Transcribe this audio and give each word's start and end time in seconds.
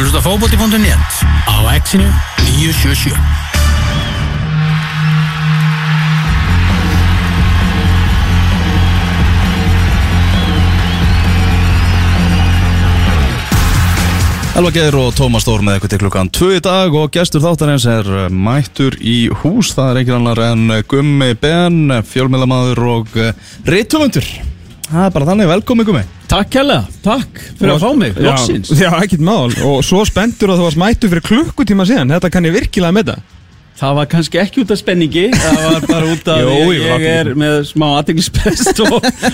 að 0.00 0.06
hlusta 0.06 0.20
fókbóti.net 0.24 1.16
á 1.44 1.56
exinu 1.76 2.06
977 2.46 3.12
Elva 14.56 14.70
Geir 14.72 14.96
og 14.96 15.12
Tómas 15.18 15.44
Stór 15.44 15.60
með 15.60 15.76
eitthvað 15.76 15.92
til 15.92 16.00
klukkan 16.00 16.32
2 16.32 16.48
í 16.56 16.62
dag 16.64 16.96
og 16.96 17.12
gestur 17.12 17.44
þáttarins 17.44 17.84
er 17.90 18.08
uh, 18.08 18.28
mættur 18.32 18.96
í 19.04 19.28
hús, 19.42 19.74
það 19.76 19.90
er 19.90 20.00
ekki 20.00 20.16
annar 20.16 20.40
en 20.48 20.64
Gummi 20.88 21.34
Ben, 21.40 21.92
fjölmiðlamaður 22.08 22.80
og 22.94 23.12
rittumundur. 23.68 24.24
Það 24.90 25.04
er 25.06 25.12
bara 25.14 25.26
þannig, 25.28 25.48
velkomi 25.52 25.84
Gummi. 25.86 26.00
Takk 26.30 26.48
kærlega, 26.50 26.94
takk 27.04 27.42
fyrir 27.58 27.74
að 27.76 27.82
fá 27.84 27.90
mig, 27.98 28.16
Já, 28.16 28.24
loksins. 28.26 28.72
Já, 28.74 28.88
ekkert 29.04 29.22
mál. 29.22 29.52
Og 29.66 29.84
svo 29.86 30.00
spenntur 30.08 30.50
að 30.50 30.58
þú 30.62 30.66
varst 30.66 30.80
mættu 30.82 31.10
fyrir 31.12 31.26
klukkutíma 31.26 31.86
síðan. 31.86 32.10
Þetta 32.16 32.30
kann 32.34 32.48
ég 32.48 32.56
virkilega 32.58 32.96
með 32.96 33.12
það 33.12 33.28
Það 33.80 33.94
var 33.96 34.08
kannski 34.12 34.40
ekki 34.42 34.60
út 34.60 34.72
af 34.74 34.80
spenningi 34.80 35.22
Það 35.32 35.60
var 35.64 35.84
bara 35.88 36.08
út 36.12 36.26
af 36.28 36.40
Jó, 36.44 36.50
ég, 36.74 36.82
ég 36.84 37.06
er 37.14 37.30
með 37.38 37.54
smá 37.70 37.86
aðteglisbest 38.00 38.82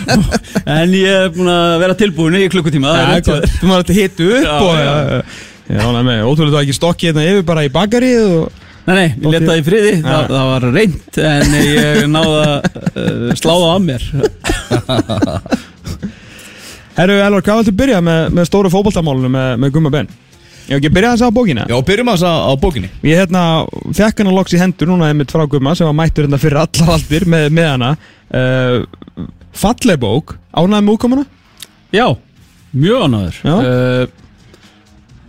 En 0.76 0.94
ég 0.94 1.08
er 1.10 1.32
búin 1.34 1.50
að 1.50 1.74
vera 1.82 1.96
tilbúin 1.98 2.38
í 2.38 2.44
klukkutíma 2.52 2.92
það 2.94 3.16
er 3.16 3.26
þér. 3.26 3.48
Þú 3.56 3.70
maður 3.72 3.88
þetta 3.88 3.96
hitu 3.98 4.28
upp 4.36 4.46
Já, 4.46 4.54
og 4.60 4.78
já. 4.78 4.94
Já, 5.66 5.82
nei, 5.98 6.20
ótrúlega 6.22 6.52
þú 6.54 6.62
ekki 6.62 6.76
stokkið 6.78 7.10
hérna 7.10 7.26
yfir 7.32 7.48
bara 7.48 7.66
í 7.66 7.72
bakarið 7.74 8.28
og 8.36 8.65
Nei, 8.86 8.94
nei, 8.94 9.08
ég 9.18 9.26
leta 9.32 9.48
það 9.50 9.58
í 9.58 9.62
friði 9.66 9.94
það, 10.04 10.14
Já. 10.14 10.18
það 10.30 10.44
var 10.52 10.62
reynd 10.76 11.16
En 11.26 11.50
ég 11.58 12.04
náði 12.12 12.36
að 12.42 12.50
uh, 13.02 13.30
slá 13.40 13.54
það 13.54 13.70
af 13.72 13.80
mér 13.86 14.02
Herru, 16.96 17.16
Elvar, 17.20 17.42
hvað 17.44 17.58
viltu 17.60 17.74
byrja 17.76 17.98
með, 18.04 18.20
með 18.38 18.44
stóru 18.48 18.70
fótboltamálunum 18.72 19.34
með, 19.36 19.48
með 19.64 19.72
Gumma 19.74 19.90
Ben? 19.92 20.06
Ég 20.66 20.78
ekki 20.80 20.90
byrja 20.96 21.10
þess 21.12 21.24
að 21.26 21.30
á 21.30 21.36
bókina 21.36 21.64
Já, 21.70 21.76
byrjum 21.86 22.08
að 22.10 22.22
það 22.24 22.36
á 22.42 22.52
bókinni. 22.62 22.88
Ég 23.06 23.14
hérna, 23.20 23.42
fekk 23.94 24.16
hana 24.22 24.32
loks 24.34 24.54
í 24.56 24.58
hendur 24.62 24.88
núna 24.90 25.10
einmitt 25.12 25.30
frá 25.34 25.44
Gumma 25.50 25.72
sem 25.78 25.86
var 25.86 25.94
mættur 25.98 26.24
hérna 26.26 26.40
fyrir 26.42 26.58
allar 26.62 26.88
aldir 26.96 27.24
með, 27.30 27.44
með 27.58 27.66
hana 27.74 27.90
uh, 27.94 28.76
Falleg 29.56 29.98
bók, 30.02 30.26
ánæði 30.56 30.82
með 30.88 30.94
útkomuna? 30.96 31.24
Já, 31.94 32.06
mjög 32.76 32.98
ánæður 33.06 33.36
Já. 33.46 33.56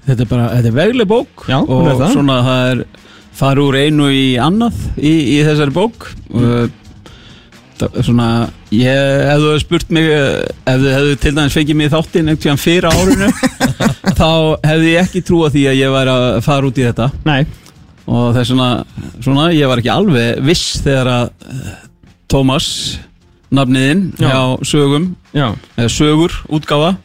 Þetta 0.08 0.22
er 0.24 0.30
bara, 0.32 0.46
þetta 0.56 0.70
er 0.72 0.76
vegleg 0.80 1.08
bók 1.12 1.34
Já, 1.52 1.58
hún 1.60 1.84
Og 1.84 1.88
er 1.92 1.96
það. 2.00 2.12
svona 2.16 2.36
það 2.48 2.62
er 2.72 2.78
fara 3.38 3.64
úr 3.64 3.78
einu 3.78 4.10
í 4.14 4.36
annað 4.42 4.78
í, 4.98 5.14
í 5.38 5.40
þessari 5.46 5.76
bók. 5.76 6.10
Mm. 6.34 6.72
það, 7.78 8.00
Svona, 8.08 8.28
ég, 8.74 9.02
hefði 9.30 9.54
spurt 9.62 9.92
mig 9.94 10.08
Ef 10.10 10.80
þið 10.82 10.90
hefðu 10.96 11.18
til 11.22 11.34
dæmis 11.38 11.58
fengið 11.60 11.78
mig 11.78 11.92
þáttinn 11.94 12.32
einhvern 12.34 12.62
fyrir 12.62 12.88
árinu 12.90 13.30
Þá 14.20 14.30
hefði 14.66 14.94
ég 14.96 15.04
ekki 15.04 15.24
trúað 15.28 15.54
því 15.54 15.66
að 15.70 15.82
ég 15.84 15.94
væri 15.94 16.16
að 16.16 16.28
fara 16.48 16.72
út 16.72 16.80
í 16.82 16.88
þetta. 16.88 17.10
Nei. 17.28 17.42
Og 18.08 18.32
það 18.32 18.42
er 18.42 18.50
svona, 18.50 18.70
svona 19.22 19.50
ég 19.54 19.70
var 19.70 19.84
ekki 19.84 19.94
alveg 19.94 20.42
viss 20.48 20.80
þegar 20.86 21.12
að 21.14 21.28
Tómas 22.28 22.68
nafniðinn 23.54 24.10
Já. 24.20 24.28
hjá 24.28 24.66
sögum 24.68 25.06
Já, 25.32 25.54
eða 25.78 25.92
sögur, 25.92 26.34
útgáfa 26.52 26.96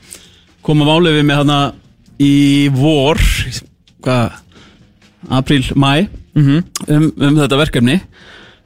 koma 0.67 0.87
málið 0.87 1.19
við 1.21 1.29
með 1.29 1.41
hana 1.43 1.59
í 2.23 2.35
vor 2.75 3.21
hvað, 4.03 4.41
apríl, 5.31 5.63
mæ 5.79 6.09
mhm. 6.39 6.63
Um, 6.89 7.11
um 7.17 7.43
þetta 7.43 7.61
verkefni. 7.61 7.99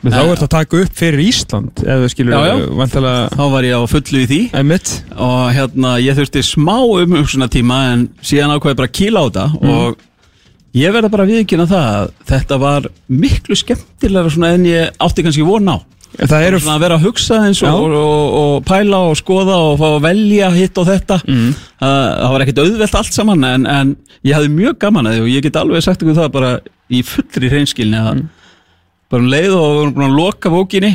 Men 0.05 0.13
þá 0.13 0.23
ert 0.29 0.43
að 0.45 0.51
taka 0.53 0.81
upp 0.85 0.99
fyrir 0.99 1.23
Ísland 1.25 1.81
ef 1.81 2.03
þú 2.03 2.09
skilur 2.13 2.35
Já, 2.35 2.41
já. 2.51 2.67
vantilega 2.79 3.23
þá 3.33 3.45
var 3.55 3.67
ég 3.67 3.81
á 3.81 3.83
fullu 3.89 4.21
í 4.21 4.27
því. 4.29 4.41
Einmitt. 4.61 4.91
Og 5.17 5.39
hérna 5.57 5.95
ég 6.05 6.19
þurfti 6.19 6.43
smá 6.45 6.77
umhugsunar 6.85 7.51
tíma 7.53 7.79
en 7.95 8.05
síðan 8.21 8.53
ákveði 8.55 8.79
bara 8.83 8.91
að 8.91 8.97
kýla 9.01 9.25
á 9.25 9.27
þetta. 9.27 9.47
Og 9.73 10.77
ég 10.77 10.93
verða 10.93 11.13
bara 11.17 11.29
viðkynna 11.31 11.69
það 11.71 11.89
að 11.95 12.13
þetta 12.29 12.61
var 12.67 12.91
miklu 13.09 13.57
skemmtilega 13.57 14.35
svona 14.37 14.53
en 14.59 14.69
ég 14.69 15.01
átti 15.01 15.25
kannski 15.25 15.47
von 15.49 15.73
á 15.73 15.77
Það 16.17 16.45
eru 16.47 16.59
svona 16.63 16.77
að 16.79 16.83
vera 16.87 16.97
að 16.97 17.03
hugsa 17.05 17.39
eins 17.45 17.59
og, 17.67 17.75
og, 17.77 17.95
og, 17.99 18.37
og 18.41 18.65
pæla 18.65 19.01
og 19.11 19.17
skoða 19.19 19.57
og 19.67 19.75
fá 19.81 19.87
að 19.91 20.05
velja 20.07 20.49
hitt 20.55 20.79
og 20.81 20.87
þetta 20.89 21.19
Mm. 21.27 21.51
það, 21.83 21.99
það 22.23 22.33
var 22.33 22.45
ekkert 22.47 22.61
auðvelt 22.63 22.95
allt 23.01 23.13
saman 23.19 23.45
en, 23.45 23.67
en 23.67 23.91
ég 24.25 24.35
hafði 24.39 24.53
mjög 24.55 24.79
gaman 24.87 25.11
að 25.11 25.17
því 25.19 25.25
og 25.27 25.29
ég 25.35 25.45
get 25.45 25.59
alveg 25.61 25.85
sagt 25.85 26.03
ykkur 26.07 26.17
það 26.17 26.33
bara 26.39 26.53
í 26.89 27.03
fullri 27.05 27.51
hreinskilni 27.53 28.01
að 28.01 28.15
Mm. 28.17 28.29
bara 29.13 29.23
um 29.23 29.29
leið 29.35 29.53
og 29.55 29.67
við 29.67 29.77
vorum 29.83 29.95
búin 29.99 30.09
að 30.09 30.17
loka 30.23 30.51
bókinni 30.51 30.93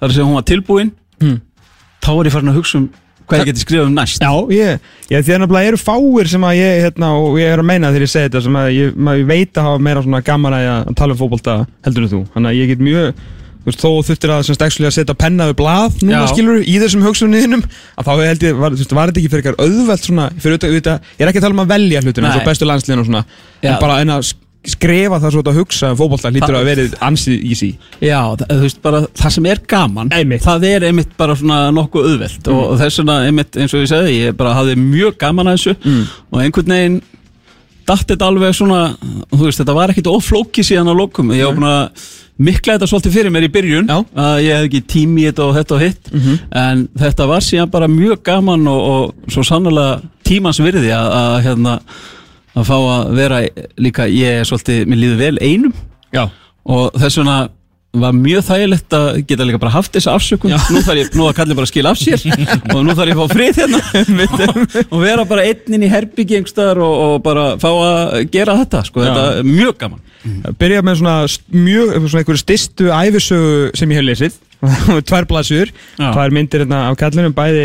þar 0.00 0.12
sem 0.14 0.24
hún 0.28 0.38
var 0.38 0.46
tilbúin 0.52 0.92
Mm. 1.20 1.40
þá 2.00 2.08
var 2.16 2.24
ég 2.30 2.32
farin 2.32 2.48
að 2.54 2.60
hugsa 2.60 2.78
um 2.78 2.86
hvað 3.30 3.42
ég 3.42 3.50
geti 3.50 3.60
skrifað 3.64 3.86
um 3.90 3.94
næst 3.98 4.22
Já, 4.22 4.30
ég, 4.54 4.78
ég, 5.10 5.24
því 5.26 5.34
að 5.34 5.42
nefnilega 5.42 5.68
eru 5.72 5.76
fáir 5.82 6.26
sem 6.30 6.42
að 6.46 6.56
ég, 6.58 6.80
hérna, 6.86 7.10
og 7.18 7.36
ég 7.38 7.50
er 7.52 7.60
að 7.62 7.66
meina 7.68 7.90
þegar 7.92 8.06
ég 8.06 8.10
segi 8.14 8.28
þetta 8.30 8.42
sem 8.46 8.56
að 8.62 8.70
ég, 8.74 8.94
maður 8.96 9.26
veit 9.28 9.52
að 9.60 9.66
hafa 9.68 9.82
meira 9.86 10.02
svona 10.06 10.22
gaman 10.24 10.56
að, 10.56 10.64
að 10.88 10.96
tala 11.02 11.14
um 11.14 11.20
fótbolta 11.20 11.58
heldur 11.86 12.06
en 12.06 12.10
þú 12.14 12.22
Þannig 12.34 12.50
að 12.50 12.58
ég 12.58 12.72
get 12.72 12.82
mjög, 12.88 13.12
þú 13.60 13.68
veist, 13.70 13.80
þó 13.84 13.90
þurftir 14.08 14.32
að 14.34 14.44
semst 14.48 14.62
actually 14.66 14.88
að 14.88 14.94
setja 14.96 15.14
penna 15.20 15.46
við 15.50 15.56
blað 15.60 15.98
núna 16.02 16.22
Já. 16.24 16.28
skilur 16.32 16.60
í 16.64 16.76
þessum 16.80 17.02
hugsunniðinum 17.04 17.64
að 18.00 18.06
þá 18.08 18.12
held 18.30 18.44
ég, 18.48 18.54
var, 18.60 18.70
þú 18.76 18.82
veist, 18.84 18.94
var 18.96 19.10
þetta 19.12 19.20
ekki 19.20 19.32
fyrir 19.34 19.44
eitthvað 19.50 19.66
auðvelt 19.66 20.06
svona, 20.08 20.28
fyrir 20.40 20.54
auðvitað, 20.56 20.70
auðvitað, 20.70 21.10
ég 21.18 21.24
er 21.26 21.32
ekki 21.32 21.42
að 21.42 21.46
tala 21.48 21.56
um 21.58 21.64
að 21.66 21.74
velja 21.74 22.00
hlutina 22.04 22.30
eins 22.30 22.38
og 22.38 22.44
Nei. 22.44 22.48
bestu 22.52 22.70
landsliðin 22.70 23.02
og 23.04 23.10
svona 23.10 23.24
Já. 23.60 23.68
en 23.74 23.82
bara 23.84 23.98
en 24.04 24.14
að 24.16 24.24
sk- 24.30 24.46
skrifa 24.70 25.16
það 25.22 25.30
svo 25.32 25.40
að 25.48 25.56
hugsa 25.56 25.88
um 25.92 25.96
fótbolta 25.96 26.28
hlýtur 26.32 26.56
að 26.58 26.66
verið 26.68 26.96
ansið 27.06 27.44
easy 27.48 27.70
Já, 28.04 28.18
það, 28.36 28.42
þú 28.50 28.64
veist 28.66 28.80
bara 28.84 28.98
það 29.16 29.30
sem 29.36 29.46
er 29.48 29.60
gaman 29.72 30.10
Einmitt. 30.12 30.42
það 30.44 30.66
er 30.68 30.84
einmitt 30.90 31.14
bara 31.16 31.36
svona 31.40 31.60
nokkuð 31.72 32.10
auðvelt 32.10 32.50
og, 32.52 32.58
og 32.74 32.76
þess 32.82 33.00
vegna 33.00 33.16
einmitt 33.24 33.56
eins 33.56 33.72
og 33.72 33.80
ég 33.86 33.88
segi 33.88 34.18
ég 34.26 34.36
bara 34.36 34.52
hafði 34.58 34.76
mjög 34.82 35.16
gaman 35.22 35.48
að 35.48 35.56
þessu 35.56 35.76
Mm. 35.80 36.02
og 36.28 36.42
einhvern 36.44 36.74
veginn 36.76 36.98
datt 37.88 38.04
þetta 38.12 38.28
alveg 38.28 38.52
svona 38.54 38.82
þú 39.32 39.40
veist 39.46 39.62
þetta 39.64 39.74
var 39.80 39.94
ekkit 39.94 40.10
oflóki 40.12 40.62
síðan 40.66 40.92
á 40.92 40.94
lokum 40.94 41.32
ég 41.34 41.48
var 41.48 41.56
búin 41.56 41.70
að 41.70 42.04
mikla 42.40 42.76
þetta 42.76 42.88
svolítið 42.90 43.16
fyrir 43.18 43.34
mér 43.34 43.46
í 43.46 43.50
byrjun 43.52 43.90
Já. 43.90 43.98
að 44.24 44.38
ég 44.46 44.56
hef 44.56 44.68
ekki 44.68 44.80
tími 44.94 45.24
í 45.24 45.28
þetta 45.28 45.44
og 45.46 45.58
þetta 45.58 45.76
og 45.76 45.84
hitt. 45.84 46.10
Mhm. 46.14 46.38
en 46.62 46.88
þetta 47.02 47.28
var 47.28 47.44
síðan 47.44 47.70
bara 47.74 47.90
mjög 47.90 48.22
gaman 48.24 48.66
og, 48.70 48.80
og 48.94 49.30
svo 49.32 49.44
sannlega 49.46 50.00
tímans 50.26 50.60
virði 50.62 50.92
að, 50.96 51.12
að 51.20 51.36
hérna 51.46 51.78
að 52.56 52.66
fá 52.66 52.76
að 52.78 53.14
vera 53.18 53.40
líka 53.78 54.08
ég 54.10 54.40
er 54.40 54.48
svolítið, 54.48 54.84
mér 54.90 55.02
líður 55.04 55.24
vel 55.24 55.38
einum. 55.40 55.74
Já, 56.14 56.26
og 56.66 56.94
þess 56.98 57.20
vegna 57.20 57.38
var 58.00 58.12
mjög 58.14 58.44
þægilegt 58.46 58.94
að 58.94 59.08
geta 59.26 59.46
líka 59.46 59.58
bara 59.58 59.72
haft 59.74 59.96
þessa 59.96 60.12
afsökun. 60.14 60.52
Nú 60.70 60.82
þarf 60.86 61.00
ég, 61.00 61.08
nú 61.18 61.24
að 61.26 61.34
kallið 61.40 61.58
bara 61.58 61.66
að 61.66 61.72
skila 61.72 61.90
af 61.90 61.98
sér 61.98 62.22
og 62.76 62.84
nú 62.86 62.94
þarf 62.94 63.10
ég 63.10 63.16
að 63.16 63.22
fá 63.24 63.34
frið 63.34 63.58
hérna. 63.64 63.80
Og 64.92 65.00
vera 65.02 65.24
bara 65.26 65.46
einn 65.48 65.74
inn 65.74 65.86
í 65.86 65.90
herbyggi 65.90 66.38
einhverstaðar 66.38 66.82
og, 66.86 66.94
og 67.06 67.16
bara 67.26 67.46
fá 67.58 67.68
að 67.72 68.30
gera 68.30 68.54
þetta 68.62 68.84
sko, 68.86 69.02
Já. 69.02 69.10
þetta 69.10 69.24
er 69.40 69.48
mjög 69.50 69.74
gaman 69.82 70.06
byrja 70.60 70.84
með 70.84 71.00
svona 71.00 71.16
mjög, 71.54 71.96
svona 72.06 72.22
einhverju 72.22 72.44
stystu 72.44 72.92
æfisögu 72.92 73.70
sem 73.78 73.90
ég 73.90 74.00
hef 74.02 74.08
lesið 74.10 74.38
tvær 75.08 75.24
blaðsjur, 75.24 75.70
Já. 75.96 76.10
tvær 76.12 76.32
myndir 76.36 76.60
hérna 76.60 76.82
af 76.90 76.96
kallinum, 77.00 77.32
bæði 77.32 77.62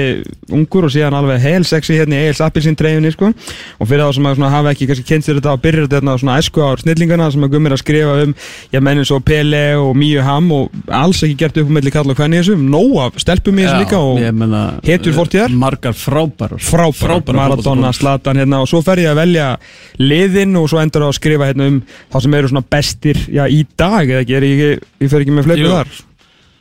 ungur 0.55 0.85
og 0.87 0.93
síðan 0.93 1.17
alveg 1.17 1.41
hel 1.43 1.65
sexy 1.67 1.97
hérna 1.97 2.15
í 2.15 2.29
Eils 2.29 2.39
Appelsín 2.39 2.77
treyjunni 2.79 3.09
sko. 3.11 3.33
og 3.35 3.89
fyrir 3.89 4.05
þá 4.05 4.15
sem 4.15 4.29
að 4.29 4.37
svona 4.37 4.51
hafa 4.53 4.71
ekki 4.71 4.87
kannski 4.87 5.03
kynnt 5.09 5.27
sér 5.27 5.41
þetta 5.41 5.55
og 5.57 5.63
byrja 5.65 5.83
þetta 5.89 5.99
hérna 5.99 6.13
á 6.15 6.21
svona 6.21 6.37
æsku 6.39 6.63
ár 6.63 6.79
snillingana 6.79 7.27
sem 7.33 7.43
að 7.43 7.51
gummir 7.51 7.75
að 7.75 7.81
skrifa 7.83 8.13
um 8.23 8.35
ég 8.71 8.85
menn 8.87 9.01
eins 9.01 9.11
og 9.11 9.25
Pele 9.27 9.63
og 9.81 9.91
Míu 9.99 10.23
Ham 10.23 10.47
og 10.55 10.79
alls 10.87 11.19
ekki 11.27 11.35
gert 11.41 11.59
upp 11.59 11.67
um 11.67 11.75
melli 11.75 11.91
kall 11.91 12.07
og 12.07 12.15
hvernig 12.15 12.45
þessu 12.45 12.55
nóg 12.61 12.95
af 13.03 13.19
stelpum 13.25 13.59
í 13.59 13.67
þessu 13.67 13.83
líka 13.83 13.99
og 13.99 14.23
menna, 14.39 14.63
hetjur 14.87 15.17
fortíðar? 15.19 15.51
margar 15.51 15.99
frábærar 15.99 16.63
frábæra, 16.63 17.19
Frábærar 17.19 17.41
Maradona. 17.41 17.91
Zlatan 17.91 18.39
hérna 18.39 18.61
og 18.63 18.71
svo 18.71 18.79
fer 18.85 19.03
ég 19.03 19.11
að 19.11 19.19
velja 19.19 19.49
liðin 19.99 20.55
og 20.63 20.71
svo 20.71 20.79
endur 20.79 21.09
að 21.09 21.17
skrifa 21.19 21.51
hérna 21.51 21.67
um 21.73 21.83
þá 22.13 22.17
sem 22.23 22.39
eru 22.39 22.44
svona 22.51 22.65
bestir 22.75 23.19
já, 23.31 23.45
í 23.51 23.63
dag 23.77 24.09
eða 24.09 24.25
ekki, 24.25 24.35
er 24.37 24.45
ég, 24.47 24.83
ég 25.03 25.11
fer 25.11 25.23
ekki 25.25 25.33
með 25.35 25.49
fleiri 25.49 25.65
Jú. 25.65 25.71
þar? 25.73 25.95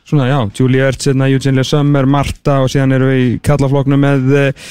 Svona 0.05 0.27
já, 0.29 0.37
Julia 0.59 0.87
Ertz, 0.91 1.07
hérna, 1.09 1.27
Eugene 1.33 1.57
Le 1.57 1.63
Sommer, 1.65 2.05
Marta 2.05 2.59
og 2.61 2.69
síðan 2.69 2.93
eru 2.93 3.07
við 3.09 3.21
í 3.23 3.29
kallafloknu 3.45 3.97
með 3.97 4.35
eh, 4.37 4.65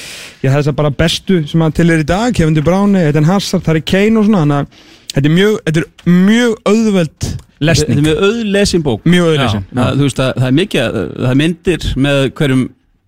já, 0.45 0.51
þess 0.53 0.69
að 0.71 0.77
bara 0.77 0.93
bestu 0.95 1.41
sem 1.49 1.65
að 1.65 1.73
til 1.81 1.89
er 1.91 2.03
í 2.05 2.07
dag 2.07 2.35
Kevin 2.37 2.55
De 2.55 2.63
Bruyne, 2.63 3.01
Eden 3.09 3.27
Hazard, 3.27 3.67
er 3.67 3.81
Kane 3.83 4.21
og 4.21 4.29
svona 4.29 4.45
þannig 4.45 4.61
að 4.61 4.85
þetta 5.15 5.27
er 5.31 5.35
mjög, 5.35 5.57
þetta 5.67 5.83
er 5.83 6.15
mjög 6.29 6.55
auðveld 6.71 7.27
Þetta 7.55 7.67
lesning 7.69 7.99
er 7.99 8.03
mjög 8.05 8.23
auðlesin 8.27 8.81
bók. 8.83 9.03
Mjög 9.07 9.27
auðlesin 9.31 9.61
Já, 9.63 9.75
það, 9.79 9.91
þú 9.99 10.07
veist 10.07 10.21
að 10.23 10.31
það 10.35 10.47
er 10.47 10.55
mikið 10.59 10.97
það 10.99 11.29
er 11.29 11.37
myndir 11.41 11.85
með 12.05 12.17
hverjum 12.35 12.63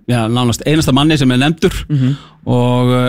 já, 0.07 0.19
nánast 0.31 0.63
einasta 0.68 0.94
manni 0.95 1.18
sem 1.19 1.33
er 1.36 1.42
nefndur. 1.42 1.80
Mhm. 1.92 2.13
og 2.48 2.92
uh, 2.95 3.07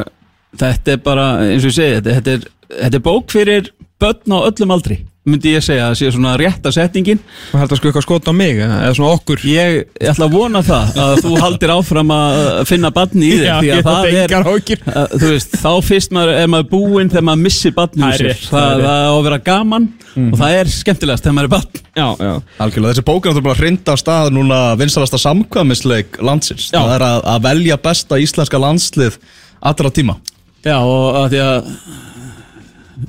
þetta 0.59 0.95
er 0.97 1.03
bara 1.05 1.27
eins 1.45 1.63
og 1.63 1.71
ég 1.71 1.77
segi 1.77 1.99
þetta, 1.99 2.17
þetta, 2.19 2.35
er, 2.39 2.49
þetta 2.83 2.99
er 2.99 3.05
bók 3.07 3.35
fyrir 3.35 3.71
börn 4.01 4.35
á 4.35 4.39
öllum 4.49 4.75
aldri 4.77 5.01
myndi 5.29 5.53
ég 5.55 5.65
segja 5.65 5.89
að 5.91 5.97
sé 6.01 6.11
svona 6.13 6.35
rétta 6.41 6.71
setningin. 6.75 7.21
Og 7.53 7.61
held 7.61 7.73
að 7.73 7.81
sko 7.81 7.91
eitthvað 7.91 8.05
skot 8.07 8.31
á 8.31 8.35
mig 8.37 8.61
eða 8.61 8.79
eða 8.87 8.97
svona 8.97 9.17
okkur. 9.19 9.43
Ég, 9.49 9.75
ég 10.01 10.13
ætla 10.13 10.29
að 10.29 10.37
vona 10.37 10.63
það 10.67 11.01
að 11.05 11.23
þú 11.25 11.33
haldir 11.43 11.73
áfram 11.75 12.13
að 12.15 12.39
finna 12.71 12.91
barni 12.95 13.29
í 13.29 13.33
þig 13.35 13.47
Já, 13.49 13.55
því 13.59 13.69
ég 13.69 13.81
að 13.83 13.89
það 13.89 14.09
er 14.23 14.35
að, 14.39 15.15
þú 15.15 15.33
veist, 15.35 15.59
þá 15.61 15.71
fyrst 15.89 16.15
maður 16.17 16.35
er 16.35 16.51
maður 16.55 16.71
búinn 16.73 17.13
þegar 17.13 17.27
maður 17.29 17.45
missir 17.45 17.77
barninu 17.77 18.07
Það 18.07 18.15
er 18.15 18.23
sér. 18.23 18.33
rétt, 18.33 18.47
það, 18.49 18.65
það 18.65 18.73
er 18.79 18.87
það, 18.89 19.05
á 19.05 19.13
að 19.13 19.23
vera 19.29 19.41
gaman 19.51 19.89
og 20.19 20.39
það 20.41 20.57
er 20.59 20.73
skemmtilegast 20.75 21.27
þegar 21.27 21.37
maður 21.39 21.51
er 21.51 21.55
barn. 21.57 21.85
Já, 21.99 22.09
já. 22.25 22.33
Algjörlega, 22.65 22.95
þessi 22.95 23.07
bók 23.11 23.21
er 23.29 23.35
náttúrulega 23.35 23.49
bara 23.51 23.63
hrinda 23.63 23.95
á 23.95 23.97
stað 24.01 24.33
núna 24.35 24.63
vinsalasta 24.81 25.21
samkvæmisleik 25.23 26.19
landsins. 26.25 26.71
Já. 26.73 26.81
Það 26.81 26.97
er 26.97 27.07
að, 27.09 27.21
að 27.35 27.47
velja 27.51 27.79
besta 27.85 28.19
íslenska 28.23 28.61
landslið 28.63 29.21
allra 29.69 29.93
tíma. 29.95 30.19
Já, 30.67 30.79
og 30.83 31.21
að 31.21 31.35
því 31.37 31.43
að 31.45 31.73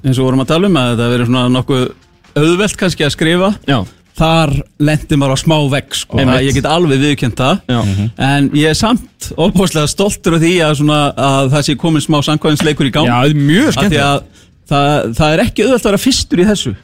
eins 0.03 0.19
og 0.19 0.27
vorum 0.27 0.43
að 0.43 0.51
tala 0.53 0.69
um 0.69 0.79
að 0.79 0.91
þetta 0.93 1.13
verið 1.13 1.31
svona 1.31 1.45
nokkuð 1.53 1.87
auðvelt 2.39 2.77
kannski 2.79 3.07
að 3.07 3.15
skrifa. 3.15 3.49
Já, 3.69 3.79
þar 4.19 4.53
lendi 4.83 5.19
maður 5.19 5.35
á 5.35 5.43
smá 5.43 5.55
vegg 5.71 5.95
sko. 5.95 6.19
Einmitt. 6.19 6.33
það, 6.35 6.47
ég 6.47 6.57
get 6.59 6.69
alveg 6.69 7.01
viðkjönt 7.05 7.39
það. 7.39 7.63
Já. 7.71 7.79
En 8.29 8.51
ég 8.57 8.73
er 8.73 8.77
samt 8.77 9.29
óbúslega 9.39 9.89
stoltur 9.91 10.37
af 10.37 10.43
því 10.43 10.53
að, 10.65 10.75
svona, 10.81 10.99
að 11.29 11.49
það 11.55 11.65
sé 11.69 11.77
komin 11.79 12.05
smá 12.05 12.19
samkvæðinsleikur 12.27 12.89
í 12.89 12.93
gang. 12.95 13.09
Já, 13.09 13.15
það 13.15 13.31
er 13.31 13.41
mjög 13.49 13.69
Af 13.69 13.73
því 13.73 13.79
skemmt 13.79 13.99
að 14.03 14.45
það, 14.69 15.17
það 15.19 15.33
er 15.33 15.43
ekki 15.45 15.65
auðvelt 15.65 15.81
að 15.85 15.91
vera 15.91 16.03
fyrstur 16.05 16.43
í 16.43 16.47
þessu. 16.49 16.75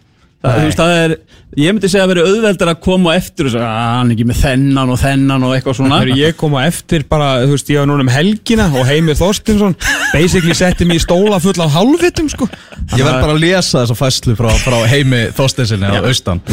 Það, 0.45 0.55
þú 0.55 0.65
veist, 0.67 0.81
það 0.81 0.95
er, 1.01 1.13
ég 1.55 1.71
myndi 1.71 1.89
segja 1.91 2.03
að 2.03 2.11
vera 2.13 2.25
auðveldar 2.29 2.71
að 2.73 2.79
koma 2.83 3.13
á 3.15 3.17
eftir 3.19 3.47
og 3.47 3.53
segja, 3.53 3.69
að 3.69 3.91
hann 3.95 4.09
er 4.09 4.15
ekki 4.15 4.27
með 4.27 4.39
þennan 4.41 4.91
og 4.91 4.99
þennan 5.01 5.45
og 5.47 5.55
eitthvað 5.55 5.77
svona. 5.79 5.99
Þegar 6.03 6.21
ég 6.21 6.37
kom 6.39 6.57
á 6.57 6.61
eftir 6.65 7.05
bara, 7.09 7.29
þú 7.45 7.55
veist, 7.55 7.71
ég 7.71 7.81
var 7.81 7.89
núna 7.91 8.05
um 8.05 8.11
helgina 8.11 8.67
og 8.75 8.87
Heimir 8.89 9.19
Þorstinsson 9.19 9.77
basically 10.11 10.55
setti 10.57 10.87
mig 10.87 10.99
í 10.99 11.05
stóla 11.05 11.39
full 11.43 11.55
af 11.63 11.73
hálfvitum, 11.75 12.29
sko. 12.31 12.49
Ég 12.95 13.05
verð 13.05 13.21
bara 13.23 13.35
að 13.35 13.41
lesa 13.45 13.81
þessa 13.81 13.97
fæslu 13.99 14.35
frá, 14.39 14.51
frá 14.61 14.77
heimi 14.91 15.21
Þorsteinsinni 15.35 15.89
á 15.89 16.03
austan. 16.03 16.43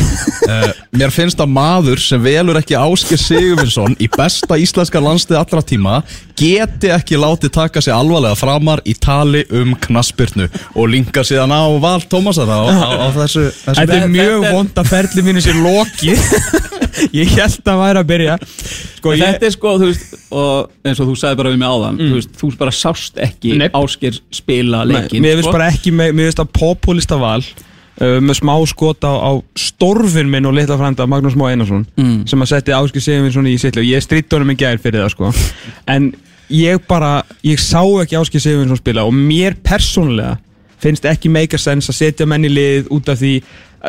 Uh, 0.47 0.71
Mér 0.93 1.13
finnst 1.15 1.41
að 1.41 1.53
maður 1.55 2.01
sem 2.03 2.23
velur 2.23 2.59
ekki 2.61 2.77
Ásker 2.79 3.21
Sigurvinsson 3.21 3.97
í 4.03 4.09
besta 4.13 4.59
íslenska 4.61 5.01
landstið 5.03 5.39
allra 5.41 5.63
tíma 5.67 6.03
geti 6.39 6.91
ekki 6.93 7.19
látið 7.21 7.53
taka 7.55 7.81
sig 7.85 7.95
alvarlega 7.95 8.37
framar 8.39 8.83
í 8.89 8.95
tali 8.99 9.45
um 9.55 9.75
knaspirnu 9.87 10.49
og 10.75 10.91
linka 10.91 11.25
síðan 11.27 11.55
á 11.55 11.63
Val 11.83 12.03
Tómasar 12.11 12.51
á, 12.51 12.61
á, 12.67 12.89
á 13.03 13.09
þessu, 13.15 13.47
þessu 13.65 13.85
Er 14.93 14.99
er- 14.99 15.09
ferli 15.09 15.23
mínu 15.25 15.41
sér 15.45 15.57
loki 15.63 16.13
Ég 17.17 17.31
held 17.33 17.65
að 17.73 17.79
væri 17.81 18.01
að 18.03 18.09
byrja 18.11 18.35
Sko, 18.45 19.13
ég, 19.17 19.23
þetta 19.25 19.47
er 19.49 19.55
sko, 19.55 19.71
veist, 19.81 20.13
og 20.31 20.71
eins 20.87 21.01
og 21.01 21.09
þú 21.09 21.15
sagði 21.19 21.39
bara 21.41 21.53
við 21.55 21.61
mig 21.63 21.71
áðan, 21.73 21.97
þú 21.99 22.17
veist, 22.19 22.35
þú 22.39 22.51
bara 22.61 22.75
sást 22.77 23.17
ekki 23.25 23.55
Nei. 23.59 23.69
Ásker 23.75 24.19
spila 24.37 24.83
Nei, 24.85 24.93
leikin 25.01 25.25
Mér 25.25 25.39
finnst 25.41 25.49
sko. 25.49 25.55
bara 25.57 25.71
ekki, 25.73 25.95
mér 25.97 26.13
finnst 26.29 26.43
að 26.45 26.51
populista 26.59 27.17
val 27.19 27.41
uh, 27.41 28.19
með 28.23 28.39
smá 28.43 28.53
skot 28.71 29.03
á, 29.09 29.13
á 29.17 29.31
stórfinn 29.59 30.31
minn 30.31 30.47
og 30.51 30.55
litla 30.59 30.77
frænda 30.81 31.09
Magnús 31.11 31.35
Má 31.41 31.49
Einarsson 31.51 31.87
Mm. 31.97 32.23
sem 32.29 32.45
að 32.45 32.53
setja 32.53 32.79
Áskil 32.79 33.03
Sigurvinsson 33.03 33.49
í 33.51 33.57
sitlu 33.61 33.83
ég 33.89 34.05
stritt 34.05 34.31
honum 34.37 34.53
í 34.53 34.59
gær 34.61 34.79
fyrir 34.83 35.03
það 35.07 35.17
sko 35.17 35.33
en 35.97 36.13
ég 36.53 36.85
bara, 36.87 37.23
ég 37.43 37.59
sá 37.59 37.81
ekki 38.05 38.21
Áskil 38.21 38.45
Sigurvinsson 38.45 38.79
spila 38.85 39.09
og 39.09 39.17
mér 39.17 39.57
persónulega 39.65 40.37
finnst 40.83 41.05
ekki 41.09 41.31
make 41.33 41.55
a 41.57 41.61
sense 41.63 41.89
að 41.91 41.99
setja 42.05 42.27
menn 42.29 42.45
í 42.45 42.51
lið 42.53 42.89
út 42.93 43.09
af 43.13 43.21
því 43.23 43.37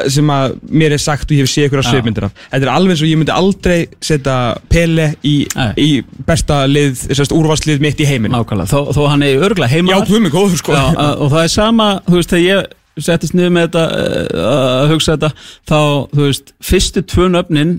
sem 0.10 0.30
að 0.34 0.56
mér 0.74 0.96
er 0.96 1.02
sagt 1.02 1.30
og 1.30 1.36
ég 1.38 1.44
hef 1.46 1.52
séð 1.52 1.68
ykkur 1.68 1.82
að 1.82 1.86
Já. 1.86 1.92
svipmyndir 1.94 2.26
af. 2.26 2.32
Þetta 2.52 2.66
er 2.66 2.72
alveg 2.74 2.94
eins 2.96 3.04
og 3.06 3.10
ég 3.12 3.20
myndi 3.22 3.34
aldrei 3.36 3.78
setja 4.02 4.38
Pele 4.70 5.08
í, 5.24 5.34
í 5.78 5.90
besta 6.28 6.64
lið, 6.68 7.04
úrvarslið 7.38 7.80
mitt 7.84 8.00
í 8.02 8.08
heiminn 8.10 8.34
Nákvæmlega, 8.34 8.72
þó, 8.74 8.90
þó 8.96 9.02
hann 9.12 9.24
er 9.28 9.38
örgulega 9.44 9.70
heima 9.70 9.94
Já, 9.94 10.20
mig 10.20 10.34
góður 10.34 10.58
sko. 10.58 10.74
Já, 10.74 11.14
og 11.18 11.30
það 11.34 11.44
er 11.44 11.54
sama, 11.54 11.90
þú 12.08 12.18
veist, 12.20 12.34
þegar 12.34 12.46
ég 12.48 13.04
settist 13.06 13.34
niður 13.38 13.54
með 13.56 13.68
þetta 13.68 13.84
eh, 14.02 14.44
að 14.84 14.92
hugsa 14.94 15.16
þetta, 15.16 15.30
þá, 15.70 15.78
þú 16.14 16.28
veist 16.28 16.54
fyrstu 16.62 17.02
tvö 17.14 17.30
nöfnin 17.34 17.72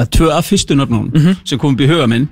að 0.00 0.08
tvö 0.18 0.30
af 0.36 0.48
fyrstu 0.50 0.74
nöfnunum 0.76 1.10
Mhm. 1.14 1.36
sem 1.44 1.58
kom 1.58 1.74
upp 1.74 1.80
í 1.80 1.88
huga 1.88 2.06
minn 2.08 2.28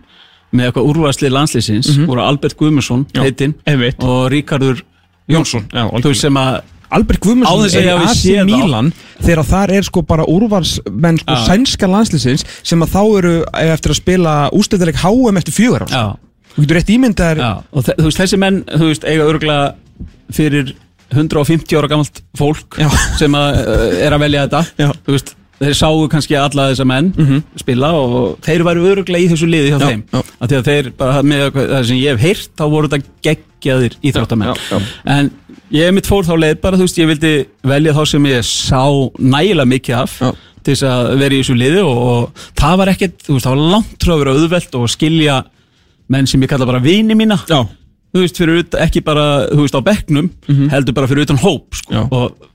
með 0.53 0.69
eitthvað 0.71 0.89
úrvarslið 0.93 1.33
landslýsins 1.33 1.91
voru 2.07 2.21
Albert 2.21 2.57
Guðmundsson, 2.61 3.07
Já, 3.15 3.23
heitinn 3.25 3.55
einmitt. 3.67 4.03
og 4.05 4.31
Ríkardur 4.33 4.83
Jónsson 5.31 5.65
Já, 5.73 5.87
þú 5.89 6.09
veist 6.11 6.21
sem 6.21 6.35
að 6.37 6.61
Albert 6.93 7.23
Guðmundsson 7.25 7.79
er 7.81 7.89
í 7.89 7.95
AC. 8.07 8.25
Milan 8.49 8.91
þegar 9.23 9.47
þar 9.49 9.73
er 9.79 9.87
sko 9.89 10.03
bara 10.07 10.27
úrvarsmenn 10.29 11.21
sko 11.23 11.37
Já. 11.39 11.45
sænska 11.49 11.89
landslýsins 11.91 12.47
sem 12.63 12.85
að 12.85 12.93
þá 12.95 13.03
eru 13.23 13.35
eiga 13.53 13.77
eftir 13.79 13.95
að 13.95 14.01
spila 14.03 14.37
ústæðileg 14.57 15.01
HM 15.03 15.41
eftir 15.43 15.57
fjögur 15.57 15.87
ár 15.87 15.95
já, 15.97 16.05
Þú 16.53 16.63
getur 16.67 16.77
rétt 16.77 16.91
ímyndað 16.93 17.39
já, 17.41 17.53
og 17.73 17.85
þú 17.87 18.05
veist, 18.05 18.19
þessi 18.21 18.39
menn 18.43 18.59
þú 18.69 18.89
veist, 18.91 19.07
eiga 19.09 19.25
örgulega 19.25 20.09
fyrir 20.37 20.75
150 21.13 21.77
ára 21.81 21.89
gamalt 21.93 22.21
fólk 22.37 22.77
Já. 22.81 22.89
sem 23.21 23.33
að, 23.37 23.63
uh, 23.63 23.87
er 24.05 24.17
að 24.17 24.23
velja 24.27 24.45
þetta 24.47 24.63
Já. 24.81 24.91
þú 25.07 25.17
veist, 25.17 25.33
þeir 25.63 25.77
sáu 25.79 26.03
kannski 26.13 26.37
alla 26.39 26.69
þessa 26.73 26.87
menn 26.89 27.13
spila 27.61 27.93
og 27.99 28.39
þeir 28.45 28.65
væru 28.67 28.87
öruglega 28.93 29.23
í 29.25 29.31
þessu 29.33 29.49
liði 29.51 29.73
hjá 29.73 29.79
Já, 29.79 29.87
þeim. 29.89 30.03
af 30.13 30.49
því 30.51 30.59
að 30.59 30.69
þeir, 30.71 30.91
bara 30.99 31.23
með 31.23 31.45
það 31.59 31.85
sem 31.91 32.01
ég 32.03 32.17
hef 32.17 32.21
heyrt 32.27 32.51
þá 32.59 32.65
voru 32.73 32.89
þetta 32.93 33.09
geggjaðir 33.29 33.97
íþróttamenn. 34.03 34.55
En 35.07 35.31
ég 35.73 35.93
mitt 35.97 36.07
fór 36.11 36.25
þá 36.27 36.35
leið 36.37 36.57
bara, 36.63 36.77
þú 36.81 36.87
veist, 36.89 36.99
ég 37.01 37.11
vildi 37.13 37.35
velja 37.73 37.95
þá 37.97 38.03
sem 38.13 38.27
ég 38.33 38.43
sá 38.49 38.83
nægilega 39.19 39.71
mikið 39.73 39.99
af 40.03 40.17
Já. 40.21 40.31
til 40.63 40.75
þess 40.75 40.87
að 40.91 41.13
vera 41.23 41.35
í 41.35 41.43
þessu 41.43 41.57
liði 41.59 41.85
og, 41.87 42.01
og 42.13 42.49
það 42.61 42.77
var 42.83 42.93
ekkert, 42.93 43.17
þú 43.27 43.37
veist, 43.39 43.47
það 43.47 43.55
var 43.57 43.71
langt 43.77 44.05
frá 44.07 44.13
að 44.17 44.21
vera 44.25 44.35
auðvelt 44.37 44.75
og 44.83 44.91
skilja 44.93 45.39
menn 46.13 46.27
sem 46.29 46.43
ég 46.45 46.51
kalla 46.53 46.67
bara 46.69 46.83
vini 46.85 47.15
mína. 47.17 47.39
Já, 47.49 47.63
þú 48.13 48.21
veist, 48.27 48.37
fyrir 48.43 48.65
ekki 48.85 49.01
bara, 49.07 49.47
þú 49.49 49.63
veist, 49.65 49.79
á 49.79 49.83
bekknum 49.87 50.29
heldur 50.75 50.95
bara 50.99 51.09
fyrir 51.09 51.25
utan 51.25 51.41
hóp, 51.41 51.71
sko. 51.79 52.05
Og, 52.13 52.49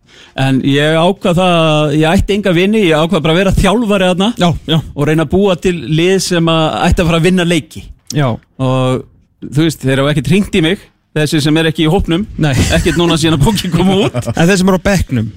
en 0.43 0.59
ég 0.67 0.97
ákvað 0.97 1.39
það 1.39 1.55
að 1.61 1.95
ég 1.97 2.07
ætti 2.11 2.35
enga 2.37 2.53
vini, 2.55 2.83
ég 2.87 3.05
ákvað 3.05 3.23
bara 3.25 3.35
að 3.35 3.39
vera 3.41 3.55
þjálfari 3.57 4.09
þarna. 4.11 4.29
Já, 4.37 4.49
já, 4.69 4.77
og 4.93 5.07
reyna 5.09 5.25
að 5.25 5.33
búa 5.33 5.55
til 5.61 5.73
lið 5.97 6.19
sem 6.27 6.51
að 6.53 6.67
ætti 6.87 7.03
að 7.03 7.09
fara 7.09 7.21
að 7.21 7.27
vinna 7.29 7.47
leiki. 7.47 7.83
Já. 8.15 8.27
Og 8.35 9.01
þú 9.47 9.65
veist, 9.65 9.83
þeir 9.83 10.03
hafa 10.03 10.13
ekkert 10.13 10.31
ringt 10.35 10.57
í 10.57 10.63
mig 10.65 10.85
þessi 11.17 11.41
sem 11.41 11.59
er 11.59 11.71
ekki 11.71 11.87
í 11.87 11.91
hópnum. 11.91 12.23
Nei. 12.41 12.53
ekkert 12.77 12.99
núna 12.99 13.17
síðan 13.19 13.39
að 13.39 13.47
bókin 13.47 13.73
koma 13.73 13.99
út. 14.05 14.17
En 14.37 14.45
þeir 14.45 14.61
sem 14.61 14.71
eru 14.71 14.79
á 14.79 14.87
bekknum? 14.87 15.29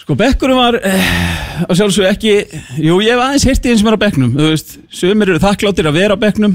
Sko, 0.00 0.16
bekkurum 0.16 0.58
var 0.58 0.78
eh, 0.86 1.12
að 1.66 1.76
sjálfsög 1.80 2.08
ekki, 2.08 2.34
jú, 2.80 3.00
ég 3.04 3.12
hef 3.12 3.24
aðeins 3.26 3.46
heyrti 3.50 3.72
eins 3.72 3.82
sem 3.82 3.90
er 3.90 3.98
á 4.00 4.04
bekknum, 4.06 4.30
þú 4.38 4.48
veist, 4.54 4.72
sömur 4.96 5.28
eru 5.28 5.42
þakkláttir 5.42 5.90
að 5.90 5.98
vera 5.98 6.16
á 6.16 6.22
bekknum. 6.22 6.54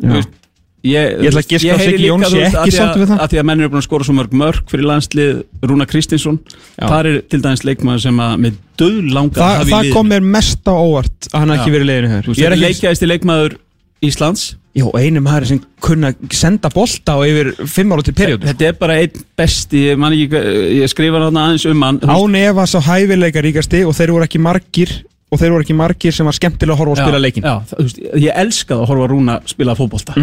Þú 0.00 0.14
veist 0.16 0.39
Ég, 0.80 1.10
Ég 1.20 1.28
ætla 1.28 1.40
að 1.42 1.48
giska 1.50 1.74
á 1.74 1.78
heyri 1.80 1.92
Siggi 1.98 2.06
Jóns, 2.08 2.30
ég 2.32 2.46
ekki 2.46 2.56
að 2.56 2.64
að- 2.64 2.76
sáttur 2.78 3.00
við 3.02 3.10
það. 3.10 3.18
að 3.20 3.28
því 3.34 3.38
að 3.40 3.44
menn 3.50 3.60
eru 3.60 3.68
búin 3.68 3.80
að 3.82 3.86
skora 3.88 4.04
svo 4.06 4.14
mörg 4.16 4.32
mörg 4.40 4.62
fyrir 4.70 4.86
landslið 4.88 5.42
Rúna 5.68 5.86
Kristinsson 5.90 6.38
Já. 6.80 6.86
þar 6.88 7.06
er 7.10 7.18
til 7.28 7.40
dæmis 7.44 7.64
leikmaður 7.68 8.00
sem 8.06 8.16
að 8.24 8.36
með 8.46 8.54
döð 8.80 9.10
langa 9.12 9.34
Þa, 9.36 9.66
Það 9.68 9.90
kom 9.92 10.08
mér 10.08 10.22
mest 10.24 10.64
á 10.64 10.72
óvart 10.72 11.28
að 11.34 11.38
hann 11.42 11.52
Já. 11.52 11.56
ekki 11.60 11.74
verið 11.76 11.90
leiðinu 11.90 12.08
hér 12.14 12.30
Ég 12.40 12.48
er 12.48 12.56
leikjæðist 12.64 13.04
í 13.04 13.10
leikmaður 13.12 13.58
Íslands 14.00 14.46
Jó, 14.72 14.86
einu 14.96 15.20
maður 15.20 15.46
sem 15.50 15.60
kunna 15.82 16.14
senda 16.30 16.70
bolta 16.72 17.16
og 17.18 17.26
yfir 17.26 17.48
fimm 17.68 17.90
ára 17.92 18.04
til 18.06 18.14
perjódu 18.14 18.46
Þetta 18.48 18.68
er 18.70 18.76
bara 18.80 18.96
einn 19.02 19.24
besti, 19.36 19.80
ég, 19.92 20.32
ég 20.80 20.88
skrifa 20.88 21.20
hann 21.26 21.36
aðeins 21.36 21.66
um 21.68 21.82
hann 21.82 21.98
Án 22.06 22.36
Eva 22.38 22.64
sá 22.70 22.78
hæfileika 22.80 23.42
ríkasti 23.44 23.82
og 23.84 23.92
þeir 23.98 24.14
voru 24.14 24.24
ekki 24.24 24.40
margir 24.40 25.02
og 25.30 25.38
þeir 25.40 25.52
voru 25.54 25.64
ekki 25.64 25.76
margir 25.78 26.14
sem 26.14 26.26
var 26.26 26.36
skemmtilega 26.36 26.74
að 26.74 26.80
horfa 26.82 26.94
og 26.96 27.02
spila 27.04 27.20
leikin 27.22 27.46
já, 27.46 27.52
veist, 27.78 28.00
Ég 28.18 28.40
elskaði 28.42 28.82
að 28.82 28.90
horfa 28.90 29.04
að 29.06 29.12
Rúna 29.12 29.36
spila 29.50 29.76
fótbolta. 29.78 30.16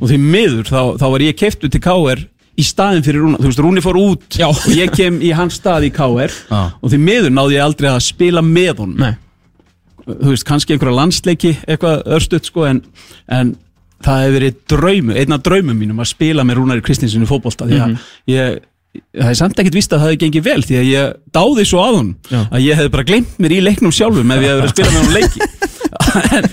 Og 0.00 0.06
því 0.08 0.20
miður 0.22 0.70
þá, 0.70 0.80
þá 1.00 1.04
var 1.14 1.24
ég 1.26 1.36
keiftu 1.40 1.70
til 1.72 1.82
KR 1.84 2.22
í 2.54 2.64
staðin 2.64 3.04
fyrir 3.04 3.24
Rúna, 3.24 3.40
þú 3.42 3.50
veist, 3.50 3.62
Rúni 3.64 3.82
fór 3.84 3.98
út 4.00 4.38
Já. 4.38 4.46
og 4.48 4.64
ég 4.72 4.94
kem 4.94 5.18
í 5.24 5.34
hans 5.36 5.58
stað 5.60 5.88
í 5.88 5.92
KR 5.94 6.32
og 6.54 6.86
því 6.88 7.02
miður 7.02 7.34
náði 7.34 7.58
ég 7.58 7.66
aldrei 7.66 7.90
að 7.90 8.00
spila 8.06 8.44
með 8.46 8.84
Nei, 8.94 9.14
þú 10.06 10.32
veist, 10.32 10.46
kannski 10.48 10.74
einhverja 10.74 10.98
landsleiki 11.00 11.54
eitthvað 11.66 12.04
örstuðt 12.16 12.50
sko 12.50 12.66
en, 12.68 12.82
en 13.32 13.54
það 14.04 14.22
hefur 14.22 14.36
verið 14.38 14.56
draumu, 14.70 15.16
einn 15.16 15.34
af 15.36 15.42
draumum 15.46 15.78
mínum 15.80 16.02
að 16.02 16.10
spila 16.12 16.44
með 16.46 16.60
Rúnari 16.60 16.84
Kristinsson 16.84 17.24
í 17.24 17.28
fótbolta. 17.28 17.68
Því 17.68 17.80
að 17.80 17.94
ég, 18.30 18.58
það 19.14 19.30
er 19.30 19.38
samt 19.38 19.60
ekkert 19.60 19.76
vist 19.78 19.92
að 19.92 20.00
það 20.02 20.10
hefði 20.10 20.20
gengið 20.24 20.44
vel 20.46 20.62
því 20.64 20.76
að 20.80 20.88
ég 20.90 21.14
dáði 21.34 21.64
svo 21.68 21.82
að 21.82 21.96
hún 21.98 22.10
að 22.44 22.64
ég 22.64 22.78
hefði 22.78 22.92
bara 22.94 23.06
glemt 23.08 23.38
mér 23.42 23.54
í 23.56 23.60
leiknum 23.64 23.94
sjálfum 23.94 24.34
ef 24.34 24.44
ég 24.44 24.52
hefði 24.52 24.60
verið 24.60 24.70
að 24.70 24.74
spila 24.74 24.92
með 24.94 25.04
hún 25.04 25.16
leiki. 25.18 25.40
En 26.14 26.44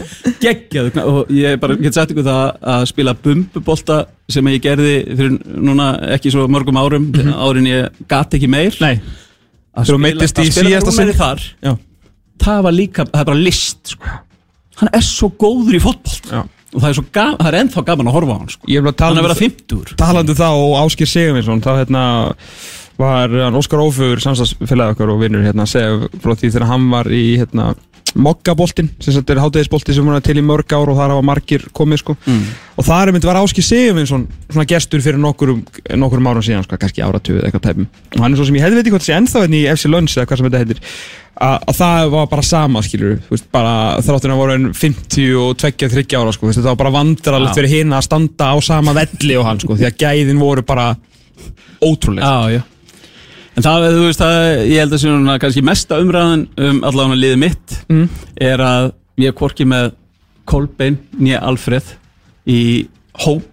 geggjaðu 0.42 1.02
og 1.06 1.30
ég 1.34 1.58
bara 1.62 1.76
get 1.78 1.94
sagt 1.98 2.14
ykkur 2.14 2.26
það 2.26 2.68
að 2.74 2.84
spila 2.90 3.14
bumbubolta 3.26 3.98
sem 4.32 4.48
ég 4.50 4.64
gerði 4.64 4.94
fyrir 5.10 5.36
núna 5.66 5.92
ekki 6.16 6.32
svo 6.34 6.48
mörgum 6.50 6.80
árum 6.82 7.10
árin 7.36 7.70
ég 7.70 8.02
gat 8.10 8.34
ekki 8.38 8.50
meir. 8.50 8.78
Nei. 8.82 9.02
Að 9.78 9.92
spila 9.92 10.12
Rúnari 10.82 10.96
sinn. 10.98 11.14
þar 11.20 11.44
Já, 11.62 11.74
það 12.46 12.64
var 12.68 12.78
líka, 12.78 13.06
það 13.12 13.22
er 13.22 13.30
bara 13.32 13.44
list 13.50 13.94
sko. 13.94 14.18
hann 14.82 14.92
er 14.98 15.06
svo 15.06 15.30
góður 15.42 15.78
í 15.78 15.84
fótboll 15.84 16.34
já 16.34 16.42
og 16.72 16.84
það 16.84 16.90
er 16.90 17.00
gaman, 17.18 17.40
það 17.42 17.50
er 17.52 17.60
ennþá 17.62 17.86
gaman 17.90 18.12
að 18.12 18.18
horfa 18.18 18.36
á 18.36 18.40
hann 18.42 18.54
sko. 18.54 18.70
Ég 18.72 18.86
bara 18.86 18.94
að 18.96 19.02
er 19.02 19.22
um 19.22 19.28
vera 19.28 19.40
50 19.42 19.96
talandi 20.00 20.36
um 20.36 20.40
það 20.42 20.62
og 20.66 20.76
Áskir 20.82 21.12
Sigurvinsson 21.12 21.64
þá 21.66 21.72
hérna 21.82 22.04
var 23.02 23.34
hann 23.34 23.58
Óskar 23.58 23.82
Ófur 23.82 24.22
samstagsfélagi 24.24 24.96
okkar 24.96 25.12
og 25.14 25.22
vinnur 25.24 25.46
hérna 25.46 25.68
segja 25.70 26.10
frá 26.22 26.36
því 26.36 26.52
þegar 26.52 26.70
hann 26.70 26.90
var 26.94 27.10
í 27.12 27.24
hérna 27.42 27.72
Moggaboltin, 28.20 28.90
sem 29.00 29.16
þetta 29.16 29.36
er 29.36 29.42
hátegisbolti 29.44 29.96
sem 29.96 30.08
var 30.08 30.24
til 30.26 30.38
í 30.40 30.44
mörg 30.46 30.74
ár 30.76 30.92
og 30.92 31.00
þar 31.00 31.14
hafa 31.16 31.26
margir 31.26 31.64
komið 31.76 32.02
sko. 32.02 32.16
Mm. 32.26 32.44
og 32.76 32.88
það 32.88 33.02
er 33.04 33.12
myndi 33.16 33.30
var 33.30 33.40
Áskir 33.40 33.66
Sigurvinsson 33.66 34.28
svona 34.50 34.68
gestur 34.70 35.04
fyrir 35.06 35.22
nokkurum, 35.22 35.64
nokkurum 36.02 36.30
árum 36.32 36.46
síðan 36.46 36.66
sko, 36.66 36.80
kannski 36.82 37.04
áratuð 37.06 37.40
eða 37.40 37.50
eitthvað 37.50 37.66
tæpum. 37.68 37.90
Og 38.16 38.24
hann 38.26 38.34
er 38.34 38.42
svo 38.42 38.48
sem 38.50 38.58
ég 38.60 38.66
hefði 38.66 38.80
veit 38.80 38.86
ekki 38.86 38.96
hvað 38.96 39.04
það 39.04 39.10
sé 39.10 39.18
ennþá 39.20 39.44
enn 39.48 39.58
í 39.58 39.62
FC 39.72 39.92
Lunds 39.92 40.18
eða 40.18 40.30
hvað 40.30 40.42
sem 40.42 40.50
þetta 40.50 40.64
heitir. 40.64 40.82
Að, 41.42 41.56
að 41.72 41.78
það 41.78 42.10
var 42.12 42.26
bara 42.30 42.44
sama 42.46 42.82
skilur 42.86 43.14
veist, 43.32 43.48
bara 43.56 43.76
þráttur 44.04 44.34
að 44.34 44.42
voru 44.42 44.58
en 44.58 44.66
50 44.78 45.38
og 45.42 45.54
22-30 45.62 46.18
ára 46.20 46.34
sko, 46.36 46.50
veist, 46.50 46.60
þetta 46.60 46.74
var 46.74 46.82
bara 46.84 46.92
vandrarlegt 46.98 47.56
Já. 47.56 47.58
fyrir 47.58 47.74
hinn 47.80 47.96
að 47.96 48.04
standa 48.06 48.50
á 48.52 48.56
sama 48.62 48.94
velli 48.94 49.40
og 49.40 49.48
hann 49.48 49.62
sko, 49.64 49.78
því 49.80 49.88
að 49.88 50.04
gæðin 50.04 50.44
voru 50.44 50.66
bara 50.68 50.92
ótrúlega 51.82 52.28
já, 52.28 52.60
já 52.60 52.62
en 53.58 53.64
það, 53.66 53.88
þú 53.98 54.06
veist, 54.08 54.22
það, 54.22 54.38
ég 54.72 54.80
held 54.84 54.94
að 54.96 55.02
sé 55.04 55.12
núna 55.12 55.40
kannski 55.44 55.64
mesta 55.68 56.00
umræðan 56.02 56.48
um 56.70 56.82
allavega 56.88 57.20
liðið 57.24 57.42
mitt 57.46 57.78
Mm. 57.92 58.08
er 58.40 58.64
að 58.64 58.92
ég 59.20 59.28
er 59.34 59.38
hvorki 59.38 59.66
með 59.68 59.92
Kolbein 60.48 60.98
nýja 61.20 61.42
Alfreð 61.46 61.94
í 62.50 62.62
hóp 63.22 63.44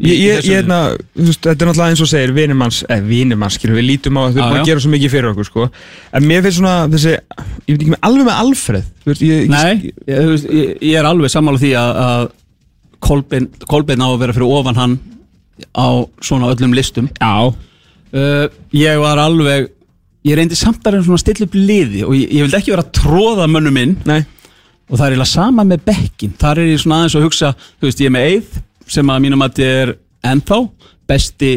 í- 0.00 0.10
Ég, 0.10 0.18
ég, 0.18 0.44
ég, 0.48 0.64
þú 0.66 1.24
veist, 1.28 1.40
þetta 1.44 1.62
er 1.62 1.68
náttúrulega 1.68 1.90
eins 1.92 2.00
og 2.02 2.08
segir 2.10 2.32
vinimanns, 2.34 2.82
eða 2.88 3.06
vinimanns, 3.06 3.54
skilur, 3.58 3.76
við 3.78 3.86
lítum 3.88 4.16
á 4.18 4.22
að 4.26 4.34
þau 4.34 4.42
búin 4.50 4.60
að 4.60 4.66
gera 4.70 4.80
svo 4.82 4.90
mikið 4.94 5.12
fyrir 5.12 5.28
okkur, 5.30 5.46
sko. 5.48 5.66
En 6.12 6.24
mér 6.28 6.42
finnst 6.42 6.58
svona 6.58 6.74
þessi, 6.90 7.12
ég 7.14 7.68
veit 7.74 7.82
ekki 7.84 7.92
með 7.94 8.02
alveg 8.08 8.26
með 8.26 8.40
Alfred 8.42 8.84
veist, 9.06 9.22
ég, 9.22 9.48
Nei, 9.52 9.92
veist, 10.08 10.48
ég, 10.50 10.72
ég 10.82 10.98
er 10.98 11.04
alveg 11.08 11.30
sammála 11.30 11.60
því 11.62 11.72
að, 11.78 12.00
að 12.04 12.30
Kolbein, 13.04 13.48
Kolbein 13.68 14.00
á 14.02 14.08
að 14.08 14.18
vera 14.24 14.32
fyrir 14.32 14.54
ofan 14.58 14.78
hann 14.80 14.98
á 15.76 15.88
svona 16.24 16.48
öllum 16.54 16.72
listum. 16.74 17.08
Já, 17.20 17.54
uh, 18.14 18.46
Ég 18.74 19.00
var 19.02 19.22
alveg 19.22 19.70
Ég 20.24 20.38
reyndi 20.38 20.56
samt 20.56 20.86
að 20.88 21.02
stilla 21.20 21.44
upp 21.44 21.56
liði 21.58 22.00
og 22.06 22.14
ég, 22.16 22.30
ég 22.32 22.46
vildi 22.46 22.56
ekki 22.56 22.72
vera 22.72 22.86
að 22.86 22.94
tróða 22.96 23.44
mönnum 23.44 23.76
inn. 23.76 23.90
Nei, 24.08 24.22
og 24.88 24.98
það 24.98 25.04
er 25.06 25.14
eiginlega 25.14 25.30
sama 25.30 25.64
með 25.66 25.84
bekkin 25.88 26.34
þar 26.40 26.60
er 26.60 26.70
ég 26.70 26.80
svona 26.82 27.00
aðeins 27.02 27.16
að 27.18 27.26
hugsa 27.26 27.52
þú 27.60 27.88
veist, 27.88 28.02
ég 28.02 28.10
er 28.10 28.14
með 28.14 28.26
Eið 28.30 28.58
sem 28.94 29.12
að 29.12 29.22
mínum 29.24 29.44
að 29.44 29.62
er 29.64 29.94
ennþá 30.28 30.58
besti 31.08 31.52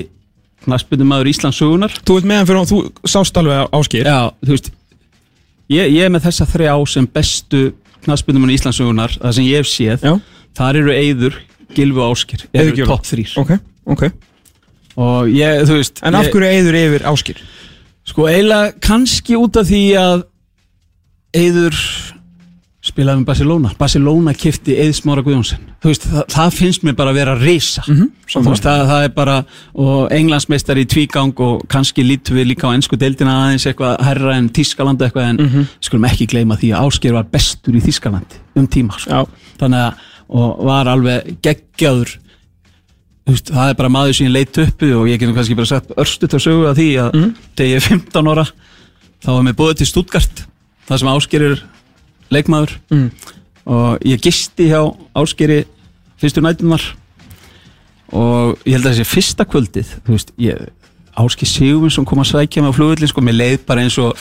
knaspundumæður 0.67 1.31
Íslands 1.31 1.59
sögunar 1.59 1.97
þú 2.01 2.17
veit 2.17 2.29
meðan 2.31 2.47
fyrir 2.47 2.61
hún, 2.61 2.69
þú 2.71 3.11
sást 3.11 3.39
alveg 3.39 3.75
áskýr 3.75 4.07
Já, 4.07 4.19
þú 4.43 4.55
veist 4.55 4.71
ég, 5.73 5.91
ég 5.91 5.99
er 6.05 6.13
með 6.13 6.27
þessa 6.29 6.47
þrjá 6.53 6.73
sem 6.93 7.09
bestu 7.19 7.63
knaspundumæður 8.07 8.55
Íslands 8.55 8.79
sögunar 8.79 9.17
það 9.19 9.37
sem 9.39 9.49
ég 9.49 9.61
hef 9.61 9.71
séð, 9.71 10.07
Já, 10.07 10.15
þar 10.59 10.81
eru 10.83 10.95
Eiður 10.95 11.39
Gilvi 11.75 12.03
og 12.03 12.15
Áskir, 12.15 12.47
eru 12.55 12.87
topp 12.87 13.07
þrýr 13.09 13.35
ok, 13.43 13.53
ok 13.91 14.07
og 14.97 15.29
ég, 15.31 15.63
þú 15.67 15.79
veist 15.79 16.01
En 16.05 16.17
af 16.17 16.27
ég, 16.27 16.33
hverju 16.33 16.51
eyður 16.51 16.79
yfir 16.81 17.07
áskýr? 17.11 17.41
Sko 18.07 18.27
eiginlega 18.29 18.73
kannski 18.83 19.37
út 19.39 19.59
af 19.59 19.67
því 19.69 19.83
að 20.01 20.25
Eiður 21.37 21.75
spilaði 22.87 23.19
með 23.19 23.27
Barcelona. 23.27 23.71
Barcelona 23.77 24.33
kifti 24.37 24.77
Eið 24.79 24.93
Smára 24.95 25.23
Guðjónsson. 25.25 25.59
Þú 25.83 25.91
veist, 25.91 26.05
það, 26.07 26.23
það 26.31 26.53
finnst 26.55 26.85
mér 26.87 26.95
bara 26.97 27.11
að 27.11 27.17
vera 27.19 27.33
risa. 27.37 27.83
Mm 27.83 27.97
-hmm, 27.97 28.11
þú 28.31 28.43
veist, 28.47 28.63
það, 28.63 28.83
það 28.91 29.03
er 29.03 29.11
bara 29.17 29.35
og 29.73 30.11
englandsmeistar 30.15 30.77
í 30.77 30.85
tvígang 30.85 31.39
og 31.39 31.65
kannski 31.67 32.03
lítum 32.03 32.37
við 32.39 32.47
líka 32.47 32.71
á 32.71 32.75
ennsku 32.75 32.95
deildina 32.95 33.35
aðeins 33.43 33.67
eitthvað 33.67 34.01
herra 34.07 34.37
en 34.37 34.49
Þískaland 34.49 35.01
eitthvað 35.01 35.29
en 35.29 35.67
skulum 35.81 36.05
ekki 36.05 36.27
gleyma 36.27 36.55
því 36.55 36.71
að 36.73 36.87
Ásker 36.87 37.13
var 37.13 37.23
bestur 37.23 37.75
í 37.75 37.81
Þískalandi 37.81 38.39
um 38.55 38.67
tíma 38.67 38.93
sko. 38.97 39.27
Þannig 39.59 39.79
að 39.79 39.93
og 40.27 40.65
var 40.67 40.89
alveg 40.91 41.37
geggjaður 41.41 42.17
veist, 43.33 43.51
það 43.51 43.71
er 43.71 43.79
bara 43.79 43.91
maður 43.93 44.17
sem 44.17 44.27
ég 44.27 44.33
leit 44.35 44.59
uppi 44.63 44.91
og 44.95 45.07
ég 45.09 45.19
getum 45.21 45.35
kannski 45.37 45.57
bara 45.57 45.69
sagt 45.69 45.95
örstut 45.99 46.35
að 46.37 46.43
sögu 46.45 46.67
að 46.69 46.79
því 46.81 46.87
að 47.03 47.17
þegar 47.57 47.71
ég 47.71 47.79
er 47.79 47.87
15 47.87 48.31
ára 48.33 48.45
þá 49.25 49.31
er 49.33 49.43
mér 49.47 49.57
búið 49.57 49.81
til 49.81 49.89
Stuttgart 49.89 50.45
það 50.87 51.01
sem 51.01 51.11
Ásgerir 51.11 51.57
leikmaður. 52.31 52.77
Mm. 52.91 53.09
og 53.67 54.07
ég 54.07 54.23
gisti 54.23 54.69
hjá 54.71 54.81
Ásgeri 55.17 55.61
fyrstu 56.19 56.43
nætunar 56.43 56.83
og 58.15 58.57
ég 58.63 58.77
held 58.77 58.87
að 58.87 58.93
þessi 58.95 59.07
fyrsta 59.11 59.47
kvöldið 59.47 59.93
þú 60.05 60.15
veist, 60.15 60.33
ég 60.39 60.67
Áski 61.17 61.47
Sigurvinsson 61.49 62.05
kom 62.05 62.19
að 62.21 62.29
sækja 62.29 62.61
mig 62.61 62.69
á 62.69 62.77
flugullin 62.77 63.09
sko, 63.09 63.23
mér 63.25 63.39
leið 63.39 63.63
bara 63.65 63.81
eins 63.81 63.95
og 63.97 64.13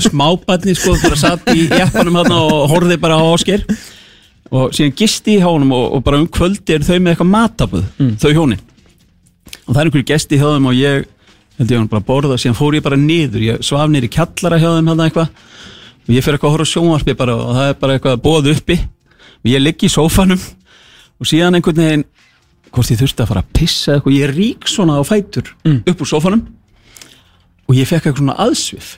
smábarni 0.00 0.72
sko, 0.72 0.94
bara 1.02 1.18
satt 1.20 1.50
í 1.52 1.66
jeppanum 1.68 2.16
þarna 2.22 2.38
og 2.46 2.62
horfði 2.72 2.96
bara 3.02 3.18
á 3.20 3.24
Ásker 3.34 3.66
og 4.54 4.72
síðan 4.76 4.94
gisti 4.96 5.36
ég 5.36 5.44
hjá 5.44 5.50
honum 5.50 5.72
og, 5.74 5.84
og 5.96 6.02
bara 6.06 6.20
um 6.20 6.28
kvöldi 6.30 6.76
er 6.76 6.84
þau 6.86 6.98
með 7.00 7.12
eitthvað 7.12 7.30
mataböð 7.32 7.84
þau 8.22 8.32
hjónin. 8.32 8.62
Og 9.66 9.74
það 9.74 9.80
er 9.80 9.88
einhverju 9.88 10.08
gesti 10.12 10.38
hjá 10.38 10.48
þeim 10.52 10.66
og 10.70 10.76
ég 10.78 11.06
held 11.56 11.70
ég 11.72 11.78
hann 11.80 11.88
bara 11.88 12.02
að 12.02 12.08
borða 12.10 12.36
síðan 12.38 12.58
fór 12.58 12.76
ég 12.76 12.84
bara 12.84 12.98
niður, 13.00 13.42
ég 13.42 13.62
svaf 13.64 13.88
niður 13.90 14.06
í 14.06 14.12
kjallara 14.12 14.58
hjá 14.60 14.68
þeim 14.76 14.90
hérna 14.90 15.06
eitthvað. 15.08 15.28
Og 16.06 16.12
ég 16.14 16.22
fer 16.24 16.36
eitthvað 16.36 16.50
að 16.50 16.56
horfa 16.56 16.70
sjónvarpi 16.70 17.16
bara 17.18 17.34
og 17.34 17.54
það 17.56 17.70
er 17.70 17.78
bara 17.80 17.96
eitthvað 17.96 18.20
bóð 18.22 18.50
uppi. 18.52 18.76
Og 19.42 19.50
ég 19.50 19.62
ligg 19.62 19.82
í 19.82 19.90
sófanum 19.90 20.42
og 21.16 21.26
síðan 21.26 21.56
einhvern 21.58 21.80
veginn 21.82 22.04
hvort 22.70 22.92
ég 22.92 23.00
þurfti 23.00 23.24
að 23.24 23.30
fara 23.32 23.42
að 23.42 23.50
pissa 23.56 23.96
eitthvað 23.96 24.18
ég 24.18 24.34
rík 24.36 24.68
svona 24.68 24.98
á 25.00 25.02
fætur 25.06 25.50
upp 25.90 26.04
úr 26.04 26.10
sófanum. 26.12 26.44
Og 27.66 27.74
ég 27.74 27.88
fekk 27.88 28.06
eitthvað 28.06 28.22
svona 28.22 28.38
aðsvif. 28.46 28.92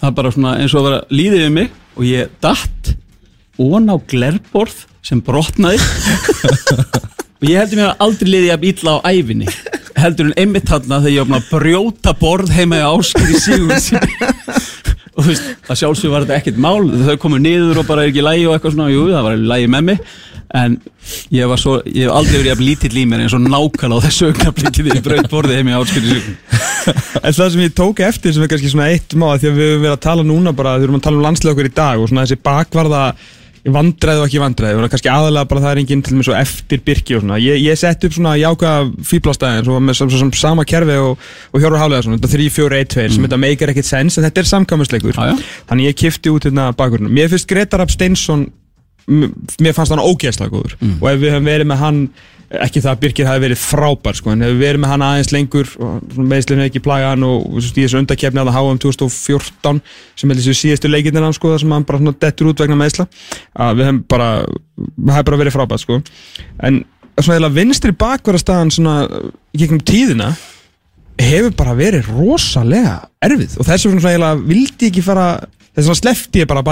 Það 0.00 0.16
bara 0.16 0.32
svona 0.34 0.56
eins 0.58 0.74
og 0.74 0.80
að 0.80 0.88
vera 0.88 1.00
líðið 1.12 1.44
við 1.44 1.54
mig 1.58 1.70
og 1.94 2.04
ég 2.08 2.30
datt 2.40 2.94
ón 3.60 3.92
á 3.92 3.96
glerborð 4.10 4.86
sem 5.04 5.20
brotnaði. 5.24 5.80
Og 7.40 7.48
ég 7.48 7.56
heldur 7.56 7.78
mér 7.80 7.92
að 7.92 8.02
aldrei 8.04 8.32
liði 8.34 8.50
að 8.52 8.66
illa 8.72 8.96
á 8.96 8.98
æfinni 9.12 9.46
heldur 10.00 10.30
en 10.30 10.36
einmitt 10.38 10.70
þarna 10.70 11.00
þegar 11.02 11.14
ég 11.14 11.28
búin 11.28 11.38
að 11.38 11.48
brjóta 11.50 12.14
borð 12.16 12.52
heima 12.54 12.80
í 12.80 12.86
áskri 12.86 13.36
sigur 13.40 13.74
og 15.10 15.24
þú 15.24 15.28
veist, 15.28 15.48
að 15.66 15.80
sjálfsög 15.82 16.12
var 16.12 16.24
þetta 16.24 16.38
ekkert 16.38 16.60
mál 16.62 16.88
þau 16.88 17.16
komu 17.20 17.40
niður 17.42 17.82
og 17.82 17.88
bara 17.88 18.04
er 18.04 18.12
ekki 18.12 18.24
lægi 18.24 18.46
og 18.48 18.56
eitthvað 18.56 18.76
svona 18.76 18.92
jú, 18.92 19.06
það 19.10 19.26
var 19.26 19.42
lægi 19.52 19.72
með 19.74 19.88
mig. 19.90 20.04
En 20.60 20.76
ég 21.30 21.46
var 21.46 21.60
svo, 21.62 21.76
ég 21.86 22.08
hef 22.08 22.14
aldrei 22.14 22.38
verið 22.40 22.48
jafn 22.50 22.66
lítill 22.66 22.96
í 22.98 23.04
mér 23.06 23.20
eins 23.22 23.34
og 23.36 23.44
nákvæmlega 23.44 24.00
á 24.02 24.04
þessu 24.08 24.30
þegar 24.40 24.88
ég 24.96 25.04
braut 25.04 25.28
borðið 25.30 25.60
heim 25.60 25.70
í 25.70 25.76
áskri 25.78 26.02
sigur 26.08 26.32
En 27.20 27.36
það 27.36 27.52
sem 27.52 27.62
ég 27.62 27.76
tók 27.78 28.02
eftir 28.02 28.34
sem 28.34 28.42
er 28.42 28.50
kannski 28.50 28.72
svona 28.72 28.88
eitt 28.90 29.14
má 29.14 29.28
því 29.36 29.50
að 29.50 29.60
við 29.60 29.68
höfum 29.68 29.84
verið 29.84 29.94
að 29.94 30.02
tala 30.08 30.24
núna 30.26 30.54
bara 30.56 30.72
við 30.78 30.88
erum 30.88 30.98
að 30.98 31.04
tala 31.06 31.20
um 31.20 31.26
landslega 31.28 31.54
okkur 31.54 31.68
í 31.70 31.74
dag 31.76 32.02
og 32.02 32.10
svona 32.10 32.24
þessi 32.24 32.40
bakvarða 32.48 33.04
vandræði 33.68 34.22
og 34.22 34.28
ekki 34.28 34.40
vandræði. 34.40 34.78
Og 34.78 34.92
kannski 34.92 35.10
aðalega 35.12 35.48
bara 35.50 35.62
það 35.64 35.72
er 35.74 35.80
enginn 35.82 36.04
til 36.06 36.16
með 36.16 36.28
svo 36.30 36.36
eftir 36.38 36.82
byrki 36.86 37.16
og 37.18 37.24
svona. 37.24 37.40
Ég, 37.42 37.58
ég 37.60 37.80
sett 37.80 38.06
upp 38.06 38.16
svona 38.16 38.36
jákvæða 38.40 38.86
fýblastæðin 39.10 39.66
svo 39.68 39.80
með 39.84 39.98
sem, 40.00 40.12
sem, 40.14 40.32
sama 40.40 40.64
kerfi 40.68 40.96
og, 41.02 41.26
og 41.52 41.60
Hjóru 41.60 41.80
Hálega 41.80 42.06
svona, 42.06 42.20
þetta 42.22 42.32
3-4-1-2 42.38 43.06
sem 43.16 43.28
þetta 43.28 43.40
meikar 43.44 43.74
ekkert 43.74 43.90
sens 43.90 44.16
en 44.16 44.26
þetta 44.28 44.44
er 44.44 44.50
samkvæmusleikur 44.54 45.20
Já, 45.20 45.34
já. 45.34 45.44
þannig 45.68 45.90
ég 45.90 46.00
kifti 46.00 46.32
út 46.32 46.48
hérna 46.48 46.70
bakurinn 46.76 47.12
mér 47.12 47.28
finnst 47.32 47.48
Gretar 47.50 47.82
Rapp 47.82 47.92
Steinsson 47.92 48.48
mér 49.10 49.74
fannst 49.76 49.92
hann 49.92 50.02
ógeðslega 50.02 50.52
góður. 50.52 50.76
Og 51.00 51.08
ef 51.10 51.20
við 51.20 51.34
hefum 51.34 51.48
verið 51.50 51.70
með 51.70 51.82
hann 51.84 52.04
ekki 52.50 52.82
það 52.82 52.90
að 52.90 53.02
Birkir 53.04 53.28
hafi 53.28 53.42
verið 53.44 53.60
frábær 53.62 54.16
sko, 54.18 54.32
en 54.34 54.42
ef 54.42 54.50
við 54.50 54.62
verið 54.64 54.82
með 54.82 54.90
hann 54.90 55.04
aðeins 55.06 55.32
lengur 55.34 55.68
og 55.86 56.16
meðslinu 56.18 56.64
ekki 56.66 56.82
plaga 56.82 57.12
hann 57.12 57.26
og 57.26 57.60
í 57.60 57.62
þessu 57.76 58.00
undakefni 58.00 58.42
að 58.42 58.50
það 58.50 58.58
HM 58.58 58.80
2014 58.84 59.82
sem 60.18 60.32
er 60.32 60.40
þessu 60.40 60.54
síðustu 60.58 60.90
leikindin 60.90 61.26
hann 61.28 61.36
sko, 61.36 61.52
sem 61.62 61.74
hann 61.74 61.86
bara 61.86 62.14
dettur 62.24 62.50
út 62.50 62.62
vegna 62.64 62.78
meðsla 62.80 63.06
að 63.54 63.78
við 63.78 63.90
hefum 63.90 64.00
bara 64.10 64.30
hefur 65.12 65.28
bara 65.30 65.40
verið 65.44 65.56
frábært 65.58 65.84
sko. 65.84 66.00
En 66.66 66.82
svona 67.20 67.38
eða 67.38 67.52
vinstri 67.54 67.94
bakverðarstaðan 68.00 68.74
svona 68.74 68.96
gegnum 69.54 69.82
tíðina 69.86 70.32
hefur 71.20 71.54
bara 71.58 71.76
verið 71.78 72.10
rosalega 72.10 72.96
erfið 73.22 73.58
og 73.60 73.68
þess 73.68 73.86
vegna 73.86 74.02
svona 74.02 74.14
eiginlega 74.16 74.46
vildi 74.50 74.90
ekki 74.90 75.04
fara 75.04 75.26
þess 75.76 75.86
vegna 75.86 76.00
slefti 76.02 76.42
ég 76.42 76.50
bara 76.50 76.64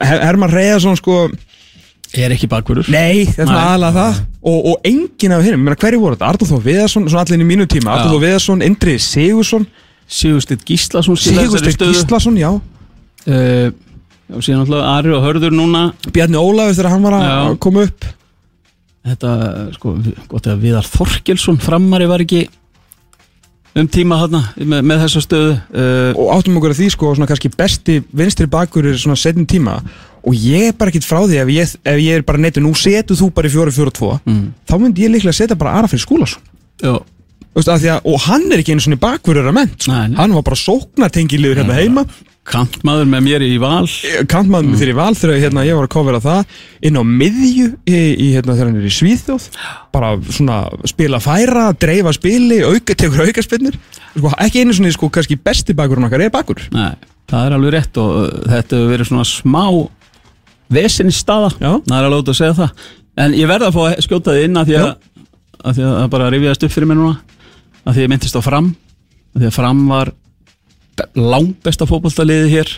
Her 0.00 0.22
Herman 0.24 0.48
Reyðarsson 0.48 0.96
sko 0.96 1.26
er 2.12 2.34
ekki 2.34 2.48
bakverður 2.50 2.90
Nei, 2.92 3.24
það 3.30 3.46
er 3.46 3.54
aðalega 3.60 3.94
það. 4.00 4.20
Og, 4.44 4.58
og 4.70 4.88
enginn 4.90 5.34
af 5.34 5.46
hinnum, 5.46 5.70
hverju 5.72 6.02
voru 6.02 6.18
þetta? 6.18 6.28
Artur 6.34 6.50
Þór 6.50 6.62
Viðarsson, 6.66 7.08
svona 7.08 7.24
allir 7.24 7.38
inn 7.38 7.46
í 7.46 7.48
mínu 7.48 7.66
tíma. 7.70 7.94
Artur. 7.94 8.12
Þór 8.12 8.24
Viðarsson, 8.26 8.64
Indri 8.66 8.98
Sigursson 9.02 9.66
þessari 10.08 11.16
Sigursteinn 11.18 11.74
stöðu. 11.74 11.94
Gíslason, 11.94 12.36
já. 12.38 12.50
Uh, 13.24 13.70
og 14.34 14.44
síðan 14.44 14.64
alltaf 14.64 14.84
Ari 14.88 15.14
og 15.14 15.24
Hörður 15.24 15.54
núna. 15.54 15.86
Bjarni 16.10 16.40
Ólafur 16.40 16.76
þegar 16.76 16.92
hann 16.92 17.06
var 17.06 17.16
að 17.18 17.54
koma 17.64 17.86
upp. 17.88 18.10
Þetta, 19.04 19.32
sko, 19.76 19.94
gott 20.30 20.46
að 20.48 20.62
Viðar 20.64 20.86
Þorkelsson 20.88 21.60
framari 21.60 22.08
var 22.08 22.24
ekki 22.24 22.46
um 23.74 23.88
tíma 23.90 24.20
þarna 24.22 24.40
með, 24.56 24.84
með 24.86 25.04
þessa 25.04 25.22
stöðu. 25.24 25.54
Uh, 25.74 26.10
og 26.14 26.32
áttum 26.36 26.58
okkur 26.60 26.74
að 26.74 26.80
því 26.80 26.90
sko, 26.94 27.12
svona 27.16 27.28
kannski 27.30 27.52
besti 27.52 28.00
vinstri 28.16 28.48
bakur 28.50 28.88
er 28.88 29.00
svona 29.00 29.18
setjum 29.18 29.48
tíma 29.50 29.80
og 30.24 30.36
ég 30.36 30.70
er 30.70 30.76
bara 30.78 30.92
ekkit 30.92 31.06
frá 31.06 31.22
því 31.22 31.40
ef 31.42 31.54
ég, 31.54 31.72
ef 31.94 32.02
ég 32.02 32.20
er 32.20 32.26
bara 32.26 32.42
neittu, 32.42 32.62
nú 32.64 32.74
setu 32.78 33.16
þú 33.18 33.30
bara 33.36 33.50
í 33.50 33.54
4-4-2 33.54 34.12
mm, 34.24 34.44
þá 34.68 34.76
myndi 34.80 35.06
ég 35.06 35.14
líklega 35.14 35.36
setja 35.36 35.58
bara 35.58 35.78
Ara 35.78 35.90
fyrir 35.90 36.04
Skúlason. 36.04 36.44
Já, 36.82 36.98
veist, 37.56 37.70
að, 37.70 37.88
og 38.08 38.22
hann 38.28 38.46
er 38.52 38.62
ekki 38.62 38.74
einu 38.74 38.84
svona 38.84 39.00
bakverður 39.02 39.50
að 39.50 39.58
ment 39.58 39.74
sko. 39.80 39.94
Nei, 39.94 40.12
nei. 40.12 40.20
hann 40.20 40.36
var 40.38 40.46
bara 40.46 40.60
sóknartengiliður 40.60 41.60
hérna 41.62 41.80
heima. 41.80 42.06
kantmaður 42.44 43.08
með 43.08 43.22
mér 43.24 43.42
í 43.46 43.54
val. 43.56 43.86
Kantmaður 44.28 44.68
mm. 44.68 44.78
þegar 44.80 44.92
í 44.92 44.96
val 44.98 45.14
þegar 45.16 45.42
hérna, 45.46 45.64
ég 45.64 45.78
var 45.78 45.86
að 45.86 45.94
kofera 45.94 46.20
það. 46.20 46.56
Inn 46.84 46.98
á 47.00 47.02
miðju 47.08 47.68
í, 47.88 47.94
í, 47.96 48.26
hérna, 48.34 48.52
þegar 48.52 48.68
hann 48.68 48.80
er 48.82 48.88
í 48.90 48.92
Svíþjóð. 48.92 49.46
Bara 49.96 50.10
svona 50.28 50.58
spila 50.90 51.22
færa 51.24 51.70
dreifa 51.72 52.12
spili, 52.12 52.60
auka, 52.66 52.96
tekur 53.00 53.24
auka 53.24 53.44
spinnir 53.44 53.80
sko, 54.14 54.30
ekki 54.42 54.62
einu 54.62 54.76
svona 54.76 54.94
sko, 54.94 55.10
kannski 55.12 55.38
besti 55.40 55.76
bakurinn 55.76 56.06
okkar 56.08 56.24
er 56.26 56.32
bakur 56.34 56.62
Nei, 56.74 56.94
það 57.30 57.48
er 57.48 57.56
alveg 57.58 57.74
rétt 57.74 58.00
og 58.02 58.16
uh, 58.20 58.32
þetta 58.52 58.78
hefur 58.78 58.92
verið 58.92 59.10
svona 59.10 59.28
smá 59.28 59.64
vesinni 60.72 61.12
staða, 61.14 61.50
Já. 61.58 61.70
það 61.84 61.98
er 61.98 62.08
alveg 62.08 62.22
út 62.22 62.32
að 62.32 62.38
segja 62.40 62.56
það. 62.60 62.86
En 63.24 63.36
ég 63.38 63.50
verða 63.50 63.70
að 63.70 63.76
fá 63.76 63.82
að 63.84 64.00
skjóta 64.06 64.34
þið 64.34 64.48
inn 64.48 64.58
að 64.60 64.70
því 64.70 64.78
að, 64.80 64.88
að 65.60 65.76
því 65.76 65.84
að 65.86 65.94
það 65.98 66.08
bara 66.16 66.30
rifjaðist 66.34 66.66
upp 66.66 66.74
fyrir 66.74 66.90
mér 66.90 67.00
núna. 67.00 67.18
Að 67.84 67.92
því 67.92 68.00
að 68.00 68.04
ég 68.04 68.12
myndist 68.14 68.38
á 68.38 68.42
fram. 68.42 68.70
Að 69.34 69.44
því 69.44 69.50
að 69.50 69.56
fram 69.58 69.84
var 69.90 70.12
langbesta 71.18 71.86
fótballtaliði 71.90 72.50
hér 72.52 72.70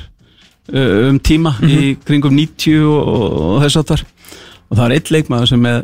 uh, 0.73 1.11
um 1.11 1.19
tíma 1.21 1.55
í 1.65 1.95
kringum 2.07 2.37
90 2.37 2.87
og, 2.89 3.11
og, 3.13 3.37
og 3.57 3.65
þess 3.65 3.81
að 3.81 3.91
þar 3.93 4.05
og 4.67 4.79
það 4.79 4.85
er 4.87 4.95
eitt 4.97 5.13
leikmaður 5.15 5.51
sem 5.53 5.63
með, 5.63 5.83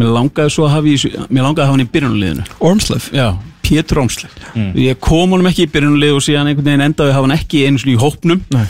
mér 0.00 0.12
langaði 0.16 0.54
svo 0.54 0.66
að 0.66 0.74
hafa 0.74 0.90
í, 0.90 1.12
mér 1.28 1.46
langaði 1.46 1.62
að 1.62 1.68
hafa 1.68 1.76
hann 1.76 1.84
í 1.84 1.90
byrjunarliðinu. 1.94 2.46
Ormslöf 2.70 3.10
Já, 3.14 3.28
Pétur 3.66 4.00
Ómsleif 4.02 4.34
Ég 4.80 4.98
kom 5.04 5.36
honum 5.36 5.46
ekki 5.50 5.68
í 5.68 5.70
byrjunulið 5.70 6.16
og 6.16 6.24
síðan 6.26 6.50
einhvern 6.50 6.72
veginn 6.72 6.86
endaði 6.88 7.12
að 7.12 7.18
hafa 7.18 7.28
hann 7.28 7.36
ekki 7.36 7.62
einu 7.68 7.82
svona 7.82 7.94
í 7.94 8.00
hópnum. 8.00 8.42
Nei. 8.56 8.66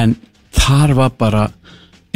en 0.00 0.16
þar 0.56 0.96
var 0.98 1.14
bara 1.20 1.44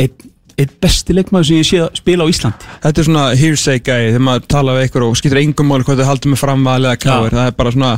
einn 0.00 0.32
eitt 0.60 0.74
besti 0.82 1.14
leikmaður 1.16 1.48
sem 1.48 1.60
ég 1.60 1.68
sé 1.68 1.80
að 1.82 1.96
spila 1.98 2.26
á 2.26 2.30
Íslandi. 2.30 2.74
Þetta 2.84 3.00
er 3.00 3.06
svona 3.08 3.22
hearsay 3.38 3.80
gæði 3.82 4.10
þegar 4.12 4.26
maður 4.28 4.44
tala 4.54 4.76
við 4.76 4.84
ykkur 4.88 5.06
og 5.08 5.16
skiptir 5.18 5.40
engum 5.40 5.70
máli 5.70 5.86
hvað 5.86 6.02
þau 6.02 6.10
haldið 6.12 6.34
með 6.34 6.42
framvali 6.42 6.90
eða 6.90 7.00
káir 7.02 7.34
það 7.34 7.48
er 7.48 7.56
bara 7.58 7.72
svona 7.74 7.90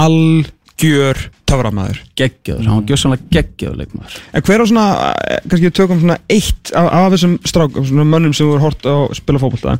algjör 0.00 1.20
töframæður 1.50 2.00
geggjaður, 2.18 2.66
hann 2.66 2.80
var 2.80 2.88
gjössanlega 2.88 3.28
geggjaður 3.36 3.78
leikmaður. 3.80 4.16
En 4.34 4.44
hver 4.46 4.62
á 4.62 4.66
svona, 4.70 4.86
eh, 5.10 5.38
kannski 5.46 5.68
við 5.68 5.76
tökum 5.78 6.00
svona 6.02 6.18
eitt 6.30 6.72
af, 6.74 6.88
af 6.98 7.12
þessum 7.14 7.36
strák, 7.46 7.78
svona 7.90 8.06
mönnum 8.06 8.34
sem 8.34 8.50
voru 8.50 8.64
hort 8.64 8.86
á 8.86 8.96
spila 9.18 9.42
fótbolta. 9.42 9.76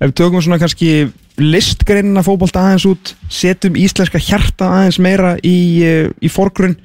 Ef 0.00 0.08
við 0.08 0.16
tökum 0.20 0.44
svona 0.44 0.60
kannski 0.60 0.90
listgreinina 1.40 2.24
fótbolta 2.24 2.62
aðeins 2.64 2.86
út 2.88 3.14
setjum 3.28 3.76
íslenska 3.80 4.20
hjarta 4.20 4.68
aðeins 4.68 5.00
meira 5.00 5.36
í, 5.40 5.82
eh, 5.82 6.08
í 6.20 6.28
forgrunn 6.32 6.76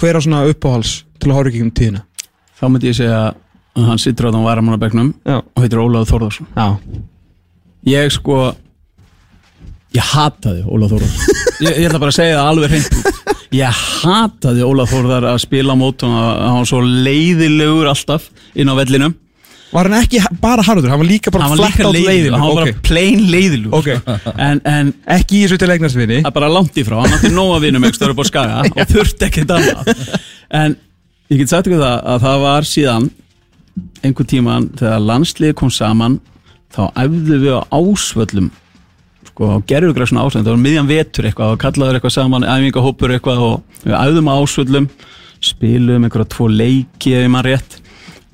hver 0.00 0.18
á 0.18 0.20
svona 0.22 0.46
uppáhals 0.48 1.02
til 1.18 1.30
að 1.30 1.36
horfa 1.38 1.50
ekki 1.50 1.62
um 1.66 1.70
tíðina? 1.70 2.02
Þá 2.60 2.66
myndi 2.70 2.90
ég 2.90 2.98
segja 2.98 3.34
hann 3.78 4.00
sittur 4.02 4.28
á 4.28 4.34
þann 4.34 4.46
varamannabæknum 4.48 5.12
Já, 5.22 5.38
og 5.40 5.62
heitir 5.62 5.82
Ólaður 5.82 6.10
Þórðarsson 6.10 6.50
já, 6.56 6.66
ég 7.90 8.12
sko 8.14 8.40
ég 9.94 10.10
hataði 10.14 10.66
Ólaf 10.66 10.92
Þórðar 10.94 11.16
ég, 11.66 11.80
ég 11.84 11.88
ætla 11.88 12.02
bara 12.02 12.14
að 12.14 12.18
segja 12.18 12.38
það 12.40 12.52
alveg 12.52 12.74
hreint 12.74 13.20
ég 13.54 13.80
hataði 14.02 14.66
Ólaf 14.66 14.92
Þórðar 14.92 15.26
að 15.32 15.40
spila 15.42 15.74
á 15.74 15.80
mótum 15.80 16.12
hann 16.14 16.60
var 16.60 16.68
svo 16.70 16.82
leiðilegur 16.84 17.90
alltaf 17.90 18.28
inn 18.54 18.70
á 18.70 18.74
vellinum. 18.78 19.16
Var 19.70 19.86
hann 19.86 20.00
ekki 20.00 20.20
bara 20.42 20.64
harður, 20.66 20.90
hann 20.90 20.98
var 21.02 21.06
líka 21.06 21.30
bara 21.30 21.46
hann 21.46 21.54
var 21.54 21.70
flat 21.70 21.76
líka 21.78 21.86
out 21.86 21.94
leiðilegur, 21.94 22.38
hann 22.42 22.54
var 22.54 22.60
bara 22.64 22.84
plain 22.86 23.20
leiðilegur. 23.30 23.74
Ok. 23.78 24.34
en, 24.34 24.62
en 24.66 24.92
Ekki 25.14 25.40
í 25.40 25.42
þessu 25.44 25.58
til 25.62 25.70
eignarsvinni 25.74 26.20
það 26.24 26.30
er 26.30 26.36
bara 26.38 26.50
langt 26.50 26.78
í 26.78 26.84
frá, 26.86 26.96
hann 27.04 27.14
átti 27.16 27.30
nóga 27.34 27.60
vinum 27.62 27.86
stöður 27.90 28.14
upp 28.16 28.22
á 28.22 28.26
skaga 28.30 28.62
og 28.74 28.90
þurfti 28.94 29.28
ekkert 29.28 29.54
annað. 29.58 29.92
En 30.62 30.78
ég 31.30 31.42
get 31.42 31.54
sagt 31.54 31.70
ykkur 31.70 31.82
það 31.82 31.98
að 32.14 32.26
það 32.26 32.44
var 32.46 32.70
síðan 32.70 33.10
einhver 34.02 34.28
tíman 34.30 34.70
þegar 34.78 35.06
landsliði 35.06 35.56
kom 35.60 35.70
saman 35.74 36.18
þá 36.74 36.82
æfðu 36.94 37.38
við 37.42 37.56
á 37.56 37.62
ásvöllum 37.74 38.50
sko, 39.30 39.60
gerðu 39.68 39.92
ykkur 39.92 40.10
svona 40.10 40.26
ásvöllum 40.26 40.46
það 40.46 40.54
var 40.54 40.64
miðjan 40.66 40.90
vetur 40.90 41.28
eitthvað 41.28 41.54
og 41.54 41.62
kallaður 41.62 41.98
eitthvað 41.98 42.16
saman 42.16 42.46
æfingahópur 42.46 43.14
eitthvað 43.16 43.46
og 43.46 43.80
við 43.84 43.96
æfðum 43.98 44.30
á 44.30 44.34
ásvöllum 44.36 44.90
spiluðum 45.44 46.06
einhverja 46.06 46.28
tvo 46.34 46.48
leiki 46.52 47.14
ef 47.16 47.24
ég 47.24 47.32
mann 47.32 47.46
rétt. 47.46 47.78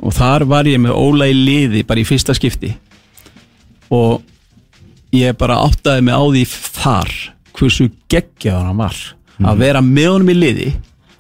Og 0.03 0.15
þar 0.15 0.45
var 0.51 0.69
ég 0.69 0.81
með 0.83 0.97
Óla 0.99 1.29
í 1.31 1.37
liði 1.37 1.85
bara 1.87 2.03
í 2.03 2.09
fyrsta 2.09 2.35
skipti. 2.37 2.73
Og 3.95 4.23
ég 5.15 5.37
bara 5.39 5.63
áttaði 5.65 6.05
mig 6.05 6.19
á 6.19 6.25
því 6.25 6.45
þar 6.51 7.15
hversu 7.57 7.89
geggjaður 8.13 8.69
hann 8.71 8.83
var. 8.83 9.01
Að 9.47 9.63
vera 9.63 9.83
með 9.85 10.11
honum 10.13 10.33
í 10.33 10.37
liði 10.37 10.71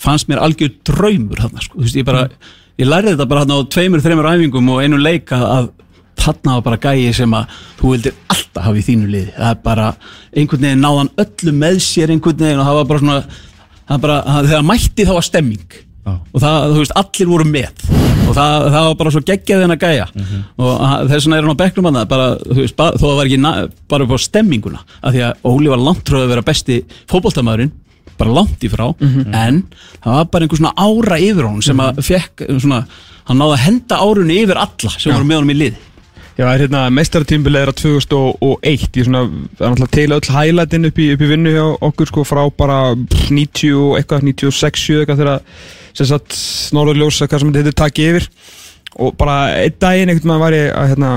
fannst 0.02 0.28
mér 0.28 0.42
algjör 0.44 0.74
draumur 0.86 1.40
þarna 1.40 1.64
sko. 1.64 1.78
Þú 1.78 1.86
veist, 1.86 1.98
ég, 1.98 2.06
bara, 2.06 2.26
ég 2.80 2.88
lærði 2.90 3.14
þetta 3.14 3.28
bara 3.30 3.42
þarna 3.44 3.58
á 3.58 3.70
tveimur, 3.72 4.02
þreimur 4.04 4.28
æfingum 4.34 4.70
og 4.74 4.82
einu 4.84 4.98
leik 5.00 5.32
að, 5.36 5.44
að 5.56 5.68
þarna 6.26 6.56
var 6.58 6.64
bara 6.66 6.80
gæi 6.82 7.12
sem 7.16 7.34
að 7.38 7.56
þú 7.80 7.90
vildir 7.94 8.14
alltaf 8.32 8.64
hafa 8.66 8.80
í 8.80 8.84
þínu 8.86 9.10
liði. 9.12 9.32
Það 9.36 9.50
er 9.52 9.58
bara, 9.64 9.88
einhvern 10.36 10.64
veginn 10.66 10.82
náðan 10.84 11.10
öllu 11.24 11.52
með 11.56 11.80
sér 11.86 12.12
einhvern 12.14 12.40
veginn 12.42 12.62
og 12.62 12.66
það 12.70 12.78
var 12.80 12.88
bara 12.92 13.02
svona 13.04 13.18
það 13.86 14.00
bara, 14.06 14.16
það, 14.26 14.48
þegar 14.50 14.66
mætti 14.72 15.06
þá 15.06 15.12
var 15.18 15.26
stemming. 15.30 15.78
Og 16.06 16.38
það, 16.42 16.64
þú 16.70 16.80
veist, 16.82 16.92
allir 17.00 17.28
voru 17.32 17.44
með. 17.50 17.86
Og 18.26 18.34
það, 18.36 18.66
það 18.70 18.84
var 18.86 18.94
bara 19.00 19.10
svo 19.14 19.22
geggjað 19.26 19.62
þennan 19.64 19.80
gæja. 19.82 20.04
Og 20.62 20.84
hann- 20.86 21.08
þess 21.10 21.26
vegna 21.26 21.38
er 21.40 21.46
hann 21.46 21.56
á 21.58 21.62
bekknum 21.62 21.88
hann 21.90 22.08
bara, 22.10 22.26
þú 22.46 22.58
veist, 22.60 22.76
bara, 22.78 22.98
þó 23.00 23.06
það 23.06 23.16
var 23.20 23.30
ekki 23.30 23.40
bara 23.90 24.04
upp 24.06 24.14
á 24.14 24.18
stemminguna, 24.26 24.80
af 25.02 25.14
því 25.14 25.24
að 25.26 25.50
Óli 25.50 25.68
var 25.72 25.82
langt 25.82 26.06
frá 26.10 26.20
að 26.22 26.28
vera 26.34 26.42
besti 26.46 26.80
fótboltamæðurinn 27.10 27.72
bara 28.16 28.36
langt 28.38 28.62
í 28.64 28.70
frá, 28.72 28.86
en 29.00 29.62
það 30.04 30.14
var 30.14 30.30
bara 30.32 30.46
einhver 30.46 30.60
svona 30.60 30.74
ára 30.76 31.18
yfir 31.20 31.44
honum 31.48 31.62
sem 31.62 31.82
að 31.84 32.00
fekk 32.06 32.46
svona, 32.60 32.86
hann 33.28 33.38
náði 33.42 33.58
að 33.58 33.64
henda 33.66 33.98
árunni 34.00 34.38
yfir 34.44 34.62
alla 34.62 34.94
sem 34.96 35.12
voru 35.12 35.28
með 35.28 35.40
honum 35.42 35.52
í 35.52 35.58
liði. 35.58 35.82
Já, 36.36 36.44
það 36.44 36.52
er 36.52 36.62
hérna 36.66 36.80
meistartímbilið 36.92 37.62
er 37.62 37.70
að 37.72 37.78
2001 37.80 38.98
ég 39.00 39.06
svona, 39.06 39.22
það 39.56 39.62
er 39.64 39.70
náttúrulega 39.72 39.94
til 39.96 40.16
öll 40.16 40.34
hælætin 40.34 40.88
upp 40.90 40.98
í, 41.00 41.06
upp 41.14 41.22
í 41.24 41.28
vinnu 41.30 41.52
hjá 41.54 41.64
okkur 41.88 42.10
sko 42.10 42.24
frá 42.28 42.42
bara 42.52 42.80
pff, 42.92 43.30
90 43.32 43.78
og 43.80 43.94
eitthvað, 43.96 44.26
96 44.28 44.82
7 44.82 44.98
eitthvað 45.00 45.22
þegar 45.22 45.40
sem 45.96 46.10
sagt 46.10 46.36
Norðurljós 46.76 47.22
eitthvað 47.24 47.40
sem 47.40 47.54
þetta 47.54 47.62
heitir 47.62 47.78
takki 47.80 48.08
yfir. 48.10 48.28
Og 49.00 49.16
bara 49.16 49.38
einn 49.62 49.80
daginn 49.80 50.12
einhvern 50.12 50.28
veginn 50.28 50.44
var 50.44 50.56
ég 50.56 50.68
að 50.76 50.92
hérna 50.92 51.14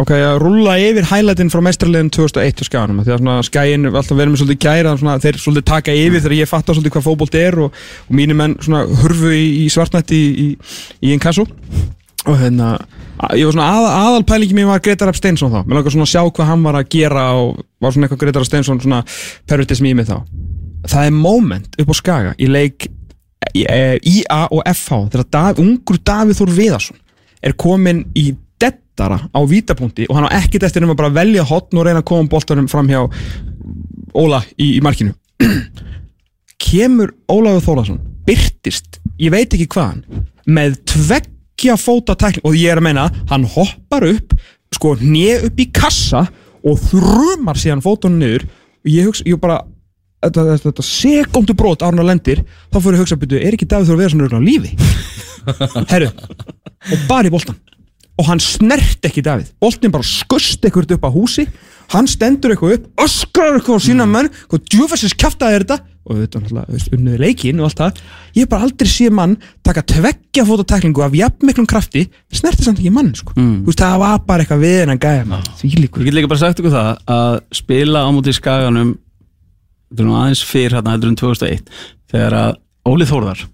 ok, 0.00 0.12
að 0.12 0.38
rúlla 0.42 0.76
yfir 0.82 1.08
hælætin 1.10 1.50
frá 1.52 1.62
meistarlegin 1.64 2.10
2001 2.12 2.62
á 2.62 2.64
skjánum 2.68 3.02
því 3.02 3.14
að 3.14 3.20
svona 3.22 3.36
skæin 3.46 3.88
alltaf 3.88 4.12
verið 4.12 4.32
með 4.32 4.42
svolítið 4.42 4.62
gæra 4.66 4.94
svona, 5.00 5.16
þeir 5.22 5.38
svolítið 5.40 5.66
taka 5.70 5.94
yfir 5.96 6.24
þegar 6.24 6.36
ég 6.36 6.50
fatta 6.50 6.76
svolítið 6.76 6.96
hvað 6.96 7.06
fótbolt 7.06 7.38
er 7.40 7.58
og, 7.64 7.78
og 8.06 8.18
mínir 8.18 8.38
menn 8.38 8.58
svona 8.60 8.84
hurfu 9.02 9.32
í, 9.32 9.46
í 9.62 9.70
svartnætti 9.72 10.18
í, 10.18 10.28
í, 10.44 10.48
í 11.06 11.14
inkasso. 11.16 11.46
Og 12.26 12.36
hérna 12.40 12.74
ég 13.38 13.46
var 13.46 13.54
svona 13.54 13.70
að, 13.72 13.88
aðalpælingi 14.02 14.56
mér 14.58 14.68
var 14.68 14.82
Gretar 14.84 15.08
Rapp 15.08 15.18
Steinsson 15.18 15.52
þá. 15.54 15.60
Mér 15.62 15.78
langar 15.78 15.94
svona 15.94 16.08
að 16.08 16.12
sjá 16.12 16.22
hvað 16.26 16.50
hann 16.50 16.66
var 16.66 16.80
að 16.80 16.90
gera 16.92 17.26
og 17.38 17.62
var 17.80 17.94
svona 17.94 18.08
eitthvað 18.08 18.22
Gretar 18.24 18.42
Rapp 18.42 18.50
Steinsson 18.50 18.82
svona 18.82 19.02
pervertism 19.48 19.88
í 19.88 19.94
mig 19.96 20.08
þá. 20.10 20.18
Það 20.86 21.08
er 21.08 21.16
moment 21.16 21.80
upp 21.80 21.92
á 21.92 21.94
Skaga 21.96 22.34
í 22.36 22.50
leik 22.50 22.90
IA 23.56 24.40
og 24.50 24.60
FH 24.66 25.06
þegar 25.14 25.28
Dav, 25.32 25.60
ungur 25.62 26.00
Davíð 26.02 26.40
Þór 26.40 26.52
Viðarsson 26.56 26.98
er 27.46 27.54
komin 27.58 28.04
í 28.18 28.32
dettara 28.96 29.28
á 29.28 29.40
vítapunkti 29.44 30.08
og 30.08 30.16
hann 30.16 30.28
á 30.28 30.36
ekkert 30.40 30.64
eftir 30.64 30.84
um 30.84 30.92
að 30.94 31.00
bara 31.00 31.12
velja 31.12 31.44
hotn 31.44 31.78
og 31.78 31.86
reyna 31.86 32.00
að 32.00 32.08
koma 32.08 32.28
boltanum 32.28 32.68
fram 32.68 32.88
hjá 32.88 33.04
Óla 34.16 34.40
í, 34.56 34.78
í 34.78 34.80
markinu. 34.80 35.12
Kemur 36.66 37.12
Ólafur 37.28 37.64
Þólasson 37.66 37.98
byrtist, 38.24 39.00
ég 39.20 39.30
veit 39.34 39.52
ekki 39.52 39.68
hvaðan 39.74 40.00
með 40.46 40.78
tveggja 40.88 41.76
fóta 41.76 42.16
tækling 42.16 42.46
og 42.46 42.56
ég 42.56 42.72
er 42.72 42.80
að 42.80 42.86
meina, 42.88 43.10
hann 43.28 43.44
hoppar 43.44 44.06
upp 44.08 44.32
sko 44.72 44.94
hnið 44.96 45.50
upp 45.50 45.60
í 45.60 45.68
kassa 45.74 46.24
og 46.66 46.80
þrumar 46.88 47.60
síðan 47.60 47.84
fótunum 47.84 48.18
niður. 48.22 48.46
Og 48.86 48.90
ég 48.90 49.06
hugsa, 49.10 49.26
ég 49.28 49.38
bara 49.42 49.60
þetta, 50.24 50.48
þetta, 50.48 50.70
þetta 50.70 50.88
sekundu 50.88 51.54
brot 51.58 51.84
á 51.84 51.92
lendir 51.92 52.42
þá 52.72 52.80
fyrir 52.80 52.96
að 52.96 53.04
hugsa, 53.04 53.20
byrju, 53.20 53.42
er 53.42 53.58
ekki 53.58 53.68
Davíð 53.68 53.92
Þór 53.92 54.00
Viðarsson 54.00 54.24
örugglega 54.24 54.42
á 54.42 54.48
lífi? 54.48 54.72
Herru, 55.92 56.10
og 56.88 57.08
bara 57.10 57.28
í 57.28 57.34
boltan 57.34 57.60
og 58.16 58.28
hann 58.30 58.42
snert 58.42 59.04
ekki 59.06 59.24
Davíð. 59.24 59.52
Boltin 59.60 59.92
bara 59.94 60.06
skust 60.06 60.64
ekkert 60.66 60.94
upp 60.96 61.04
á 61.04 61.10
húsi. 61.12 61.46
Hann 61.92 62.08
stendur 62.10 62.54
eitthvað 62.54 62.78
upp, 62.78 62.86
öskrar 63.04 63.58
eitthvað 63.58 63.78
á 63.78 63.86
sína 63.86 64.08
menn, 64.10 64.30
hvað 64.50 64.64
djúfessins 64.72 65.14
kjaftaði 65.14 65.58
er 65.60 65.64
þetta? 65.66 65.92
Og 66.06 66.18
þetta 66.18 66.38
er 66.38 66.42
náttúrulega, 66.42 66.80
unniði 66.96 67.20
leikin 67.22 67.60
og 67.60 67.68
allt 67.68 67.80
það, 67.82 68.00
ég 68.34 68.42
hef 68.42 68.50
bara 68.50 68.66
aldrei 68.66 68.90
sé 68.90 69.06
mann 69.14 69.36
taka 69.66 69.82
tveggja 69.86 70.44
fótateklingu 70.46 71.02
af 71.02 71.14
jafn 71.18 71.46
miklum 71.46 71.66
krafti, 71.70 72.04
snerti 72.34 72.66
samt 72.66 72.82
ekki 72.82 72.92
mann 72.94 73.12
sko. 73.14 73.34
Mm. 73.38 73.64
veist, 73.66 73.82
það 73.82 74.02
var 74.02 74.20
bara 74.26 74.46
eitthvað 74.46 74.62
við 74.66 74.92
maður, 75.30 75.50
því 75.60 75.72
líkur. 75.82 76.02
Ég 76.02 76.10
get 76.10 76.18
líka 76.18 76.30
bara 76.30 76.42
sagt 76.42 76.62
ykkur 76.62 76.74
það 76.74 76.92
að 77.16 77.40
spila 77.58 78.02
á 78.06 78.10
móti 78.14 78.34
skaganum 78.34 78.94
þetta 79.90 80.02
er 80.02 80.08
nú 80.08 80.16
aðeins 80.18 80.42
fyrr 80.46 80.76
hérna 80.76 80.94
heldur 80.94 81.12
en 81.12 81.20
2001 81.20 81.70
þegar 82.10 82.36
að 82.40 82.56
Óli 82.86 83.06
Þórðar 83.08 83.44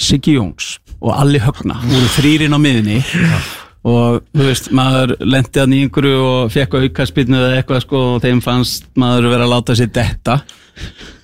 Siggi 0.00 0.36
Jóns 0.36 0.76
og 1.00 1.12
Alli 1.16 1.40
Högna 1.42 1.80
voru 1.82 2.12
þrýrin 2.16 2.54
á 2.54 2.58
miðinni 2.62 3.00
og 3.86 4.20
þú 4.36 4.48
veist, 4.48 4.68
maður 4.76 5.14
lendi 5.24 5.62
í 5.62 5.84
einhverju 5.84 6.18
og 6.24 6.50
fekk 6.52 6.76
aukarspilnu 6.80 7.38
eða 7.38 7.60
eitthvað 7.60 7.84
sko 7.86 8.02
og 8.16 8.18
þeim 8.24 8.42
fannst 8.44 8.90
maður 9.00 9.30
vera 9.32 9.46
að 9.46 9.54
láta 9.54 9.76
sér 9.78 9.92
detta 9.94 10.40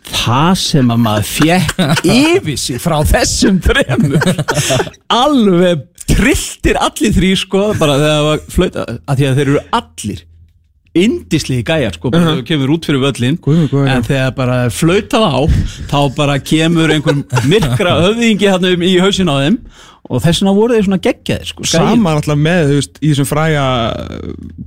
það 0.06 0.54
sem 0.62 0.94
að 0.94 1.02
maður 1.04 1.28
fekk 1.32 1.82
yfir 2.22 2.60
sig 2.60 2.80
frá 2.80 2.96
þessum 3.08 3.60
þremur 3.64 4.16
alveg 5.12 5.84
trilltir 6.06 6.78
allir 6.80 7.12
þrý 7.16 7.34
sko 7.42 7.66
bara 7.76 7.98
þegar 8.00 8.16
það 8.16 8.30
var 8.30 8.48
flöta 8.56 8.86
að 8.94 9.20
því 9.20 9.28
að 9.28 9.38
þeir 9.40 9.46
eru 9.50 9.62
allir 9.80 10.24
indislegi 10.96 11.64
gæjar 11.66 11.96
sko, 11.96 12.10
bara 12.12 12.24
þegar 12.24 12.38
þú 12.38 12.46
kemur 12.48 12.72
út 12.72 12.86
fyrir 12.88 13.02
völlin 13.02 13.38
Guð 13.44 13.66
já. 13.68 13.90
en 13.92 14.06
þegar 14.06 14.30
bara 14.38 14.56
flautað 14.72 15.26
á 15.28 15.38
þá 15.90 15.98
bara 16.16 16.38
kemur 16.40 16.94
einhver 16.94 17.18
myrkra 17.50 17.98
höfðingi 18.06 18.48
hann 18.48 18.68
um 18.70 18.86
í 18.86 18.94
hausin 19.02 19.28
á 19.28 19.36
þeim 19.44 19.58
og 20.06 20.20
þess 20.22 20.42
vegna 20.42 20.52
voru 20.56 20.76
þeir 20.76 20.84
svona 20.86 20.98
geggjaðir 21.02 21.48
sko. 21.50 21.64
Saman 21.66 22.06
alltaf 22.16 22.38
með, 22.38 22.72
veist, 22.76 22.98
í 23.02 23.10
þessum 23.10 23.26
fræga 23.30 23.64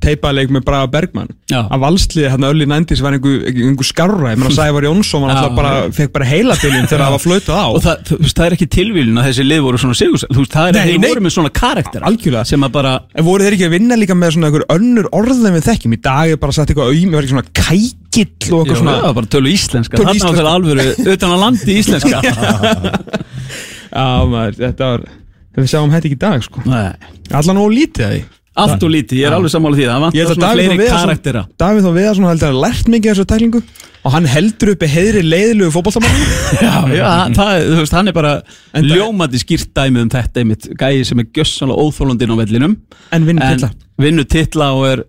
teipaleik 0.04 0.52
með 0.52 0.66
Braga 0.68 0.90
Bergmann 0.92 1.30
Já. 1.52 1.62
að 1.72 1.84
valsliði 1.86 2.32
hérna 2.34 2.50
öll 2.54 2.64
í 2.66 2.68
nændis 2.70 3.02
var 3.04 3.16
einhver, 3.16 3.46
einhver 3.50 3.88
skarra, 3.88 4.34
ég 4.34 4.40
meina 4.42 4.52
Sævar 4.60 4.88
Jónsson 4.88 5.24
var 5.24 5.32
Já. 5.32 5.36
alltaf 5.40 5.56
bara, 5.60 5.74
fekk 5.96 6.12
bara 6.18 6.28
heilabilin 6.30 6.88
þegar 6.90 7.06
það 7.06 7.16
var 7.16 7.24
flautað 7.24 7.60
á 7.60 7.68
og 7.70 7.80
það, 7.86 8.04
þú 8.10 8.20
það 8.34 8.46
er 8.50 8.58
ekki 8.58 8.70
tilvílun 8.78 9.22
að 9.22 9.30
þessi 9.30 9.46
lið 9.48 9.64
voru 9.68 9.82
svona 9.84 10.00
sigursæl 10.02 10.30
þú 10.34 10.44
veist, 10.44 10.56
það 10.58 10.70
er 10.74 10.80
að 10.80 10.90
þeir 10.90 11.04
voru 11.08 11.26
með 11.28 11.36
svona 11.38 11.54
karaktera 11.62 12.10
Algjörlega. 12.10 12.46
sem 12.52 12.68
að 12.68 12.76
bara 12.80 12.94
En 13.16 13.28
voru 13.28 13.48
þeir 13.48 13.58
ekki 13.58 13.68
að 13.70 13.76
vinna 13.78 13.98
líka 14.00 14.16
með 14.20 14.36
svona 14.36 14.50
einhver 14.52 14.66
önnur 14.76 15.08
orðin 15.16 15.56
við 15.56 15.66
þekkjum? 15.70 15.96
Í 15.96 16.02
dag 16.10 16.34
er 16.36 16.40
bara 16.42 16.56
sagt 16.56 16.72
eitthvað 16.74 16.92
auðmi, 16.94 17.16
var 17.16 17.26
ekki 17.26 17.34
svona 17.36 17.54
kækill 17.60 18.30
og 18.30 18.60
Já, 18.60 18.60
eitthvað 18.60 18.82
svona 18.84 18.96
já, 19.00 19.10
bara 19.20 19.32
tölu 19.36 19.54
íslenska 19.54 19.98
Þarna 20.00 20.10
á 20.10 20.18
íslenska. 20.20 20.38
þeirra 20.40 20.54
alvöru 20.60 21.14
utan 21.16 21.34
að 21.36 21.44
landi 21.46 21.76
íslenska 21.82 22.22
Já, 23.90 24.06
maður, 24.30 24.58
þetta 24.60 24.90
var, 24.94 25.04
við 25.58 25.72
sjáum 25.72 25.94
þetta 25.94 26.10
ekki 26.10 26.18
í 26.20 26.22
dag, 26.26 26.44
sko. 26.46 26.66
Allan 27.40 27.64
og 27.64 27.72
lítið 27.74 28.06
að 28.06 28.14
því 28.18 28.28
Allt 28.60 28.84
og 28.84 28.92
lítið, 28.92 29.20
ég 29.22 29.30
er 29.30 29.36
alveg 29.38 29.52
sammála 29.54 29.78
því 29.78 29.86
Það 29.88 30.02
vantar 30.04 30.34
svona 30.34 30.50
fleiri 30.56 30.88
karaktera. 30.90 31.44
Davíð 31.62 31.86
Þór 31.86 31.94
Viðarsson 31.96 32.26
heldur 32.28 32.48
að 32.48 32.52
hann 32.52 32.64
lært 32.66 32.90
mikið 32.92 33.12
þessu 33.14 33.26
tæklingu 33.30 33.62
og 34.00 34.14
hann 34.16 34.28
heldur 34.32 34.72
uppi 34.74 34.90
heiðri 34.90 35.22
leiðilegu 35.26 35.74
fótballtamann 35.76 36.18
Já, 36.66 36.74
já, 36.96 37.06
það, 37.36 37.54
þú 37.68 37.78
veist, 37.82 37.96
hann 37.96 38.12
er 38.12 38.16
bara 38.16 38.34
ljómandi 38.84 39.42
skýrt 39.44 39.72
dæmi 39.76 40.04
um 40.04 40.12
þetta 40.12 40.44
einmitt. 40.44 40.68
Gæi 40.80 41.06
sem 41.08 41.24
er 41.24 41.30
gjössanlega 41.36 41.86
óþólundin 41.86 42.36
á 42.36 42.36
vellinum. 42.42 42.76
En 43.16 43.28
vinnur 43.28 43.54
tilla 43.54 43.72
Vinnu 44.00 44.24
titla 44.32 44.72
og 44.76 44.86
er 44.88 45.06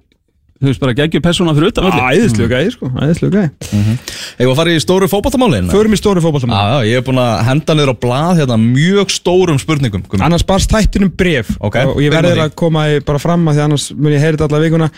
Þú 0.60 0.68
veist, 0.68 0.80
bara 0.82 0.92
geggjur 0.98 1.22
persóna 1.24 1.54
fyrir 1.56 1.70
utan 1.72 1.86
vellin 1.88 2.02
Æðislega 2.04 2.58
gæði 2.58 2.72
sko, 2.74 2.90
æðislega 3.00 3.40
gæði 3.40 3.94
Ég 4.40 4.42
var 4.44 4.50
að 4.50 4.58
fara 4.58 4.74
í 4.74 4.82
stóru 4.84 5.08
fótballtamálin 5.08 5.70
Förum 5.72 5.96
í 5.96 6.00
stóri 6.00 6.20
fótballtamann 6.20 6.58
Já, 6.60 6.74
já, 6.74 6.90
ég 6.90 7.00
hef 7.00 7.06
búin 7.06 7.20
að 7.22 7.32
henda 7.46 7.76
niður 7.78 7.92
á 7.92 8.02
blað 8.04 8.42
hérna 8.42 8.58
mjög 8.60 9.14
stórum 9.14 9.60
spurningum 9.62 10.04
Gummi. 10.04 10.24
Annars 10.26 10.44
barst 10.44 10.74
þættinum 10.74 11.14
bref 11.16 11.54
Ok, 11.64 11.80
og 11.86 12.02
ég 12.04 12.12
því. 12.36 12.44
að 12.44 12.54
koma 12.60 12.84
bara 13.08 13.22
fram 13.22 13.48
að 13.48 13.56
því 13.56 13.64
annars 13.64 13.88
mun 13.96 14.12
ég 14.12 14.20
þetta 14.36 14.50
alla 14.50 14.62
vikuna. 14.66 14.90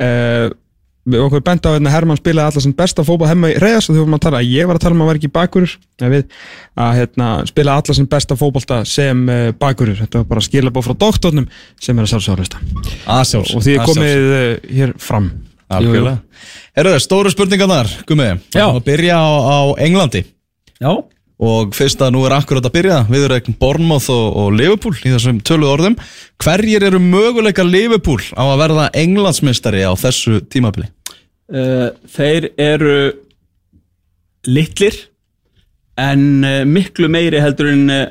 Uh, 0.00 0.46
okkur 1.08 1.42
bent 1.44 1.64
á 1.64 1.72
hérna 1.72 1.92
Hermann 1.92 2.18
spilaði 2.20 2.50
alltaf 2.50 2.64
sem 2.64 2.74
besta 2.76 3.04
fótball 3.06 3.30
hemma 3.30 3.50
í 3.50 3.58
reyðast 3.60 3.88
og 3.88 3.96
því 3.96 4.02
vorum 4.02 4.16
að 4.18 4.24
tala 4.26 4.40
að 4.42 4.50
ég 4.52 4.68
var 4.68 4.76
að 4.76 4.84
tala 4.84 4.96
um 4.96 5.04
að 5.04 5.10
vera 5.10 5.20
ekki 5.20 5.30
bakurur 5.32 5.76
við, 6.00 6.24
að 6.84 6.90
hérna, 6.98 7.28
spila 7.48 7.76
alltaf 7.78 7.96
sem 7.98 8.08
besta 8.10 8.36
fótballta 8.38 8.80
sem 8.88 9.22
uh, 9.28 9.44
bakurur. 9.60 9.96
Þetta 10.02 10.22
var 10.22 10.26
bara 10.34 10.44
skilabóð 10.44 10.90
frá 10.90 10.98
doktornum 11.04 11.46
sem 11.80 11.96
er 11.96 12.08
að 12.08 12.12
sjálfsálista 12.14 12.60
Að 13.06 13.22
sjálfs- 13.32 13.54
og 13.56 13.64
því 13.64 13.76
er 13.76 13.88
komið 13.88 14.26
uh, 14.26 14.74
hér 14.80 14.94
fram. 15.00 15.30
Algjörlega. 15.70 16.18
Herru, 16.74 16.96
stóru 17.02 17.30
spurningarnar, 17.30 17.88
Gummi. 18.08 18.32
Já. 18.54 18.66
Að 18.66 18.82
byrja 18.88 19.16
á, 19.22 19.28
á 19.30 19.58
Englandi. 19.86 20.24
Já, 20.80 20.92
Og 21.40 21.72
fyrst 21.72 22.02
að 22.04 22.12
nú 22.12 22.26
er 22.28 22.34
akkurat 22.36 22.66
að 22.68 22.74
byrja 22.74 22.96
Við 23.08 23.22
erum 23.30 23.54
Bournemouth 23.56 24.10
og, 24.12 24.26
og 24.36 24.50
Liverpool 24.52 24.98
Í 25.00 25.14
þessum 25.14 25.38
töluð 25.40 25.70
orðum. 25.72 25.96
Hverjir 26.44 26.84
eru 26.90 27.00
möguleika 27.00 27.64
Liverpool 27.64 28.20
á 28.36 28.44
að 28.44 28.58
verða 28.60 28.88
Englandsmistari 29.00 29.86
á 29.88 29.92
þessu 29.96 30.42
tímabili? 30.52 30.90
uh, 31.50 31.88
þeir 32.10 32.50
eru 32.60 32.96
litlir 34.48 34.96
en 36.00 36.44
uh, 36.46 36.62
miklu 36.68 37.10
meiri 37.12 37.42
heldur 37.42 37.72
en 37.72 37.84
uh, 37.92 38.06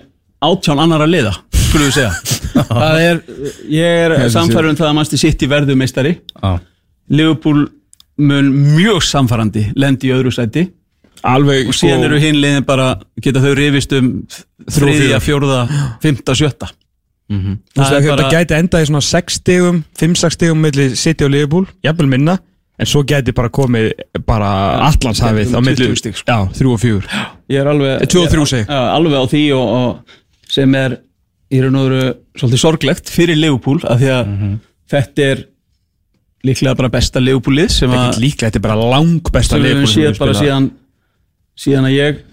átján 0.45 0.81
annara 0.81 1.07
liða 1.09 1.35
skulum 1.69 1.89
við 1.89 1.97
segja. 1.99 2.13
Það 2.69 3.01
er, 3.03 3.19
ég 3.69 4.03
er 4.07 4.13
samfærður 4.33 4.71
um 4.71 4.77
það 4.79 4.87
að 4.89 4.95
mannstu 4.97 5.19
sitt 5.21 5.43
í 5.45 5.49
verðu 5.51 5.75
meistari. 5.77 6.15
Já. 6.33 6.55
Liverpool 7.13 7.67
mun 8.19 8.49
mjög 8.73 9.03
samfærandi 9.05 9.67
lendi 9.79 10.09
í 10.09 10.15
öðru 10.15 10.33
sæti 10.33 10.65
alveg 11.27 11.67
og 11.71 11.75
síðan 11.77 12.03
eru 12.07 12.19
hinn 12.21 12.37
liðin 12.39 12.65
bara 12.67 12.91
geta 13.21 13.41
þau 13.43 13.53
rifist 13.57 13.93
um 13.97 14.11
þriðja, 14.69 15.19
fjórða, 15.23 15.63
fymta, 16.03 16.35
sjötta 16.37 16.69
Það 17.29 17.91
er 17.93 18.01
þetta 18.01 18.15
bara- 18.15 18.29
gæti 18.33 18.55
endað 18.57 18.81
í 18.81 18.87
svona 18.89 19.01
6 19.05 19.35
stigum 19.37 19.83
5-6 19.99 20.33
stigum 20.33 20.61
milli 20.65 20.95
City 20.97 21.25
og 21.27 21.29
Liverpool 21.35 21.67
jafnvel 21.85 22.07
minna 22.09 22.37
en 22.79 22.87
svo 22.89 23.03
gæti 23.05 23.33
bara 23.35 23.49
komið 23.53 23.91
bara 24.25 24.49
allandshafið 24.87 25.53
á 25.53 25.59
milli 25.61 25.89
20 25.91 25.99
stig, 25.99 26.15
sko. 26.17 26.25
já, 26.25 26.39
3 26.57 26.71
og 26.73 26.79
4 26.79 27.03
ég 27.51 27.59
er 27.61 27.67
alveg 27.69 28.07
þrjú, 28.09 28.45
segi. 28.49 28.65
Já, 28.65 28.79
alveg 28.95 29.13
á 29.19 29.25
því 29.29 29.43
og, 29.53 29.67
og 29.77 30.49
sem 30.49 30.75
er 30.79 30.97
í 31.53 31.61
raun 31.61 31.75
og 31.75 31.85
veru 31.89 32.01
svolítið 32.39 32.63
sorglegt 32.63 33.09
fyrir 33.13 33.37
Liverpool 33.37 33.79
af 33.83 33.99
því 34.01 34.09
að 34.15 34.33
þetta 34.89 35.29
er 35.33 35.45
líklega 36.47 36.75
bara 36.79 36.89
besta 36.89 37.19
ekkert 37.19 38.19
líklega, 38.23 38.49
þetta 38.49 38.61
er 38.61 38.67
bara 38.69 38.89
lang 38.95 39.21
besta 39.33 39.57
sem 39.57 39.63
við 39.65 39.75
höfum 39.75 39.85
Liverpool 39.85 39.93
sem 39.93 40.01
við 40.01 40.19
bara 40.19 40.33
spilað. 40.33 40.45
síðan 40.47 40.71
síðan 41.59 41.89
að 41.89 41.95
ég 41.97 42.23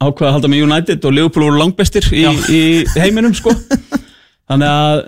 ákvaða 0.00 0.28
að 0.30 0.36
halda 0.36 0.50
með 0.50 0.66
United 0.66 1.06
og 1.06 1.16
Liverpool 1.16 1.46
voru 1.46 1.60
langbestir 1.60 2.06
í, 2.16 2.26
í 2.50 2.62
heiminum 2.96 3.34
sko. 3.36 3.52
Þannig 4.50 4.68
að 4.70 5.00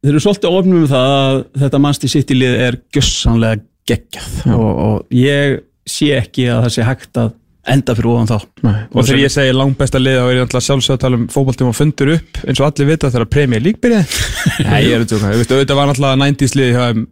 þeir 0.00 0.12
eru 0.12 0.22
svolítið 0.24 0.56
ofnum 0.60 0.80
um 0.82 0.88
það 0.90 1.16
að 1.16 1.42
þetta 1.64 1.82
mannsti 1.86 2.10
sitt 2.10 2.32
í 2.34 2.38
lið 2.40 2.56
er 2.66 2.80
gjössanlega 2.94 3.62
geggjað. 3.90 4.32
Og, 4.56 4.70
og 4.70 5.14
ég 5.16 5.60
sé 5.88 6.10
ekki 6.18 6.48
að 6.50 6.66
það 6.66 6.74
sé 6.76 6.88
hægt 6.88 7.20
að 7.20 7.36
enda 7.70 7.94
fyrir 7.94 8.10
ofan 8.10 8.30
þá. 8.30 8.36
Nei, 8.64 8.76
og 8.88 9.06
þegar 9.06 9.20
ég 9.20 9.32
segi 9.34 9.54
lang 9.54 9.74
besta 9.78 10.00
lið 10.00 10.18
þá 10.18 10.24
er 10.24 10.34
ég 10.34 10.44
alltaf 10.46 10.66
sjálfsög 10.66 10.96
að 10.96 11.02
tala 11.04 11.18
um 11.20 11.26
fótballtíma 11.30 11.72
og 11.72 11.76
fundur 11.76 12.12
upp 12.16 12.40
eins 12.44 12.60
og 12.60 12.66
allir 12.66 12.88
vita 12.90 13.10
þegar 13.12 13.30
Premier 13.30 13.64
League 13.64 13.82
byrjaði. 13.84 14.22
Nei, 14.66 14.78
ég 14.88 14.94
er 14.96 15.04
að 15.04 15.26
veist, 15.38 15.52
auðvitað 15.52 15.80
var 15.80 15.92
alltaf 15.92 16.20
90s 16.24 16.56
liði 16.58 16.74
hjá 16.74 16.82
þeim 16.88 17.04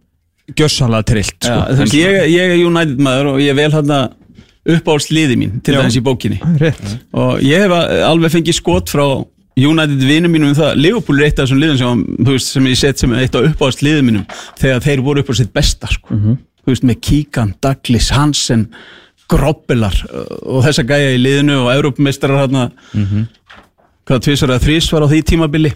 gjössanlega 0.59 1.09
trillt 1.12 1.48
sko. 1.48 1.88
Ég, 1.98 2.18
ég 2.33 2.55
er 2.55 2.62
United 2.64 3.05
maður 3.05 3.35
og 3.35 3.42
ég 3.44 3.59
vel 3.59 3.70
hann 3.74 3.94
uppáhaldsliði 4.68 5.38
mín 5.40 5.59
til 5.64 5.76
dæmis 5.78 5.96
í 5.98 6.04
bókinni. 6.04 6.38
Rétt. 6.61 6.94
Og 7.16 7.42
ég 7.44 7.64
hef 7.64 7.74
alveg 8.09 8.35
fengið 8.35 8.59
skot 8.59 8.92
frá 8.92 9.07
United 9.59 10.04
vinum 10.07 10.31
mínum 10.31 10.52
um 10.52 10.54
það. 10.59 10.76
Liverpool 10.78 11.18
er 11.18 11.28
eitt 11.28 11.40
af 11.40 11.48
þessum 11.48 11.62
liðum 11.62 11.78
sem, 11.81 12.04
veist, 12.28 12.52
sem 12.54 12.68
ég 12.70 12.78
set 12.78 13.00
sem 13.00 13.14
eitt 13.18 13.35
af 13.35 13.48
uppáhaldsliðum 13.48 14.07
mínum 14.11 14.26
þegar 14.61 14.85
þeir 14.85 15.02
voru 15.07 15.24
upp 15.24 15.33
á 15.33 15.35
sitt 15.40 15.52
besta 15.57 15.90
sko. 15.90 16.14
þú 16.62 16.72
veist 16.74 16.87
með 16.87 17.00
Kíkan, 17.09 17.54
Douglas, 17.64 18.11
Hansen 18.14 18.68
Grobbelar 19.28 19.96
uh, 20.09 20.24
og 20.54 20.62
þessa 20.64 20.85
gæja 20.88 21.11
í 21.16 21.18
liðinu 21.20 21.59
og 21.64 21.72
Európumeistarar 21.74 22.44
hérna 22.46 22.68
hvað 24.09 24.22
tvisar 24.24 24.52
eða 24.54 24.64
þrísvar 24.64 25.04
á 25.04 25.11
því 25.11 25.22
tímabili. 25.28 25.72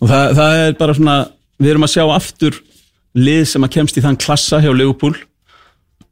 Og 0.00 0.08
það, 0.10 0.34
það 0.36 0.58
er 0.64 0.74
bara 0.78 0.94
svona 0.94 1.14
við 1.58 1.70
erum 1.70 1.86
að 1.86 1.94
sjá 1.94 2.04
aftur 2.12 2.58
lið 3.18 3.44
sem 3.48 3.64
að 3.64 3.72
kemst 3.78 3.96
í 3.96 4.04
þann 4.04 4.18
klassa 4.20 4.60
hjá 4.60 4.72
Liverpool 4.74 5.14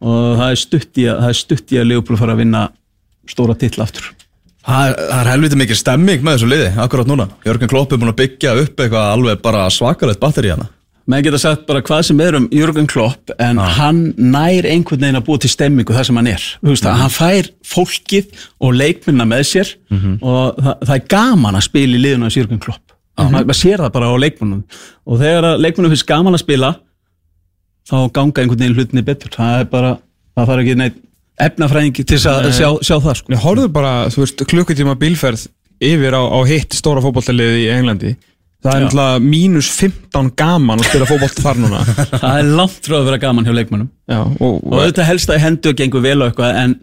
og 0.04 0.36
það 0.40 0.50
er 0.50 0.60
stutt 0.60 1.02
í 1.02 1.08
að, 1.12 1.26
að 1.26 1.88
Liverpool 1.88 2.20
fara 2.20 2.36
að 2.36 2.42
vinna 2.44 2.68
stóra 3.30 3.56
titla 3.58 3.86
aftur. 3.86 4.12
Það 4.66 4.88
er, 4.88 4.96
það 5.10 5.20
er 5.20 5.30
helviti 5.30 5.58
mikið 5.60 5.78
stemming 5.78 6.24
með 6.26 6.36
þessu 6.36 6.48
liði, 6.50 6.70
akkurat 6.82 7.10
núna. 7.10 7.28
Jörgen 7.46 7.70
Klopp 7.70 7.92
er 7.94 8.00
búin 8.02 8.10
að 8.10 8.20
byggja 8.22 8.56
upp 8.64 8.80
eitthvað 8.82 9.12
alveg 9.12 9.44
bara 9.44 9.68
svakalegt 9.70 10.22
batteri 10.22 10.54
hana 10.54 10.70
menn 11.10 11.22
geta 11.22 11.38
sagt 11.38 11.66
bara 11.68 11.82
hvað 11.86 12.02
sem 12.08 12.20
er 12.22 12.36
um 12.38 12.48
Jürgen 12.50 12.88
Klopp 12.90 13.30
en 13.42 13.60
hann 13.62 14.00
nær 14.18 14.66
einhvern 14.66 15.04
veginn 15.04 15.18
að 15.20 15.26
búa 15.28 15.42
til 15.42 15.50
stemmingu 15.52 15.94
þar 15.94 16.08
sem 16.08 16.18
hann 16.18 16.30
er. 16.32 16.46
Þú 16.62 16.72
veist, 16.72 16.88
hann 17.02 17.14
fær 17.14 17.50
fólkið 17.66 18.46
og 18.58 18.74
leikminna 18.74 19.26
með 19.28 19.44
sér 19.52 19.72
og 20.18 20.58
það, 20.58 20.74
það 20.82 20.94
er 20.96 21.06
gaman 21.14 21.60
að 21.60 21.66
spila 21.68 21.98
í 21.98 22.02
liðuna 22.02 22.26
hans 22.26 22.38
Jürgen 22.40 22.62
Klopp. 22.62 22.82
Maður 23.16 23.46
maður 23.48 23.60
sér 23.60 23.84
það 23.84 23.94
bara 23.94 24.10
á 24.12 24.22
leikmennum 24.24 24.64
og 25.06 25.22
þegar 25.22 25.48
að 25.52 25.62
leikmennum 25.64 25.94
finnst 25.94 26.10
gaman 26.10 26.36
að 26.36 26.42
spila 26.42 26.72
þá 27.86 27.96
ganga 28.14 28.42
einhvern 28.42 28.62
veginn 28.62 28.78
hlutinni 28.78 29.04
betur. 29.06 29.32
Það 29.36 29.58
er 29.62 29.68
bara, 29.72 29.92
það 30.36 30.52
þarf 30.52 30.64
ekki 30.64 30.78
neitt 30.82 31.02
efnafræðingi 31.46 32.06
til 32.08 32.20
að 32.30 32.48
sjá, 32.56 32.70
sjá 32.80 32.96
það 33.04 33.18
sko. 33.20 33.34
Ég 33.34 33.44
horfðu 33.44 33.68
bara, 33.74 33.92
þú 34.12 34.22
veist, 34.24 34.46
klukkutíma 34.52 34.96
bílferð 35.00 35.44
yfir 35.84 36.16
á, 36.16 36.22
á 36.24 36.38
hitt 36.48 36.76
stóra 36.76 37.04
fótballtalið 37.04 37.60
í 37.60 37.68
Englandi. 37.74 38.14
Það 38.64 38.72
er 38.72 38.84
náttúrulega 38.86 39.22
mínus 39.22 39.68
15 39.76 40.30
gaman 40.40 40.80
að 40.80 40.88
spila 40.88 41.06
fótboll 41.06 41.44
þar 41.44 41.58
núna. 41.60 41.82
Það 42.22 42.38
er 42.40 42.48
langt 42.58 42.88
frá 42.88 42.96
að 42.98 43.08
vera 43.10 43.18
gaman 43.22 43.46
hjá 43.46 43.52
leikmennum 43.52 43.90
Já, 44.08 44.22
og, 44.24 44.56
og 44.64 44.78
auðvitað 44.80 45.08
helst 45.10 45.30
að 45.30 45.42
hendu 45.44 45.70
og 45.70 45.78
gengur 45.78 46.02
vel 46.02 46.16
á 46.18 46.26
eitthvað 46.26 46.58
en 46.64 46.74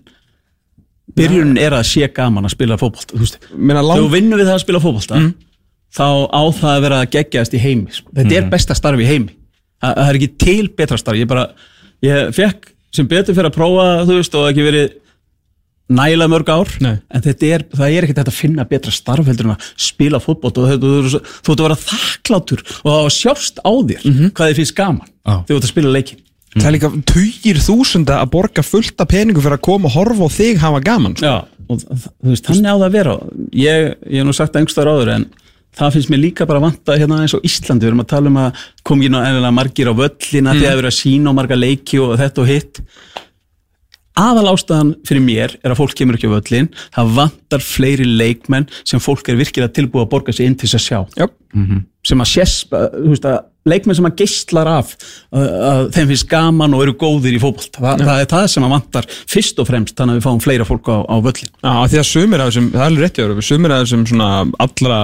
byrjunin 1.18 1.60
er 1.62 1.76
að 1.76 1.88
sé 1.90 2.08
gaman 2.14 2.48
að 2.48 2.56
spila 2.56 2.78
fótbolta 2.80 3.18
þú 3.18 3.24
veist, 3.26 3.40
Meina, 3.52 3.82
þegar 3.82 3.88
lang, 3.90 4.04
þú 4.04 4.12
vinnur 4.14 4.42
við 4.42 4.50
það 4.50 4.56
að 4.56 4.64
spila 4.64 4.84
fótbolta 4.84 5.22
þá 5.94 6.08
á 6.30 6.44
það 6.60 6.72
að 6.74 6.84
vera 6.88 7.00
geggjast 7.18 7.58
í 7.58 7.62
heimi 7.62 7.98
sko. 7.98 8.14
þetta 8.18 8.38
er 8.40 8.48
besta 8.54 8.78
starfi 8.78 9.06
í 9.06 9.10
heimi 9.10 9.36
það, 9.84 9.94
það 10.00 10.10
er 10.10 10.20
ekki 10.20 10.32
til 10.46 10.66
betra 10.80 11.00
starfi 11.02 11.24
ég 11.24 11.30
bara, 11.30 11.48
ég 12.06 12.34
fekk 12.36 12.74
sem 12.94 13.10
betur 13.10 13.38
fyrir 13.38 13.52
að 13.52 13.58
prófa 13.58 13.88
þú 14.08 14.20
veist 14.20 14.38
og 14.40 14.50
ekki 14.50 14.68
verið 14.68 15.00
nægilega 15.94 16.32
mörg 16.32 16.52
ár 16.54 16.70
Nei. 16.82 16.94
en 17.12 17.24
þetta 17.26 17.50
er, 17.52 17.64
það 17.76 17.96
er 17.96 18.08
ekkert 18.08 18.22
að 18.24 18.38
finna 18.38 18.66
betra 18.70 18.94
starf 18.96 19.28
heldur 19.28 19.50
en 19.50 19.56
að 19.58 19.72
spila 19.84 20.22
fótbolt 20.24 20.60
og 20.62 20.76
þú, 20.80 20.92
ert 21.20 21.54
að 21.54 21.66
vera 21.68 21.80
þakklátur 21.84 22.64
og 22.88 23.10
sjást 23.14 23.60
á 23.60 23.72
þér 23.72 24.06
hvað 24.32 24.54
þið 24.54 24.62
finnst 24.62 24.78
gaman 24.78 25.10
Já. 25.10 25.44
þegar 25.44 25.50
þú 25.52 25.58
ert 25.60 25.68
að 25.68 25.74
spila 25.74 25.96
leikin 25.98 26.24
það 26.54 26.68
er 26.68 26.76
líka 26.76 26.92
tugir 27.10 27.60
þúsunda 27.64 28.20
að 28.22 28.32
borga 28.36 28.64
fullt 28.66 29.02
af 29.02 29.10
peningu 29.10 29.42
fyrir 29.42 29.58
að 29.58 29.66
koma 29.66 29.90
og 29.90 29.96
horfa 29.98 30.28
og 30.28 30.34
þig 30.34 30.60
hafa 30.62 30.82
gaman. 30.86 31.16
Já, 31.22 31.46
og 31.66 31.82
þú 31.82 32.30
veist, 32.30 32.50
þannig 32.50 32.70
á 32.70 32.76
það 32.76 32.86
að 32.88 32.98
vera 32.98 33.16
ég, 33.58 33.88
ég 34.06 34.20
hef 34.20 34.28
nú 34.28 34.36
sagt 34.38 34.54
það 34.54 34.62
einhverstaðar 34.62 34.92
áður 34.94 35.14
en 35.16 35.26
það 35.78 35.98
finnst 35.98 36.14
mér 36.14 36.24
líka 36.24 36.48
bara 36.50 36.64
vanta 36.64 36.98
hérna 37.00 37.22
eins 37.24 37.36
og 37.38 37.46
Íslandi, 37.48 37.86
við 37.86 37.92
erum 37.92 38.04
að 38.04 38.10
tala 38.14 38.32
um 38.32 38.40
að 38.44 38.64
kom 38.86 39.02
ekki 39.02 39.14
nú 39.14 39.22
ennilega 39.22 39.58
margir 39.60 39.92
á 39.92 39.94
völlina 40.00 40.56
því 40.58 40.68
að 40.70 40.82
vera 40.82 40.92
að 40.94 40.98
sína 41.00 41.34
á 41.34 41.38
marga 41.38 41.60
leiki 41.60 42.02
og 42.04 42.18
þetta 42.22 42.44
og 42.44 42.52
hitt. 42.52 42.82
Aðal 44.24 44.52
ástæðan 44.52 44.92
fyrir 45.08 45.24
mér 45.26 45.56
er 45.64 45.74
að 45.74 45.80
fólk 45.80 45.96
kemur 45.98 46.20
ekki 46.20 46.30
á 46.30 46.36
völlin 46.36 46.70
það 46.94 47.16
vantar 47.16 47.64
fleiri 47.66 48.06
leikmenn 48.06 48.68
sem 48.86 49.02
fólk 49.02 49.32
er 49.32 49.40
virkilega 49.40 49.74
tilbúið 49.74 50.06
að 50.06 50.12
borga 50.12 50.36
sig 50.36 50.46
inn 50.46 50.58
til 50.60 50.70
þess 50.70 50.78
að 50.78 50.86
sjá. 50.86 51.00
Já, 51.18 51.26
sem 52.06 52.22
að 52.22 52.30
sés, 52.30 52.54
þú 52.70 53.10
veist 53.10 53.26
að 53.30 53.42
leikmenn 53.70 53.98
sem 53.98 54.08
að 54.08 54.18
geistlar 54.20 54.70
af 54.70 54.94
að, 55.32 55.46
að 55.70 55.84
þeim 55.96 56.10
finnst 56.12 56.28
gaman 56.32 56.76
og 56.76 56.84
eru 56.86 56.96
góðir 57.00 57.38
í 57.38 57.42
fótbolt 57.42 57.78
Þa, 57.80 57.94
það 58.02 58.24
er 58.24 58.30
það 58.34 58.48
sem 58.54 58.66
að 58.68 58.74
vantar 58.76 59.08
fyrst 59.32 59.62
og 59.62 59.70
fremst 59.70 59.96
þannig 59.98 60.18
að 60.18 60.20
við 60.20 60.28
fáum 60.28 60.42
fleira 60.44 60.68
fólk 60.68 60.90
á, 60.92 60.98
á 61.08 61.16
völlin 61.24 61.52
Já, 61.54 61.72
af 61.72 61.94
því 61.94 62.02
að 62.02 62.10
sumir 62.10 62.44
af 62.44 62.52
þessum, 62.52 62.68
það 62.74 62.84
er 62.84 62.90
alveg 62.90 63.06
rétt 63.06 63.22
jára, 63.22 63.46
sumir 63.48 63.76
af 63.76 63.86
þessum 63.86 64.06
svona 64.12 64.30
allra, 64.66 65.00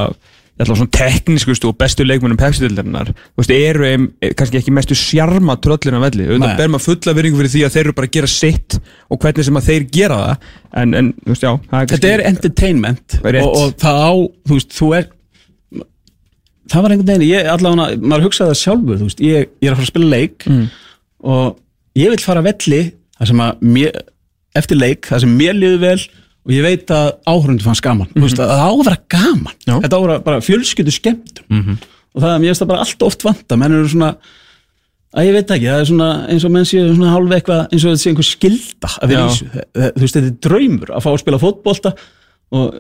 svona 0.68 0.90
teknískustu 0.92 1.70
og 1.70 1.78
bestu 1.80 2.04
leikmennum 2.04 2.40
pepsi-dildarinnar, 2.40 3.14
þú 3.16 3.40
veist, 3.44 3.54
eru 3.56 3.86
ein, 3.88 4.08
kannski 4.36 4.60
ekki 4.60 4.74
mestu 4.76 4.98
sjarma 4.98 5.56
tröllin 5.64 5.96
af 5.96 6.04
velli, 6.10 6.26
auðvitað 6.28 6.60
ber 6.60 6.74
maður 6.74 6.86
fulla 6.90 7.16
virðingu 7.16 7.40
fyrir 7.40 7.54
því 7.54 7.62
að 7.66 7.76
þeir 7.76 7.86
eru 7.86 7.96
bara 8.00 8.10
að 8.10 8.18
gera 8.18 8.32
sitt 8.34 8.80
og 9.08 9.22
hvernig 9.24 9.48
sem 9.48 9.60
að 9.62 9.70
þeir 9.70 9.88
gera 9.96 10.20
það, 10.20 10.50
en, 10.82 10.98
en 11.00 11.14
þú 11.22 11.32
veist, 11.32 11.48
já, 11.48 11.54
það 11.70 11.80
er 11.80 11.94
þetta 11.94 12.12
er 12.12 12.26
entertainment 12.34 13.18
og, 13.24 13.48
og 13.48 13.74
það 13.86 14.04
á, 14.04 14.12
þú 14.50 14.60
veist, 14.60 14.76
þú 14.76 14.92
er 15.00 15.10
það 16.70 16.86
var 16.86 16.94
einhvern 16.94 17.12
veginn, 17.14 17.28
ég 17.30 17.50
allavega, 17.56 17.98
maður 18.04 18.28
hugsaði 18.28 18.54
það 18.54 18.62
sjálfur, 18.66 19.00
þú 19.00 19.10
veist, 19.10 19.26
ég, 19.26 19.52
ég 19.64 19.70
er 19.70 19.74
að 19.74 19.80
fara 19.80 19.88
að 19.88 19.94
spila 19.94 20.12
leik 20.14 20.48
og 21.30 21.60
ég 22.00 22.14
vil 22.14 22.24
fara 22.24 22.46
velli 22.46 22.82
það 23.20 23.32
sem 23.32 23.44
að 23.48 23.64
mér, 23.78 24.02
eftir 24.60 24.80
leik, 24.80 25.08
það 25.08 25.24
sem 25.24 25.38
mér 25.40 25.58
liður 25.58 25.82
vel 25.88 26.00
og 26.50 26.54
ég 26.58 26.66
veit 26.66 26.90
að 26.96 27.08
áhörundu 27.30 27.64
fannst 27.68 27.84
gaman, 27.86 28.10
þú 28.16 28.26
veist, 28.26 28.40
að 28.42 28.50
það 28.56 28.66
á 28.66 28.72
að 28.74 28.84
vera 28.90 29.00
gaman. 29.14 29.56
Já. 29.70 29.76
þetta 29.86 29.96
á 29.96 30.00
að 30.00 30.06
vera 30.08 30.20
bara 30.26 30.42
fjölskyldu 30.50 30.94
skemmtum 30.96 31.76
og 32.10 32.22
það 32.24 32.32
er 32.34 32.40
mér 32.44 32.62
bara 32.74 32.84
allt 32.84 33.04
oft 33.06 33.24
vanta. 33.28 33.58
Menn 33.62 33.76
eru 33.78 33.90
svona, 33.92 34.10
að 35.14 35.28
ég 35.30 35.36
veit 35.38 35.52
ekki 35.56 35.70
það 35.70 35.82
er 35.84 35.90
svona 35.92 36.10
eins 36.30 36.46
og 36.48 36.52
menn 36.56 36.66
séu 36.70 36.88
svona 36.96 37.14
hálf 37.14 37.36
eitthvað 37.38 37.62
eins 37.70 37.86
og 37.86 37.92
þetta 37.94 38.02
sé 38.04 38.10
einhver 38.12 38.28
skilda 38.30 38.90
að 39.00 39.14
vera 39.14 39.22
í 39.22 39.30
þessu 39.30 39.50
Þe- 39.54 39.92
þú 39.94 40.04
veist, 40.04 40.18
þetta 40.18 40.30
er 40.34 40.40
draumur 40.50 40.92
að 40.98 41.06
fá 41.06 41.10
að 41.14 41.20
spila 41.24 41.40
fótbolta 41.46 41.94
og 42.52 42.80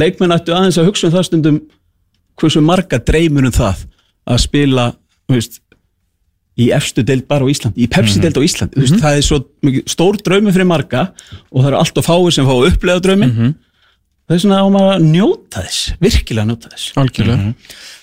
leikmenn 0.00 0.32
ættu 0.36 0.54
aðeins 0.56 0.78
að 0.80 0.88
hugsa 0.90 1.08
um 1.08 1.14
það 1.18 1.26
stundum 1.28 1.60
hversu 2.40 2.60
marga 2.64 2.98
dreymur 3.04 3.48
um 3.50 3.52
það 3.52 3.84
að 4.30 4.38
spila 4.46 4.86
veist, 5.30 5.60
í 6.60 6.68
efstu 6.76 7.02
deild 7.06 7.26
bara 7.30 7.46
á 7.46 7.48
Ísland 7.52 7.78
í 7.80 7.86
Pepsi 7.90 8.20
deild 8.22 8.36
á 8.36 8.42
Ísland, 8.44 8.74
þú 8.74 8.84
veist, 8.84 8.98
það 9.02 9.18
er 9.20 9.26
svo 9.26 9.38
stór 9.88 10.18
draumi 10.26 10.52
fyrir 10.54 10.68
marga 10.68 11.06
og 11.50 11.62
það 11.62 11.68
eru 11.70 11.78
allt 11.80 12.00
of 12.02 12.08
fáir 12.08 12.34
sem 12.36 12.48
fá 12.48 12.52
að 12.56 12.66
upplega 12.70 13.04
draumin 13.06 13.32
það 14.30 14.36
er 14.36 14.42
svona 14.44 14.58
á 14.62 14.66
maður 14.70 14.92
að 14.96 15.06
njóta 15.10 15.64
þess 15.66 15.94
virkilega 16.02 16.50
njóta 16.50 16.70
þess. 16.74 16.90
Algjörlega. 17.00 17.54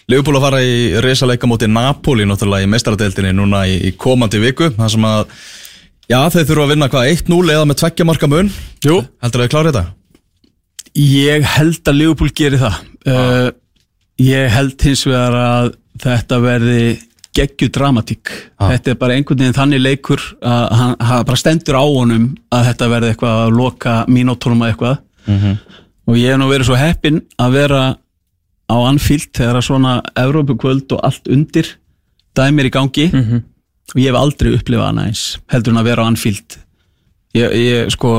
Leifupúl 0.07 0.37
að 0.39 0.45
fara 0.47 0.59
í 0.63 0.73
reysaleika 1.03 1.47
móti 1.51 1.69
Napoli 1.71 2.25
náttúrulega 2.27 2.67
í 2.67 2.71
mestaradeildinni 2.71 3.35
núna 3.35 3.61
í, 3.67 3.77
í 3.89 3.93
komandi 3.99 4.41
viku 4.43 4.71
þar 4.75 4.91
sem 4.91 5.07
að 5.07 5.21
já 6.07 6.19
þeir 6.31 6.49
þurfa 6.49 6.65
að 6.65 6.73
vinna 6.73 6.89
hvað 6.91 7.13
1-0 7.13 7.39
eða 7.55 7.69
með 7.69 7.79
tveggja 7.83 8.07
marka 8.07 8.31
mun? 8.31 8.51
Jú. 8.87 8.97
Heldur 9.23 9.43
þau 9.43 9.53
klárið 9.53 9.71
þetta? 9.77 9.85
Ég 10.97 11.47
held 11.57 11.91
að 11.91 11.97
Liverpool 11.99 12.31
gerir 12.35 12.63
það. 12.63 12.77
Uh, 13.07 13.49
Ég 14.17 14.49
held 14.49 14.81
hins 14.81 15.03
vegar 15.05 15.35
að 15.37 15.67
þetta 16.01 16.39
verði 16.41 16.85
geggju 17.37 17.69
dramatík. 17.73 18.31
Þetta 18.59 18.93
er 18.93 18.99
bara 18.99 19.17
einhvern 19.17 19.41
veginn 19.43 19.57
þannig 19.57 19.83
leikur 19.83 20.23
að 20.41 20.65
hann, 20.79 20.95
bara 20.99 21.39
stendur 21.39 21.79
á 21.79 21.85
honum 21.85 22.29
að 22.53 22.69
þetta 22.71 22.89
verði 22.93 23.11
eitthvað 23.13 23.41
að 23.45 23.57
loka 23.57 23.95
mínóttónum 24.11 24.63
að 24.65 24.73
eitthvað. 24.73 25.01
Og 26.07 26.17
ég 26.19 26.31
hef 26.31 26.39
nú 26.41 26.47
verið 26.51 26.69
svo 26.69 26.79
heppinn 26.79 27.21
að 27.43 27.57
vera 27.57 27.81
á 28.67 28.77
Anfield 28.83 29.29
þegar 29.35 29.59
að 29.59 29.67
svona 29.67 29.97
Evrópukvöld 30.17 30.95
og 30.95 31.03
allt 31.07 31.29
undir 31.31 31.73
dæmir 32.37 32.69
í 32.69 32.73
gangi. 32.73 33.09
Og 33.93 34.01
ég 34.01 34.09
hef 34.11 34.19
aldrei 34.19 34.51
upplifað 34.55 34.89
hana 34.91 35.07
eins 35.07 35.27
heldur 35.51 35.75
en 35.75 35.81
að 35.83 35.91
vera 35.91 36.03
á 36.03 36.09
Anfield. 36.09 36.57
Ég, 37.37 37.53
ég 37.53 37.93
sko 37.93 38.17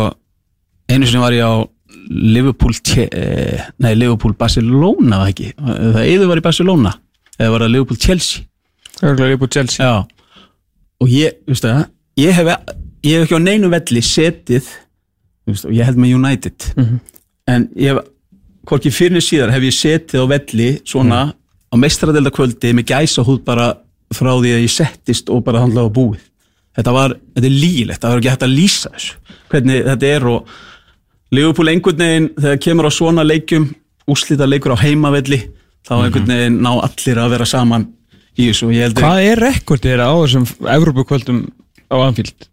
einu 0.89 1.09
sinni 1.09 1.23
var 1.23 1.37
ég 1.37 1.45
á 1.45 1.69
Liverpool 2.09 2.73
eh, 2.97 3.61
nei, 3.83 3.95
Liverpool 3.95 4.35
Barcelona 4.39 5.21
var 5.23 5.33
ekki, 5.33 5.51
það 5.59 6.05
eða 6.05 6.29
var 6.31 6.41
í 6.41 6.45
Barcelona 6.45 6.93
eða 7.37 7.51
var 7.53 7.65
það 7.65 7.73
Liverpool 7.75 8.01
Chelsea 8.01 8.47
Örgulega 9.03 9.39
upp 9.39 9.47
á 9.47 9.49
Chelsea. 9.55 9.87
Já. 9.87 10.05
Og 10.99 11.11
ég, 11.13 11.41
veistu 11.47 11.71
það, 11.71 11.89
ég 12.19 12.39
hef 12.39 12.53
ég 13.07 13.15
hef 13.15 13.27
ekki 13.27 13.39
á 13.39 13.43
neinu 13.43 13.71
velli 13.71 14.03
setið 14.03 14.71
veistu, 15.47 15.69
og 15.71 15.75
ég 15.77 15.87
held 15.87 16.01
með 16.03 16.15
United. 16.19 16.71
En 17.49 17.69
ég 17.79 17.95
hef 17.95 18.09
hvorki 18.69 18.93
fyrir 18.93 19.25
síðar 19.25 19.55
hef 19.55 19.69
ég 19.69 19.77
setið 19.77 20.25
á 20.25 20.27
velli 20.35 20.71
svona 20.85 21.21
á 21.33 21.75
meistaradelda 21.77 22.33
kvöldi 22.35 22.75
með 22.75 22.91
gæsa 22.91 23.25
húð 23.25 23.45
bara 23.47 23.75
frá 24.15 24.33
því 24.35 24.57
að 24.57 24.65
ég 24.65 24.73
settist 24.73 25.31
og 25.31 25.45
bara 25.45 25.63
handlaði 25.63 25.93
á 25.93 25.97
búið. 25.99 26.25
Þetta 26.79 26.93
var, 26.95 27.15
þetta 27.35 27.49
er 27.49 27.55
lígilegt, 27.55 28.01
það 28.03 28.11
var 28.11 28.21
ekki 28.21 28.31
hægt 28.33 28.47
að 28.47 28.55
lýsa 28.55 28.91
þessu 28.95 29.37
hvernig 29.49 29.85
þetta 29.87 30.11
er 30.15 30.27
og 30.31 30.57
Liverpool 31.35 31.71
einhvern 31.73 32.03
veginn 32.03 32.29
þegar 32.39 32.61
kemur 32.65 32.89
á 32.89 32.93
svona 32.93 33.25
leikjum 33.27 33.69
úslita 34.09 34.49
leikur 34.49 34.77
á 34.77 34.79
heimavelli 34.81 35.41
þá 35.85 35.95
einhvern 35.99 36.31
veginn 36.31 36.61
ná 36.65 36.71
allir 36.77 37.21
að 37.21 37.35
vera 37.35 37.49
saman 37.49 37.87
í 38.39 38.49
þessu 38.51 38.69
og 38.69 38.77
að 38.77 39.01
Hvað 39.03 39.25
er 39.27 39.43
rekordið 39.45 39.93
þeirra 39.93 40.09
á 40.09 40.15
þessum 40.23 40.47
Evrópukvöldum 40.79 41.43
á 41.91 41.97
Anfield? 41.99 42.49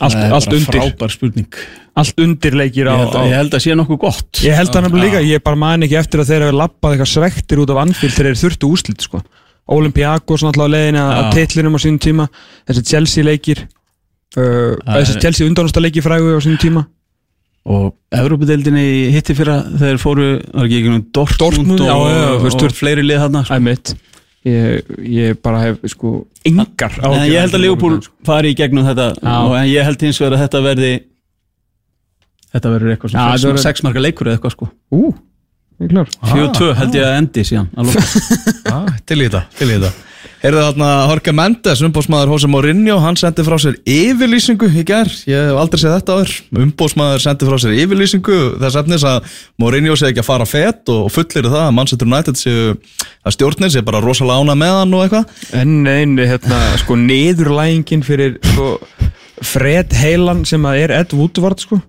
Allt, 0.00 0.16
allt 0.16 0.54
undir 0.56 0.80
frábær 0.80 1.12
spurning 1.12 1.58
Allt 2.00 2.20
undir 2.22 2.54
leikir 2.56 2.88
á, 2.88 2.96
ég 2.96 3.02
held, 3.02 3.16
á 3.16 3.20
að, 3.20 3.26
ég 3.28 3.36
held 3.36 3.56
að 3.56 3.64
sé 3.66 3.74
nokkuð 3.76 3.98
gott 4.00 4.40
Ég 4.46 4.56
held 4.56 4.72
það 4.72 4.86
nefnilega 4.86 5.20
líka, 5.20 5.26
ég 5.28 5.42
bara 5.44 5.60
man 5.60 5.84
ekki 5.84 5.98
eftir 6.00 6.22
að 6.22 6.30
þeir 6.30 6.44
hafa 6.46 6.56
lappað 6.56 6.94
eitthvað 6.94 7.10
svektir 7.10 7.60
út 7.60 7.72
af 7.74 7.80
Anfield 7.82 8.14
þegar 8.16 8.30
þeir 8.30 8.40
þurftu 8.40 8.70
úslit 8.70 9.04
sko. 9.04 9.20
Olympiakos 9.76 10.44
náttúrulega 10.46 10.94
Já. 10.96 11.04
að 11.18 11.28
titlinum 11.36 11.76
á 11.76 11.80
sínum 11.84 12.00
tíma 12.00 12.26
þessi 12.64 12.86
Chelsea 12.88 13.26
leikir 13.26 13.60
uh, 14.40 14.72
þessi 14.88 15.20
Chelsea 15.20 15.46
undanústa 15.50 15.84
leiki 15.84 16.02
frægu 16.04 16.32
á 16.32 16.40
sínum 16.40 16.60
tíma 16.62 16.86
og 17.70 17.92
Evrópadeildinni 18.16 19.10
hitti 19.12 19.36
fyrra 19.36 19.60
þegar 19.68 19.98
fóru, 20.00 20.28
var 20.40 20.64
ekki 20.64 20.78
einhvern 20.78 20.94
veginn 20.96 21.10
Dortmund, 21.12 21.42
Dortmund, 21.42 21.82
og, 21.84 21.90
já, 21.90 22.22
og, 22.32 22.44
veist, 22.46 22.64
og 22.64 22.76
fleiri 22.78 23.04
lið 23.04 23.20
þarna 23.26 23.42
sko. 23.44 23.98
Ég, 24.48 24.86
ég 25.04 25.36
bara 25.44 25.58
hef 25.66 25.82
sko 25.92 26.10
engar 26.48 26.94
en 26.96 27.04
áhyggjur 27.10 27.32
ég 27.34 27.40
held 27.44 27.56
að 27.58 27.60
Leopold 27.66 28.06
sko. 28.06 28.14
fari 28.24 28.54
í 28.54 28.56
gegnum 28.56 28.86
þetta 28.88 29.08
og 29.44 29.56
ég 29.68 29.84
held 29.84 30.00
hins 30.06 30.20
vegar 30.22 30.38
að 30.38 30.44
þetta 30.46 30.62
verði 30.64 30.92
þetta 32.54 32.72
verður 32.72 32.94
eitthvað 32.94 33.12
sem 33.12 33.20
þetta 33.20 33.34
sex, 33.36 33.44
verður- 33.50 33.66
sex 33.66 33.84
marka 33.84 34.04
leikur 34.06 34.30
eða 34.30 34.38
eitthvað 34.40 34.54
sko 34.56 34.70
Ú, 34.96 35.10
ég 35.80 35.90
er 35.90 35.92
klár 35.92 36.14
fjögur 36.32 36.54
tvö 36.56 36.70
held 36.80 36.96
ég 36.96 37.04
að 37.10 37.18
endi 37.20 37.44
síðan. 37.50 37.68
Ah, 38.72 38.88
til 39.04 39.20
í 39.20 39.28
þetta 39.28 39.92
Heyrðu 40.40 40.60
þarna 40.64 40.88
Jorge 41.10 41.32
Mendes, 41.36 41.80
umbóðsmaður 41.84 42.32
Jose 42.34 42.48
Mourinho, 42.50 42.96
hann 43.00 43.18
sendi 43.20 43.44
frá 43.44 43.56
sér 43.60 43.76
yfirlýsingu 43.88 44.68
í 44.72 44.84
gær, 44.88 45.10
ég 45.28 45.50
hef 45.50 45.60
aldrei 45.60 45.80
séð 45.82 45.94
þetta 45.98 46.16
áður. 46.16 46.32
Umbóðsmaður 46.64 47.24
sendi 47.24 47.48
frá 47.48 47.58
sér 47.60 47.76
yfirlýsingu 47.82 48.38
þess 48.62 48.80
efnis 48.80 49.06
að 49.08 49.28
Mourinho 49.60 49.96
sé 49.96 50.10
ekki 50.10 50.22
að 50.24 50.28
fara 50.30 50.48
fett 50.48 50.92
og 50.92 51.10
fullir 51.12 51.48
það 51.48 51.66
að 51.66 51.76
Manchester 51.76 52.10
United 52.10 52.40
séu 52.40 52.64
að 52.74 53.36
stjórnir 53.36 53.72
sé 53.74 53.84
bara 53.84 54.02
rosalega 54.04 54.44
ána 54.44 54.56
með 54.60 54.76
hann 54.78 54.96
og 54.96 55.04
eitthvað. 55.06 55.36
En 55.60 55.76
einu, 55.84 56.28
hérna, 56.28 56.62
sko, 56.80 56.98
niðurlægingin 57.00 58.04
fyrir, 58.06 58.36
sko, 58.52 58.74
Fred 59.40 59.96
Heilan 59.96 60.44
sem 60.48 60.64
að 60.68 60.84
er 60.86 60.96
Ed 61.00 61.16
Woodward, 61.16 61.64
sko 61.64 61.80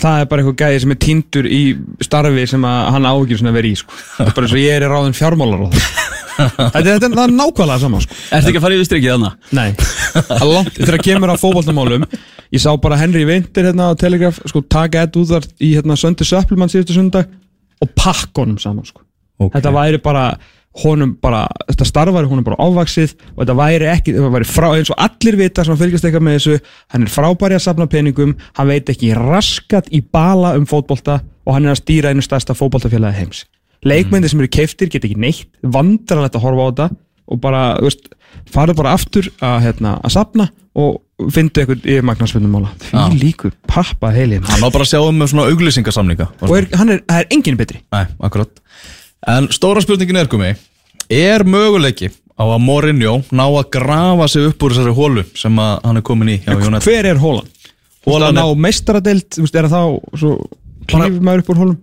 Það 0.00 0.22
er 0.22 0.28
bara 0.30 0.42
eitthvað 0.42 0.60
gæði 0.62 0.80
sem 0.84 0.94
er 0.94 1.00
týndur 1.04 1.48
í 1.50 1.62
starfi 2.06 2.46
sem 2.48 2.64
að 2.64 2.78
hann 2.94 3.08
á 3.08 3.12
ekki 3.12 3.38
svona 3.40 3.52
að 3.52 3.58
vera 3.60 3.68
í, 3.70 3.74
sko. 3.80 3.98
Það 4.16 4.30
er 4.30 4.36
bara 4.38 4.48
eins 4.48 4.56
og 4.56 4.62
ég 4.62 4.76
er 4.76 4.86
í 4.86 4.90
ráðin 4.90 5.16
fjármálar 5.18 5.66
Þetta 6.40 6.78
er, 6.80 6.86
þetta 6.86 7.08
er, 7.10 7.16
er 7.20 7.32
nákvæmlega 7.36 7.82
sama, 7.82 8.00
sko. 8.00 8.16
Ertu 8.32 8.48
ekki 8.48 8.60
að 8.60 8.64
fara 8.64 8.76
yfir 8.78 8.88
strikið 8.88 9.12
þarna? 9.12 9.30
Nei, 9.58 9.66
er 10.38 10.46
langt 10.54 10.78
þegar 10.78 10.94
það 10.96 11.04
kemur 11.04 11.32
að 11.34 11.42
fótboltamálum 11.42 12.06
Ég 12.50 12.62
sá 12.64 12.70
bara 12.82 12.98
Henry 12.98 13.26
Winter 13.28 13.68
hérna 13.68 13.90
á 13.92 14.00
Telegraph 14.00 14.40
sko, 14.48 14.62
taka 14.66 15.04
Ed 15.04 15.18
Woodward 15.18 15.52
í 15.62 15.74
hérna, 15.76 15.98
söndi 16.00 16.26
Söppelmann 16.26 16.72
síðustu 16.72 16.96
sundag 16.96 17.28
og 17.80 17.92
pakka 17.94 18.42
honum 18.42 18.58
saman, 18.60 18.88
sko. 18.88 19.04
Ok. 19.40 19.52
Þetta 19.54 19.74
væri 19.76 20.00
bara 20.02 20.24
honum 20.78 21.16
bara, 21.18 21.44
þetta 21.66 21.86
starfari 21.88 22.28
honum 22.30 22.46
bara 22.46 22.60
ávaksið 22.62 23.16
og 23.34 23.40
þetta 23.42 23.56
væri 23.58 23.88
ekki, 23.90 24.14
þetta 24.14 24.32
væri 24.36 24.46
frá, 24.46 24.68
eins 24.76 24.92
og 24.92 25.00
allir 25.02 25.38
vita 25.40 25.64
sem 25.66 25.78
fylgjast 25.80 26.06
eitthvað 26.06 26.26
með 26.28 26.36
þessu 26.38 26.58
hann 26.94 27.06
er 27.06 27.10
frábæri 27.10 27.58
að 27.58 27.64
safna 27.64 27.88
peningum 27.90 28.36
hann 28.58 28.70
veit 28.70 28.92
ekki 28.92 29.10
raskat 29.18 29.90
í 29.90 30.02
bala 30.02 30.54
um 30.58 30.68
fótbolta 30.70 31.18
og 31.44 31.56
hann 31.56 31.66
er 31.66 31.74
að 31.74 31.82
stýra 31.82 32.14
einu 32.14 32.22
stærsta 32.22 32.54
fótboltafélagi 32.54 33.18
heims. 33.18 33.44
Leikmyndir 33.82 34.30
sem 34.30 34.42
eru 34.42 34.50
keiftir 34.52 34.90
get 34.92 35.06
ekki 35.08 35.18
neitt 35.18 35.48
vandrarlegt 35.64 36.38
að 36.38 36.44
horfa 36.46 36.62
á 36.62 36.68
þetta 36.70 36.88
og 37.30 37.42
bara, 37.42 37.62
þú 37.80 37.88
veist, 37.88 38.08
farið 38.50 38.80
bara 38.80 38.94
aftur 38.98 39.30
að, 39.42 39.56
hérna, 39.66 39.96
að 40.04 40.14
safna 40.14 40.48
og 40.78 41.30
fyndu 41.34 41.62
eitthvað 41.62 41.86
yfirmagnarsfundum 41.88 42.54
mála. 42.54 42.72
Því 42.84 43.20
líkur 43.20 43.54
pappa 43.70 44.12
heilin 44.14 44.46
hann 44.46 44.62
á 44.62 44.68
bara 44.70 44.86
að 44.86 44.92
sjá 44.92 45.02
um 45.02 45.22
svona 45.26 45.48
auglýsingasamninga. 45.50 46.30
Og 46.46 46.56
er, 46.58 46.70
hann 46.78 46.94
er, 46.94 47.04
það 47.08 47.24
er 47.24 47.36
enginn 47.36 47.58
betri. 47.60 47.82
Nei, 47.94 48.04
En 49.28 49.48
stóra 49.52 49.82
spurningin 49.84 50.16
er 50.16 50.28
komi 50.32 50.54
Er 51.10 51.44
möguleiki 51.44 52.08
á 52.40 52.44
að 52.46 52.62
Mourinho 52.64 53.18
ná 53.36 53.44
að 53.50 53.66
grafa 53.74 54.28
sig 54.32 54.46
upp 54.48 54.62
úr 54.64 54.72
þessari 54.72 54.94
hólu 54.96 55.24
sem 55.36 55.58
að 55.60 55.80
hann 55.84 56.00
er 56.00 56.04
komin 56.06 56.30
í 56.32 56.38
hjá 56.40 56.54
United 56.56 56.86
hver 56.88 57.08
er 57.10 57.20
hólan? 57.20 57.48
Hólan 58.06 58.38
er- 58.38 58.54
þú 58.56 59.42
veist, 59.44 59.54
er 59.60 59.68
það 59.68 59.74
þá 59.74 60.18
svo 60.22 60.30
klífur 60.88 61.20
maður 61.20 61.42
upp 61.44 61.50
úr 61.52 61.60
hólum? 61.60 61.78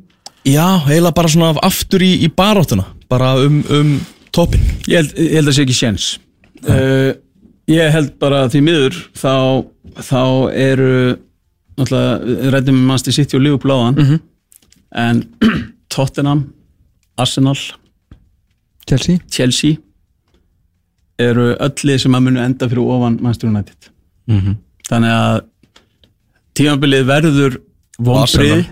Já, 0.47 0.67
eiginlega 0.88 1.13
bara 1.13 1.28
svona 1.30 1.52
aftur 1.62 2.02
í, 2.02 2.10
í 2.26 2.30
baráttuna 2.34 2.86
bara 3.12 3.36
um, 3.43 3.60
um 3.69 3.93
toppin 4.32 4.63
Ég 4.88 4.95
held, 5.04 5.13
ég 5.19 5.36
held 5.38 5.47
að 5.52 5.58
sé 5.58 5.65
ekki 5.67 5.78
séns. 5.78 6.08
Uh, 6.65 7.13
Ég 7.67 7.91
held 7.91 8.13
bara 8.17 8.45
því 8.47 8.62
miður 8.63 8.95
þá, 9.19 9.34
þá 10.00 10.21
eru 10.56 10.91
náttúrulega 11.78 12.52
rættum 12.56 12.78
við 12.80 12.86
mannstu 12.88 13.12
City 13.13 13.36
og 13.38 13.43
Liverpool 13.43 13.73
áðan 13.76 14.19
en 14.95 15.19
Tottenham 15.93 16.45
Arsenal, 17.18 17.58
Chelsea? 18.88 19.20
Chelsea 19.32 19.78
eru 21.20 21.50
öllu 21.66 21.96
sem 22.00 22.14
að 22.18 22.26
munu 22.28 22.42
enda 22.44 22.68
fyrir 22.70 22.84
ofan 22.94 23.18
Manchester 23.24 23.50
United. 23.50 23.90
Þannig 24.88 25.14
að 25.18 25.38
tímabilið 26.58 27.06
verður 27.10 27.58
vonbrið 27.98 28.68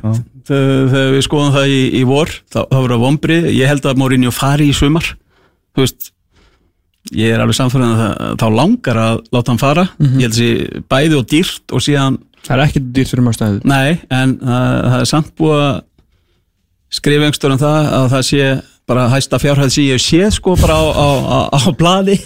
þegar 0.46 0.92
þegar 0.94 1.14
við 1.16 1.24
skoðum 1.26 1.54
það 1.56 1.72
í, 1.74 1.80
í 1.98 2.04
vor 2.06 2.30
þá, 2.54 2.60
þá 2.70 2.76
verður 2.76 2.94
það 2.96 3.04
vonbrið, 3.06 3.48
ég 3.58 3.72
held 3.72 3.88
að 3.90 3.98
Mourinho 4.02 4.34
fari 4.36 4.68
í 4.70 4.76
sumar. 4.78 5.08
Þú 5.74 5.82
veist 5.86 6.12
ég 7.16 7.34
er 7.34 7.42
alveg 7.42 7.58
samfæðan 7.58 7.96
að 7.96 8.00
það, 8.04 8.38
þá 8.42 8.46
langar 8.60 9.00
að 9.02 9.18
láta 9.34 9.52
hann 9.54 9.62
fara, 9.62 9.88
ég 10.02 10.22
held 10.22 10.32
að 10.32 10.38
sé 10.40 10.84
bæði 10.94 11.20
og 11.20 11.28
dýrt 11.34 11.76
og 11.78 11.84
síðan, 11.86 12.22
Það 12.46 12.54
er 12.60 12.62
ekkert 12.68 12.90
dýrt 12.94 13.10
fyrir 13.10 13.26
maður 13.26 13.38
stæðu. 13.40 13.60
nei 13.66 13.92
en 14.14 14.36
það, 14.38 14.66
það 14.86 15.00
er 15.02 15.08
samt 15.10 15.30
búið 15.40 15.62
að 15.66 15.78
skrifa 16.96 17.28
einhverstur 17.28 17.54
um 17.56 17.62
það 17.62 17.90
að 18.00 18.10
það 18.14 18.26
sé 18.30 18.50
bara 18.90 19.08
hæsta 19.12 19.40
fjárhæð 19.42 19.74
sem 19.74 19.88
ég 19.90 20.04
séð 20.04 20.30
sko 20.38 20.56
bara 20.60 20.78
á, 20.78 20.86
á, 20.86 21.08
á, 21.26 21.40
á 21.58 21.60
bladi 21.78 22.20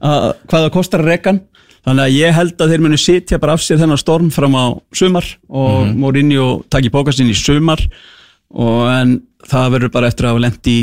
að, 0.00 0.28
hvað 0.46 0.60
það 0.60 0.72
kostar 0.76 1.04
rekkan 1.04 1.40
þannig 1.84 2.04
að 2.06 2.16
ég 2.16 2.36
held 2.38 2.60
að 2.64 2.72
þeir 2.72 2.84
munu 2.84 2.98
sitja 3.00 3.40
bara 3.42 3.56
af 3.56 3.64
sér 3.64 3.80
þennan 3.82 4.00
storm 4.00 4.30
fram 4.34 4.54
á 4.56 4.64
sumar 4.94 5.26
og 5.48 5.84
mm 5.84 5.96
Mourinho 6.00 6.48
taki 6.72 6.92
bókastinn 6.94 7.32
í 7.32 7.36
sumar 7.38 7.82
og 8.54 8.84
en 8.92 9.18
það 9.44 9.72
verður 9.76 9.92
bara 9.96 10.08
eftir 10.12 10.28
að 10.28 10.34
hafa 10.34 10.44
lent 10.46 10.70
í 10.70 10.78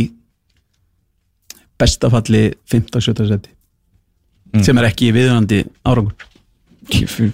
bestafalli 1.82 2.44
15-17 2.70 3.32
seti 3.32 4.64
sem 4.66 4.78
er 4.82 4.90
ekki 4.90 5.14
viðunandi 5.16 5.62
árangur. 5.88 6.28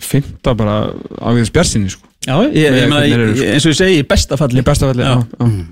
Fymta 0.05 0.53
bara 0.53 0.83
á 1.17 1.29
við 1.33 1.47
spjarsinni 1.49 1.89
sko 1.89 2.06
Já, 2.27 2.35
ég, 2.51 2.55
ég, 2.59 2.75
ég, 2.75 3.17
sko. 3.33 3.49
eins 3.53 3.65
og 3.65 3.71
ég 3.73 3.77
segi, 3.79 3.99
í 4.01 4.07
bestafalli 4.07 4.59
Í 4.61 4.67
besta 4.67 4.89
falli, 4.89 5.05
já, 5.07 5.21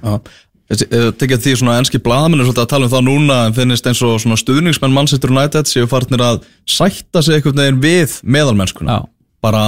já. 0.06 0.20
Eh, 0.66 1.12
tekið 1.14 1.42
því 1.44 1.52
svona 1.60 1.76
enski 1.78 2.00
blaðamenn 2.02 2.42
svolítið 2.42 2.64
að 2.64 2.70
tala 2.72 2.88
um 2.88 2.94
það 2.96 3.04
núna 3.06 3.36
en 3.46 3.54
finnist 3.54 3.86
eins 3.86 4.00
og 4.02 4.16
svona 4.24 4.38
stuðningsmenn 4.42 4.96
Manchester 4.96 5.30
United 5.30 5.70
séu 5.70 5.86
farnir 5.92 6.24
að 6.26 6.40
sætta 6.66 7.22
sig 7.22 7.38
einhvern 7.38 7.60
veginn 7.62 7.82
við 7.84 8.16
meðalmennskuna 8.34 8.96
Já. 8.96 9.04
bara 9.46 9.66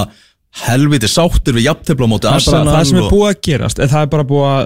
helviti 0.63 1.05
sáttir 1.11 1.53
við 1.53 1.67
jafntefla 1.67 2.09
á 2.09 2.09
móti 2.09 2.25
það 2.25 2.39
er 2.39 2.47
bara 2.47 2.61
Arsenal 2.63 2.73
það 2.73 2.89
sem 2.89 2.97
er 2.97 3.05
og- 3.05 3.13
búið 3.13 3.29
að 3.29 3.41
gerast 3.45 3.83
það 3.83 4.01
er 4.01 4.09
bara 4.15 4.25
búið 4.31 4.49
að 4.55 4.65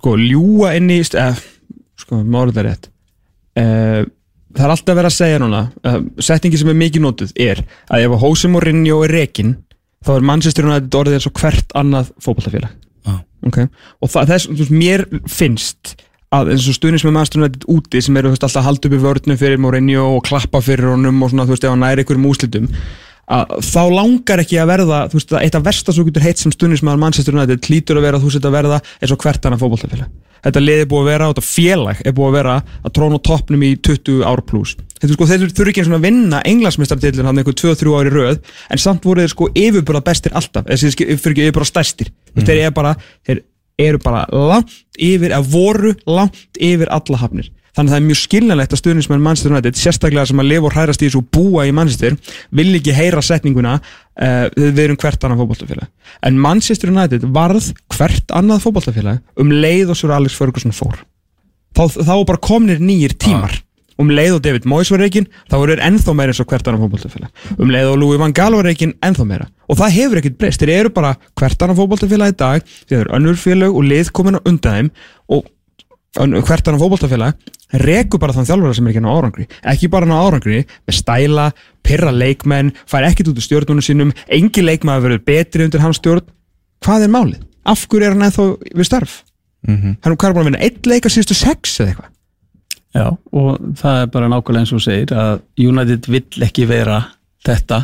sko 0.00 0.16
ljúa 0.18 0.72
inn 0.80 0.90
í 0.90 0.98
eða, 1.04 1.28
sko, 2.02 2.20
málið 2.26 2.58
er 2.64 2.68
rétt 2.72 2.90
uh, 2.90 4.02
það 4.58 4.64
er 4.66 4.74
alltaf 4.74 4.98
verið 4.98 5.12
að 5.12 5.18
segja 5.20 5.40
núna 5.44 5.62
uh, 5.86 6.00
setningi 6.18 6.58
sem 6.58 6.72
er 6.74 6.80
mikið 6.82 7.06
notuð 7.06 7.36
er 7.38 7.62
að 7.86 8.08
ef 8.08 8.16
að 8.18 8.22
Hosea 8.26 8.50
Mourinho 8.50 8.98
er 9.06 9.14
rekin 9.14 9.54
þá 10.06 10.12
er 10.16 10.28
Manchester 10.30 10.68
United 10.68 10.98
orðið 10.98 11.18
eins 11.18 11.30
og 11.30 11.40
hvert 11.40 11.74
annað 11.78 12.12
fótballtafélag 12.22 12.74
Já. 13.08 13.16
okay? 13.48 13.70
og 14.02 14.12
það, 14.12 14.30
þess, 14.32 14.52
veist, 14.60 14.74
mér 14.74 15.04
finnst 15.30 15.96
að 16.34 16.52
eins 16.52 16.68
og 16.68 16.76
stuðnins 16.76 17.06
með 17.06 17.16
Manchester 17.16 17.42
United 17.42 17.68
úti 17.72 18.02
sem 18.04 18.20
eru 18.20 18.32
veist, 18.34 18.44
alltaf 18.44 18.68
í 18.92 19.02
vörnum 19.02 19.40
fyrir 19.40 19.60
Mourinho 19.62 20.04
og 20.18 20.24
klappa 20.28 20.60
fyrir 20.64 20.92
honum 20.92 21.22
og 21.24 21.32
svona, 21.32 21.48
þú 21.48 21.56
veist, 21.56 21.64
ef 21.64 21.72
hann 21.72 21.84
næri 21.86 22.04
einhverjum 22.04 22.28
úslitum 22.28 22.68
að 23.28 23.58
þá 23.68 23.82
langar 23.92 24.42
ekki 24.44 24.60
að 24.60 24.70
verða 24.72 25.02
þú 25.12 25.18
veist, 25.18 25.34
eitt 25.40 25.58
af 25.58 25.66
versta 25.66 25.94
svo 25.94 26.06
getur 26.08 26.24
heitt 26.24 26.40
sem 26.40 26.54
stuðnismæður 26.54 27.02
Manchester 27.02 27.36
United 27.36 27.68
hlýtur 27.68 28.00
að 28.00 28.08
vera 28.08 28.22
þú 28.22 28.32
setja 28.32 28.48
að 28.48 28.56
verða 28.56 28.80
eins 29.02 29.12
og 29.12 29.20
hvert 29.24 29.48
annað 29.48 29.64
fótballtafélag 29.64 30.16
þetta 30.38 30.62
lið 30.62 30.80
er 30.84 30.88
búið 30.88 31.02
að 31.02 31.10
vera, 31.10 31.26
og 31.28 31.34
þetta 31.34 31.48
félag 31.48 32.02
er 32.06 32.14
búið 32.14 32.28
að 32.28 32.36
vera 32.38 32.56
að 32.86 32.94
tróna 32.96 33.18
toppnum 33.28 33.64
í 33.66 33.72
20 33.84 34.22
ár 34.22 34.44
pluss 34.48 34.76
þetta 34.98 35.14
sko, 35.14 35.28
þeir 35.28 35.52
þurfi 35.52 35.72
ekki 35.72 35.82
eins 35.82 35.90
og 35.90 35.98
að 35.98 36.06
vinna 36.06 36.40
englandsmeistartillin 36.48 37.28
hann 37.28 37.40
einhver 37.42 37.56
2-3 37.58 37.94
ári 37.98 38.14
röð 38.14 38.40
en 38.72 38.82
samt 38.82 39.06
voru 39.06 39.24
þeir 39.24 39.34
sko 39.34 39.50
yfirbúra 39.54 40.02
bestir 40.04 40.34
alltaf. 40.38 40.66
Þessi 40.68 40.92
fyrir 40.96 41.34
ekki 41.34 41.46
yfirbúra 41.46 41.68
stærstir. 41.68 42.10
Mm. 42.34 42.46
þeir 42.48 42.62
eru 42.64 42.74
bara, 42.76 42.94
þeir 43.26 43.42
eru 43.78 44.02
bara 44.02 44.24
langt 44.32 44.74
yfir, 44.98 45.34
að 45.36 45.52
voru 45.52 45.94
langt 46.06 46.58
yfir 46.58 46.90
alla 46.94 47.22
hafnir 47.22 47.50
þannig 47.78 47.92
að 47.92 47.94
það 47.94 48.00
er 48.00 48.06
mjög 48.08 48.20
skiljanlegt 48.22 48.74
að 48.74 48.80
stuðnismenn 48.82 49.22
Manchester 49.22 49.54
United 49.54 49.78
sérstaklega 49.78 50.26
sem 50.28 50.42
að 50.42 50.48
lifa 50.50 50.66
og 50.68 50.74
hrærast 50.74 51.04
í 51.04 51.06
þessu 51.06 51.20
og 51.22 51.28
búa 51.34 51.66
í 51.68 51.74
Manchester 51.74 52.16
vil 52.58 52.72
ekki 52.78 52.96
heyra 52.96 53.22
setninguna 53.22 53.76
uh, 53.78 54.48
við 54.56 54.82
erum 54.88 54.98
hvert 54.98 55.28
annað 55.28 55.44
fótballtafélag 55.44 56.18
en 56.26 56.42
Manchester 56.42 56.90
United 56.90 57.28
varð 57.36 57.70
hvert 57.94 58.34
annað 58.34 58.66
fótballtafélag 58.66 59.22
um 59.38 59.54
leið 59.54 59.94
og 59.94 60.00
Sir 60.00 60.14
Alex 60.16 60.36
Ferguson 60.38 60.74
fór. 60.74 60.98
Þá, 61.76 61.84
þá 62.02 62.12
var 62.16 62.28
bara 62.32 62.42
komnir 62.42 62.82
nýjir 62.82 63.14
tímar. 63.20 63.60
Um 63.98 64.12
leið 64.14 64.36
og 64.36 64.42
David 64.44 64.66
Moyes 64.70 64.90
var 64.94 65.00
reygin 65.02 65.26
þá 65.50 65.56
þeir 65.56 65.80
ennþá 65.82 66.12
meira 66.14 66.30
eins 66.30 66.38
og 66.42 66.46
hvert 66.50 66.68
annað 66.70 66.84
fótballtafélag 66.86 67.54
um 67.58 67.70
leið 67.74 67.92
og 67.92 67.96
Louis 67.98 68.20
van 68.20 68.34
Gaal 68.34 68.54
var 68.54 68.66
reygin 68.66 68.94
ennþá 69.02 69.26
meira. 69.26 69.48
Og 69.66 69.78
það 69.80 69.94
hefur 69.96 70.20
ekkert 70.20 70.36
breyst, 70.38 70.62
þeir 70.62 70.74
eru 70.76 70.92
bara 70.94 71.16
hvert 71.38 71.64
annað 71.66 71.80
fótballtafélag 71.80 72.34
í 72.34 72.36
dag 72.38 72.68
þeir 72.78 73.00
eru 73.00 73.16
önnur 73.18 73.40
félög 73.42 73.74
og 73.74 73.88
lið 73.90 74.12
komin 74.14 74.38
á 74.38 74.40
undan 74.46 74.76
þeim. 74.78 74.92
Og 75.34 75.50
hvert 76.16 76.68
annað 76.68 76.80
fótballtafélag 76.82 77.34
rekur 77.84 78.18
bara 78.22 78.32
þann 78.32 78.48
þjálfara 78.48 78.74
sem 78.78 78.86
er 78.88 78.94
ekki 78.94 79.02
ná 79.04 79.10
árangri 79.12 79.46
ekki 79.68 79.90
bara 79.92 80.08
ná 80.08 80.16
árangri 80.24 80.62
með 80.88 80.96
stæla 80.96 81.48
pyrra 81.84 82.10
leikmenn, 82.12 82.72
fær 82.88 83.04
ekkert 83.08 83.28
út 83.32 83.38
úr 83.40 83.44
stjórnunum 83.44 83.84
sínum 83.84 84.12
engi 84.32 84.64
leikmaður 84.64 85.04
verður 85.06 85.24
betri 85.28 85.64
undir 85.68 85.80
hans 85.84 86.00
stjórn 86.00 86.24
hvað 86.84 87.04
er 87.06 87.12
málið? 87.12 87.42
af 87.68 87.84
hverju 87.86 88.06
er 88.08 88.14
hann 88.16 88.24
ennþá 88.28 88.46
við 88.74 88.88
starf? 88.88 89.18
hann 89.68 89.98
er 90.00 90.16
hvað 90.16 90.30
er 90.30 90.34
búin 90.38 90.46
að 90.46 90.50
vinna 90.50 90.64
eitt 90.64 90.86
leik 90.88 91.04
að 91.08 91.14
síðustu 91.18 91.36
sex 91.36 91.76
eða 91.82 91.92
eitthvað 91.92 92.14
Já, 92.96 93.04
og 93.36 93.58
það 93.76 93.98
er 94.00 94.06
bara 94.14 94.28
nákvæmlega 94.32 94.64
eins 94.64 94.72
og 94.72 94.80
segir 94.80 95.10
að 95.12 95.42
United 95.60 96.06
vill 96.08 96.44
ekki 96.46 96.64
vera 96.70 97.02
þetta 97.44 97.82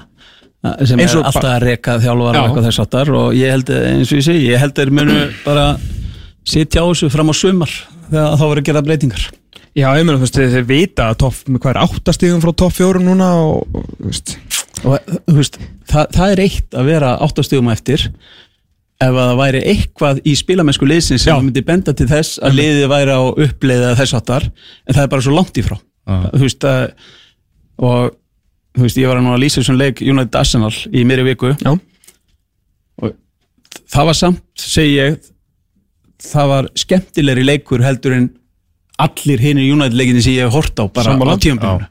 sem 0.89 0.99
er 0.99 1.11
alltaf 1.13 1.37
bara- 1.43 1.51
að 1.59 1.67
reka 1.69 1.99
þjálfara 2.01 2.41
Já. 2.41 2.45
og 2.49 2.63
þess 2.65 2.81
áttar 2.81 3.11
og 3.13 3.35
ég 3.37 3.53
held, 3.53 3.69
eins 3.69 4.09
og 4.15 4.17
ég 4.19 4.25
segi, 4.25 4.47
ég 4.49 4.63
held 4.63 4.73
þeir 4.79 4.91
munu 4.97 5.19
bara 5.45 5.67
sitja 6.49 6.85
á 6.85 6.89
þessu 6.91 7.11
fram 7.13 7.33
á 7.33 7.35
sumar 7.37 7.73
þegar 8.11 8.37
þá 8.39 8.45
verður 8.45 8.63
að 8.63 8.69
gera 8.69 8.85
breytingar. 8.85 9.27
Já, 9.75 9.89
ég 9.99 10.05
meina, 10.07 10.21
þú 10.21 10.27
veist, 10.27 10.37
þeir, 10.39 10.67
vita 10.69 11.09
að 11.11 11.21
topp, 11.25 11.39
hvað 11.51 11.71
er 11.73 11.81
áttastíðum 11.83 12.43
frá 12.45 12.53
topp 12.55 12.77
fjórum 12.77 13.07
núna 13.09 13.31
og, 13.43 13.65
og 13.75 13.89
þú 13.99 14.11
veist, 14.11 14.35
og 14.85 15.09
þú 15.27 15.37
veist, 15.41 15.59
það, 15.91 16.13
það 16.15 16.35
er 16.35 16.43
eitt 16.45 16.77
að 16.79 16.91
vera 16.93 17.15
áttastöðum 17.27 17.73
eftir. 17.75 18.05
Ef 19.03 19.11
að 19.11 19.19
það 19.19 19.41
væri 19.41 19.63
eitthvað 19.73 20.21
í 20.23 20.37
spilamennsku 20.39 20.87
liðsins 20.87 21.25
sem 21.27 21.41
myndi 21.43 21.65
benda 21.67 21.93
til 21.99 22.07
þess 22.09 22.39
að 22.47 22.61
liðið 22.61 22.87
væri 22.93 23.17
á 23.19 23.23
uppleiða 23.27 23.97
þess 23.99 24.17
áttar 24.21 24.47
en 24.47 24.95
það 24.95 25.03
er 25.03 25.11
bara 25.17 25.27
svo 25.27 25.35
langt 25.35 25.59
í 25.59 25.65
frá. 25.67 25.75
Já. 26.05 26.17
þú 26.31 26.43
veist 26.45 26.67
að 26.69 26.85
og 27.83 28.15
þú 28.77 28.85
veist, 28.85 29.01
ég 29.01 29.11
var 29.11 29.19
að 29.19 29.27
nú 29.27 29.35
að 29.35 29.43
lýsa 29.43 29.61
þessum 29.61 29.81
leik 29.81 30.05
United 30.05 30.39
Arsenal 30.39 30.73
í 30.95 31.03
mér 31.09 31.25
viku. 31.27 31.51
Já, 31.59 31.75
það 33.91 34.09
var 34.11 34.19
samt, 34.19 34.45
segi 34.61 34.95
ég 34.99 35.19
það 36.25 36.49
var 36.53 36.69
skemmtilegri 36.79 37.45
leikur 37.47 37.83
heldur 37.85 38.17
en 38.19 38.31
allir 39.05 39.41
hinir 39.43 39.73
United 39.75 39.97
leikinni 39.99 40.23
sem 40.23 40.37
ég 40.39 40.47
hef 40.47 40.55
hort 40.55 40.79
á 40.79 40.85
bara 40.87 41.11
Sammála. 41.13 41.35
á 41.35 41.43
tíumbilinu 41.43 41.89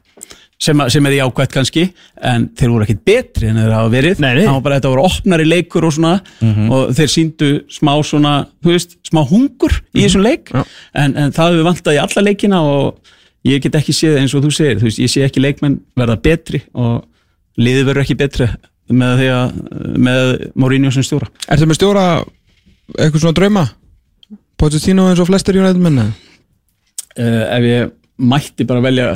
sem, 0.64 0.78
að- 0.80 0.90
sem 0.94 1.06
er 1.06 1.12
jákvætt 1.18 1.52
kannski 1.52 1.82
en 2.22 2.46
þeir 2.56 2.70
voru 2.72 2.84
ekkit 2.86 3.02
betri 3.04 3.48
en 3.50 3.56
þeir 3.58 3.72
hafa 3.74 3.90
verið. 3.92 4.20
Nei, 4.22 4.34
nei. 4.38 4.44
það 4.46 4.54
var 4.54 4.62
bara 4.64 4.76
þetta 4.78 4.92
voru 4.94 5.02
opnari 5.04 5.44
leikur 5.44 5.84
og 5.84 5.92
svona 5.92 6.12
og 6.72 6.94
þeir 6.96 7.10
síndu 7.12 7.48
smá 7.68 7.92
svona 8.06 8.34
þú 8.64 8.72
veist, 8.72 8.96
smá 9.10 9.20
hungur 9.28 9.74
í 9.92 10.04
þessum 10.06 10.22
leik. 10.24 10.48
Já. 10.54 10.62
en, 10.94 11.16
en 11.16 11.32
það 11.34 11.50
hefur 11.52 11.68
vantað 11.68 11.98
í 11.98 12.00
alla 12.06 12.24
leikina 12.30 12.62
og 12.62 12.96
ég 13.44 13.60
get 13.60 13.74
ekki 13.76 13.92
séð 13.92 14.16
eins 14.22 14.32
og 14.38 14.46
þú 14.46 14.52
segir 14.56 14.78
þú 14.80 14.88
veist, 14.88 15.02
ég 15.04 15.10
sé 15.12 15.26
ekki 15.26 15.42
leikmenn 15.44 15.80
verða 15.98 16.16
betri 16.22 16.62
og 16.72 17.04
liðið 17.60 17.84
verður 17.90 18.04
ekki 18.06 18.16
betri 18.22 18.48
með 18.94 19.18
því 19.20 19.28
að 19.34 19.52
með 20.06 20.50
Mourinho 20.54 20.90
sem 20.94 21.04
stjóra. 21.04 21.28
Er 21.50 21.58
það 21.60 21.68
með 21.68 21.78
stjóra 21.82 22.06
eitthvað 22.98 23.20
svona 23.26 23.36
drauma 23.36 23.66
Pochettino 24.64 25.06
eins 25.10 25.20
og 25.22 25.28
flestir 25.28 25.58
United 25.60 25.80
menna 25.84 26.08
uh, 26.08 27.44
ef 27.58 27.66
ég 27.68 27.90
mætti 28.24 28.64
bara 28.68 28.80
velja 28.84 29.08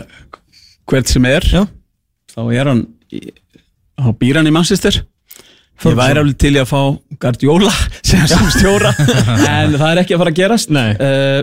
hvert 0.88 1.08
sem 1.10 1.24
er 1.28 1.44
Já. 1.48 1.62
þá 2.34 2.40
er 2.54 2.70
hann 2.72 2.82
í- 3.14 3.30
þá 3.98 4.10
býr 4.20 4.38
hann 4.40 4.46
í 4.50 4.52
Manchester. 4.54 5.00
Ég 5.78 5.94
væri 5.94 6.18
alveg 6.22 6.36
til 6.42 6.52
í 6.56 6.60
að 6.60 6.68
fá 6.70 6.80
Guardiola 7.22 7.70
sem, 8.08 8.24
sem 8.30 8.48
stjóra. 8.54 8.90
En 9.50 9.76
það 9.78 9.88
er 9.92 10.00
ekki 10.02 10.16
að 10.16 10.22
fara 10.24 10.32
að 10.34 10.38
gerast. 10.40 10.72
Nei. 10.74 10.88
Eh, 10.98 11.42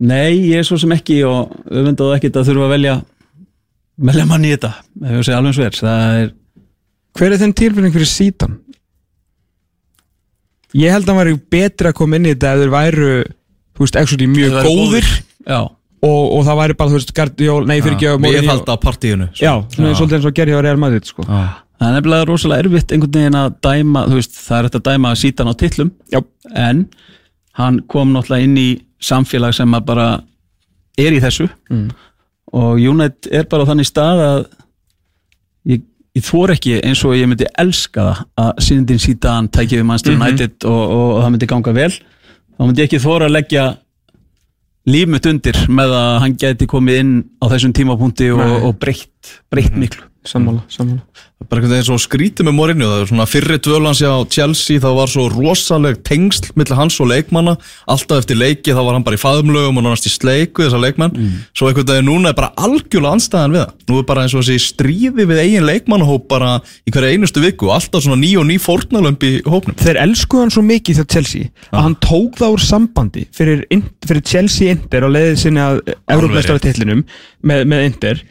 nei, 0.00 0.30
ég 0.50 0.62
er 0.62 0.66
svo 0.68 0.78
sem 0.80 0.92
ekki 0.96 1.18
og 1.28 1.52
auðvendaðu 1.68 2.16
ekkert 2.16 2.38
að 2.40 2.48
þurfa 2.50 2.68
að 2.68 2.74
velja 2.76 2.94
velja 4.10 4.24
mann 4.30 4.46
í 4.48 4.52
þetta 4.54 4.70
ef 5.04 5.16
ég 5.18 5.26
segja 5.28 5.40
alveg 5.42 5.60
er. 5.66 5.80
Er 6.24 6.30
hver 7.20 7.34
er 7.36 7.42
þenn 7.42 7.56
tilfinning 7.60 7.92
fyrir 7.96 8.08
sítan? 8.08 8.56
Ég 10.78 10.92
held 10.94 11.04
að 11.08 11.12
hann 11.14 11.20
væri 11.24 11.36
betri 11.50 11.90
að 11.90 11.96
koma 11.98 12.16
inn 12.20 12.26
í 12.28 12.34
þetta 12.34 12.52
ef 12.54 12.60
þeir 12.62 12.72
væru 12.76 13.10
þú 13.76 13.84
veist, 13.86 13.96
actually 13.96 14.26
mjög 14.30 14.58
góðir 14.66 15.08
já, 15.48 15.60
og, 15.60 16.22
og 16.36 16.44
það 16.46 16.58
væri 16.60 16.76
bara, 16.78 16.90
þú 16.92 16.98
veist, 17.00 17.14
Guardiola, 17.16 17.66
nei 17.66 17.80
fyrir 17.80 17.96
ekki 17.96 18.12
Við 18.26 18.48
halda 18.50 18.76
partíinu 18.82 19.28
sko. 19.32 19.44
já, 19.44 19.52
svona 19.74 19.94
svolítið 19.98 20.18
eins 20.20 20.28
og 20.30 20.36
gerði 20.38 20.56
á 20.56 20.60
Real 20.66 20.80
Madrid 20.80 21.08
sko. 21.08 21.24
Já. 21.26 21.40
það 21.80 21.88
er 21.88 21.96
nefnilega 21.96 22.28
rosalega 22.28 22.64
erfitt 22.66 22.92
einhvern 22.92 23.16
veginn 23.16 23.38
að 23.40 23.54
dæma, 23.64 24.04
þú 24.10 24.18
veist, 24.20 24.36
það 24.36 24.58
er 24.58 24.68
þetta 24.68 24.80
að 24.82 24.88
dæma 24.92 25.10
að 25.14 25.20
síta 25.24 25.42
hann 25.44 25.52
á 25.52 25.60
titlum 25.64 25.90
já, 26.12 26.20
en 26.68 26.84
hann 27.60 27.80
kom 27.90 28.12
náttúrulega 28.14 28.46
inn 28.46 28.58
í 28.60 28.68
samfélag 29.00 29.54
sem 29.56 29.74
að 29.74 29.84
bara 29.90 30.08
er 31.00 31.16
í 31.16 31.20
þessu 31.24 31.48
Mm. 31.70 31.88
og 32.52 32.80
United 32.82 33.28
er 33.32 33.44
bara 33.48 33.62
á 33.64 33.68
þannig 33.70 33.86
stað 33.88 34.20
að 34.26 34.40
ég, 35.70 35.82
ég 36.18 36.24
þor 36.26 36.52
ekki 36.56 36.72
eins 36.82 37.04
og 37.06 37.14
ég 37.14 37.28
myndi 37.30 37.46
elska 37.58 38.06
það 38.10 38.22
að 38.44 38.64
Sindin 38.66 38.98
Sítan 39.02 39.48
tæki 39.52 39.78
við 39.78 39.86
Manchester 39.86 40.16
Mhm. 40.16 40.22
United 40.26 40.66
og, 40.66 40.82
og, 40.90 41.06
og 41.16 41.22
það 41.24 41.30
myndi 41.36 41.46
ganga 41.54 41.72
vel. 41.76 41.90
Þá 42.58 42.66
myndi 42.66 42.82
ég 42.82 42.88
ekki 42.90 43.02
þóra 43.04 43.28
að 43.30 43.36
leggja 43.38 43.64
lífmut 44.90 45.26
undir 45.30 45.58
með 45.70 45.92
að 45.94 46.18
hann 46.24 46.36
geti 46.40 46.66
komið 46.70 47.00
inn 47.04 47.12
á 47.38 47.44
þessum 47.52 47.72
tímapunkti 47.76 48.30
og, 48.34 48.54
og 48.66 48.78
breytt 48.80 49.34
breytt 49.52 49.76
miklu 49.78 50.06
Sammála, 50.20 50.60
sammála. 50.68 51.00
Bara 51.48 51.62
einhvern 51.62 51.72
veginn 51.72 51.86
svo 51.86 51.96
skrítið 51.96 52.44
með 52.44 52.52
Mourinho 52.58 52.88
það 52.90 52.98
er 53.00 53.06
svona 53.08 53.24
fyrri 53.24 53.56
dvölans 53.64 54.02
á 54.04 54.20
Chelsea 54.28 54.82
þá 54.82 54.90
var 54.98 55.08
svo 55.08 55.22
rosaleg 55.32 56.02
tengsl 56.04 56.50
millir 56.60 56.76
hans 56.76 56.98
og 57.00 57.08
leikmanna. 57.08 57.54
Alltaf 57.88 58.20
eftir 58.20 58.36
leiki 58.36 58.74
þá 58.76 58.82
var 58.84 58.98
hann 58.98 59.06
bara 59.06 59.16
í 59.16 59.22
faðumlögum 59.22 59.80
og 59.80 59.86
nánast 59.86 60.10
í 60.10 60.12
sleiku 60.12 60.66
þessar 60.66 60.82
leikmann 60.84 61.16
svo 61.56 61.70
einhvern 61.70 61.88
veginn 61.88 62.10
núna 62.10 62.34
er 62.34 62.36
bara 62.36 62.50
algjörlega 62.60 63.16
anstæðan 63.16 63.56
við 63.56 63.62
það. 63.62 63.72
Nú 63.88 64.00
er 64.02 64.06
bara 64.10 64.24
eins 64.26 64.34
og 64.36 64.44
þessi 64.44 64.66
stríði 64.66 65.26
við 65.30 65.40
eigin 65.46 65.68
leikmannahóp 65.70 66.26
bara 66.28 66.50
í 66.84 66.92
hverja 66.92 67.16
einustu 67.16 67.44
viku 67.46 67.72
alltaf 67.72 68.04
svona 68.04 68.20
ný 68.20 68.34
og 68.36 68.44
ný 68.50 68.58
fórnalömb 68.60 69.24
í 69.24 69.32
hópnum. 69.48 69.78
Þeir 69.80 70.02
elskuðu 70.04 70.44
hann 70.44 70.52
svo 70.52 70.66
mikið 70.68 71.00
þegar 71.00 71.12
Chelsea 71.16 71.48
að 71.70 71.86
hann 71.86 71.96
tók 72.04 72.36
það 72.42 72.58
úr 72.58 72.66
sambandi 72.66 73.24
fyrir, 73.32 73.64
fyrir 74.04 74.26
Chelsea 74.28 74.76
Inter 74.76 75.08
á 75.08 75.10
leiðið 75.16 75.40
sinni 75.46 75.64
að 75.64 75.80
Európmeistarartitlinum 76.12 77.06
með, 77.40 77.64
með 77.72 77.88
Inter 77.88 78.22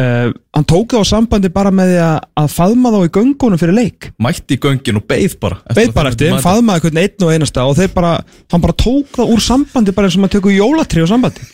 uh, 0.00 0.30
hann 0.56 0.64
tók 0.68 0.92
það 0.94 1.02
úr 1.02 1.08
sambandi 1.10 1.50
bara 1.52 1.70
með 1.74 1.90
því 1.92 1.98
að, 2.06 2.16
að 2.42 2.48
faðma 2.56 2.92
þá 2.94 2.98
í 3.02 3.10
göngunum 3.16 3.60
fyrir 3.60 3.76
leik 3.76 4.08
mætti 4.22 4.56
í 4.56 4.60
göngin 4.62 5.00
og 5.00 5.06
beið 5.10 5.36
bara 5.42 5.58
beið 5.76 5.92
bara 5.96 6.12
eftir, 6.12 6.30
þeim, 6.32 6.40
faðmaði 6.46 6.84
hvern 6.86 7.02
einn 7.02 7.26
og 7.26 7.32
einasta 7.34 7.66
og 7.68 7.76
þeir 7.80 7.92
bara, 7.94 8.14
hann 8.52 8.64
bara 8.64 8.76
tók 8.84 9.12
það 9.18 9.32
úr 9.36 9.44
sambandi 9.44 9.92
bara 9.96 10.08
eins 10.08 10.16
og 10.16 10.24
maður 10.24 10.36
tekur 10.38 10.56
jólatri 10.56 11.04
á 11.04 11.08
sambandi 11.12 11.46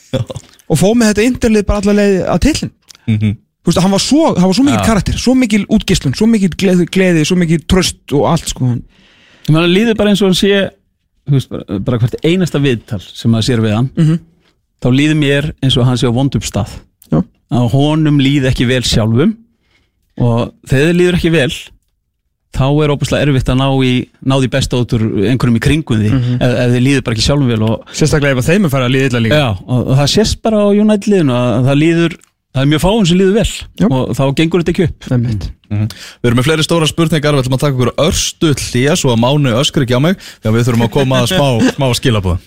og 0.68 0.78
fóð 0.78 0.97
með 1.01 1.12
þetta 1.14 1.26
Interlið 1.32 1.66
bara 1.68 1.82
allar 1.82 1.99
leið 2.03 2.16
að 2.36 2.43
tillin 2.49 2.74
Mhm. 3.09 3.36
Þú 3.64 3.70
veist, 3.72 3.78
hann 3.82 3.93
var 3.93 4.01
svo, 4.01 4.24
hann 4.36 4.47
var 4.49 4.55
svo 4.57 4.64
mikil 4.64 4.84
karakter, 4.86 5.16
svo 5.20 5.32
mikil 5.36 5.62
útgislun, 5.72 6.12
svo 6.16 6.26
mikil 6.28 6.49
gleði, 6.61 6.84
gleði, 6.93 7.22
svo 7.26 7.36
mikil 7.41 7.59
tröst 7.68 8.12
og 8.16 8.26
allt 8.30 8.49
sko 8.53 8.64
hann. 8.68 8.82
Líður 9.49 9.97
bara 9.99 10.12
eins 10.12 10.20
og 10.22 10.28
hann 10.30 10.36
sé 10.39 10.51
þú 11.28 11.34
veist, 11.34 11.49
bara, 11.53 11.78
bara 11.84 11.99
hvert 12.03 12.14
einasta 12.24 12.61
viðtal 12.61 13.01
sem 13.03 13.32
maður 13.32 13.47
sér 13.49 13.62
við 13.64 13.74
hann 13.78 13.89
Mhm. 13.97 14.18
þá 14.84 14.89
líður 14.93 15.18
mér 15.20 15.49
eins 15.64 15.76
og 15.80 15.84
hann 15.89 15.97
sé 16.01 16.05
á 16.09 16.12
vondum 16.12 16.45
stað 16.45 16.68
Já. 17.11 17.22
Að 17.51 17.70
honum 17.72 18.18
líði 18.20 18.51
ekki 18.53 18.66
vel 18.68 18.82
sjálfum 18.84 19.36
og 20.18 20.53
þegar 20.68 20.88
þið 20.90 20.96
líður 21.01 21.18
ekki 21.20 21.30
vel 21.34 21.51
þá 22.59 22.64
er 22.82 22.90
óbúslega 22.94 23.26
erfitt 23.28 23.51
að 23.53 23.59
ná 23.61 23.66
í 23.86 23.90
ná 24.26 24.34
því 24.40 24.49
besta 24.51 24.78
út 24.80 24.94
úr 24.96 25.03
einhverjum 25.30 25.59
í 25.61 25.62
kringum 25.62 26.01
því 26.01 26.09
Mhm. 26.11 26.38
ef, 26.42 26.55
ef 26.64 26.70
þið 26.74 26.82
líður 26.86 27.05
bara 27.05 27.14
ekki 27.18 27.26
sjálfum 27.28 27.51
vel 27.53 27.62
og, 27.68 27.84
Sérstaklega 27.92 28.32
ef 28.34 28.40
að 28.42 28.49
þeim 28.49 28.64
er 28.64 28.72
farið 28.72 28.88
að 28.88 28.94
líða 28.96 29.11
illa 29.11 29.20
líka. 29.26 29.36
já, 29.38 29.49
og, 29.68 29.80
og 29.88 29.96
það 30.01 30.09
sést 30.16 30.42
bara 30.42 30.57
á 30.64 30.66
United 30.72 31.09
liðinu 31.12 31.36
að 31.38 31.68
það 31.68 31.78
líður 31.84 32.16
það 32.49 32.62
er 32.64 32.70
mjög 32.72 32.82
fáum 32.82 33.07
sem 33.07 33.18
líður 33.20 33.36
vel 33.36 33.53
Já. 33.78 33.86
og 33.92 34.16
þá 34.16 34.22
gengur 34.40 34.62
þetta 34.64 34.72
ekki 34.74 34.88
upp 34.88 35.12
Einmitt. 35.12 35.49
Við 35.68 36.24
erum 36.24 36.38
með 36.40 36.46
fleiri 36.49 36.64
stóra 36.64 36.86
spurningar, 36.88 37.34
við 37.36 37.42
ætlum 37.44 37.59
að 37.59 37.61
taka 37.61 37.76
okkur 37.76 37.90
örstu 38.01 38.55
hlýja 38.57 38.96
svo 38.96 39.12
að 39.12 39.20
mánu 39.20 39.53
öskur 39.61 39.84
ekki 39.84 39.94
á 39.94 40.01
mig 40.01 40.16
Já, 40.16 40.49
við 40.51 40.64
þurfum 40.64 40.86
að 40.88 40.94
koma 40.96 41.20
að 41.22 41.28
smá, 41.36 41.49
smá 41.76 41.86
skilabúð 41.92 42.38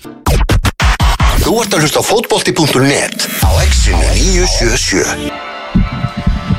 Þú 1.51 1.57
ert 1.59 1.73
að 1.75 1.81
hlusta 1.83 1.99
á 1.99 2.07
fótbolti.net 2.07 3.25
á 3.43 3.51
exinu 3.59 4.05
977 4.15 5.33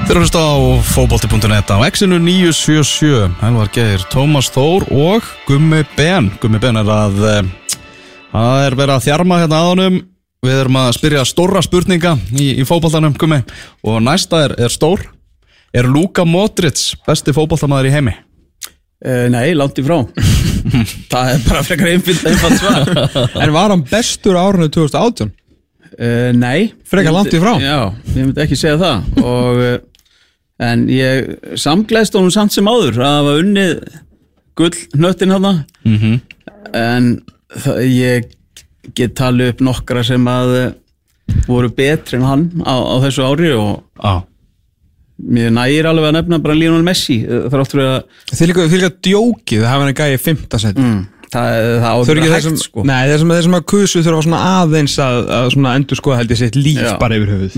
Þeir 0.05 0.11
að 0.12 0.18
hlusta 0.20 0.43
á 0.45 0.53
fótbolti.net 0.84 1.70
á 1.72 1.80
Exinu 1.88 2.18
977 2.20 3.38
Helvar 3.40 3.70
Geir, 3.72 4.05
Tómas 4.12 4.51
Þór 4.53 4.84
og 4.93 5.24
Gummi 5.49 5.80
Ben. 5.97 6.28
Gummi 6.43 6.61
Ben 6.61 6.76
er 6.76 6.93
að 6.93 7.16
eh, 7.24 7.40
Það 8.34 8.66
er 8.66 8.76
verið 8.82 8.95
að 8.99 9.07
þjarma 9.07 9.38
hérna 9.40 9.62
aðanum 9.62 9.97
Við 10.45 10.59
erum 10.59 10.80
að 10.82 10.90
spyrja 10.99 11.24
stóra 11.24 11.64
spurninga 11.64 12.12
í, 12.36 12.51
í 12.61 12.68
fótboltanum, 12.68 13.16
Gummi. 13.16 13.40
Og 13.88 13.97
næsta 14.05 14.45
er, 14.45 14.59
er 14.61 14.76
stór. 14.76 15.09
Er 15.72 15.88
Luka 15.88 16.28
Modric 16.28 17.01
besti 17.09 17.32
fótboltamæður 17.32 17.88
í 17.88 17.97
heimi? 17.97 18.16
Uh, 19.07 19.27
Nei, 19.33 19.53
langt 19.59 19.79
í 19.79 19.85
frá 19.87 19.99
það 21.13 21.31
er 21.35 21.41
bara 21.49 21.63
frekar 21.67 21.91
einfalt, 21.93 22.27
einfalt 22.31 22.59
svar 22.61 22.91
En 23.45 23.55
var 23.55 23.73
hann 23.75 23.85
bestur 23.91 24.39
árunni 24.41 24.71
2018? 24.73 25.33
Uh, 25.93 26.31
nei 26.39 26.71
Frekar 26.89 27.11
Ég 27.13 27.17
langt 27.19 27.35
í 27.37 27.41
frá. 27.43 27.53
Já, 27.61 27.79
ég 28.15 28.21
myndi 28.23 28.45
ekki 28.47 28.57
segja 28.59 28.79
það 28.81 29.25
og, 29.25 29.63
uh, 29.67 29.81
En 30.63 30.85
ég 30.93 31.33
samglæst 31.59 32.15
honum 32.15 32.31
samt 32.33 32.55
sem 32.55 32.69
áður 32.71 33.01
að 33.03 33.17
það 33.17 33.27
var 33.29 33.41
unnið 33.43 33.73
gull 34.61 34.77
hnöttin 34.99 35.33
hana 35.35 35.55
Mhm. 35.83 36.21
En 36.79 37.07
það, 37.59 37.81
ég 37.91 38.29
get 38.97 39.15
talið 39.19 39.51
upp 39.53 39.61
nokkra 39.67 40.05
sem 40.07 40.25
að 40.31 40.53
uh, 40.61 40.69
voru 41.49 41.69
betri 41.75 42.17
en 42.21 42.25
hann 42.29 42.45
á, 42.63 42.75
á 42.79 42.95
þessu 43.03 43.25
ári 43.27 43.51
og 43.57 43.83
Já 43.99 44.23
mér 45.33 45.55
nægir 45.57 45.89
alveg 45.91 46.09
að 46.11 46.16
nefna 46.18 46.39
bara 46.45 46.59
Lionel 46.59 46.85
Messi 46.87 47.18
uh, 47.24 47.47
þrátt 47.53 47.74
fyrir 47.74 47.89
að 47.89 47.99
Þið 48.33 48.51
líka, 48.53 48.66
þið 48.68 48.78
líka 48.78 48.93
djókið, 49.09 49.64
það 49.64 49.70
hafa 49.72 49.85
hann 49.85 49.93
að 49.93 50.01
gæja 50.03 50.16
í 50.18 50.22
fimmta 50.22 50.61
seti. 50.62 50.83
mm, 50.85 50.99
það, 51.33 51.61
það 51.85 51.87
á 51.89 51.97
Þau 52.03 52.12
að 52.12 52.22
þeir 52.22 52.35
hægt 52.37 52.64
sko 52.66 52.87
nei, 52.89 52.99
þeir 53.11 53.22
sem, 53.22 53.33
þeir 53.37 53.47
sem 53.49 53.57
að 53.59 53.64
kusu 53.72 54.05
þurfa 54.07 54.26
svona 54.26 54.43
aðeins 54.59 54.99
að, 55.07 55.20
að 55.39 55.49
svona 55.57 55.76
endur 55.80 56.03
skoða 56.03 56.20
held 56.22 56.35
ég 56.37 56.43
sitt 56.43 56.59
líf 56.61 56.83
Já. 56.83 56.93
bara 57.01 57.18
yfir 57.20 57.33
höfuð. 57.37 57.57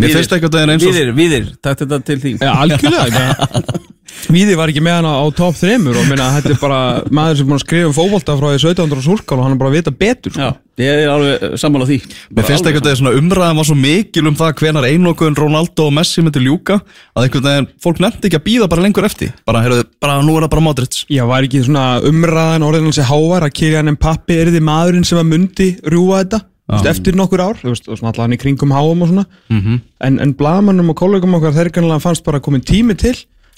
Eins 0.75 0.87
og 0.87 0.95
Víðir, 0.95 1.13
víðir, 1.19 1.51
takk 1.65 1.83
þetta 1.85 2.01
til 2.11 2.21
þín 2.23 2.39
Já, 2.43 2.53
algjörlega. 2.55 3.27
Víði 4.33 4.55
var 4.57 4.71
ekki 4.73 4.81
með 4.85 4.95
hann 4.99 5.09
á, 5.11 5.15
á 5.21 5.27
top 5.37 5.57
3 5.59 5.75
og 5.91 6.07
minna, 6.09 6.29
þetta 6.39 6.51
er 6.55 6.61
bara 6.63 6.79
maður 7.11 7.37
sem 7.37 7.45
er 7.45 7.51
búin 7.51 7.59
að 7.59 7.65
skrifa 7.65 7.89
um 7.91 7.97
fótbolta 7.97 8.37
frá 8.39 8.47
því 8.53 8.61
1700 8.63 9.01
og 9.01 9.05
súrkál 9.05 9.39
og 9.39 9.43
hann 9.45 9.53
er 9.57 9.61
bara 9.61 9.71
að 9.71 9.77
vita 9.79 9.91
betur. 9.93 10.33
sko. 10.33 10.41
Já, 10.41 10.55
ég 10.81 11.03
er 11.05 11.11
alveg 11.13 11.59
sammála 11.61 11.87
því 11.91 11.99
Mér 12.35 12.47
finnst 12.49 12.67
einhvern 12.67 12.87
veginn 12.89 13.01
svona 13.03 13.15
umræðan 13.21 13.59
var 13.61 13.69
svo 13.69 13.77
mikil 13.79 14.27
um 14.31 14.39
það 14.39 14.55
hvenar 14.63 14.89
einokun 14.89 15.37
Ronaldo 15.39 15.87
og 15.91 15.93
Messi 15.99 16.25
myndi 16.25 16.43
ljúka 16.43 16.81
að 17.15 17.27
einhvern 17.29 17.47
veginn 17.51 17.69
fólk 17.85 18.01
nefndi 18.03 18.31
ekki 18.31 18.41
að 18.41 18.47
býða 18.49 18.71
bara 18.73 18.83
lengur 18.87 19.05
eftir 19.07 19.35
bara, 19.47 19.61
heyrðu, 19.67 19.85
bara 20.01 20.17
nú 20.23 20.35
er 20.39 20.47
það 20.47 20.55
bara 20.57 20.65
Modric 20.71 21.05
Já, 21.11 21.23
var 21.31 21.43
ekki 21.47 21.63
svona 21.67 21.85
umræðan 22.09 22.67
orðin 22.67 22.89
hans 22.91 22.99
hávar 23.07 23.47
að 23.47 23.55
Kylian 23.61 23.93
Mpappi 23.95 24.41
er 24.41 24.51
þið 24.55 24.67
maðurinn 24.67 25.05
sem 25.07 25.21
að 25.21 25.31
mundi 25.31 25.69
rjúa 25.85 26.25
þetta 26.25 26.41
veist, 26.75 26.87
eftir 26.89 27.15
nokkur 27.21 27.43
ár, 27.45 27.59
þú 27.61 27.71
veist, 27.75 27.89
og 27.93 27.99
svona 28.01 28.15
allan 28.17 28.33
í 28.35 28.39
kringum 28.41 28.73
háum 28.73 29.03
og 29.05 29.11
svona, 29.13 29.27
Mhm. 29.53 29.81
en, 30.01 30.19
en 30.25 30.33
blagamannum 30.35 30.91
og 30.91 30.97
kollegum 30.97 31.35
okkar 31.37 31.53
þeir 31.53 31.71
kannlega 31.77 32.01
fannst 32.01 32.25
bara 32.25 32.41
komin 32.41 32.65
tími 32.65 32.97
til 32.97 33.15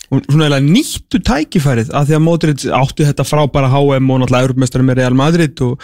svona 0.07 0.47
eiginlega 0.47 0.63
nýttu 0.63 1.21
tækifærið 1.27 1.91
að 1.97 2.09
því 2.09 2.17
að 2.17 2.25
Modric 2.25 2.65
átti 2.79 3.07
þetta 3.09 3.27
frábæra 3.27 3.71
HM 3.73 4.11
og 4.11 4.23
náttúrulega 4.23 4.47
Europmestari 4.47 4.87
með 4.87 5.01
Real 5.01 5.19
Madrid 5.19 5.63
og 5.67 5.83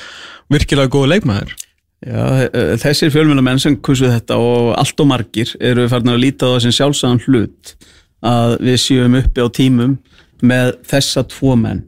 virkilega 0.52 0.92
góða 0.92 1.14
leikmaður. 1.16 1.54
Já, 2.02 2.22
eh, 2.50 2.74
þessir 2.82 3.12
fjölmjölamenn 3.14 3.60
sem 3.62 3.76
kursu 3.78 4.10
þetta 4.10 4.38
og 4.38 4.72
allt 4.78 5.00
og 5.00 5.06
margir 5.06 5.54
eru 5.60 5.88
farin 5.88 6.14
að 6.14 6.22
líta 6.24 6.50
á 6.50 6.52
það 6.54 6.62
sem 6.64 6.74
sjálfsagðan 6.78 7.22
hlut 7.26 7.74
að 8.22 8.56
við 8.58 8.78
séum 8.82 9.18
uppi 9.18 9.42
á 9.42 9.48
tímum 9.50 9.98
með 10.42 10.72
þessa 10.90 11.22
tvo 11.30 11.54
menn. 11.58 11.84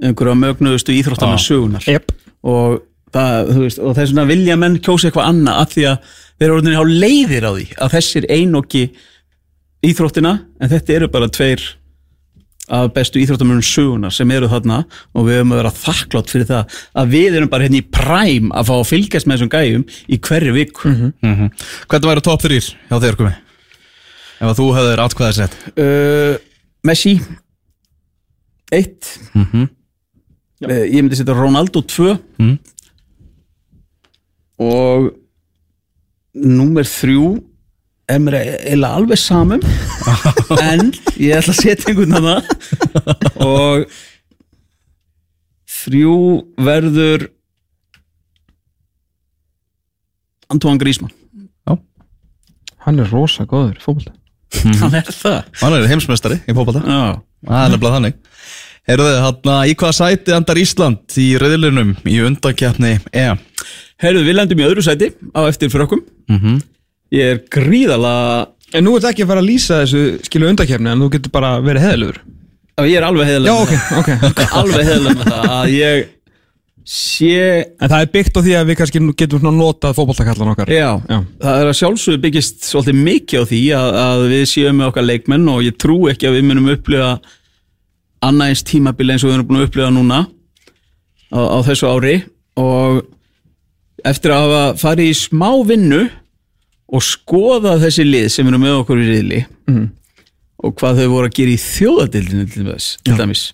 Einhverja 0.00 0.36
mögnuðustu 0.36 0.92
íþróttamenn 0.96 1.40
sögunar 1.40 1.84
yep. 1.88 2.12
og, 2.44 2.80
það, 3.12 3.52
veist, 3.64 3.80
og 3.80 3.96
þess 3.96 4.12
vegna 4.12 4.28
vilja 4.28 4.56
menn 4.60 4.78
kjósa 4.80 5.08
eitthvað 5.08 5.28
annað 5.32 5.60
af 5.60 5.72
því 5.74 5.86
að 5.90 6.12
þeir 6.40 6.46
eru 6.46 6.56
orðinni 6.56 6.80
á 6.80 6.92
leiðir 7.04 7.48
á 7.48 7.52
því 7.52 7.66
að 7.76 7.94
þessir 7.96 8.28
einoki 8.32 8.84
íþróttina 9.86 10.32
en 10.60 10.68
þetta 10.72 10.96
eru 10.98 11.08
bara 11.12 11.28
tveir 11.32 11.62
af 12.70 12.92
bestu 12.94 13.18
íþróttamönnum 13.18 13.64
sögunar 13.66 14.12
sem 14.14 14.30
eru 14.30 14.46
þarna 14.52 14.82
og 15.16 15.24
við 15.26 15.40
höfum 15.40 15.54
að 15.56 15.60
vera 15.62 15.72
þakklátt 15.74 16.30
fyrir 16.30 16.46
það 16.46 16.76
að 17.02 17.08
við 17.16 17.38
erum 17.40 17.48
bara 17.50 17.66
hérna 17.66 17.80
í 17.80 17.86
præm 17.96 18.52
að 18.54 18.68
fá 18.68 18.74
að 18.76 18.88
fylgjast 18.92 19.26
með 19.26 19.40
þessum 19.40 19.52
gæjum 19.56 19.84
í 20.14 20.18
hverju 20.28 20.52
viku 20.54 20.92
mm 20.92 21.48
Hvernig 21.90 22.10
væri 22.12 22.22
top 22.28 22.44
3 22.44 22.60
hjá 22.60 22.96
þér 23.02 23.18
komi? 23.18 23.32
Ef 24.40 24.46
að 24.52 24.58
þú 24.60 24.68
hefðir 24.76 25.02
atkvæðið 25.04 25.38
sett 25.40 25.56
uh, 25.74 26.34
Messi 26.86 27.16
1 28.70 29.10
Mhm. 29.34 29.66
uh, 29.66 30.84
ég 30.86 31.00
myndi 31.02 31.18
setja 31.18 31.34
Ronaldo 31.34 31.82
2 31.82 32.14
Mhm. 32.38 32.54
og 34.60 35.10
númer 36.36 36.84
3 36.86 37.40
er 38.10 38.22
mér 38.22 38.38
eiginlega 38.40 39.00
alveg 39.00 39.20
samum 39.20 39.64
en 40.70 40.92
ég 41.20 41.36
ætla 41.38 41.54
að 41.54 41.60
setja 41.60 41.90
einhvern 41.92 42.16
hana 42.18 42.36
og 43.46 43.86
þrjú 45.80 46.16
verður 46.60 47.30
Antoine 50.50 50.82
Griezmann. 50.82 51.14
Hann 52.86 53.00
er 53.00 53.10
rosa 53.12 53.44
góður 53.48 53.76
í 53.76 53.82
fótbolta. 53.84 54.14
Hann 54.80 54.96
er 54.98 55.06
það. 55.12 55.52
Hann 55.60 55.76
er 55.76 55.86
heimsmeistari 55.90 56.40
í 56.40 56.54
Já. 56.54 57.20
Það 57.46 57.60
er 57.60 57.72
nefnilega 57.74 57.94
þannig. 57.96 58.18
Heyrðu 58.88 59.06
þið, 59.06 59.18
hann 59.22 59.68
í 59.70 59.74
hvaða 59.78 59.94
sæti 59.94 60.32
andar 60.34 60.58
Ísland 60.58 61.16
í 61.20 61.26
reyðlunum 61.38 61.90
í 62.08 62.16
undankjapni 62.24 62.94
EM? 63.14 63.38
Herðu, 64.00 64.22
við 64.26 64.36
lendum 64.38 64.62
í 64.62 64.66
öðru 64.66 64.82
sæti 64.84 65.10
á 65.36 65.40
eftir 65.44 65.70
frökkum. 65.72 66.00
Mhm. 66.32 66.56
Ég 67.14 67.34
er 67.34 67.42
gríðalega 67.50 68.48
En 68.78 68.86
nú 68.86 68.94
ert 68.94 69.08
ekki 69.10 69.24
að 69.24 69.32
fara 69.32 69.42
að 69.42 69.48
lýsa 69.50 69.80
þessu 69.82 70.02
skilu 70.28 70.46
undakefni 70.50 70.92
en 70.92 71.00
þú 71.02 71.10
getur 71.16 71.34
bara 71.34 71.56
verið 71.64 71.88
heðilegur 71.88 72.20
Já, 72.20 72.84
ég 72.86 72.96
er 73.00 73.06
alveg 73.08 73.26
Já, 73.26 73.32
heiðilega 73.32 73.56
ok, 73.98 74.10
ok, 74.30 74.42
Alveg 74.60 74.88
heiðilega 74.88 75.18
með 75.18 75.32
það 75.34 75.54
að 75.56 75.72
ég 75.74 76.08
sé 76.90 77.34
En 77.80 77.90
það 77.90 78.04
er 78.04 78.12
byggt 78.14 78.38
á 78.38 78.40
því 78.44 78.54
að 78.58 78.70
við 78.70 78.78
kannski 78.80 79.02
getum 79.20 79.48
notað 79.54 79.96
fótboltakallan 79.98 80.52
okkar. 80.54 80.72
Já, 80.72 80.88
Já. 81.10 81.18
það 81.42 81.60
er 81.60 81.70
að 81.70 81.76
sjálfsögðu 81.80 82.22
byggist 82.24 82.64
svolítið 82.66 83.02
mikið 83.04 83.44
á 83.44 83.44
því 83.50 83.60
að, 83.76 83.90
að 84.04 84.24
við 84.32 84.44
séum 84.50 84.80
með 84.80 84.90
okkar 84.90 85.06
leikmenn 85.06 85.52
og 85.52 85.62
ég 85.66 85.76
trú 85.80 85.98
ekki 86.10 86.30
að 86.30 86.38
við 86.38 86.48
munum 86.48 86.72
upplifa 86.72 87.10
annað 88.26 88.52
eins 88.52 88.64
tímabili 88.66 89.14
eins 89.14 89.24
og 89.24 89.30
við 89.30 89.36
erum 89.38 89.50
búin 89.50 89.60
að 89.60 89.68
upplifa 89.68 89.92
núna 89.94 90.22
á, 91.30 91.40
á 91.40 91.58
þessu 91.68 91.90
ári. 91.90 92.16
Og 92.60 93.02
eftir 94.10 94.34
að 94.34 94.46
hafa 94.46 94.64
farið 94.80 95.12
í 95.12 95.18
smá 95.20 95.50
vinnu 95.68 96.02
og 96.90 97.04
skoða 97.06 97.76
þessi 97.82 98.04
lið 98.06 98.28
sem 98.34 98.48
eru 98.50 98.58
með 98.60 98.78
okkur 98.80 99.00
í 99.00 99.06
riðli 99.08 99.40
og 100.60 100.74
hvað 100.76 101.00
þau 101.00 101.08
voru 101.14 101.28
að 101.30 101.36
gera 101.38 101.54
í 101.54 101.60
þjóðadildinu 101.62 102.46
til 102.50 102.64
dæmis, 102.66 102.88
til 103.06 103.16
dæmis. 103.16 103.44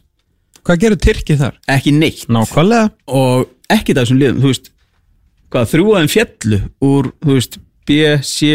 Hvað 0.67 0.81
gerir 0.83 0.99
Tyrkið 1.05 1.43
þar? 1.45 1.59
ekki 1.71 1.93
neitt. 1.95 2.25
Nákvæmlega. 2.33 2.89
Og 3.07 3.45
ekki 3.71 3.95
þessum 3.95 4.19
liðum 4.19 4.41
þú 4.43 4.51
veist, 4.51 4.73
hvað 5.55 5.69
þrjúaðin 5.71 6.11
fjallu 6.11 6.59
úr, 6.83 7.13
þú 7.23 7.37
veist, 7.37 7.59
B, 7.87 8.01
C 8.27 8.49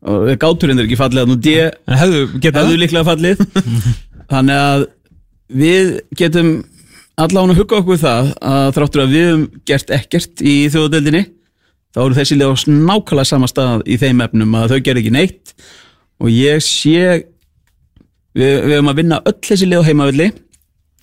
og 0.00 0.28
gáturinn 0.40 0.80
er 0.80 0.88
ekki 0.88 0.98
fallið 1.00 1.22
að 1.22 1.30
nú 1.30 1.36
D 1.40 1.54
En 1.60 1.96
hefðu 2.00 2.20
getað 2.40 2.68
hefðu 2.68 2.80
líklega 2.82 3.08
fallið. 3.08 3.40
Þannig 4.32 4.60
að 4.66 4.84
við 5.60 5.88
getum 6.20 6.52
allan 7.20 7.52
að 7.52 7.60
hugga 7.60 7.80
okkur 7.80 8.00
það 8.00 8.30
að 8.52 8.70
þráttur 8.76 9.02
að 9.04 9.14
við 9.14 9.26
höfum 9.28 9.46
gert 9.68 9.92
ekkert 9.96 10.44
í 10.44 10.54
þjóðadeldinni 10.72 11.24
þá 11.94 12.00
eru 12.04 12.18
þessi 12.18 12.38
lið 12.38 12.52
á 12.52 12.54
nákvæmlega 12.70 13.28
sama 13.30 13.48
stað 13.50 13.84
í 13.90 13.98
þeim 14.00 14.22
efnum 14.26 14.54
að 14.60 14.74
þau 14.74 14.80
ger 14.86 15.00
ekki 15.00 15.12
neitt 15.14 15.54
og 16.20 16.30
ég 16.32 16.62
sé 16.64 17.24
við, 18.36 18.52
við 18.52 18.76
höfum 18.76 18.92
að 18.92 19.00
vinna 19.02 19.20
öll 19.26 19.40
þessi 19.48 19.68
lið 19.70 19.82
á 19.82 19.88
heimavilli 19.88 20.30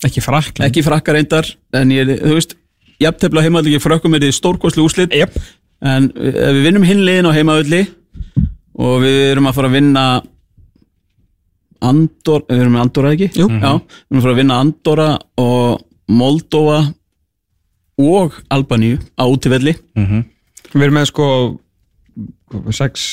Ekki 0.06 0.22
frakland 0.22 0.68
ekki 0.68 0.84
frakkar 0.86 1.18
reyndar 1.18 1.48
en 1.74 1.90
ég, 1.90 2.12
þú 2.22 2.36
veist, 2.38 2.52
jafntefla 3.02 3.42
heimavilli 3.42 3.74
ekki 3.74 3.88
frökkum 3.88 4.14
er 4.14 4.22
því 4.22 4.36
stórkostlu 4.38 4.86
úslit 4.86 5.16
Jep. 5.18 5.34
en 5.82 6.12
ef 6.14 6.52
við 6.54 6.64
vinnum 6.68 6.86
hinliðin 6.86 7.30
á 7.30 7.34
heimavilli 7.34 7.84
og 8.78 9.02
við 9.02 9.18
erum 9.32 9.50
að 9.50 9.58
fara 9.58 9.72
að 9.72 9.78
vinna 9.80 10.04
Andor, 11.88 12.42
við 12.50 12.62
erum 12.64 12.74
með 12.74 12.82
Andorra 12.82 13.10
ekki? 13.14 13.28
Jú. 13.38 13.46
Já, 13.54 13.74
við 13.78 14.08
erum 14.10 14.18
að 14.18 14.24
fara 14.24 14.34
að 14.34 14.40
vinna 14.42 14.56
Andorra 14.64 15.10
og 15.42 15.84
Moldova 16.10 16.80
og 18.02 18.38
Albaníu 18.54 18.98
á 19.18 19.24
útivelli 19.30 19.76
Við 20.74 20.86
erum 20.88 21.00
með 21.00 21.10
sko 21.12 21.30
6 22.78 23.08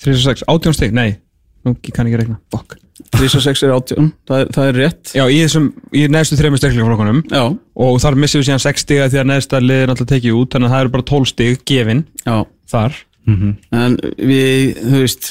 36, 0.00 0.46
18 0.48 0.76
stig, 0.78 0.94
nei 0.96 1.18
Nú 1.66 1.74
ég 1.76 1.92
kann 1.92 2.08
ekki 2.08 2.22
rekna 2.22 2.38
Fuck. 2.52 2.78
36 3.16 3.64
er 3.66 3.72
18, 3.74 4.08
það 4.28 4.42
er, 4.42 4.48
það 4.54 4.68
er 4.68 4.76
rétt. 4.78 5.10
Já, 5.16 5.22
í 5.26 5.38
þessum, 5.42 5.66
í 5.96 6.04
neðstu 6.12 6.36
þreymur 6.38 6.60
sterkleikaflokkunum 6.60 7.20
Já, 7.32 7.42
og 7.84 7.98
þar 8.02 8.16
missum 8.20 8.42
við 8.42 8.48
síðan 8.50 8.62
6 8.62 8.84
stiga 8.84 9.08
því 9.10 9.20
að 9.22 9.28
neðsta 9.32 9.60
liðin 9.64 9.92
alltaf 9.94 10.08
tekið 10.12 10.38
út 10.38 10.54
þannig 10.54 10.68
að 10.70 10.74
það 10.74 10.84
eru 10.84 10.92
bara 10.94 11.06
12 11.10 11.30
stig 11.32 11.62
gefin 11.68 12.02
já. 12.22 12.36
þar. 12.70 12.98
En 13.30 13.96
við, 14.16 14.80
þú 14.84 15.02
veist 15.02 15.30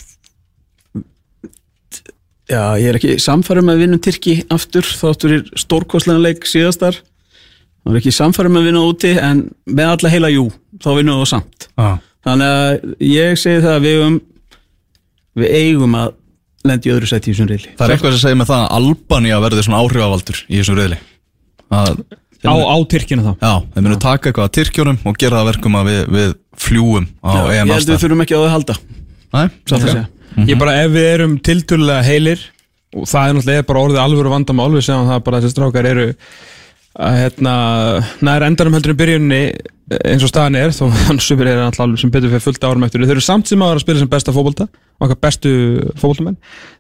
Já, 2.50 2.74
ég 2.82 2.88
er 2.90 2.98
ekki 2.98 3.18
samfærum 3.22 3.68
með 3.70 3.76
að 3.76 3.82
vinna 3.84 3.98
Tyrki 4.02 4.36
aftur, 4.50 4.88
þáttur 4.88 5.36
er 5.36 5.50
stórkostlega 5.62 6.24
leik 6.24 6.48
síðastar 6.50 6.98
Það 7.84 7.94
er 7.96 8.00
ekki 8.02 8.14
samfærum 8.14 8.60
að 8.60 8.68
vinna 8.70 8.86
úti 8.86 9.12
en 9.18 9.44
með 9.66 9.92
alla 9.96 10.14
heila 10.14 10.30
jú, 10.34 10.46
þá 10.84 10.90
vinnum 11.00 11.20
við 11.20 11.24
það 11.24 11.30
samt. 11.32 11.68
Já. 11.80 11.90
Þannig 12.28 12.56
að 12.60 13.06
ég 13.08 13.40
segi 13.40 13.62
það 13.64 13.76
að 13.78 13.86
við 13.88 13.96
eigum 14.00 14.18
við 15.40 15.54
eigum 15.60 15.96
að 16.00 16.16
lendi 16.68 16.90
í 16.90 16.94
öðru 16.94 17.08
sæti 17.10 17.30
í 17.30 17.34
þessum 17.34 17.50
reyli 17.50 17.70
Það 17.78 17.86
er 17.86 17.94
eitthvað 17.96 18.16
sem 18.16 18.24
segir 18.26 18.40
með 18.42 18.50
það 18.50 18.64
að 18.66 18.74
Albania 18.80 19.40
verði 19.44 19.64
svona 19.66 19.80
áhrifavaldur 19.84 20.42
í 20.44 20.60
þessum 20.60 20.78
reyðli 20.80 20.98
að, 21.80 22.02
á, 22.44 22.54
á 22.60 22.76
Tyrkina 22.92 23.24
þá? 23.24 23.32
Já, 23.40 23.54
þeir 23.76 23.86
munu 23.86 24.00
taka 24.04 24.30
eitthvað 24.30 24.50
að 24.50 24.54
Tyrkjónum 24.58 25.00
og 25.08 25.20
gera 25.24 25.40
það 25.40 25.50
verkum 25.54 25.80
að 25.80 25.90
við, 25.90 26.02
við 26.18 26.36
fljúum 26.66 27.08
á 27.24 27.32
Ég 27.32 27.40
EM 27.40 27.56
held 27.56 27.72
við 27.72 27.76
aðstæð 27.78 28.04
þurfum 28.04 28.24
ekki 28.26 28.36
á 28.36 28.40
það 28.40 28.48
að 28.50 28.56
halda. 28.58 28.78
Nei, 29.30 29.46
Satt 29.70 29.76
að 29.78 29.80
ok. 29.80 29.90
segja. 29.94 30.06
Ég 30.50 30.60
bara 30.60 30.76
ef 30.84 30.94
við 30.94 31.08
erum 31.14 31.36
tiltölulega 31.46 32.06
heilir 32.10 32.46
og 32.98 33.08
það 33.10 33.22
er 33.30 33.36
náttúrulega 33.38 33.68
bara 33.70 33.84
orðið 33.86 34.02
alvöru 34.04 34.34
vandamál 34.34 34.72
við 34.74 34.86
segjum 34.88 35.10
það 35.10 35.24
bara 35.28 35.40
að 35.40 35.46
þessi 35.46 35.56
strákar 35.56 35.90
eru 35.90 36.08
að 37.00 37.20
hérna 37.24 37.54
nær 38.28 38.44
endanum 38.48 38.76
heldur 38.78 38.94
en 38.96 39.00
byrjunni 39.00 39.42
eins 40.06 40.24
og 40.26 40.30
staðan 40.34 40.58
er 40.60 40.74
þó 40.76 40.90
hann 41.08 41.22
sumir 41.24 41.48
er 41.54 41.62
alltaf 41.66 41.96
sem 42.02 42.12
betur 42.14 42.30
fyrir 42.34 42.44
fullt 42.46 42.66
árum 42.68 42.84
eftir 42.86 43.06
þeir 43.06 43.16
eru 43.18 43.24
samt 43.26 43.48
sem 43.50 43.62
að 43.64 43.72
vera 43.72 43.80
að 43.82 43.86
spila 43.88 44.02
sem 44.04 44.12
besta 44.12 44.36
fótbolta 44.36 44.68
okkar 45.00 45.22
bestu 45.24 45.54
fótboltamenn. 45.96 46.36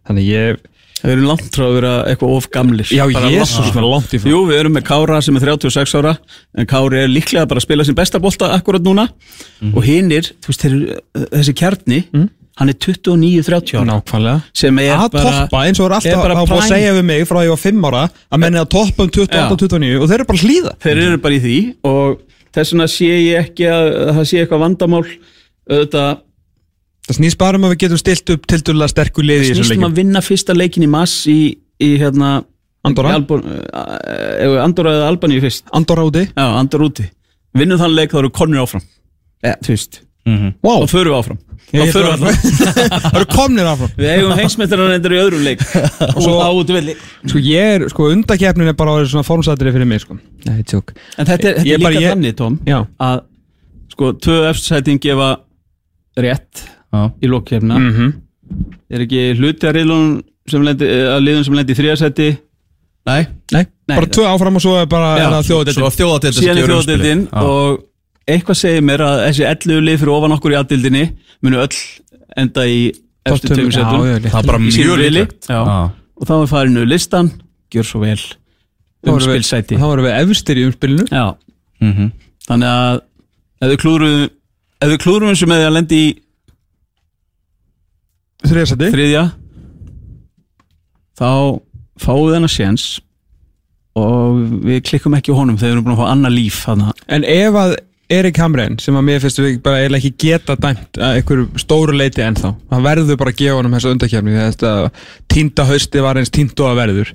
Þannig 0.09 0.27
ég, 0.33 0.59
Það 0.99 1.13
eru 1.13 1.27
langt 1.29 1.53
frá 1.55 1.63
að 1.63 1.75
vera 1.77 1.91
eitthvað 2.11 2.31
of 2.35 2.47
gamlir. 2.51 2.89
Já 2.91 3.05
jésus 3.07 3.53
langt- 3.55 3.69
svona 3.71 3.87
langt 3.93 4.11
í 4.11 4.17
frá. 4.19 4.27
Jú, 4.33 4.39
við 4.49 4.57
erum 4.59 4.73
með 4.75 4.83
Kára 4.89 5.21
sem 5.23 5.37
er 5.39 5.45
36 5.47 5.93
ára 5.95 6.11
en 6.59 6.67
Kári 6.67 6.99
er 7.05 7.07
líklega 7.07 7.47
bara 7.47 7.61
að 7.61 7.67
spila 7.69 7.85
sin 7.87 7.95
besta 7.95 8.19
bolta 8.19 8.49
akkurat 8.51 8.83
núna. 8.83 9.05
Og 9.71 9.79
hinnir, 9.87 10.27
þú 10.43 10.51
veist, 10.51 10.65
þeir, 10.65 10.75
þessi 11.37 11.55
kjarni 11.55 12.01
hann 12.59 12.71
er 12.71 12.75
29-30 12.75 13.77
ára. 13.79 13.85
Nákvæmlega. 13.87 14.39
Sem 14.59 14.79
er 14.83 14.93
að 14.95 15.11
bara 15.15 15.33
toppa 15.39 15.61
eins 15.65 15.79
og 15.79 15.85
er 15.87 15.93
er 15.93 15.97
alltaf 15.97 16.23
bara 16.23 16.39
að 16.39 16.55
að 16.57 16.65
segja 16.73 16.95
við 16.97 17.05
mig 17.07 17.27
frá 17.29 17.39
ég 17.45 17.53
var 17.53 17.61
5 17.63 17.85
ára 17.89 18.05
að 18.09 18.41
menni 18.43 18.59
að 18.59 18.71
toppa 18.75 19.05
um 19.05 19.11
28-29 19.15 19.99
og 19.99 20.09
þeir 20.11 20.17
eru 20.19 20.27
bara 20.29 20.39
að 20.39 20.47
hlýða. 20.47 20.73
Þeir 20.83 21.03
eru 21.05 21.21
bara 21.23 21.37
í 21.37 21.43
því 21.45 21.59
og 21.89 22.25
þess 22.55 22.73
vegna 22.73 22.89
sé 22.91 23.11
ég 23.13 23.45
ekki 23.45 23.69
að, 23.69 23.87
að 24.09 24.11
það 24.19 24.27
sé 24.31 24.41
eitthvað 24.43 24.63
vandamál 24.65 25.03
auðvitað 25.69 26.09
það 27.09 27.17
snýst 27.19 27.39
bara 27.41 27.57
um 27.57 27.65
að 27.65 27.73
við 27.73 27.81
getum 27.85 28.01
stilt 28.01 28.35
upp 28.35 28.47
tiltölulega 28.49 28.93
sterkur 28.93 29.25
liði 29.25 29.39
í 29.39 29.49
þessum 29.49 29.63
snýstum 29.63 29.75
leikum 29.77 29.89
að 29.89 30.01
vinna 30.01 30.23
fyrsta 30.25 30.55
leikin 30.57 30.85
í 30.85 30.91
mass 30.91 31.23
í, 31.31 31.39
í 31.81 31.89
hérna 32.01 32.33
Andorra? 32.85 33.15
Albon, 33.17 33.41
uh, 33.43 34.59
Andorra 34.63 34.93
eða 34.95 35.07
Albaníu 35.11 35.41
fyrst. 35.43 35.65
Andorra 35.75 36.05
úti. 36.07 36.27
Já, 36.31 36.45
Andorra 36.45 36.87
úti. 36.87 37.07
Vinnum 37.57 37.81
þann 37.81 37.95
leik 37.97 38.13
þá 38.13 38.21
eru 38.21 38.31
konur 38.35 38.63
áfram. 38.63 38.85
Ja, 39.43 39.55
Þú 39.63 39.73
veist 39.73 39.99
wow. 40.27 40.81
Og 40.83 40.89
förum 40.91 41.11
við 41.13 41.17
áfram. 41.19 41.37
Ég- 41.69 41.81
Þá 41.81 41.85
ég 41.85 41.91
förum 41.93 42.09
við 42.09 42.15
ætla- 42.15 42.31
áfram. 42.33 43.01
Það 43.03 43.17
eru 43.19 43.25
komnir 43.33 43.67
áfram. 43.69 43.91
Við 43.97 44.09
eigum 44.15 44.33
heimsmeistarar 44.39 44.93
endur 44.95 45.15
í 45.15 45.19
öðrum 45.21 45.43
leik. 45.45 45.63
Og 46.15 46.21
svo- 46.25 46.39
á 46.41 46.49
út 46.53 46.73
velli. 46.73 46.95
Sko 47.25 47.41
ég 47.45 47.75
er, 47.75 47.85
sko 47.93 48.09
undakefnin 48.13 48.71
er 48.71 48.77
bara 48.79 48.95
orðið 48.97 49.11
svona 49.13 49.27
formsætri 49.27 49.73
fyrir 49.75 49.89
mig 49.89 50.01
sko. 50.03 50.17
Nei, 50.45 50.61
tjók 50.63 50.93
En 51.17 51.25
þetta 51.29 51.51
er, 51.53 51.59
þetta 51.61 51.75
er 51.75 51.83
bara- 51.85 51.93
líka 51.95 52.05
ég- 52.05 52.13
þannig, 52.15 52.35
Tom 52.39 52.59
Já. 52.67 52.79
Að 52.99 53.21
sko, 53.93 54.11
tvö 54.25 54.37
eftirsætin 54.49 54.99
gefa 55.03 55.29
rétt 56.19 56.65
Já. 56.93 57.03
í 57.21 57.27
lokkefna 57.29 57.77
mm 57.79 58.11
Er 58.89 59.03
ekki 59.05 59.19
hluti 59.37 59.67
að 59.69 59.75
riðlunum 59.77 60.13
sem 60.49 60.63
lendi, 60.65 60.87
að 60.89 61.19
liðum 61.21 61.43
sem 61.45 61.53
lendi 61.59 61.75
í 61.75 61.77
þriðasæti 61.77 62.29
Nei, 63.05 63.27
Nei, 63.53 63.61
Nei, 63.87 63.93
bara 63.95 64.09
tvö 64.09 64.25
áfram 64.25 64.57
og 64.57 64.61
svo 64.63 64.73
er 64.81 64.87
bara 64.89 65.39
þjóðadeildin. 65.45 66.33
Síðan 66.33 66.57
er 66.59 66.67
þjóðadildin 66.71 67.21
og 67.41 67.77
eitthvað 68.33 68.57
segir 68.61 68.83
mér 68.85 69.03
að 69.05 69.21
þessi 69.27 69.45
11 69.49 69.83
lið 69.87 69.99
fyrir 70.01 70.13
ofan 70.15 70.35
okkur 70.37 70.53
í 70.55 70.57
aðdildinni 70.59 71.03
munu 71.45 71.61
öll 71.63 71.79
enda 72.37 72.65
í 72.69 72.79
eftir 73.29 73.55
já, 73.59 73.89
rétt. 74.19 74.31
Það 74.31 74.39
er 74.43 74.47
bara 74.49 74.59
mjög. 74.63 75.33
Já. 75.49 75.59
og 76.19 76.27
þá 76.29 76.33
er 76.41 76.49
farinu 76.51 76.85
listan 76.87 77.29
gjör 77.73 77.85
svo 77.87 77.99
vel 78.03 78.19
umspilsæti 79.07 79.77
Þá 79.79 79.85
erum 79.93 80.05
við 80.07 80.15
efstir 80.23 80.59
í 80.59 80.65
umspilinu 80.69 81.05
Já, 81.11 81.25
Mhm. 81.81 82.09
þannig 82.47 82.67
að 82.67 83.01
ef 83.61 83.69
við 83.71 83.77
klúrum 83.83 84.29
ef 84.81 84.89
við 84.89 84.97
klúrum 85.03 85.29
þessu 85.31 85.47
með 85.47 85.61
því 85.61 85.67
að 85.69 85.75
lendi 85.77 85.99
í 85.99 86.09
Þriðasæti 88.49 88.89
þriðja 88.93 89.23
þá 91.19 91.29
fáum 91.99 92.21
við 92.29 92.35
þennan 92.37 92.51
séns 92.53 92.85
og 93.99 94.37
við 94.63 94.79
klikkum 94.87 95.15
ekki 95.17 95.33
á 95.35 95.39
honum 95.39 95.57
þegar 95.59 95.73
við 95.73 95.75
erum 95.75 95.87
búin 95.89 95.95
að 95.97 95.99
fá 95.99 96.11
annað 96.13 96.35
líf 96.37 96.59
þarna. 96.63 96.93
En 97.11 97.25
ef 97.27 97.57
að 97.59 97.73
Erik 98.09 98.39
Hamren 98.41 98.79
sem 98.81 98.95
að 98.97 99.03
mér 99.05 99.19
finnst 99.21 99.39
við 99.41 99.59
bara 99.61 99.83
eiginlega 99.83 100.01
ekki 100.01 100.27
geta 100.29 100.55
dæmt 100.57 100.97
að 100.97 101.19
einhverju 101.19 101.61
stóru 101.61 101.93
leiti 101.93 102.23
ennþá. 102.25 102.55
Hann 102.71 102.85
verður 102.85 103.19
bara 103.21 103.33
að 103.33 103.41
gefa 103.43 103.57
honum 103.59 103.75
þessa 103.77 103.91
undakefni 103.93 104.33
að 104.33 104.47
þetta 104.47 104.71
tínda 105.29 105.65
hausti 105.69 106.01
var 106.01 106.17
eins 106.17 106.33
tínt 106.33 106.63
og 106.63 106.71
að 106.71 106.81
verður. 106.81 107.11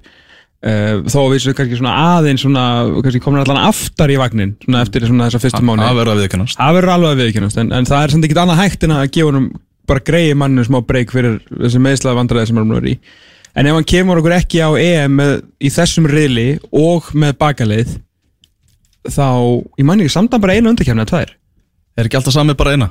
Uh, 0.65 1.03
þó 1.11 1.19
að 1.25 1.33
við 1.35 1.43
séum 1.43 1.57
kannski 1.59 1.77
svona 1.81 1.97
aðeins 2.15 2.41
svona, 2.41 2.63
kannski 3.05 3.21
komin 3.21 3.43
allan 3.43 3.67
aftar 3.67 4.09
í 4.09 4.15
vagnin 4.17 4.55
svona 4.63 4.81
eftir 4.87 5.05
svona 5.05 5.27
þessa 5.27 5.41
fyrstu 5.43 5.61
mánu 5.61 5.85
Það 5.85 5.99
verður 5.99 6.13
að 6.15 6.23
viðkennast 6.23 6.57
Það 6.57 6.79
verður 6.79 6.93
alveg 6.95 7.11
að 7.11 7.21
viðkynast 7.21 7.61
en, 7.61 7.73
en 7.77 7.89
það 7.91 8.05
er 8.07 8.15
samt 8.15 8.25
ekki 8.25 8.39
annað 8.41 8.61
hægt 8.63 8.87
en 8.87 8.95
að 8.97 9.03
gefa 9.11 9.29
honum 9.29 9.51
bara 9.91 10.05
greiði 10.09 10.39
manninu 10.41 10.65
smá 10.65 10.79
breyk 10.89 11.13
fyrir 11.13 11.37
þessi 11.51 11.83
meðslaða 11.85 12.19
vandræði 12.23 12.49
sem 12.49 12.63
hann 12.63 12.73
er 12.79 12.89
í. 12.89 12.95
En 13.53 13.69
ef 13.69 13.77
hann 13.77 13.91
kemur 13.93 14.23
okkur 14.23 14.37
ekki 14.39 14.63
á 14.65 14.71
EM 14.73 15.19
með, 15.21 15.35
í 15.61 15.75
þessum 15.75 16.09
riðli 16.09 16.47
og 16.73 17.13
með 17.13 17.37
bakaleið 17.45 17.93
þá, 19.09 19.27
ég 19.79 19.89
man 19.89 20.01
ekki 20.01 20.15
samt 20.15 20.37
að 20.37 20.45
bara 20.47 20.57
einu 20.59 20.73
undakefni 20.73 21.05
að 21.05 21.11
tvær 21.13 21.35
Er 21.95 22.09
ekki 22.09 22.19
alltaf 22.19 22.35
sami 22.35 22.57
bara 22.59 22.75
eina? 22.75 22.89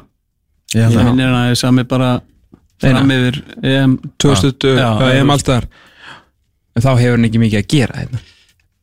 Ég 0.73 0.85
Já. 0.85 1.01
minnir 1.03 1.27
hann 1.27 1.37
að 1.37 1.47
það 1.47 1.55
er 1.55 1.59
sami 1.59 1.87
bara 1.87 2.11
Eina. 2.83 2.99
fram 2.99 3.11
yfir 3.15 3.39
EM 3.63 3.97
2020, 4.21 4.77
Já, 4.77 4.83
já, 4.83 5.09
já, 5.09 5.17
EM 5.19 5.27
þú 5.27 5.35
alls 5.35 5.47
þar 5.47 5.67
en 6.73 6.85
þá 6.85 6.91
hefur 6.91 7.17
hann 7.17 7.27
ekki 7.27 7.41
mikið 7.43 7.59
að 7.59 7.67
gera 7.73 7.99
hérna. 8.01 8.21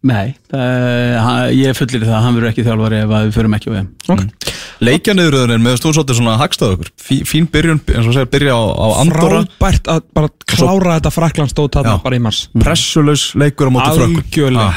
Nei, 0.00 0.28
hann, 0.48 1.50
ég 1.52 1.76
fullir 1.76 2.06
það 2.06 2.14
að 2.16 2.22
hann 2.24 2.36
verður 2.38 2.50
ekki 2.54 2.62
þjálfari 2.64 3.00
ef 3.02 3.10
að 3.12 3.26
við 3.26 3.34
förum 3.36 3.56
ekki 3.58 3.68
á 3.68 3.74
EM 3.80 3.88
okay. 4.14 4.54
Leikjaniðurðurinn 4.80 5.64
með 5.64 5.74
stóð 5.76 5.96
svolítið 5.98 6.18
svona 6.20 6.36
hagstað 6.40 6.72
okkur 6.76 6.92
Fí, 6.96 7.18
Fín 7.28 7.48
byrjun, 7.52 7.82
eins 7.84 8.08
og 8.08 8.16
segir, 8.16 8.30
byrja 8.32 8.54
á, 8.56 8.62
á 8.64 8.86
Andorra 9.02 9.42
frábært 9.44 9.90
að 9.92 10.06
bara 10.16 10.30
klára 10.48 10.96
þetta 10.96 11.84
Já. 11.84 11.92
bara 12.00 12.16
í 12.16 12.22
mars 12.24 12.46
Pressulus 12.56 13.26
leikur 13.36 13.68
á 13.68 13.72
móti 13.76 13.98
frökkum 13.98 14.22
algjörlega 14.22 14.70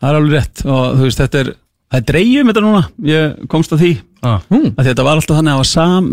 Það 0.00 0.10
er 0.10 0.18
alveg 0.18 0.34
rétt 0.34 0.64
og 0.66 0.84
þú 0.96 1.06
veist, 1.06 1.22
þetta 1.22 1.44
er 1.44 1.52
það 1.90 1.98
er 2.00 2.06
dreigum 2.12 2.50
þetta 2.52 2.62
núna, 2.64 2.82
ég 3.10 3.48
komst 3.50 3.72
að 3.74 3.82
því. 3.84 3.92
Ah. 4.20 4.42
mm. 4.52 4.74
að 4.76 4.88
þetta 4.90 5.04
var 5.06 5.16
alltaf 5.16 5.38
þannig 5.38 5.54
að 5.56 5.62
sam, 5.64 6.08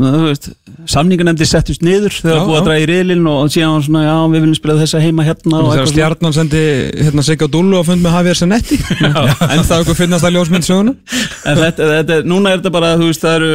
samningarnemndi 0.87 1.43
settust 1.47 1.81
niður 1.83 2.13
þegar 2.15 2.37
það 2.37 2.47
búið 2.47 2.59
að 2.61 2.67
draga 2.69 2.83
í 2.83 2.87
riðlinn 2.87 3.27
og 3.27 3.49
síðan 3.51 3.73
var 3.75 3.83
svona, 3.83 4.03
já, 4.05 4.13
við 4.31 4.43
viljum 4.45 4.55
spila 4.61 4.77
þessa 4.79 5.01
heima 5.03 5.25
hérna 5.27 5.59
og 5.59 5.73
þegar 5.73 5.89
stjarnan 5.91 6.35
sendi 6.37 6.61
hérna 7.01 7.25
Sigga 7.27 7.49
Dúllu 7.51 7.81
og 7.81 7.85
fund 7.89 8.05
með 8.05 8.15
Javier 8.15 8.39
Zanetti 8.39 8.79
en 9.51 9.65
það 9.67 9.83
okkur 9.83 9.99
finnast 9.99 10.27
að 10.29 10.37
ljósmynd 10.37 10.69
söguna 10.69 10.95
en 10.95 11.59
þetta, 11.65 11.89
þetta, 11.97 12.17
er- 12.21 12.31
núna 12.31 12.53
er 12.55 12.61
þetta 12.61 12.73
bara, 12.77 12.93
veist, 13.03 13.27
það 13.27 13.37
eru 13.41 13.51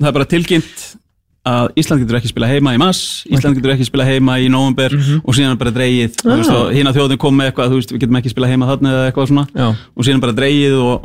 það 0.00 0.08
er 0.08 0.16
bara 0.18 0.30
tilkynnt 0.32 0.86
að 1.44 1.76
Ísland 1.76 2.00
getur 2.06 2.16
ekki 2.22 2.32
spila 2.32 2.48
heima 2.48 2.72
í 2.72 2.80
mass 2.80 3.04
Ísland 3.28 3.58
getur 3.60 3.74
ekki 3.76 3.84
spila 3.84 4.08
heima 4.08 4.38
í 4.40 4.48
november 4.48 4.96
og 4.96 5.36
síðan 5.36 5.60
bara 5.60 5.74
dreigið 5.76 6.16
hinn 6.72 6.88
að 6.88 6.96
þjóðin 7.02 7.20
kom 7.20 7.36
með 7.36 7.52
eitthvað 7.52 7.76
veist, 7.76 7.92
við 7.92 8.06
getum 8.06 8.16
ekki 8.22 8.32
spila 8.32 8.48
heima 8.48 8.70
þarna 8.72 8.94
eða 8.96 9.10
eitthvað 9.10 9.28
svona. 9.34 9.44
Já. 9.52 9.66
og 9.92 10.06
síðan 10.08 10.24
bara 10.24 10.36
dreigið 10.40 10.78
og 10.80 11.04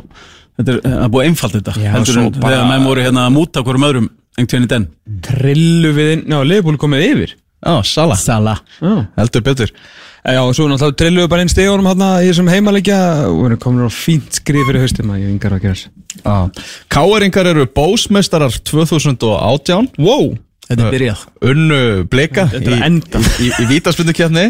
þetta 0.60 0.76
er, 0.76 0.80
það 0.86 1.04
er 1.04 1.12
búið 1.16 1.28
einfalt 1.30 1.58
þetta. 1.58 1.76
Heldur 1.96 2.22
en 2.22 2.32
þegar 2.38 2.66
menn 2.70 2.88
voru 2.88 3.04
hérna 3.04 3.26
að 3.26 3.36
múta 3.36 3.64
hverjum 3.66 3.86
öðrum 3.90 4.10
einhvern 4.38 4.50
veginn 4.50 4.68
í 4.68 4.72
den? 4.74 4.88
Trillu 5.26 5.94
við 5.96 6.12
inn, 6.14 6.26
já, 6.30 6.38
Leifbúl 6.46 6.78
komið 6.80 7.06
yfir. 7.08 7.34
Já, 7.60 7.74
Sala, 7.84 8.16
Sala 8.16 8.54
Já, 8.80 8.94
heldur 9.18 9.42
betur. 9.44 9.72
Já 10.20 10.40
og 10.42 10.52
svo 10.56 10.66
náttúrulega 10.68 10.96
trillu 11.00 11.22
við 11.22 11.30
bara 11.32 11.44
inn 11.44 11.50
stegunum 11.52 11.86
hérna 11.88 12.08
í 12.20 12.28
þessum 12.28 12.48
heimalegja 12.52 12.98
og 13.28 13.38
við 13.38 13.46
erum 13.50 13.60
komin 13.62 13.88
á 13.88 13.92
fínt 13.92 14.36
skrif 14.36 14.66
fyrir 14.68 14.84
haustum 14.84 15.12
að 15.14 15.22
ég 15.22 15.30
yngar 15.32 15.54
að 15.56 15.62
gera 15.64 15.78
þess 15.80 16.68
Káeringar 16.92 17.48
eru 17.54 17.64
bósmeistarar 17.72 18.58
2018 18.68 19.88
Wow, 20.00 20.34
Þetta 20.66 20.86
er 20.86 20.94
byrjað. 20.96 21.24
Unnu 21.50 21.80
blika 22.12 22.44
í, 22.52 22.60
að 22.60 23.00
í, 23.00 23.22
í, 23.46 23.50
í 23.64 23.68
vítaspindukefni 23.72 24.46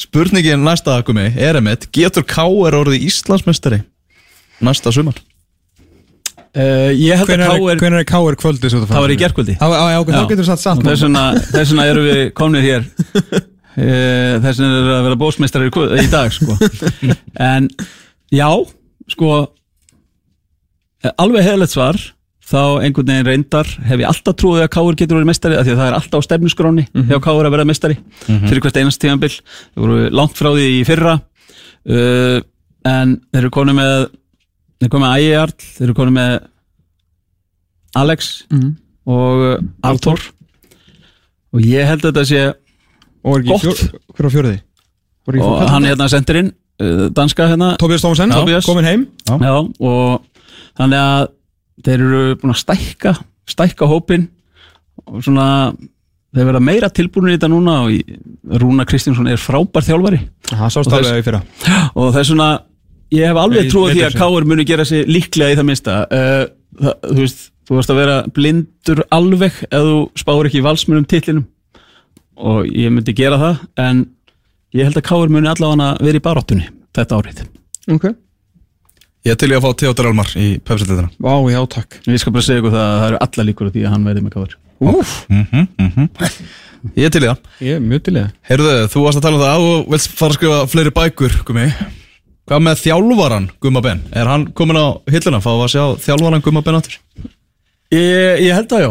Spurningin 0.00 0.64
næsta 0.64 0.96
gumi 1.04 1.28
er 1.36 1.60
emitt 1.60 1.90
Getur 1.92 2.24
Káer 2.24 2.78
orðið 2.80 3.04
Íslandsmeistari 3.10 3.82
næsta 4.64 4.92
sumar? 4.92 5.20
Uh, 6.50 6.90
að 7.14 7.20
hvernig 7.28 7.46
K.R. 7.46 8.00
er, 8.00 8.06
K.R. 8.08 8.36
kvöldið 8.40 8.72
Það 8.90 9.04
var 9.04 9.14
í 9.14 9.18
við 10.42 10.48
satt 10.50 10.62
Þess 10.90 11.04
vegna, 11.06 11.24
erum 11.92 12.06
við 12.08 12.22
komnir 12.40 12.66
hér. 12.66 12.86
Eh, 13.78 14.34
Þess 14.42 14.62
vegna 14.62 14.80
er 14.80 14.92
að 14.96 15.04
vera 15.08 15.18
bósmeistrar 15.20 15.68
í, 15.68 15.72
dag 16.10 16.34
sko. 16.34 16.56
En 17.38 17.68
já 18.34 18.48
Sko 19.10 19.30
eh, 21.04 21.12
Alveg 21.16 21.46
hefðilegt 21.46 21.76
svar. 21.76 22.00
Þá 22.50 22.82
einhvern 22.82 23.06
veginn 23.12 23.28
reyndar 23.28 23.68
hef 23.86 24.00
ég 24.02 24.08
alltaf 24.10 24.34
trúið 24.40 24.64
að 24.64 24.72
Káur 24.74 24.96
getur 24.98 25.20
verið 25.20 25.28
mestari 25.30 25.54
af 25.54 25.62
Því 25.68 25.76
að 25.76 25.80
það 25.84 25.90
er 25.92 25.96
alltaf 26.00 26.18
á 26.18 26.26
stefnuskráni 26.26 26.84
hjá 27.06 27.18
Káur 27.22 27.46
að 27.46 27.54
vera 27.54 27.66
mestari 27.68 27.94
Fyrir 28.26 28.62
hvert 28.64 28.80
einast 28.80 28.98
tíðanbill 29.04 29.36
Þeir 29.36 29.84
voru 29.84 30.08
langt 30.18 30.34
frá 30.34 30.48
því 30.56 30.64
í 30.80 30.80
fyrra. 30.88 31.12
Uh, 31.86 32.40
En 32.88 33.18
þeir 33.28 33.42
eru 33.44 33.52
konið 33.52 33.76
með 33.76 33.94
Þeir 34.80 34.88
eru 34.88 34.94
konið 34.94 35.04
með 35.04 35.20
Ægjarl 35.20 35.54
Þeir 35.60 35.86
eru 35.86 35.96
konið 35.98 36.14
með 36.16 36.34
Alex 38.00 38.30
og 39.10 39.42
uh, 39.44 39.56
Arthur. 39.84 40.22
Og 41.52 41.64
ég 41.66 41.84
held 41.84 42.04
að 42.04 42.12
þetta 42.12 42.24
sé 42.30 42.42
er 43.36 43.44
Gott. 43.44 43.64
fjór, 43.64 44.00
hver 44.16 44.28
á? 44.30 44.60
Var 45.26 45.36
ekki 45.36 45.46
og 45.50 45.68
hann 45.74 45.88
hérna 45.88 46.06
sendir 46.08 46.38
inn 46.40 46.52
uh, 46.80 47.08
danska 47.12 47.48
hérna. 47.50 47.74
Tobias 47.82 48.00
Tobias. 48.32 48.64
komin 48.64 48.86
heim. 48.88 49.06
Já, 49.28 49.56
og 49.60 50.22
þannig 50.78 51.00
að 51.02 51.26
þeir 51.84 52.06
eru 52.06 52.22
búin 52.40 52.54
að 52.54 52.60
stækka 52.62 53.14
stækka 53.50 53.88
hópin 53.90 54.28
og 55.04 55.20
svona 55.24 55.74
þeir 56.30 56.46
verða 56.46 56.62
meira 56.62 56.90
tilbúinir 56.94 57.34
í 57.34 57.38
þetta 57.38 57.50
núna 57.50 57.76
og 57.84 58.58
Rúna 58.62 58.86
Kristinsson 58.88 59.28
er 59.28 59.40
frábær 59.40 59.84
þjálfari. 59.84 60.22
Það 60.46 60.74
sást 60.76 60.94
alveg 60.94 61.20
í 61.20 61.26
fyrra. 61.26 61.40
Og 61.98 62.12
það 62.14 62.20
er 62.22 62.28
svona 62.30 62.50
ég 63.14 63.26
hef 63.30 63.40
alveg 63.42 63.70
trúið 63.70 63.96
því 63.96 64.04
að. 64.06 64.18
Káur 64.20 64.46
muni 64.48 64.66
gera 64.68 64.86
sig 64.88 65.08
líklega 65.10 65.54
í 65.54 65.58
það 65.58 65.68
minnsta. 65.70 65.96
Uh, 66.10 66.44
það, 66.80 66.94
þú 67.08 67.18
veist, 67.20 67.44
þú 67.68 67.78
varst 67.78 67.92
að 67.94 68.00
vera 68.02 68.16
blindur 68.36 69.04
alveg 69.16 69.60
ef 69.68 69.84
þú 69.90 69.98
spáir 70.22 70.50
ekki 70.50 70.64
valsmunum 70.66 71.06
titlinum. 71.10 71.46
Og 72.40 72.64
ég 72.72 72.92
myndi 72.94 73.14
gera 73.16 73.38
það 73.40 73.62
en 73.84 74.02
ég 74.76 74.88
held 74.88 74.98
að 75.00 75.08
Káur 75.10 75.32
muni 75.32 75.50
allavega 75.50 75.92
vera 76.00 76.20
í 76.20 76.24
baráttunni 76.24 76.66
þetta 76.96 77.20
árið. 77.20 77.44
Ok. 77.90 78.10
Ég 79.28 79.36
til 79.36 79.50
í 79.52 79.56
að 79.56 79.64
fá 79.66 79.70
Theodor 79.76 80.06
Almar 80.08 80.30
í 80.40 80.46
pepsildina 80.64 81.10
Vá, 81.20 81.34
já, 81.52 81.60
takk. 81.68 81.98
Ég 82.08 82.20
skal 82.22 82.32
bara 82.32 82.44
segja 82.46 82.62
ykkur 82.62 82.72
það 82.72 82.84
að 82.86 82.94
það 82.96 83.08
eru 83.10 83.18
alla 83.26 83.44
líkur 83.50 83.68
á 83.68 83.70
því 83.74 83.82
að 83.84 83.92
hann 83.92 84.06
verði 84.08 84.22
með 84.24 84.32
Káur 84.36 84.52
Úf, 84.80 85.10
Ég 86.96 87.04
er 87.04 87.12
til 87.12 87.20
í 87.20 87.28
það. 87.28 87.40
Ég 87.60 87.76
er 87.76 87.82
mjög 87.84 88.00
til 88.06 88.14
í 88.14 88.20
það. 88.22 88.30
Heyrðu, 88.48 88.70
þú 88.94 89.00
varst 89.04 89.20
að 89.20 89.24
tala 89.26 89.36
um 89.36 89.42
það 89.44 89.52
að 91.76 91.99
Hvað 92.50 92.62
með 92.66 92.80
þjálfaran 92.82 93.44
Gumma 93.62 93.80
Ben? 93.84 94.00
Er 94.10 94.26
hann 94.26 94.48
komin 94.58 94.74
á 94.74 94.98
hilluna? 95.06 95.38
Við 95.38 95.60
að 95.62 95.68
sjá 95.70 95.82
þjálfaran 96.02 96.42
Gumma 96.42 96.62
Ben 96.66 96.78
áttur? 96.80 96.96
ég, 97.94 98.40
ég 98.42 98.56
held 98.56 98.72
að 98.74 98.82
já 98.82 98.90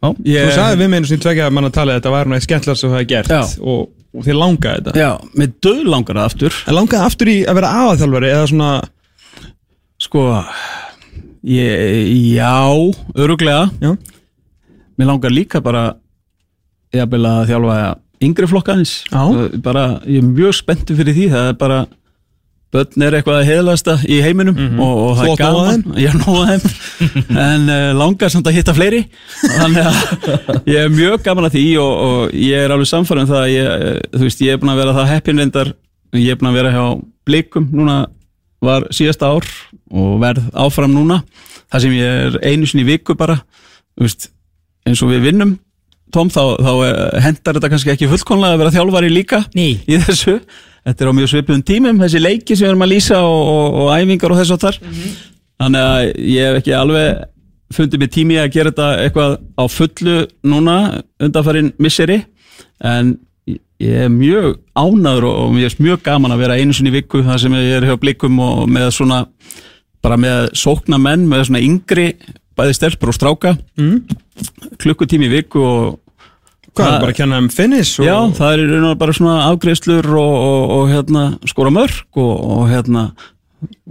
Já, 0.00 0.10
ég, 0.30 0.44
Þú 0.46 0.52
sagði 0.54 0.78
við 0.78 0.90
með 0.92 1.00
einu 1.00 1.18
tvekja 1.24 1.48
að 1.48 1.56
mann 1.56 1.66
að 1.66 1.74
tala 1.74 1.92
að 1.92 1.98
þetta 1.98 2.12
var 2.14 2.30
eitt 2.36 2.44
skemmtilega 2.46 2.78
sem 2.78 2.88
þú 2.88 2.94
hefði 2.94 3.08
gert 3.10 3.58
og, 3.58 3.80
og 4.14 4.28
þér 4.28 4.38
langaði 4.40 4.78
þetta 4.78 5.02
já, 5.02 5.10
með 5.42 5.56
döð 5.66 5.82
langar 5.90 6.20
það 6.20 6.28
aftur 6.30 6.60
En 6.62 6.78
langaði 6.78 7.08
aftur 7.08 7.32
í 7.32 7.36
að 7.42 7.58
vera 7.58 7.72
aðaþjálfari 7.80 8.30
eða 8.30 8.46
svona 8.52 8.70
sko 10.06 10.24
ég, 11.50 12.14
já, 12.30 12.54
öruglega 13.18 13.66
Já, 13.82 13.92
Mér 14.94 15.10
langar 15.10 15.34
líka 15.34 15.60
bara 15.66 15.84
jafnvel 16.94 17.26
að 17.26 17.42
þjálfa 17.50 17.80
yngri 18.22 18.48
flokkanis 18.54 18.94
Já. 19.10 19.22
bara, 19.66 19.84
ég 20.06 20.22
er 20.22 20.30
mjög 20.30 20.60
spenntur 20.62 20.96
fyrir 21.02 21.18
því 21.18 21.32
það 21.34 21.50
er 21.50 21.60
bara 21.60 21.82
börn 22.70 23.02
er 23.02 23.16
eitthvað 23.18 23.40
að 23.40 23.48
heðlasta 23.48 23.96
í 24.06 24.20
heiminum 24.22 24.58
og, 24.78 24.98
og 25.02 25.16
það 25.18 25.30
er 25.32 25.40
gaman. 25.40 25.80
ég 25.98 26.10
er 26.12 26.18
nóg 26.20 26.36
að 26.38 26.50
þeim. 26.50 27.24
En 27.34 27.64
uh, 27.66 27.86
langar 27.98 28.30
samt 28.30 28.46
að 28.46 28.58
hitta 28.60 28.74
fleiri. 28.76 29.00
Þannig 29.42 29.88
að 29.90 30.70
ég 30.70 30.84
er 30.84 30.92
mjög 30.94 31.24
gaman 31.26 31.48
að 31.48 31.56
því 31.56 31.64
og, 31.82 31.92
og 32.06 32.36
ég 32.38 32.64
er 32.64 32.74
alveg 32.74 32.90
samfærum 32.92 33.26
það 33.30 33.40
að 33.40 33.52
ég, 33.56 33.70
eh, 33.74 33.98
þú 34.14 34.22
veist, 34.28 34.44
ég 34.46 34.54
er 34.54 34.62
búin 34.62 34.74
að 34.74 34.82
vera 34.84 34.96
það 35.00 35.10
heppin 35.14 35.42
reyndar. 35.42 35.72
Ég 36.14 36.30
er 36.30 36.38
búin 36.38 36.52
að 36.52 36.60
vera 36.60 36.74
hjá 36.76 36.84
blikum 37.26 37.66
núna 37.74 37.98
var 38.62 38.86
síðasta 38.94 39.32
ár 39.32 39.50
og 39.90 40.14
verð 40.22 40.46
áfram 40.54 40.94
núna. 40.94 41.22
Það 41.72 41.86
sem 41.86 41.98
ég 41.98 42.22
er 42.28 42.38
einu 42.52 42.70
sinni 42.70 42.86
í 42.86 42.90
viku 42.92 43.18
bara 43.18 43.40
þú 43.96 44.06
veist, 44.06 44.30
eins 44.86 45.02
og 45.02 45.10
við 45.10 45.26
vinnum. 45.26 45.58
Tom, 46.14 46.30
þá, 46.30 46.42
þá 46.58 46.72
eh, 46.86 47.20
hendar 47.26 47.58
þetta 47.58 47.70
kannski 47.70 47.92
ekki 47.92 48.10
fullkonlega 48.10 48.56
að 48.56 48.62
vera 48.64 48.74
þjálfari 48.74 49.10
líka 49.10 49.44
Nei. 49.54 49.78
í 49.86 49.98
þessu 50.06 50.38
þetta 50.86 51.04
er 51.04 51.10
á 51.10 51.18
mjög 51.18 51.32
svipuðum 51.34 51.66
tímum, 51.66 52.00
þessi 52.00 52.22
leiki 52.22 52.56
sem 52.56 52.66
við 52.66 52.72
erum 52.72 52.86
að 52.86 52.92
lýsa 52.94 53.20
og, 53.24 53.42
og, 53.54 53.80
og 53.84 53.92
æfingar 53.98 54.34
og 54.34 54.40
þess 54.40 54.54
og 54.56 54.62
þar 54.64 54.80
þannig 55.60 55.86
að 55.86 56.06
ég 56.24 56.48
hef 56.48 56.60
ekki 56.60 56.76
alveg 56.76 57.24
fundið 57.74 58.02
mér 58.02 58.12
tími 58.14 58.38
að 58.40 58.52
gera 58.54 58.72
þetta 58.72 58.88
eitthvað 59.04 59.34
á 59.54 59.64
fullu 59.70 60.16
núna 60.46 60.76
undanfærin 61.22 61.72
misseri. 61.82 62.18
En 62.82 63.14
ég 63.80 64.06
er 64.06 64.12
mjög 64.12 64.58
ánaður 64.78 65.28
og, 65.28 65.38
og 65.44 65.54
mér 65.54 65.70
er 65.70 65.82
mjög 65.84 66.04
gaman 66.06 66.34
að 66.34 66.44
vera 66.44 66.58
einu 66.58 66.76
sinni 66.76 66.92
viku 66.94 67.22
þar 67.26 67.42
sem 67.42 67.56
ég 67.58 67.78
er 67.78 67.88
hjá 67.88 67.96
blikum 68.00 68.40
og 68.42 68.64
með 68.70 68.90
svona 68.98 69.22
bara 70.00 70.18
með 70.20 70.50
sókna 70.56 70.98
menn 71.00 71.26
með 71.28 71.46
svona 71.48 71.62
yngri 71.64 72.08
bæði 72.58 72.76
stelpur 72.76 73.12
og 73.12 73.16
stráka. 73.16 73.56
Mm. 73.78 74.02
klukkutími 74.80 75.28
viku 75.28 75.60
og 75.60 75.98
hvað 76.74 76.86
Það- 76.86 76.94
er 76.94 77.02
bara 77.04 77.12
að 77.14 77.18
kenna 77.20 77.38
um 77.42 77.48
finish 77.52 78.00
og... 78.00 78.06
Já, 78.06 78.16
það 78.38 78.52
er 78.54 78.62
í 78.62 78.68
raun 78.70 78.88
og 78.92 78.98
bara 79.00 79.16
svona 79.16 79.36
afgreiðslur 79.50 80.08
og, 80.20 80.34
og, 80.50 80.64
og 80.76 80.88
hérna, 80.94 81.24
skora 81.50 81.72
mörg 81.74 82.20
og, 82.22 82.32
og 82.56 82.64
hérna 82.70 83.10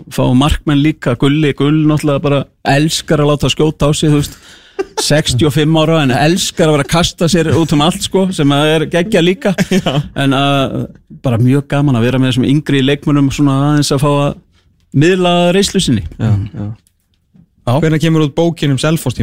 fá 0.10 0.24
markmenn 0.34 0.82
líka, 0.82 1.14
gulli, 1.22 1.52
gull 1.54 1.84
náttúrulega 1.86 2.24
bara 2.24 2.40
elskar 2.74 3.22
að 3.22 3.30
láta 3.34 3.52
skjóta 3.54 3.90
á 3.90 3.94
sig 3.94 4.10
þú 4.10 4.22
veist, 4.24 4.40
65 5.10 5.76
ára 5.82 6.00
en 6.06 6.14
elskar 6.16 6.70
að 6.70 6.78
vera 6.78 6.86
að 6.88 6.92
kasta 6.94 7.28
sér 7.30 7.50
út 7.54 7.74
um 7.76 7.84
allt 7.84 8.02
sko, 8.06 8.26
sem 8.36 8.52
að 8.56 8.70
er 8.74 8.86
geggja 8.96 9.22
líka. 9.24 9.52
En 10.24 10.34
að, 10.36 10.88
bara 11.24 11.40
mjög 11.42 11.68
gaman 11.72 12.00
að 12.00 12.08
vera 12.08 12.20
með 12.22 12.32
þessum 12.32 12.48
yngri 12.50 12.82
leikmönnum 12.86 13.28
svona 13.36 13.58
aðeins 13.68 13.92
að 13.96 14.02
fá 14.06 14.10
að 14.10 14.38
miðla 15.04 15.34
reyslu 15.56 15.82
sinni. 15.84 16.06
Já, 16.18 16.32
já. 16.56 16.70
Já. 17.70 17.76
Hvernig 17.84 18.02
kemur 18.02 18.26
út 18.26 18.34
bókin 18.40 18.74
um 18.74 18.80
Selfoss 18.82 19.20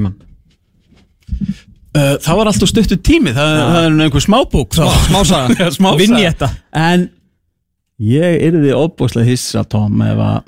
Uh, 1.97 2.15
það 2.21 2.39
var 2.41 2.51
alltaf 2.51 2.69
stuttu 2.69 2.99
tími, 3.01 3.33
það, 3.33 3.55
það 3.61 3.79
er 3.81 4.01
einhver 4.05 4.25
smábók 4.25 4.75
þá. 4.77 4.85
Smásaga. 5.09 5.97
Vignetta. 5.97 6.51
En 6.77 7.07
ég 8.03 8.43
yrði 8.51 8.75
óbúslega 8.77 9.31
hissa 9.31 9.65
Tom 9.65 10.03
ef 10.05 10.21
að 10.21 10.43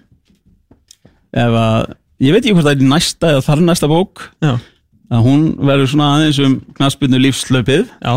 ef 1.39 1.59
að, 1.61 1.95
ég 2.25 2.35
veit 2.35 2.43
ekki 2.43 2.57
hvort 2.57 2.67
það 2.69 2.75
er 2.75 2.91
næsta 2.91 3.31
eða 3.35 3.45
þar 3.47 3.63
næsta 3.69 3.91
bók 3.91 4.25
Já, 4.45 4.55
að 5.13 5.25
hún 5.27 5.47
verður 5.61 5.91
svona 5.93 6.11
aðeins 6.17 6.41
um 6.45 6.59
knaspinu 6.77 7.21
lífslaupið 7.23 7.87
já, 7.89 8.15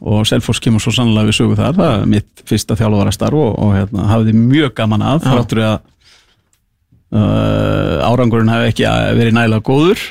og 0.00 0.28
Selfoss 0.28 0.62
kemur 0.64 0.82
svo 0.84 0.92
sannlega 0.96 1.28
við 1.30 1.38
sögu 1.40 1.58
þar 1.58 1.76
það 1.78 1.94
er 1.98 2.06
mitt 2.14 2.44
fyrsta 2.48 2.76
þjálfara 2.78 3.14
starf 3.14 3.40
og, 3.40 3.52
og 3.60 3.74
hérna, 3.76 4.08
hafði 4.10 4.36
mjög 4.36 4.74
gaman 4.80 5.04
að 5.04 5.20
Já. 5.20 5.28
þráttur 5.30 5.62
að 5.66 5.76
uh, 7.16 8.08
árangurinn 8.08 8.52
hafi 8.52 8.72
ekki 8.72 8.88
verið 9.20 9.36
nægilega 9.36 9.68
góður 9.68 10.06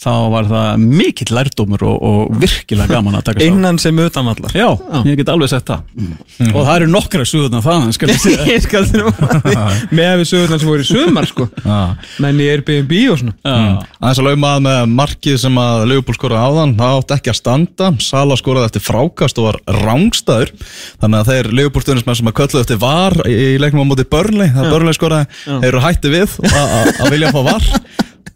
þá 0.00 0.12
var 0.32 0.46
það 0.48 0.84
mikill 0.96 1.34
lærdómur 1.36 1.82
og, 1.84 1.96
og 2.08 2.36
virkilega 2.40 2.94
gaman 2.96 3.18
að 3.18 3.24
taka 3.26 3.44
innan 3.44 3.76
sem 3.82 3.98
utanvallar 4.00 4.54
Já, 4.56 4.68
ég 5.04 5.18
get 5.20 5.28
alveg 5.28 5.50
sett 5.52 5.66
það. 5.68 5.82
Og 6.54 6.56
það 6.64 6.70
eru 6.78 6.88
nokkra 6.94 7.26
suðurna 7.28 7.60
það 7.64 7.90
skal 7.96 8.08
ég 8.12 8.22
segja. 8.22 8.46
Ég 8.54 8.64
skal 8.64 8.86
þér 8.88 9.04
nú. 9.04 9.12
Með 9.98 10.08
að 10.08 10.22
við 10.22 10.28
sögurnar 10.30 10.62
sem 10.62 10.70
voru 10.70 10.86
í 10.86 10.88
sumar 10.88 11.28
sko. 11.28 11.46
Já. 11.66 11.78
Menn 12.24 12.40
í 12.40 12.48
Airbnb 12.54 12.94
og 13.12 13.20
svona. 13.20 13.34
Já. 13.44 13.54
Aðeins 14.00 14.22
að 14.22 14.28
lauma 14.30 14.54
að 14.56 14.64
með 14.66 14.80
markið 14.96 15.38
sem 15.44 15.60
að 15.60 15.84
Leopold 15.92 16.18
skoraði 16.18 16.48
áðan, 16.48 16.74
það 16.80 16.96
átti 17.02 17.16
ekki 17.18 17.32
að 17.34 17.38
standa. 17.42 17.90
Sala 18.04 18.38
skoraði 18.40 18.70
eftir 18.70 18.84
frákast 18.88 19.40
og 19.42 19.50
var 19.50 19.60
rángstæður 19.84 20.54
þannig 21.04 21.18
að 21.20 21.30
þeir 21.34 21.50
Leopold 21.60 21.86
stuðnismenn 21.86 22.20
sem 22.22 22.30
að 22.32 22.38
kölluðu 22.40 22.64
eftir 22.64 22.80
var 22.82 23.18
í 23.28 23.38
leiknum 23.60 23.84
á 23.84 23.90
móti 23.92 24.08
Börnley, 24.10 24.48
það 24.56 24.70
Börnley 24.74 24.96
skoraði 24.96 25.28
þeir 25.44 25.68
eru 25.74 25.84
hætti 25.84 26.14
við 26.16 26.38
að- 26.48 26.74
að 26.80 26.90
að 27.04 27.12
vilja 27.14 27.34
fá 27.36 27.40
var 27.50 27.68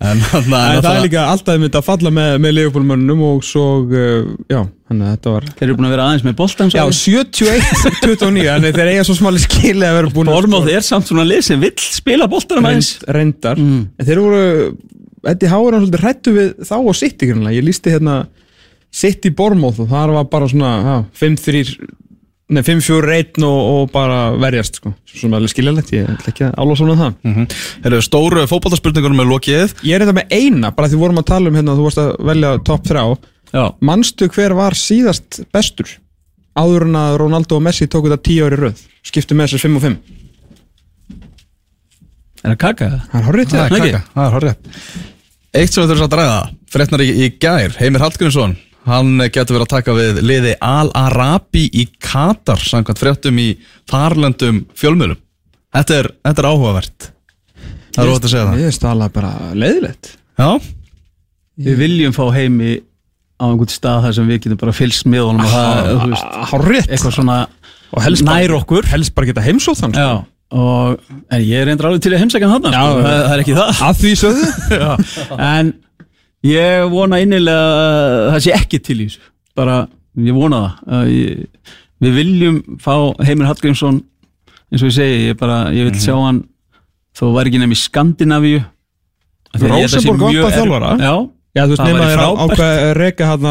En 0.04 0.20
þannig 0.20 0.54
En 0.54 0.82
það 0.84 0.96
er 0.96 1.04
líka 1.04 1.24
alltaf 1.30 1.58
mynd 1.62 1.76
að 1.78 1.86
falla 1.86 2.12
með, 2.14 2.30
með 2.44 2.54
Leopoldmönnum 2.58 3.22
og 3.28 3.44
svo, 3.46 3.64
uh, 3.86 4.28
já, 4.50 4.60
þannig 4.90 5.06
að 5.06 5.12
þetta 5.14 5.34
var 5.34 5.48
Þeir 5.50 5.66
eru 5.66 5.76
búin 5.78 5.88
að 5.88 5.94
vera 5.94 6.06
aðeins 6.08 6.26
með 6.26 6.36
boltan 6.40 6.72
Já, 6.74 6.84
71-29, 7.00 8.46
þannig 8.52 8.78
þeir 8.78 8.92
eiga 8.92 9.06
svo 9.08 9.18
smáli 9.18 9.42
skili 9.44 9.88
að 9.88 9.98
vera 10.00 10.12
búin 10.14 10.30
að 10.32 10.38
Bormóð 10.40 10.70
er 10.74 10.86
samt 10.86 11.10
svona 11.10 11.26
lið 11.28 11.44
sem 11.48 11.64
vill 11.64 11.74
spila 11.84 12.30
boltanum 12.30 12.70
aðeins. 12.70 12.94
reynd, 13.04 13.18
reyndar. 13.18 13.60
Mm. 13.60 13.82
En 13.98 14.08
þeir 14.10 14.22
voru, 14.24 14.46
Eddie 15.34 15.52
Howe 15.52 15.68
er 15.68 15.78
hann 15.78 15.84
svolítið 15.86 16.06
hrættu 16.06 16.36
við 16.38 16.54
þá 16.68 16.76
og 16.78 16.96
City 16.98 17.30
grunlega 17.30 17.58
Ég 17.58 17.68
lísti 17.68 17.94
hérna 17.94 18.22
City 18.94 19.32
Bormóð 19.34 19.84
og 19.84 19.90
það 19.90 20.16
var 20.18 20.26
bara 20.30 20.48
svona 20.50 20.72
já, 20.84 20.96
5-3 21.22 21.62
Nei, 22.52 22.60
5-4-1 22.60 23.40
og, 23.46 23.60
og 23.72 23.92
bara 23.92 24.18
verjast 24.36 24.76
sko. 24.80 24.92
Svona 25.08 25.38
alveg 25.38 25.54
skiljalegt, 25.54 25.92
ég 25.96 26.10
ætla 26.12 26.32
ekki 26.32 26.44
að 26.50 26.58
ála 26.60 26.76
svona 26.76 26.96
það. 26.98 27.14
Mm 27.24 27.34
-hmm. 27.36 28.00
Stóru 28.04 28.46
fótballtarspurningunum 28.50 29.20
er 29.20 29.30
lokið. 29.30 29.76
Ég 29.82 29.94
er 29.94 30.04
þetta 30.04 30.18
með 30.18 30.34
eina, 30.34 30.70
bara 30.70 30.88
því 30.88 31.00
vorum 31.00 31.18
að 31.22 31.30
tala 31.32 31.48
um 31.48 31.56
hérna 31.56 31.76
Þú 31.76 31.86
varst 31.88 32.02
að 32.02 32.10
velja 32.20 32.58
topp 32.64 32.84
3 32.88 33.16
Já, 33.54 33.74
Manstu 33.80 34.28
hver 34.28 34.52
var 34.54 34.74
síðast 34.74 35.44
bestur? 35.52 35.88
Áður 36.58 36.82
en 36.82 36.96
að 36.96 37.16
Ronaldo 37.18 37.56
og 37.56 37.62
Messi 37.62 37.86
tóku 37.86 38.10
þetta 38.10 38.22
10 38.22 38.44
ári 38.44 38.56
röð. 38.56 38.84
Skiptu 39.02 39.34
með 39.34 39.46
þessu 39.46 39.68
5 39.68 39.76
og 39.76 39.82
5 39.82 39.96
er 42.44 42.52
það 42.52 42.60
kaka? 42.60 42.90
Það? 42.90 43.08
Það 43.10 43.18
er 43.20 43.26
horrið 43.28 43.48
til 43.48 43.58
Það 43.58 43.64
það 43.64 43.76
er 43.76 43.84
kaka, 43.84 44.02
það 44.14 44.26
er 44.26 44.36
horrið 44.36 44.54
Eitt 45.54 45.72
sem 45.72 45.82
við 45.82 45.90
þurfum 45.90 46.06
að 46.06 46.14
draga 46.14 46.38
Fretnar 46.74 47.04
í, 47.04 47.08
í 47.14 47.28
gær, 47.40 47.76
Heimir 47.78 48.04
Hallgrímsson 48.04 48.56
Hann 48.84 49.16
getur 49.32 49.56
verið 49.56 49.64
að 49.64 49.74
taka 49.74 49.96
við 49.96 50.22
liði 50.28 50.54
Al-Arabi 50.60 51.62
í 51.72 51.86
Katar 52.04 52.60
Samkvæmt 52.60 53.00
fréttum 53.00 53.38
í 53.40 53.48
þarlendum 53.88 54.64
fjölmjölum 54.76 55.20
Þetta 55.74 55.96
er, 55.98 56.08
þetta 56.22 56.42
er 56.42 56.46
áhugavert. 56.52 57.06
Það 57.94 58.04
er 58.04 58.10
ótt 58.12 58.26
að 58.26 58.30
segja 58.30 58.42
það. 58.46 58.58
Ég 58.60 58.68
veist 58.70 58.84
alveg 58.86 59.14
bara 59.16 59.30
leiðilegt. 59.58 60.10
Já, 60.38 60.50
Við 61.64 61.78
viljum 61.78 62.14
fá 62.14 62.24
heimi 62.34 62.76
á 63.38 63.44
einhvern 63.46 63.70
stað 63.70 64.06
þar 64.08 64.14
sem 64.16 64.30
við 64.30 64.40
getum 64.44 64.58
bara 64.58 64.74
fylgst 64.74 65.06
með 65.10 65.26
honum 65.28 65.44
og 65.46 65.52
það, 65.52 65.90
þú 65.90 66.08
veist, 66.10 66.38
Horrið 66.50 66.88
eitthvað 66.88 67.16
svona 67.18 67.36
nær 68.26 68.54
okkur. 68.58 68.88
Helst 68.90 69.14
bara 69.14 69.28
geta 69.30 69.44
heimsótt 69.44 69.82
hann 69.84 69.94
sko. 69.94 70.06
Já, 70.06 70.14
og 70.58 71.12
en 71.30 71.44
ég 71.44 71.62
er 71.62 71.68
reyndar 71.70 71.90
alveg 71.90 72.02
til 72.02 72.14
að 72.14 72.24
heimsækja 72.24 72.50
hann 72.50 72.64
þarna, 72.66 72.80
sko, 72.82 73.04
það, 73.06 73.20
það 73.20 73.34
er 73.36 73.44
ekki 73.44 73.56
það. 73.60 73.82
Að 73.86 74.00
því 74.02 74.14
sögðu. 74.22 74.50
Já, 74.82 74.90
en 75.50 75.72
ég 76.44 76.88
vona 76.92 77.20
innilega 77.22 77.68
að 77.74 78.32
það 78.34 78.42
sé 78.46 78.56
ekki 78.56 78.80
til 78.84 78.98
í 78.98 79.06
þessu. 79.08 79.22
Bara, 79.54 79.78
ég 80.20 80.36
vona 80.36 80.60
það 80.64 80.98
að 80.98 81.12
ég, 81.14 81.70
við 82.04 82.18
viljum 82.20 82.58
fá 82.82 82.94
Heimir 83.24 83.48
Hallgrímsson 83.50 84.02
eins 84.72 84.82
og 84.82 84.90
ég 84.90 84.96
segi, 84.98 85.22
ég 85.30 85.38
bara, 85.40 85.62
ég 85.74 85.88
vil 85.88 86.02
sjá 86.02 86.16
hann 86.18 86.44
þó 87.14 87.28
var 87.36 87.48
ekki 87.48 87.62
nefn 87.62 87.76
í 87.76 87.80
Skandinavíu. 87.80 88.64
Af 89.54 89.62
því 89.62 89.70
að 89.70 89.78
að 89.78 90.56
þjálfara? 90.58 90.94
Já, 90.98 91.14
Já, 91.54 91.68
þú 91.68 91.76
veist, 91.76 91.82
nema 91.86 92.06
þér 92.10 92.20
ákveð 92.42 92.64
að 92.66 92.88
reka 92.98 93.26
hann 93.30 93.44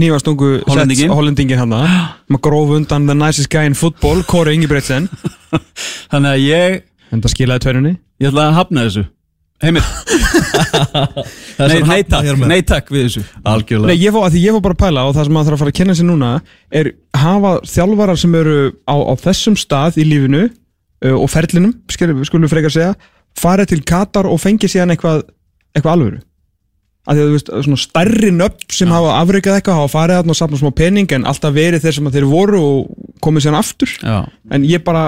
nýjastungu 0.00 0.46
Hollendinginn. 0.64 1.10
Hollendingin 1.12 1.58
hann 1.60 1.74
maður 1.74 2.40
gróf 2.46 2.70
undan 2.78 3.04
the 3.04 3.12
nicest 3.12 3.50
guy 3.52 3.68
in 3.68 3.76
football 3.76 4.22
Kåre 4.24 4.54
Ingebreitsen 4.56 5.10
þannig 6.12 6.30
að 6.30 6.44
ég 6.46 6.78
en 7.12 7.20
það 7.20 7.34
skilaði 7.34 7.64
tvörunni 7.66 7.92
ég 8.22 8.30
ætla 8.30 8.46
að 8.48 8.56
hafna 8.56 8.86
þessu 8.86 9.04
Heimir. 9.60 9.84
Nei, 11.60 11.82
nei 11.84 12.04
takk, 12.08 12.28
nei 12.48 12.62
takk 12.64 12.86
við 12.88 13.02
þessu. 13.04 13.22
Algjörlega. 13.44 13.90
Nei, 13.90 13.98
ég 14.00 14.14
fór, 14.14 14.32
ég 14.32 14.54
fór 14.56 14.62
bara 14.64 14.76
að 14.78 14.80
pæla 14.80 15.02
og 15.04 15.12
það 15.12 15.26
sem 15.26 15.34
maður 15.36 15.50
þarf 15.50 15.56
að 15.58 15.60
fara 15.60 15.72
að 15.74 15.76
kenna 15.76 15.96
sér 15.98 16.06
núna 16.08 16.30
er 16.80 16.88
hafa 17.20 17.50
þjálfarar 17.68 18.20
sem 18.22 18.36
eru 18.40 18.54
á, 18.88 18.96
á 18.96 19.12
þessum 19.20 19.58
stað 19.60 19.98
í 20.00 20.06
lífinu 20.08 20.46
uh, 20.46 21.16
og 21.18 21.28
ferlinum, 21.28 21.74
skulum 21.92 22.46
við 22.46 22.54
frekar 22.54 22.72
segja 22.72 22.94
farið 23.38 23.72
til 23.74 23.80
Katar 23.86 24.28
og 24.30 24.40
fengið 24.42 24.74
síðan 24.74 24.94
eitthvað, 24.94 25.24
eitthvað 25.74 25.96
alvöru. 25.96 26.22
Að 27.08 27.16
því 27.16 27.22
að 27.22 27.28
þú 27.28 27.36
veist, 27.36 27.52
svona 27.66 27.80
stærri 27.80 28.30
nöfn 28.36 28.74
sem 28.76 28.90
hafa 28.92 29.12
afreikað 29.18 29.58
eitthvað, 29.58 29.78
hafa 29.80 29.92
farið 29.94 30.18
þarna 30.18 30.34
og 30.34 30.38
safnað 30.38 30.62
smá 30.62 30.72
pening 30.80 31.14
en 31.16 31.28
alltaf 31.30 31.54
verið 31.56 31.84
þeir 31.84 31.96
sem 31.96 32.10
þeir 32.16 32.26
voru 32.28 32.60
og 32.60 33.14
komið 33.24 33.46
síðan 33.46 33.60
aftur. 33.60 33.94
Já, 34.04 34.18
en 34.52 34.66
ég 34.68 34.84
bara, 34.84 35.04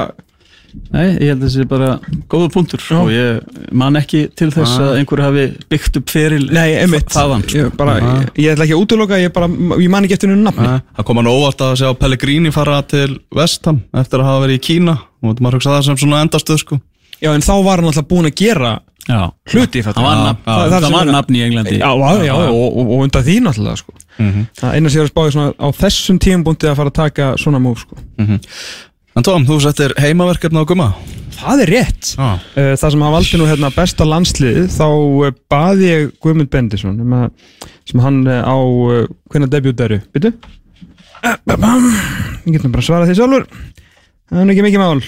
nei, 0.93 1.07
ég 1.23 1.31
held 1.33 1.43
að 1.43 1.47
þessi 1.49 1.67
bara 1.71 1.89
góður 2.33 2.51
punktur. 2.55 2.83
Já. 2.89 2.99
og 3.01 3.11
ég 3.13 3.73
man 3.83 3.97
ekki 4.01 4.23
til 4.39 4.51
þess 4.55 4.79
að 4.83 4.93
einhver 5.01 5.23
hafi 5.25 5.47
byggt 5.73 5.99
upp 6.01 6.13
feril 6.13 6.47
nei, 6.53 6.75
einmitt. 6.81 7.09
þaðan 7.13 7.45
sko. 7.47 7.59
ég, 7.59 7.73
bara, 7.79 7.97
ég, 8.01 8.31
ég 8.45 8.55
ætla 8.55 8.67
ekki 8.69 8.77
að 8.77 8.85
útiloka, 8.87 9.19
ég 9.23 9.33
bara 9.35 9.49
ég 9.81 9.91
man 9.93 10.05
ekki 10.09 10.17
eftir 10.19 10.33
hennu 10.33 10.47
nafni. 10.49 10.69
Það 10.97 11.09
kom 11.11 11.21
hann 11.23 11.33
óvart 11.33 11.65
að 11.67 11.75
sjá 11.83 11.91
Pellegrini 12.01 12.53
fara 12.55 12.81
til 12.83 13.19
Vestham 13.35 13.83
eftir 13.95 14.23
að 14.23 14.31
hafa 14.31 14.47
verið 14.47 14.61
í 14.61 14.65
Kína. 14.71 14.97
Og 15.23 15.39
maður 15.45 15.61
hugsa 15.61 15.77
það 15.77 15.85
sem 15.91 16.01
svona 16.03 16.23
endastöð 16.27 16.63
sko. 16.65 16.81
Já, 17.23 17.31
en 17.37 17.45
þá 17.45 17.53
var 17.63 17.79
hann 17.79 17.93
alltaf 17.93 18.09
búin 18.11 18.27
að 18.27 18.35
gera 18.43 18.73
Já, 19.03 19.33
hluti, 19.51 19.81
það 19.83 19.97
var, 19.99 20.15
við. 20.15 20.25
nafn, 20.29 20.43
það, 20.47 20.61
það, 20.71 20.85
sem 20.85 20.93
var 20.95 21.01
er 21.03 21.09
að- 21.11 21.15
nafn 21.17 21.35
í 21.35 21.41
Englandi. 21.43 21.79
Já, 21.81 21.91
já, 21.91 22.25
já, 22.27 22.35
og, 22.39 22.67
og, 22.79 22.91
og 22.95 23.01
undan 23.03 23.25
því 23.27 23.35
náttúrulega 23.43 23.81
sko. 23.81 23.95
Það 24.61 24.75
eina 24.77 24.93
sér 24.95 25.03
að 25.03 25.11
spáði 25.11 25.33
svona 25.35 25.55
á 25.59 25.67
þessum 25.75 26.19
tímabúndi 26.23 26.69
að 26.71 26.77
fara 26.79 26.93
að 26.93 26.99
taka 27.01 27.31
svona 27.43 27.59
múf 27.63 27.83
sko. 27.83 27.99
En 29.13 29.25
Tom, 29.27 29.45
þú 29.45 29.59
settir 29.61 29.93
heimaverkefni 30.01 30.63
á 30.63 30.65
gumma. 30.65 30.87
Það 31.37 31.63
er 31.65 31.71
rétt. 31.75 32.13
Já 32.15 32.29
uh, 32.33 32.73
Það 32.81 32.95
sem 32.95 33.03
hann 33.05 33.15
valdi 33.17 33.41
nú 33.41 33.49
hérna 33.51 33.71
besta 33.75 34.07
landslið 34.09 34.61
þá 34.73 34.87
uh, 34.89 35.35
baði 35.53 35.89
ég 35.91 36.13
Guðmund 36.23 36.51
Bendisson 36.53 37.01
um 37.03 37.17
að, 37.19 37.27
sem 37.89 38.03
hann 38.05 38.23
uh, 38.25 38.41
á 38.41 38.57
hvernig 39.33 39.53
debut 39.53 39.85
eru, 39.85 40.01
byttu 40.15 40.33
Ég 41.23 42.57
getum 42.57 42.73
bara 42.73 42.83
að 42.83 42.87
svara 42.89 43.07
því 43.07 43.19
sjálfur. 43.19 43.45
Það 44.31 44.41
er 44.41 44.49
nú 44.49 44.55
ekki 44.55 44.65
mikið 44.67 44.83
mál. 44.83 45.05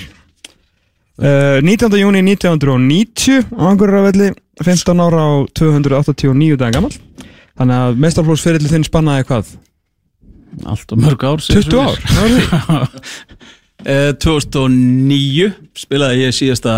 Uh, 1.15 1.59
19. 1.65 1.99
júni 2.03 2.25
1990 2.27 3.49
á 3.55 3.63
Angurravelli 3.71 4.33
15 4.61 5.03
ára 5.03 5.27
á 5.31 5.33
289 5.55 6.59
dagar 6.59 6.75
gammal 6.75 6.91
Þannig 7.55 7.77
að 7.79 8.01
meistarflóksferilli 8.03 8.71
þinn 8.71 8.87
spannaði 8.87 9.29
hvað? 9.29 9.53
Allt 10.67 10.95
og 10.95 11.05
mörg 11.05 11.23
ár 11.23 11.45
segir 11.47 11.71
20 11.71 11.87
ár? 11.87 12.91
svoleiðis. 13.85 14.14
Það 14.24 14.32
var 14.32 14.45
því. 14.45 14.64
Eh, 14.64 15.51
2009 15.53 15.53
spilaði 15.74 16.20
ég 16.24 16.35
síðasta 16.37 16.74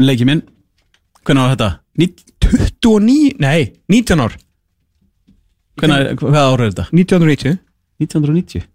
leiki 0.00 0.24
minn 0.26 0.42
Hvernig 1.24 1.42
var 1.44 1.56
þetta? 1.56 1.70
Ní- 2.00 2.14
29, 2.40 3.36
nei, 3.38 3.72
19 3.88 4.20
ár 4.20 4.36
Hvenær, 5.80 6.14
hvað 6.16 6.34
ára 6.40 6.64
er 6.64 6.70
þetta? 6.72 6.86
1990 6.92 7.58
1990 8.00 8.62
Já. 8.62 8.69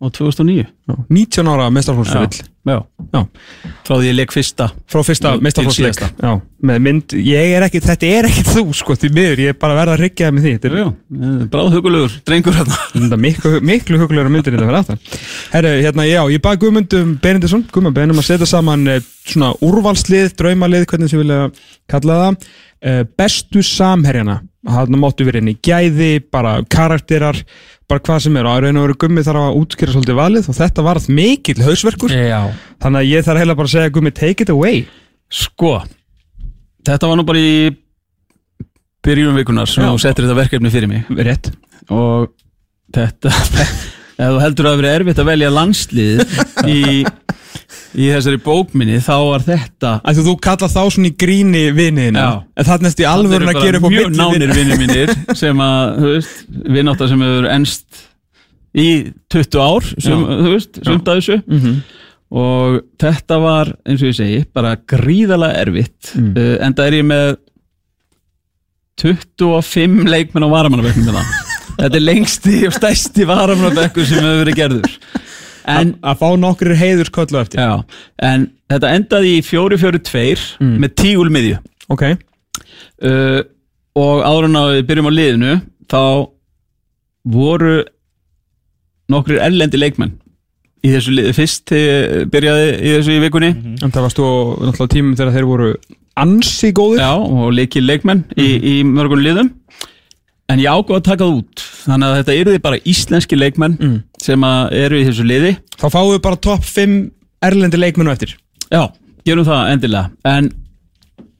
Og 0.00 0.12
2009 0.16 0.64
Já, 0.90 0.94
19 1.08 1.48
ára. 1.52 1.68
Já. 3.14 3.20
Frá 3.86 3.94
því 3.94 4.08
ég 4.10 4.16
leik 4.18 4.32
fyrsta. 4.34 4.66
Frá 4.90 5.00
fyrsta. 5.06 5.30
Já, 6.20 6.32
með 6.66 6.80
mynd, 6.84 7.14
ég 7.24 7.52
er 7.56 7.64
ekki, 7.64 7.80
þetta 7.84 8.08
er 8.18 8.28
ekki 8.28 8.44
þú 8.48 8.64
sko, 8.76 8.96
því 9.00 9.10
miður, 9.16 9.42
ég 9.46 9.54
er 9.54 9.58
bara 9.60 9.76
verða 9.78 9.94
að 9.96 10.02
ryggja 10.04 10.30
með 10.34 10.46
því. 10.46 10.52
Þetta 10.56 10.70
er 10.70 11.46
Bráðhugulegur, 11.54 12.16
drengur 12.28 12.58
hérna 12.58 12.80
þetta 12.92 13.16
er 13.16 13.22
miklu, 13.24 13.52
miklu 13.70 14.00
huglegra 14.02 14.32
myndir 14.32 14.56
þetta 14.56 14.68
fyrir 14.68 14.80
aftan 14.80 15.00
Herru, 15.54 15.72
hérna, 15.84 16.06
já, 16.08 16.20
ég 16.34 16.42
bað 16.44 16.60
Guðmundum 16.64 17.14
Benedisson, 17.22 17.64
Guðmund 17.72 17.96
Benedum 17.96 18.20
að 18.22 18.28
setja 18.28 18.48
saman 18.50 18.86
eh, 18.90 19.00
svona 19.30 19.52
úrvalslið, 19.64 20.34
draumalið, 20.38 20.86
hvernig 20.90 21.12
sem 21.12 21.22
vilja 21.22 21.48
kalla 21.90 22.18
það 22.24 22.50
bestu 23.18 23.62
samherjana 23.66 24.40
hann 24.68 24.96
máttu 25.00 25.24
verið 25.24 25.44
inn 25.44 25.52
í 25.54 25.58
gæði, 25.64 26.10
bara 26.32 26.58
karakterar 26.68 27.38
bara 27.90 28.02
hvað 28.06 28.24
sem 28.26 28.36
er. 28.38 28.46
Og 28.46 28.54
að 28.54 28.66
raun 28.66 28.80
og 28.80 28.86
veru 28.86 28.98
Gummi 29.04 29.24
þarf 29.26 29.46
að 29.46 29.60
útskýra 29.60 29.94
svolítið 29.94 30.18
valið 30.20 30.50
og 30.52 30.58
þetta 30.58 30.84
varð 30.86 31.08
mikill 31.16 31.62
hausverkur. 31.64 32.12
Já. 32.14 32.40
Þannig 32.82 33.00
að 33.00 33.10
ég 33.10 33.26
þarf 33.26 33.42
heila 33.42 33.56
bara 33.58 33.70
að 33.70 33.74
segja 33.76 33.94
Gummi 33.96 34.12
take 34.16 34.46
it 34.46 34.52
away. 34.52 34.84
Sko 35.30 35.78
Þetta 36.86 37.10
var 37.10 37.18
nú 37.20 37.24
bara 37.28 37.40
í 37.40 37.70
byrjunum 39.04 39.36
vikunar 39.40 39.68
sem 39.68 39.84
þú 39.84 40.00
settir 40.00 40.26
þetta 40.26 40.38
verkefni 40.38 40.72
fyrir 40.72 40.90
mig. 40.90 41.08
Rétt. 41.12 41.50
Og 41.92 42.30
þetta 42.94 43.32
ef 44.20 44.32
þú 44.34 44.40
heldur 44.42 44.68
að 44.68 44.72
það 44.72 44.80
verið 44.80 44.94
erfitt 44.94 45.20
að 45.20 45.30
velja 45.30 45.52
landslið 45.52 46.22
í, 46.68 46.80
í 47.98 48.06
þessari 48.12 48.38
bókminni 48.44 49.00
þá 49.02 49.14
var 49.26 49.42
þetta 49.46 49.92
Ætli 50.06 50.22
þú 50.28 50.34
kalla 50.46 50.68
þá 50.70 50.82
svona 50.94 51.08
í 51.10 51.14
gríni 51.18 51.62
viniðina 51.74 52.22
Já. 52.22 52.34
en 52.56 52.68
það 52.68 52.74
er 52.76 52.84
næst 52.86 53.00
í 53.02 53.08
alvörun 53.10 53.50
að 53.50 53.62
gera 53.64 53.80
upp 53.80 53.88
á 53.88 53.90
mjög 53.96 54.12
nánir 54.14 54.44
vina. 54.44 54.58
vinnir 54.60 54.78
mínir 54.78 55.14
sem 55.42 55.62
að, 55.64 56.28
vinnáttar 56.76 57.10
sem 57.10 57.24
hefur 57.26 57.48
ennst 57.50 58.04
í 58.78 58.88
20 59.34 59.58
ár 59.64 59.88
sem, 59.98 60.22
þú 60.22 60.52
veist, 60.54 60.78
sumt 60.86 61.08
að 61.10 61.18
þessu 61.18 61.40
Mhm. 61.50 61.80
og 62.30 62.76
þetta 63.02 63.40
var, 63.42 63.72
eins 63.84 64.02
og 64.04 64.12
ég 64.12 64.18
segi 64.20 64.44
bara 64.54 64.76
gríðalega 64.76 65.64
erfitt 65.66 66.12
Mm. 66.14 66.34
uh, 66.38 66.56
en 66.66 66.74
það 66.78 66.86
er 66.86 66.98
ég 67.00 67.06
með 67.10 67.36
25 69.00 70.04
leikmenn 70.10 70.44
á 70.46 70.50
varamannabekkum 70.52 71.06
hérna. 71.08 71.22
þetta 71.80 71.96
er 71.96 72.04
lengsti 72.04 72.56
og 72.68 72.74
stærsti 72.76 73.26
varamannabekkur 73.28 74.06
sem 74.08 74.20
hefur 74.20 74.42
verið 74.44 74.58
gerður 74.58 74.96
en, 75.80 75.92
að 76.02 76.18
fá 76.20 76.26
nokkur 76.42 76.72
heiðursköllu 76.80 77.40
eftir. 77.40 77.60
Já, 77.62 77.84
en 78.30 78.48
þetta 78.70 78.92
endaði 78.96 79.36
í 79.38 79.44
4-4-2 79.46 80.46
Mm. 80.60 80.74
með 80.82 80.94
tígul 81.00 81.30
miðju 81.32 81.58
ok, 81.90 82.02
uh, 83.06 83.40
og 84.00 84.24
áður 84.26 84.48
en 84.50 84.58
að 84.60 84.72
við 84.76 84.84
byrjum 84.90 85.08
á 85.10 85.12
liðinu 85.18 85.54
þá 85.90 86.02
voru 87.30 87.76
nokkrir 89.10 89.40
erlendi 89.42 89.80
leikmenn 89.80 90.12
í 90.86 90.92
þessu 90.94 91.12
liði. 91.12 91.32
Fyrst 91.36 91.66
þegar 91.68 92.20
ég 92.22 92.28
byrjaði 92.32 92.68
í 92.78 92.92
þessu 92.94 93.12
í 93.16 93.22
vikunni. 93.24 93.50
En 93.84 93.90
það 93.92 94.04
varst 94.06 94.20
þú 94.20 94.28
náttúrulega 94.64 94.92
tímum 94.94 95.16
þegar 95.18 95.34
þeir 95.34 95.48
voru 95.50 95.72
ansi 96.20 96.70
góður 96.76 97.02
Já, 97.02 97.10
og 97.20 97.50
leikið 97.56 97.84
leikmenn 97.88 98.22
í, 98.40 98.46
í 98.56 98.74
mörgum 98.88 99.20
liðum 99.24 99.50
En 100.50 100.58
ég 100.58 100.66
ágóð 100.66 100.98
að 100.98 101.06
taka 101.06 101.26
það 101.26 101.36
út. 101.38 101.64
Þannig 101.84 102.08
að 102.08 102.16
þetta 102.18 102.36
eru 102.40 102.58
bara 102.64 102.80
íslenski 102.90 103.38
leikmenn 103.38 103.76
sem 104.20 104.46
að 104.46 104.72
eru 104.80 104.98
í 105.00 105.06
þessu 105.06 105.26
liði. 105.26 105.52
Þá 105.78 105.86
fáum 105.94 106.10
við 106.10 106.22
bara 106.26 106.40
topp 106.48 106.66
5 106.66 106.96
erlendi 107.46 107.78
leikmennu 107.78 108.12
eftir. 108.12 108.34
Já, 108.70 108.88
gerum 109.24 109.46
það 109.46 109.72
endilega. 109.74 110.10
En 110.26 110.50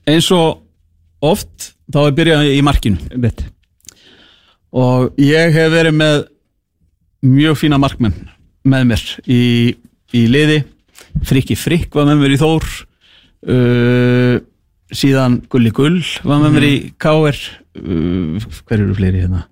eins 0.08 0.30
og 0.34 0.62
oft 1.20 1.72
þá 1.90 2.00
er 2.06 2.16
byrjað 2.18 2.50
í 2.54 2.60
markinu. 2.62 2.98
Mitt. 3.16 3.42
og 4.70 5.16
ég 5.18 5.50
hef 5.50 5.72
verið 5.72 5.96
með 5.98 6.20
mjög 7.26 7.56
fína 7.58 7.78
markmenn 7.82 8.14
með 8.62 8.84
mér 8.86 9.02
í, 9.26 9.40
í 10.14 10.26
liði. 10.30 10.60
Frikki 11.26 11.56
Frikk 11.58 11.94
var 11.98 12.06
með 12.06 12.22
mér 12.22 12.36
í 12.36 12.38
Þór. 12.40 12.68
Uh, 13.40 14.36
síðan 14.92 15.40
Gulli 15.50 15.72
Gull 15.74 16.02
var 16.22 16.42
með 16.42 16.54
mér 16.54 16.66
í 16.68 16.74
Káer 17.00 17.34
uh, 17.34 17.59
hver 17.74 18.80
eru 18.80 18.94
fleiri 18.98 19.24
hérna? 19.24 19.44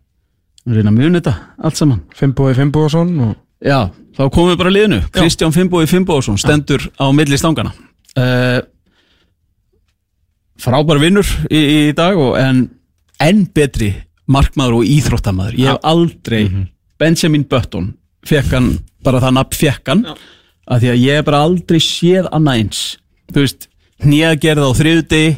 Við 0.69 0.81
reyna 0.81 0.93
að 0.93 0.99
muni 0.99 1.21
þetta 1.21 1.35
allt 1.64 1.79
saman. 1.79 2.01
Fimboi 2.16 2.55
Fimbóðsson 2.57 3.12
og... 3.25 3.37
Já, 3.64 3.89
þá 4.14 4.23
komum 4.27 4.53
við 4.53 4.59
bara 4.61 4.73
að 4.73 4.77
liðinu. 4.77 4.99
Kristján 5.14 5.55
Fimbói 5.55 5.87
Fimbóðsson 5.91 6.39
stendur 6.41 6.85
á 6.99 7.07
milli 7.14 7.39
stangana 7.41 7.73
uh, 8.19 8.61
Frábær 10.59 11.01
vinnur 11.03 11.29
í, 11.51 11.59
í 11.59 11.81
dag 11.97 12.19
og 12.19 12.35
en 12.41 12.64
enn 13.23 13.45
betri 13.55 13.93
markmaður 14.29 14.81
og 14.81 14.91
íþróttamaður. 14.91 15.57
Ég 15.59 15.71
hef 15.71 15.87
aldrei 15.87 16.43
Benjamin 16.99 17.47
Button 17.49 17.93
fekk 18.27 18.53
hann, 18.57 18.73
bara 19.07 19.23
það 19.23 19.37
nafn 19.39 19.59
fekk 19.59 19.93
hann 19.93 20.05
af 20.09 20.83
því 20.83 20.91
að 20.93 21.03
ég 21.05 21.19
hef 21.19 21.29
bara 21.31 21.45
aldrei 21.47 21.79
séð 21.81 22.29
annað 22.35 22.62
eins. 22.62 22.83
Þú 23.33 23.45
veist, 23.45 23.69
hnjagerð 24.05 24.66
á 24.66 24.71
þriðu 24.77 25.05
degi 25.14 25.31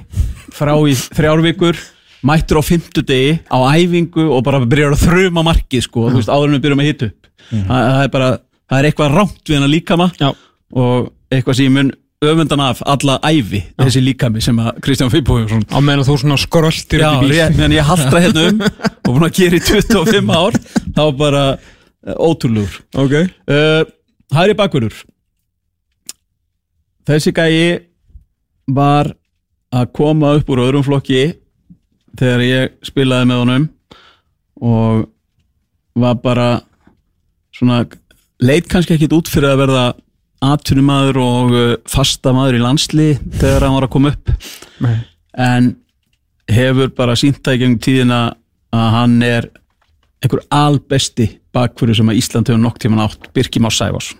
frá 0.56 0.72
í 0.74 0.96
þrjárvíkur 0.96 1.78
mættur 2.26 2.60
á 2.60 2.62
fymtu 2.64 3.04
degi 3.06 3.38
á 3.48 3.58
æfingu 3.76 4.26
og 4.34 4.44
bara 4.44 4.60
byrjar 4.64 4.96
að 4.96 5.06
þruma 5.06 5.44
markið 5.46 5.86
sko, 5.86 6.08
þú 6.10 6.20
veist, 6.20 6.32
áður 6.32 6.50
en 6.50 6.56
við 6.58 6.64
byrjum 6.66 6.82
að 6.82 6.90
hita 6.90 7.08
upp. 7.10 7.30
Það, 7.50 7.80
það 7.80 8.04
er 8.04 8.12
bara, 8.14 8.28
það 8.70 8.78
er 8.78 8.88
eitthvað 8.90 9.16
rámt 9.16 9.42
við 9.48 9.56
hennar 9.58 9.72
líkama 9.72 10.10
Já. 10.20 10.28
og 10.76 11.10
eitthvað 11.32 11.58
sem 11.58 11.68
ég 11.68 11.74
mun 11.76 11.92
öfundan 12.20 12.60
af 12.60 12.82
alla 12.84 13.16
æfi 13.24 13.62
þessi 13.80 14.02
líkami 14.04 14.42
sem 14.44 14.58
að 14.60 14.80
Kristján 14.84 15.12
Fipphóðsson 15.12 15.62
á 15.72 15.78
meðan 15.80 16.04
þú 16.04 16.16
svona 16.20 16.36
skröltir 16.40 17.00
Já, 17.00 17.14
rétt, 17.24 17.56
meðan 17.56 17.76
ég 17.78 17.86
haldra 17.88 18.20
hérna 18.20 18.42
um 18.50 18.60
og 19.08 19.14
búin 19.14 19.24
að 19.24 19.38
gera 19.38 19.56
í 19.56 19.62
25 19.64 20.34
ár 20.36 20.58
þá 20.98 21.04
bara 21.16 21.44
uh, 21.56 22.18
ótrúlegur. 22.20 22.76
Ok. 23.00 23.16
Uh, 23.48 23.88
Hæri 24.36 24.54
bakverður 24.58 25.00
Þessi 27.08 27.32
gæi 27.34 27.80
var 28.70 29.08
að 29.74 29.88
koma 29.96 30.34
upp 30.36 30.50
úr 30.52 30.60
öðrum 30.66 30.84
flokki 30.86 31.22
þegar 32.18 32.44
ég 32.44 32.76
spilaði 32.86 33.28
með 33.30 33.42
honum 33.44 33.66
og 34.60 35.06
var 36.00 36.20
bara 36.22 36.48
svona 37.56 37.82
leit 38.40 38.68
kannski 38.70 38.96
ekkit 38.96 39.14
út 39.16 39.30
fyrir 39.30 39.52
að 39.52 39.62
verða 39.64 39.84
atvinnumadur 40.40 41.20
og 41.20 41.54
uh, 41.54 41.72
fastamaður 41.90 42.58
í 42.58 42.62
landsli 42.64 43.08
þegar 43.40 43.66
hann 43.66 43.76
var 43.76 43.86
að 43.86 43.92
koma 43.92 44.12
upp. 44.14 44.30
Nei. 44.80 44.96
en 45.36 45.74
hefur 46.50 46.88
bara 46.96 47.16
sínt 47.18 47.42
það 47.44 47.58
í 47.58 47.60
gegnum 47.60 47.82
tíðina 47.84 48.20
að 48.74 48.88
hann 48.96 49.18
er 49.22 49.50
einhver 50.20 50.42
albesti 50.52 51.28
bakfyrir 51.54 51.98
sem 51.98 52.08
að 52.10 52.20
Ísland 52.20 52.50
hefur 52.50 52.62
nokk 52.62 52.80
tíman 52.82 53.04
átt 53.04 53.30
Birki 53.36 53.60
Már 53.62 53.74
Sæfars 53.74 54.14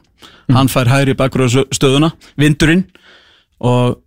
hann 0.54 0.70
fær 0.70 0.90
hægri 0.90 1.16
bakfyrir 1.18 1.66
stöðuna, 1.74 2.12
vindurinn 2.38 2.84
og 3.60 3.98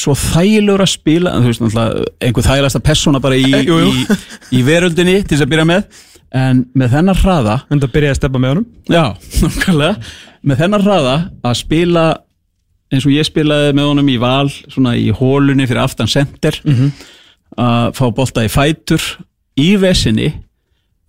svo 0.00 0.14
þægilegur 0.18 0.84
að 0.84 0.92
spila 0.92 1.34
þú 1.38 1.50
veist 1.50 1.64
náttúrulega 1.64 2.06
einhver 2.28 2.46
þægilegasta 2.46 2.84
persóna 2.86 3.22
bara 3.24 3.38
í, 3.38 3.50
jú, 3.66 3.80
jú. 3.82 3.90
í, 3.90 4.18
í 4.58 4.62
veröldinni 4.66 5.18
til 5.24 5.36
þess 5.36 5.46
að 5.46 5.52
byrja 5.54 5.68
með. 5.72 6.00
En 6.38 6.64
með 6.76 6.90
þennan 6.92 7.16
hraða 7.16 7.54
En 7.72 7.80
það 7.80 7.92
byrjaði 7.94 8.14
að 8.14 8.18
steppa 8.18 8.40
með 8.42 8.50
honum. 8.52 8.66
Já, 8.92 9.04
nákvæmlega. 9.44 10.10
Með 10.48 10.62
þennan 10.62 10.84
hraða 10.84 11.14
að 11.48 11.60
spila 11.62 12.08
eins 12.92 13.04
og 13.04 13.12
ég 13.12 13.28
spilaði 13.28 13.72
með 13.76 13.90
honum 13.90 14.10
í 14.12 14.18
val 14.20 14.48
svona 14.48 14.94
í 14.96 15.08
hólunni 15.12 15.66
fyrir 15.68 15.82
aftan 15.84 16.08
center 16.08 16.56
að 17.58 17.96
fá 17.98 18.04
bolta 18.16 18.44
í 18.46 18.52
fætur 18.52 19.02
í 19.60 19.74
vesinni 19.80 20.30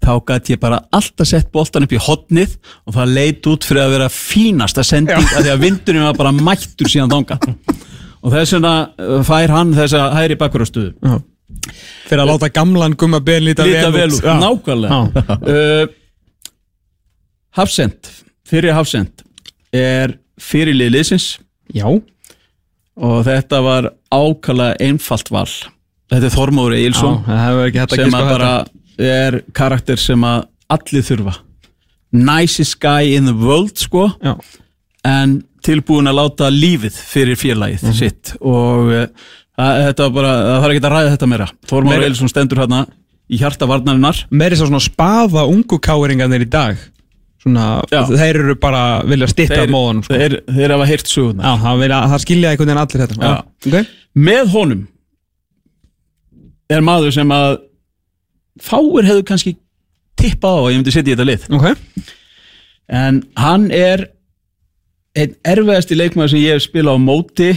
þá 0.04 0.12
gæti 0.28 0.56
ég 0.56 0.62
bara 0.62 0.82
alltaf 0.96 1.28
sett 1.28 1.52
boltan 1.52 1.86
upp 1.86 1.94
í 1.94 2.00
hotnið 2.02 2.56
og 2.88 2.96
það 2.96 3.14
leit 3.16 3.50
út 3.52 3.68
fyrir 3.68 3.84
að 3.84 3.94
vera 3.98 4.10
fínasta 4.12 4.84
sending 4.88 5.28
að 5.36 5.44
því 5.46 5.54
að 5.54 5.64
vindurinn 5.66 6.08
var 6.08 6.20
bara 6.20 6.36
mættur 6.36 6.92
síðan 6.92 7.12
þanga 7.12 7.40
og 8.24 8.34
þess 8.34 8.56
vegna 8.58 8.74
uh, 9.00 9.20
fær 9.28 9.54
hann 9.56 9.76
þessa 9.78 10.10
hæri 10.18 10.38
bakkurastöðu 10.40 10.94
Já. 11.00 11.20
Fyrir 12.10 12.24
að 12.24 12.30
láta 12.32 12.50
gamlan 12.54 12.96
gumma 12.98 13.20
ben 13.26 13.44
líta, 13.46 13.66
líta 13.68 13.90
vel 13.94 14.10
út, 14.14 14.24
Já. 14.24 14.36
nákvæmlega. 14.42 15.00
Uh, 15.40 15.96
Hafsend 17.58 18.10
fyrir 18.48 18.74
Hafsend 18.78 19.24
er 19.76 20.16
fyrirlið 20.40 20.94
liðsins. 20.96 21.28
Já. 21.76 21.88
Og 23.00 23.20
þetta 23.28 23.60
var 23.66 23.92
ákala 24.14 24.72
einfalt 24.82 25.30
val. 25.34 25.50
Þetta 26.10 26.26
er 26.30 26.34
Þormóður 26.34 26.78
Já, 26.78 26.86
Eilsson 26.88 27.20
að 27.30 27.94
sem 28.00 28.18
að 28.18 28.32
bara 28.32 28.54
er 29.00 29.42
karakter 29.56 30.02
sem 30.02 30.26
að 30.26 30.48
allir 30.74 31.06
þurfa. 31.06 31.36
Nicest 32.10 32.80
guy 32.82 33.14
in 33.14 33.30
the 33.30 33.36
world 33.38 33.78
sko. 33.78 34.10
Já. 34.24 34.36
En 35.08 35.41
tilbúin 35.64 36.08
að 36.10 36.18
láta 36.20 36.50
lífið 36.52 36.95
fyrir 37.12 37.36
félagið 37.39 37.84
Mhm. 37.84 37.93
sitt. 37.97 38.34
Og 38.41 38.91
uh, 38.91 39.06
það, 39.58 39.82
þetta 39.88 40.04
var 40.08 40.14
bara, 40.18 40.34
það 40.43 40.62
þarf 40.64 40.74
ekki 40.76 40.86
að 40.86 40.95
ræða 40.95 41.12
þetta 41.16 41.28
meira. 41.34 41.47
Meira- 41.72 42.04
Eilsson 42.08 42.30
stendur 42.32 42.58
hérna 42.64 42.86
í 43.30 43.38
hjarta 43.39 43.68
varnarinnar. 43.70 44.26
Meiri 44.32 44.56
svo 44.58 44.68
svona 44.70 44.82
spaða 44.84 45.43
ungu 45.47 45.80
káringarnir 45.80 46.41
í 46.41 46.50
dag. 46.50 46.78
Svona, 47.39 47.82
Já. 47.91 48.04
þeir 48.10 48.36
eru 48.36 48.56
bara 48.60 49.02
vilja 49.08 49.28
stitta 49.32 49.62
af 49.64 49.70
móðanum 49.72 50.04
sko. 50.04 50.14
þeir, 50.14 50.41
þeir 50.52 50.72
hafa 50.76 50.86
heyrt 50.89 51.08
söguna 51.08 51.43
Já, 51.43 51.54
það, 51.64 51.78
vilja, 51.80 52.00
það 52.12 52.20
skilja 52.26 52.50
einhvern 52.52 52.68
veginn 52.68 52.82
allir 52.84 53.08
þetta. 53.08 53.43
Okay. 53.66 53.86
með 54.18 54.50
honum 54.52 54.82
er 56.70 56.82
maður 56.86 57.14
sem 57.16 57.32
að 57.34 57.62
fáir 58.62 59.08
hefðu 59.08 59.24
kannski 59.30 59.54
tippað 60.20 60.58
á 60.60 60.62
að 60.66 60.72
ég 60.74 60.80
myndi 60.82 60.91
setja 60.93 61.14
í 61.14 61.16
þetta 61.16 61.28
lið. 61.30 61.45
Ok, 61.56 61.68
en 62.89 63.22
hann 63.39 63.70
er 63.72 64.04
einn 65.20 65.36
erfiðasti 65.48 65.98
leikmaður 65.98 66.34
sem 66.34 66.44
ég 66.44 66.56
hef 66.56 66.66
spilað 66.66 67.00
á 67.00 67.00
móti 67.04 67.50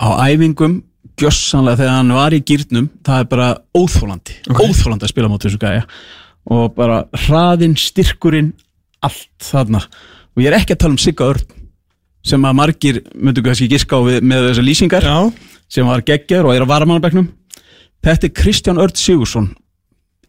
á 0.00 0.08
æfingum 0.28 0.80
gjössanlega 1.20 1.82
þegar 1.82 1.96
hann 1.98 2.16
var 2.16 2.36
í 2.36 2.40
gýrnum 2.46 2.88
það 3.06 3.22
er 3.22 3.28
bara 3.30 3.48
óþólandi 3.76 4.36
óþólandi 4.48 5.06
að 5.06 5.12
spila 5.12 5.28
á 5.28 5.32
móti 5.32 5.48
þessu 5.48 5.60
gæja. 5.60 5.86
Og 6.50 6.72
bara 6.74 7.02
hraðinn, 7.26 7.76
styrkurinn 7.76 8.54
allt 9.04 9.44
þarna. 9.44 9.82
Og 10.34 10.42
ég 10.42 10.50
er 10.50 10.56
ekki 10.56 10.74
að 10.74 10.80
tala 10.82 10.96
um 10.96 11.00
Sigga 11.00 11.28
Örn 11.30 11.58
sem 12.26 12.44
að 12.44 12.56
margir 12.56 13.00
myndu 13.14 13.44
kannski 13.44 13.68
giska 13.70 13.96
á 13.96 14.00
við, 14.04 14.18
með 14.24 14.50
þessar 14.50 14.66
lýsingar 14.66 15.06
já, 15.06 15.16
sem 15.72 15.88
var 15.88 16.04
geggjör 16.04 16.48
og 16.48 16.56
er 16.56 16.64
á 16.68 16.72
varamannabæknum 16.72 17.30
þetta 18.04 18.28
er 18.28 18.34
Kristján 18.36 18.80
Örd 18.80 19.00
Sigursson 19.00 19.48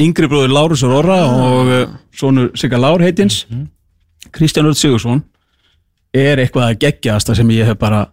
yngri 0.02 0.30
bróður 0.32 0.54
Lárusur 0.56 0.94
Orra 0.96 1.20
og 1.28 1.72
uh, 1.72 1.84
sonur 2.16 2.52
Sigga 2.60 2.80
Lár 2.80 3.04
heitins. 3.04 3.44
Kristján 4.32 4.70
Örd 4.70 4.80
Sigursson 4.80 5.24
er 6.16 6.41
eitthvað 6.43 6.68
að 6.70 6.80
geggjaðasta 6.86 7.36
sem 7.39 7.53
ég 7.55 7.70
hef 7.72 7.80
bara 7.82 8.05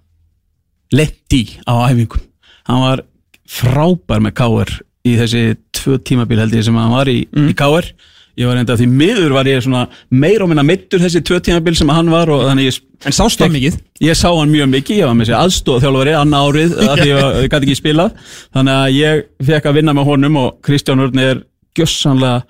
lett 0.95 1.35
í 1.35 1.45
á 1.69 1.75
æfingum. 1.89 2.23
Hann 2.69 2.85
var 2.85 3.05
frábær 3.49 4.23
með 4.25 4.37
káir 4.39 4.75
í 5.09 5.17
þessi 5.19 5.43
tvö 5.77 5.99
tímabil 6.05 6.41
held 6.43 6.55
ég 6.57 6.67
sem 6.67 6.77
hann 6.77 6.93
var 6.93 7.09
í, 7.11 7.23
í 7.25 7.55
káir 7.57 7.93
ég 8.39 8.47
var 8.47 8.59
enda 8.61 8.77
því 8.79 8.87
miður 8.93 9.35
var 9.35 9.49
ég 9.51 9.63
svona 9.65 9.87
meir 10.15 10.43
og 10.45 10.51
minna 10.51 10.65
meittur 10.67 11.03
þessi 11.03 11.23
tvö 11.27 11.41
tímabil 11.43 11.75
sem 11.79 11.91
hann 11.91 12.11
var 12.13 12.31
og 12.31 12.45
þannig 12.47 12.69
ég 12.69 12.79
en 13.09 13.15
sást 13.15 13.41
það 13.41 13.55
mikið? 13.57 13.79
Ég 14.05 14.19
sá 14.19 14.29
hann 14.29 14.53
mjög 14.53 14.71
mikið, 14.75 15.01
ég 15.01 15.11
var 15.11 15.19
með 15.19 15.31
sér 15.31 15.39
aðstóð 15.41 15.83
þjálfari 15.85 16.15
annar 16.19 16.47
árið 16.47 16.77
að 16.85 17.03
því 17.03 17.09
ég, 17.09 17.21
ég 17.43 17.53
gæti 17.53 17.69
ekki 17.69 17.79
spilað. 17.79 18.17
Þannig 18.55 18.79
að 18.79 18.97
ég 18.99 19.23
fekk 19.51 19.69
að 19.71 19.79
vinna 19.79 19.95
með 19.95 20.09
honum 20.13 20.41
og 20.43 20.49
Kristján 20.67 21.05
Örn 21.05 21.23
er 21.23 21.43
gjössanlega 21.79 22.41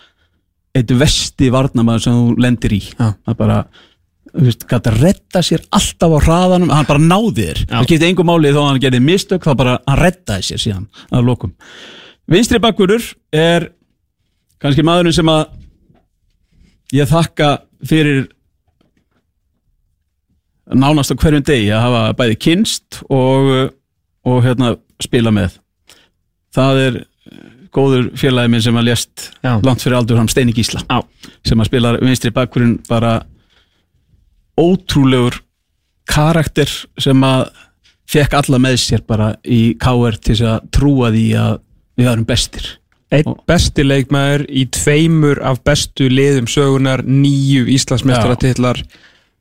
eitt 0.78 0.94
vesti 1.00 1.50
varnamaður 1.52 2.04
sem 2.04 2.16
þú 2.18 2.36
lendir 2.44 2.76
í. 2.76 2.82
Það 2.98 3.38
bara 3.40 3.58
gæti 4.34 4.90
að 4.90 5.00
redda 5.02 5.42
sér 5.44 5.64
alltaf 5.74 6.14
á 6.14 6.18
hraðanum 6.24 6.72
hann 6.74 6.88
bara 6.88 7.02
náði 7.02 7.46
þér, 7.48 7.62
það 7.70 7.86
skipti 7.88 8.08
engum 8.08 8.28
máli 8.28 8.52
þó 8.54 8.60
að 8.62 8.68
hann 8.70 8.82
gerði 8.84 9.00
mistök, 9.04 9.46
þá 9.46 9.54
bara 9.58 9.76
hann 9.86 10.00
reddaði 10.02 10.48
sér 10.48 10.62
síðan 10.64 10.88
að 11.10 11.28
lokum. 11.30 11.54
Vinstri 12.28 12.60
bakkurur 12.60 13.04
er 13.32 13.70
kannski 14.62 14.84
maðurinn 14.84 15.16
sem 15.16 15.30
að 15.32 15.46
ég 16.96 17.08
þakka 17.08 17.52
fyrir 17.88 18.26
nánast 20.68 21.12
á 21.12 21.16
hverjum 21.16 21.44
degi 21.46 21.70
að 21.72 21.84
hafa 21.86 22.02
bæði 22.18 22.40
kynst 22.44 23.00
og, 23.08 23.72
og 24.28 24.42
hérna, 24.44 24.74
spila 25.00 25.32
með 25.32 25.56
það 26.54 26.82
er 26.82 26.98
góður 27.74 28.10
félagi 28.18 28.52
minn 28.52 28.64
sem 28.64 28.78
að 28.80 28.88
lést 28.88 29.28
Já. 29.44 29.56
langt 29.64 29.82
fyrir 29.84 29.98
aldur 29.98 30.18
hann 30.20 30.30
Steini 30.30 30.54
Gísla 30.56 30.82
Já. 30.88 31.02
sem 31.46 31.60
að 31.60 31.70
spila 31.70 31.94
vinstri 32.00 32.32
bakkurinn 32.34 32.78
bara 32.88 33.20
ótrúlegur 34.58 35.40
karakter 36.08 36.70
sem 37.00 37.24
að 37.24 37.48
fekk 38.08 38.36
alla 38.38 38.60
með 38.62 38.78
sér 38.82 39.04
bara 39.06 39.32
í 39.44 39.74
KR 39.80 40.16
til 40.16 40.34
þess 40.34 40.46
að 40.48 40.68
trúa 40.74 41.10
því 41.14 41.24
að 41.38 41.56
við 41.98 42.10
varum 42.10 42.28
bestir. 42.28 42.68
Einn 43.08 43.36
besti 43.48 43.84
leikmaður 43.86 44.44
í 44.52 44.66
tveimur 44.72 45.40
af 45.48 45.62
bestu 45.64 46.10
liðum 46.12 46.48
sögunar 46.50 47.02
nýju 47.06 47.64
Íslandsmeistaratitlar 47.72 48.82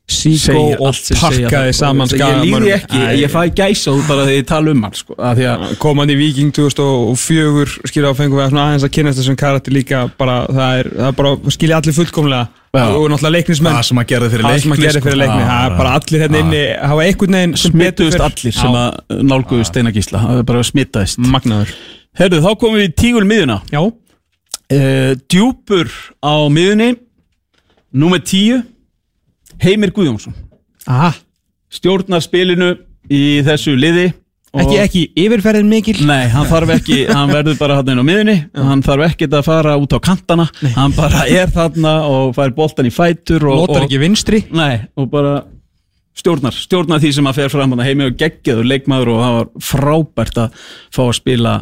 Síkó 0.08 0.62
og 0.88 0.96
pakkaði 1.20 1.74
saman 1.76 2.08
ég 2.16 2.38
líði 2.40 2.70
ekki, 2.78 2.96
Æ, 2.96 3.08
ég 3.26 3.32
fæ 3.34 3.42
gæsa 3.52 3.92
út 3.92 4.06
bara 4.08 4.24
þegar 4.24 4.38
ég 4.38 4.46
tala 4.48 4.72
um 4.72 4.86
hann 4.86 4.94
sko, 4.96 5.18
að 5.20 5.42
því 5.42 5.48
að 5.52 5.66
kom 5.84 6.00
hann 6.00 6.14
í 6.14 6.16
Viking 6.16 6.54
2004 6.56 7.90
skilja 7.92 8.14
á 8.16 8.16
fengum 8.16 8.40
við 8.40 8.48
svona 8.54 8.64
aðeins 8.70 8.86
að 8.88 8.94
kynast 8.96 9.20
þessum 9.20 9.38
karakter 9.42 9.76
líka 9.76 10.06
bara 10.16 10.38
það 10.48 10.80
er, 10.80 10.90
það 10.96 11.10
er 11.12 11.18
bara 11.20 11.34
skilja 11.58 11.82
allir 11.82 11.98
fullkomlega. 11.98 12.48
Já. 12.78 12.84
og 12.94 13.08
náttúrulega 13.10 13.34
leiknismenn. 13.34 13.74
Það 13.74 13.86
sem 13.88 14.00
að 14.00 14.08
gera 14.12 14.28
fyrir 14.32 14.46
það 14.46 14.52
leikni 14.54 14.62
sem 14.64 14.74
að 14.76 14.82
gera 14.86 15.02
fyrir 15.02 15.18
leikni 15.18 15.46
það 15.48 15.68
er 15.68 15.76
bara 15.82 15.92
allir 15.98 16.24
hérna 16.24 16.42
inni 16.44 16.62
hafa 16.92 17.06
einhvern 17.08 17.38
veginn 17.38 18.12
fer- 18.14 18.26
allir 18.28 18.56
sem 18.58 18.78
að 18.78 19.22
nálguðust 19.32 19.72
Steinar 19.74 19.96
Gísla, 19.96 20.22
það 20.24 20.42
er 20.44 20.48
bara 20.52 20.64
smitaðist. 20.68 21.22
Magnaður. 21.36 21.72
Herðu, 22.22 22.42
þá 22.44 22.50
komum 22.62 22.78
við 22.80 22.88
í 22.88 22.94
tígul 23.02 23.26
miðuna 23.28 23.60
já. 23.74 23.82
Uh, 24.68 25.14
Djúpur 25.32 25.92
á 26.22 26.36
miðunni 26.52 26.90
Númer 27.98 28.20
10 28.20 28.62
Heimir 29.64 29.92
Guðjónsson. 29.96 30.36
Aha. 30.88 31.14
Stjórnar 31.74 32.24
spilinu 32.24 32.76
í 33.12 33.42
þessu 33.44 33.74
liði 33.76 34.08
og- 34.54 34.62
ekki 34.64 34.78
ekki 34.80 35.02
yfirferðin 35.26 35.68
mikil 35.70 35.98
Nei, 36.08 36.28
hann 36.32 36.48
þarf 36.48 36.72
ekki, 36.78 37.02
hann 37.12 37.30
verður 37.30 37.58
bara 37.60 37.76
hann 37.80 37.90
inn 37.92 38.00
á 38.00 38.06
miðunni 38.08 38.38
Hann 38.56 38.82
þarf 38.86 39.04
ekki 39.12 39.28
að 39.28 39.44
fara 39.46 39.76
út 39.78 39.92
á 39.94 40.00
kantana. 40.00 40.48
Hann 40.76 40.96
bara 40.96 41.26
er 41.28 41.48
þarna 41.52 41.94
og 42.08 42.36
fær 42.36 42.54
boltan 42.56 42.88
í 42.88 42.94
fætur 42.94 43.44
og, 43.50 43.68
notar 43.68 43.84
og, 43.84 43.88
ekki 43.90 44.00
vinstri. 44.02 44.44
Nei, 44.52 44.88
og 44.98 45.10
bara 45.12 45.44
stjórnar. 46.18 46.56
Stjórnar 46.56 47.02
því 47.04 47.12
sem 47.14 47.28
að 47.30 47.36
fer 47.42 47.50
fram 47.54 47.76
hann 47.76 47.84
heimi 47.86 48.08
og 48.08 48.16
geggjaður 48.18 48.66
leikmaður 48.72 49.12
og 49.14 49.20
það 49.22 49.36
var 49.38 49.50
frábært 49.72 50.40
að 50.46 50.64
fá 50.96 51.04
að 51.06 51.18
spila 51.20 51.58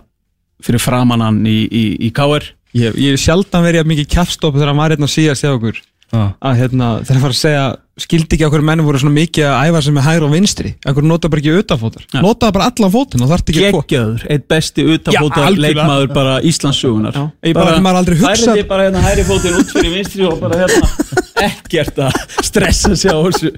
fyrir 0.64 0.80
framann 0.80 1.22
hann 1.26 1.42
í, 1.50 1.58
í, 1.68 1.84
í 2.08 2.12
KR 2.16 2.46
ég, 2.76 2.96
ég 2.96 3.16
hef 3.18 3.20
sjaldan 3.26 3.66
verið 3.66 3.82
jafn 3.82 3.92
mikið 3.92 4.08
kjafstopp 4.14 4.56
þegar 4.56 4.72
hann 4.72 4.80
var 4.80 4.94
hérna 4.96 5.10
síðast 5.12 5.44
hjá 5.44 5.52
okkur. 5.58 5.82
Að 6.16 6.62
hérna 6.62 6.92
þegar 7.04 7.18
hann 7.18 7.26
var 7.26 7.34
að 7.36 7.42
segja 7.42 7.66
skildi 7.98 8.36
ekki 8.36 8.44
okkur 8.50 8.64
menn 8.68 8.82
voru 8.84 9.00
svona 9.00 9.16
mikið 9.16 9.46
að 9.48 9.70
æfa 9.70 9.82
sem 9.86 9.98
er 10.02 10.04
hægri 10.04 10.26
og 10.28 10.32
vinstri 10.36 10.72
okkur 10.92 11.06
nota 11.08 11.30
bara 11.32 11.40
ekki 11.40 11.54
utanfótar 11.62 12.04
Ja. 12.12 12.22
nota 12.26 12.50
bara 12.52 12.66
allan 12.68 12.92
fótinn 12.92 13.24
og 13.24 13.30
þarf 13.32 13.44
ekki 13.48 13.62
að 13.70 13.78
geggjaður, 13.80 14.26
eitt 14.36 14.48
besti 14.52 14.84
utanfóta 14.84 15.40
Já, 15.40 15.46
algjörlega. 15.48 15.76
leikmaður 15.78 16.14
bara. 16.14 16.34
Ég 16.44 17.54
bara- 17.56 17.80
maður 17.80 18.00
aldrei 18.02 18.18
hugsað- 18.20 18.52
færði 18.52 18.68
bara 18.68 18.84
hérna 18.90 19.02
hæri 19.06 19.24
fótinn 19.24 19.56
út 19.62 19.72
fyrir 19.72 19.94
vinstri 19.96 20.26
og 20.28 20.40
bara 20.42 20.60
hérna 20.66 20.90
ekkert 21.48 21.96
að 22.04 22.12
stressa 22.44 22.96
sig 22.96 23.12
á 23.12 23.20
þessu 23.24 23.56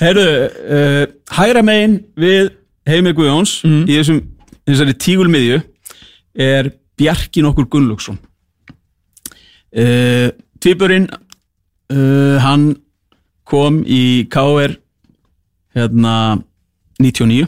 Herru, 0.00 0.24
uh, 0.48 1.06
hægra 1.32 1.62
megin 1.64 2.04
við 2.16 2.50
Heimir 2.88 3.12
Guðjóns 3.16 3.60
Mhm. 3.64 3.84
í 3.88 3.92
þessum 4.00 4.22
þessari 4.66 4.94
tígulmiðju 4.96 5.62
er 6.38 6.72
Bjarki 6.96 7.42
nokkur 7.44 7.68
Gunnlaugsson 7.68 8.18
uh, 9.76 10.30
Tvíburinn 10.60 11.08
uh, 11.12 12.38
hann 12.40 12.76
kom 13.46 13.80
í 13.86 14.26
KR 14.32 14.76
hérna 15.76 16.16
99 17.02 17.46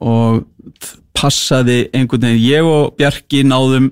og 0.00 0.44
passaði 1.16 1.82
einhvern 1.92 2.24
veginn. 2.24 2.44
Ég 2.46 2.66
og 2.68 2.94
Bjarki 2.98 3.42
náðum 3.44 3.90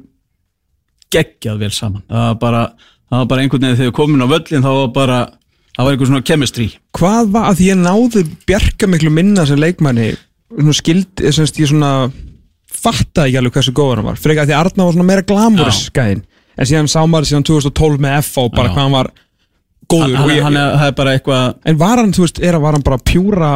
geggjað 1.13 1.65
vel 1.65 1.73
saman. 1.75 2.05
Það 2.09 2.25
var 2.25 2.39
bara, 2.41 2.63
það 3.09 3.23
var 3.23 3.29
bara 3.33 3.45
einhvern 3.45 3.67
veginn 3.67 3.81
þegar 3.81 3.91
við 3.91 3.99
komin 3.99 4.25
á 4.25 4.29
völlin 4.33 4.65
þá 4.65 4.71
var 4.71 4.95
bara 4.97 5.19
það 5.75 5.85
var 5.85 5.93
einhver 5.93 6.11
svona 6.11 6.27
chemistry. 6.31 6.69
Hvað 6.97 7.35
var 7.37 7.51
að 7.53 7.63
ég 7.67 7.79
náði 7.79 8.25
bjarga 8.49 8.89
miklu 8.91 9.13
minna 9.15 9.45
sem 9.49 9.61
leikmanni 9.61 10.11
svona 10.49 10.75
skild, 10.79 11.13
eh, 11.21 11.29
ég 11.29 11.69
svona 11.69 11.93
fattaði 12.79 13.33
ekki 13.33 13.41
alveg 13.43 13.59
hversu 13.59 13.77
góður 13.77 14.01
hann 14.01 14.11
var. 14.11 14.21
Frekar 14.21 14.49
því 14.49 14.57
Arna 14.57 14.89
var 14.89 14.97
svona 14.97 15.09
meira 15.09 15.27
glamurus 15.29 15.89
gæðin 15.93 16.25
en 16.59 16.67
síðan 16.67 16.91
sá 16.91 17.01
maður 17.07 17.31
síðan 17.31 17.47
2012 17.47 18.03
með 18.03 18.17
F 18.23 18.39
og 18.43 18.53
bara 18.55 18.71
Já. 18.71 18.75
hvað 18.75 18.83
hann 18.83 18.97
var 18.97 19.11
góður 19.89 20.15
og 20.15 20.21
hann, 20.25 20.35
ég, 20.37 20.43
hann 20.45 20.59
er, 20.61 20.77
er 20.89 20.95
bara 20.99 21.15
eitthvað 21.17 21.55
en 21.73 21.79
var 21.81 22.03
hann, 22.03 22.13
þú 22.17 22.27
veist, 22.27 22.41
er 22.45 22.59
að 22.59 22.65
var 22.67 22.77
hann 22.79 22.87
bara 22.87 22.99
pjúra 23.09 23.53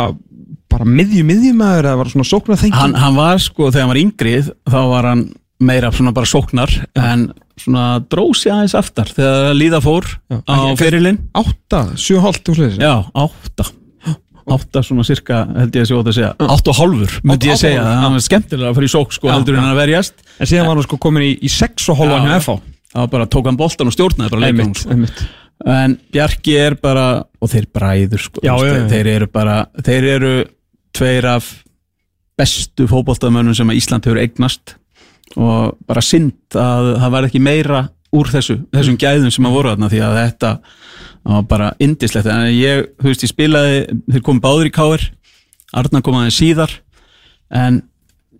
bara 0.73 0.87
miðju 0.89 1.23
miðjumæður 1.29 1.89
eða 1.91 1.99
var 2.01 2.09
hann 2.09 2.15
svona 2.17 2.31
sóknar 2.31 2.61
þengi 2.63 2.79
hann, 2.81 2.95
hann 3.03 3.19
var 3.19 3.43
sko, 3.45 3.69
þegar 3.71 3.85
hann 3.85 3.93
var 3.93 4.03
yngrið 4.03 4.51
þá 4.73 4.79
var 4.95 5.09
hann 5.11 5.25
meira 5.63 5.91
svona 5.95 6.15
bara 6.17 6.27
sóknar 6.31 6.73
en 6.99 7.27
svona 7.61 7.85
drósi 8.11 8.51
aðeins 8.51 8.73
aftar 8.81 9.13
þegar 9.13 9.53
líða 9.55 9.83
fór 9.85 10.09
Já. 10.09 10.41
á 10.49 10.55
Ekki- 10.57 10.81
fyrirlin 10.81 11.21
8, 11.39 11.83
7,5 12.01 12.51
og 12.55 12.59
sliðis 12.59 12.81
Já, 12.83 12.95
átta. 13.15 13.69
Átta 14.53 14.81
svona 14.83 15.05
cirka, 15.07 15.45
held 15.55 15.77
ég 15.79 15.85
að 15.85 15.87
sé 15.87 15.95
ótt 15.95 16.09
að 16.11 16.17
segja. 16.17 16.31
Átta 16.43 16.73
og 16.73 16.79
hálfur, 16.81 17.13
myndi 17.23 17.47
Átta 17.47 17.47
ég 17.47 17.53
og 17.55 17.61
segja. 17.61 17.83
Það 17.87 18.17
var 18.17 18.25
skemmtilega 18.27 18.71
að 18.73 18.79
fara 18.81 18.89
í 18.89 18.91
sók 18.91 19.13
sko 19.15 19.29
Já, 19.29 19.33
heldur 19.37 19.59
en 19.61 19.69
að 19.69 19.77
verjast. 19.79 20.15
En 20.43 20.51
síðan 20.51 20.67
var 20.67 20.75
hann 20.81 20.87
sko 20.89 20.99
komin 21.05 21.23
í, 21.29 21.29
í 21.47 21.51
6 21.55 21.87
og 21.93 22.01
hálfan 22.01 22.17
Já, 22.19 22.25
hjá 22.27 22.33
já. 22.33 22.41
FH 22.43 22.57
Það 22.93 23.05
var 23.05 23.13
bara, 23.15 23.29
tók 23.37 23.47
hann 23.49 23.61
boltan 23.61 23.89
og 23.93 23.95
stjórnaði 23.95 24.35
bara 24.35 24.49
einmitt, 24.51 24.81
sko. 24.83 24.91
einmitt 24.97 25.23
En 25.69 25.97
Bjarki 26.13 26.55
er 26.59 26.75
bara, 26.83 27.23
og 27.41 27.51
þeir 27.53 27.69
bræður 27.75 28.23
sko, 28.25 28.43
Já, 28.43 28.55
já. 28.67 28.77
Þeir 28.91 29.11
eru 29.17 29.29
bara, 29.31 29.57
þeir 29.85 30.09
eru 30.17 30.33
tveir 30.97 31.29
af 31.37 31.51
bestu 32.39 32.89
fótboltamönnum 32.91 33.55
sem 33.55 33.71
Ísland 33.75 34.07
hefur 34.09 34.21
eignast. 34.23 34.77
Og 35.37 35.77
bara 35.87 36.03
synd 36.05 36.57
að 36.59 36.95
það 37.01 37.15
var 37.15 37.29
ekki 37.29 37.43
meira 37.43 37.85
úr 38.13 38.29
þessu, 38.29 38.59
þessum 38.75 38.99
gæðum 39.01 39.33
sem 39.33 39.47
að 39.49 39.55
voru 39.57 39.71
þarna 39.73 39.89
því 39.93 40.01
að 40.05 40.19
þetta 40.19 40.51
var 41.23 41.47
bara 41.49 41.71
indislegt 41.81 42.29
en 42.29 42.49
ég, 42.53 42.91
þú 43.01 43.09
veist, 43.09 43.25
ég 43.25 43.31
spilaði 43.31 43.79
þeir 44.11 44.25
komum 44.27 44.43
báður 44.43 44.69
í 44.69 44.75
káir 44.75 45.07
Arna 45.73 46.03
kom 46.05 46.19
aðeins 46.19 46.37
síðar 46.43 46.75
en 47.57 47.81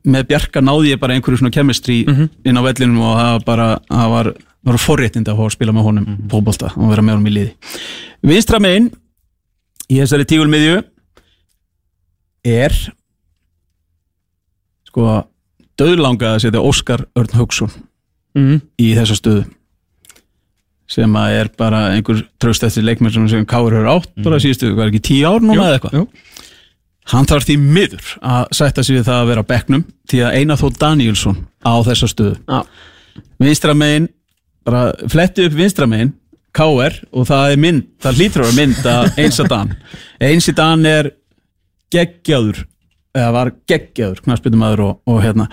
með 0.05 0.27
Bjarka 0.33 0.61
náði 0.61 0.91
ég 0.93 1.01
bara 1.01 1.15
einhverju 1.17 1.41
svona 1.41 1.55
chemistry 1.55 2.03
inn 2.45 2.59
á 2.59 2.63
vellinum 2.67 3.01
og 3.01 3.15
það 3.17 3.31
var 3.33 3.45
bara 3.47 3.69
það 3.89 4.11
var, 4.17 4.31
það 4.63 4.73
var 4.73 4.83
forréttindi 4.83 5.33
að 5.33 5.39
fá 5.41 5.45
að 5.47 5.55
spila 5.57 5.75
með 5.77 5.87
honum 5.89 6.09
fótbolta 6.31 6.73
og 6.77 6.91
vera 6.93 7.05
með 7.05 7.17
honum 7.17 7.31
í 7.31 7.35
liði. 7.37 7.55
Vinstra 8.31 8.61
megin 8.63 8.91
í 9.89 9.99
þessari 10.01 10.29
tígulmiðju 10.31 10.83
er 12.53 12.77
sko 14.89 15.09
döðlangað 15.81 16.37
að 16.37 16.45
setja 16.45 16.63
Óskar 16.63 17.07
Örn 17.19 17.37
Hauksson 17.39 17.73
mm. 18.39 18.63
í 18.83 18.93
þessa 18.99 19.19
stöðu 19.19 19.49
sem 20.93 21.15
að 21.17 21.39
er 21.39 21.49
bara 21.57 21.87
einhver 21.95 22.21
tröst 22.43 22.65
eftir 22.67 22.85
leikmenn 22.85 23.13
sem, 23.15 23.25
sem 23.31 23.47
Káur 23.49 23.73
hefur 23.73 23.95
átt 23.95 24.11
bara 24.25 24.41
síðustu, 24.43 24.75
hvað 24.75 24.85
er 24.85 24.91
ekki, 24.93 25.05
tíu 25.09 25.31
ár 25.31 25.41
núna 25.41 25.71
eða 25.71 25.79
eitthvað? 25.79 26.03
hann 27.11 27.29
þarf 27.29 27.49
því 27.49 27.57
miður 27.63 28.11
að 28.21 28.51
sætta 28.59 28.85
sig 28.85 28.99
við 28.99 29.07
það 29.09 29.21
að 29.21 29.31
vera 29.33 29.43
á 29.43 29.51
bekknum 29.51 29.85
því 30.11 30.21
að 30.23 30.37
Einar 30.39 30.61
Þór 30.61 30.77
Danielsson 30.79 31.39
á 31.65 31.75
þessa 31.89 32.09
stöðu. 32.11 32.37
Já. 32.47 32.61
vinstra 33.43 33.75
megin 33.75 34.09
bara 34.67 34.93
fletti 35.13 35.47
upp 35.49 35.57
vinstra 35.59 35.89
megin 35.91 36.13
Káur 36.53 36.93
og 37.17 37.25
það 37.31 37.55
er 37.55 37.61
mynd, 37.63 37.85
það 38.05 38.19
hlýtur 38.19 38.43
að 38.45 38.49
vera 38.51 38.57
mynd 38.59 38.89
að 38.93 39.47
Dan. 39.49 39.71
Einsi 40.21 40.53
Dan 40.57 40.83
er 40.89 41.09
geggjaður 41.93 42.65
eða 43.17 43.31
var 43.33 43.53
geggjaður 43.69 44.21
knarsbyttumæður 44.27 44.83
og, 44.87 44.99
og 45.09 45.23
hérna 45.25 45.47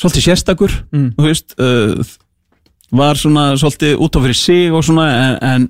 svolítið 0.00 0.26
sérstakur 0.28 0.74
Mm. 0.92 1.08
þú 1.16 1.24
veist 1.24 1.54
uh, 1.60 2.04
var 2.92 3.16
svona 3.16 3.54
svolítið 3.60 3.96
út 4.02 4.16
á 4.16 4.20
fyrir 4.24 4.36
sig 4.36 4.72
og 4.72 4.84
svona 4.84 5.06
en, 5.14 5.36
en, 5.40 5.66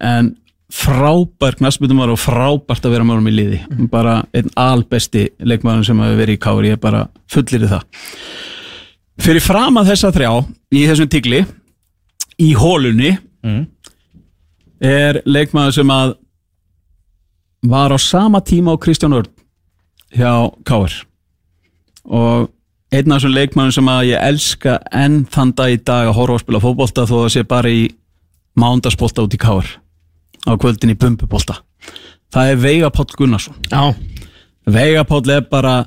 en 0.00 0.32
frábær 0.74 1.56
knarsbyttumæður 1.60 2.14
og 2.14 2.20
frábært 2.22 2.86
að 2.88 2.94
vera 2.96 3.04
með 3.06 3.18
honum 3.18 3.30
í 3.30 3.34
liði. 3.34 3.58
Bara 3.92 4.22
einn 4.34 4.48
albesti 4.58 5.28
leikmaður 5.44 5.84
sem 5.90 6.00
hefur 6.02 6.18
verið 6.18 6.38
í 6.38 6.40
Kári 6.42 6.70
ég 6.72 6.78
er 6.78 6.82
bara 6.82 7.02
fullir 7.30 7.66
í 7.66 7.70
það. 7.70 7.84
Fyrir 9.22 9.44
fram 9.44 9.76
að 9.78 9.92
þessa 9.92 10.10
þrjá 10.16 10.30
í 10.74 10.86
þessum 10.88 11.10
tigli 11.12 11.44
í 12.40 12.52
hólunni 12.58 13.16
er 14.80 15.22
leikmaður 15.24 15.78
sem 15.78 15.90
að 15.90 16.16
var 17.64 17.92
á 17.94 17.98
sama 17.98 18.40
tíma 18.40 18.74
á 18.74 18.82
Kristján 18.82 19.16
Örn 19.16 19.30
hjá 20.14 20.50
Káir 20.64 21.04
og 22.04 22.50
einn 22.94 23.12
af 23.12 23.18
þessum 23.18 23.34
leikmannum 23.34 23.72
sem 23.72 23.88
að 23.88 24.08
ég 24.12 24.20
elska 24.28 24.78
enn 24.92 25.24
þann 25.26 25.54
dag 25.56 25.72
í 25.72 25.78
dag 25.80 26.08
að 26.08 26.16
horfa 26.18 26.34
að 26.34 26.44
spila 26.44 26.60
fótbolta 26.60 27.06
þó 27.08 27.16
að 27.24 27.32
sé 27.34 27.44
bara 27.48 27.70
í 27.70 27.88
mándagsbolta 28.60 29.24
út 29.24 29.34
í 29.34 29.40
Káir 29.40 29.70
á 30.44 30.52
kvöldin 30.60 30.92
í 30.92 30.98
bumbubolta 30.98 31.62
það 32.34 32.50
er 32.50 32.60
Veiga 32.62 32.90
Páll 32.90 33.16
Gunnarsson. 33.16 33.56
Já, 33.70 33.94
Veiga 34.66 35.04
Páll 35.06 35.30
er 35.30 35.44
bara 35.50 35.84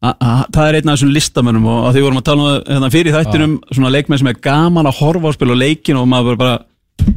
það 0.00 0.64
er 0.70 0.78
einn 0.78 0.88
af 0.88 0.96
þessum 0.96 1.12
listamönnum 1.12 1.66
og 1.68 1.90
því 1.94 2.02
vorum 2.06 2.20
að 2.22 2.26
tala 2.30 2.44
um 2.46 2.48
það 2.54 2.72
hérna, 2.72 2.90
fyrir 2.94 3.16
þættinum 3.18 3.54
svona 3.74 3.90
leikmenn 3.92 4.20
sem 4.22 4.30
er 4.32 4.38
gaman 4.46 4.88
að 4.88 4.98
horfa 5.02 5.28
á 5.28 5.36
spila 5.36 5.56
leikin 5.60 5.98
og 6.00 6.08
maður 6.08 6.38
bara, 6.40 6.54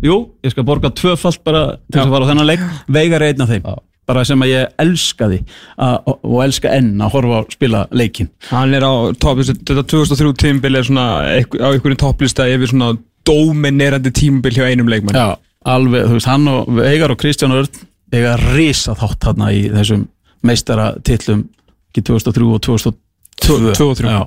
jú, 0.03 0.17
ég 0.43 0.51
skal 0.51 0.65
borga 0.67 0.91
tvöfalt 0.91 1.39
bara 1.47 1.63
til 1.87 1.95
þess 2.01 2.05
að 2.09 2.13
fara 2.17 2.27
á 2.27 2.29
þennan 2.33 2.49
leik. 2.49 2.65
Veiga 2.91 3.15
er 3.21 3.25
einn 3.29 3.45
af 3.45 3.53
þeim 3.53 3.69
bara 4.03 4.25
sem 4.27 4.41
að 4.43 4.49
ég 4.51 4.73
elskaði 4.83 5.37
að, 5.79 5.93
og, 6.11 6.17
og 6.27 6.41
elska 6.43 6.73
enn 6.75 6.89
að 6.99 7.13
horfa 7.15 7.37
á 7.39 7.41
spila 7.55 7.85
leikin 7.95 8.27
hann 8.49 8.75
er 8.75 8.83
á 8.83 8.91
topp, 9.15 9.39
þessi- 9.39 9.55
þetta 9.63 9.85
2003 9.87 10.33
tímabil 10.43 10.75
er 10.81 10.83
svona 10.89 11.05
á 11.23 11.67
einhverjum 11.71 11.95
topplista 12.01 12.49
yfir 12.51 12.67
svona 12.73 12.97
dominerandi 13.23 14.11
tímabil 14.11 14.57
hjá 14.59 14.65
einum 14.67 14.91
leikmann 14.91 15.15
Já, 15.15 15.37
alveg, 15.71 16.03
þú 16.09 16.17
veist, 16.19 16.27
hann 16.27 16.51
og 16.51 16.67
Veigar 16.75 17.13
og 17.15 17.21
Kristján 17.23 17.55
Örn 17.55 17.79
eiga 18.11 18.35
risa 18.51 18.91
þátt 18.99 19.23
þarna 19.23 19.53
í 19.55 19.63
þessum 19.71 20.03
meistara 20.43 20.89
tillum 21.07 21.45
ekki 21.93 22.05
2003 22.09 22.49
og 22.49 22.61
2002 22.67 22.99
Tvö 23.43 23.55
og 23.89 23.97
þrjú. 23.97 24.09
Já. 24.09 24.21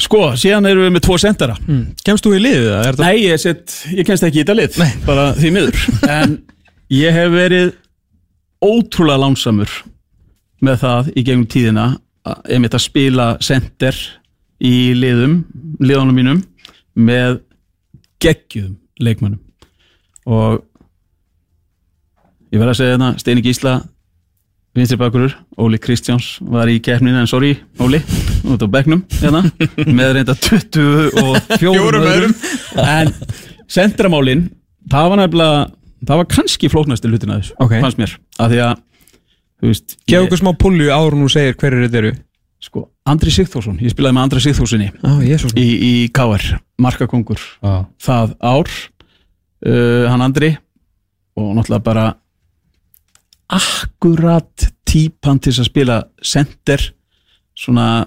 Sko, 0.00 0.20
síðan 0.40 0.68
erum 0.68 0.86
við 0.86 0.92
með 0.94 1.04
tvo 1.04 1.16
sendara 1.20 1.56
Kemst 2.06 2.24
þú 2.24 2.34
í 2.36 2.40
liðið 2.40 2.68
það? 2.70 2.86
Það? 2.88 3.02
Nei, 3.04 3.24
ég, 3.26 3.40
set, 3.42 3.74
ég 3.92 4.08
kennst 4.08 4.24
ekki 4.24 4.40
í 4.40 4.44
þetta 4.44 4.56
lið 4.56 4.78
bara 5.04 5.26
því 5.36 5.52
miður 5.52 5.82
en 6.16 6.36
ég 6.92 7.16
hef 7.16 7.32
verið 7.34 7.72
ótrúlega 8.62 9.20
lánsamur 9.20 9.74
með 10.62 10.80
það 10.84 11.12
í 11.12 11.24
gegnum 11.26 11.48
tíðina 11.50 11.86
að 12.28 12.52
einmitt 12.54 12.76
að 12.78 12.84
spila 12.84 13.28
sender 13.42 13.96
í 14.62 14.92
liðum, 14.94 15.40
liðunum 15.82 16.16
mínum 16.16 16.42
með 16.94 17.40
geggjum 18.22 18.76
leikmönnum 19.02 19.42
og 20.30 20.62
ég 22.52 22.60
verð 22.62 22.72
að 22.76 22.78
segja 22.78 22.96
þetta 22.96 23.24
Steini 23.24 23.44
Gísla 23.44 23.74
vinstri 24.76 24.96
bakurur, 25.00 25.34
Óli 25.60 25.78
Kristjáns 25.82 26.38
var 26.40 26.70
í 26.72 26.78
keppninu 26.84 27.20
en 27.20 27.28
sorry 27.28 27.54
Óli 27.82 28.00
út 28.48 28.62
á 28.64 28.68
bekknum 28.72 29.02
hérna 29.20 29.42
með 29.84 30.14
reynda 30.18 30.34
24 30.38 31.58
Fjórum 31.60 32.06
öðrum 32.08 32.34
en 32.80 33.12
sendramálin 33.70 34.46
það 34.92 35.10
var 35.12 35.20
nefnilega 35.22 35.60
það 36.08 36.22
var 36.22 36.30
kannski 36.32 36.70
flóknasti 36.72 37.10
hlutin 37.12 37.34
að 37.34 37.42
þessu 37.44 37.58
Ok. 37.62 37.76
fannst 37.84 38.00
mér, 38.00 38.16
af 38.40 38.50
því 38.52 38.62
að 38.64 38.74
þú 39.62 39.70
veist, 39.70 39.96
ég, 40.10 40.18
okkur 40.24 40.40
smá 40.40 40.52
pullu 40.58 40.88
áður 40.90 41.14
en 41.18 41.24
þú 41.26 41.28
segir 41.36 41.58
hverju 41.60 41.84
þetta 41.86 42.00
eru. 42.02 42.14
Sko, 42.62 42.80
Andri 43.10 43.30
Sigþórsson 43.34 43.78
ég 43.82 43.90
spilaði 43.92 44.14
með 44.16 44.24
Andri 44.28 44.40
Sigþórssoni 44.44 44.88
jésus 45.26 45.54
í, 45.58 45.66
í 45.82 45.92
KR, 46.14 46.44
markakongur 46.82 47.38
Já. 47.62 47.72
það 48.02 48.34
ár 48.38 48.70
uh, 49.66 50.04
hann 50.10 50.22
Andri 50.26 50.52
og 51.38 51.52
náttúrulega 51.58 51.84
bara 51.86 52.04
akkurat 53.52 54.66
típan 54.88 55.40
til 55.42 55.54
að 55.54 55.68
spila 55.68 56.00
center. 56.24 56.82
Svona 57.58 58.06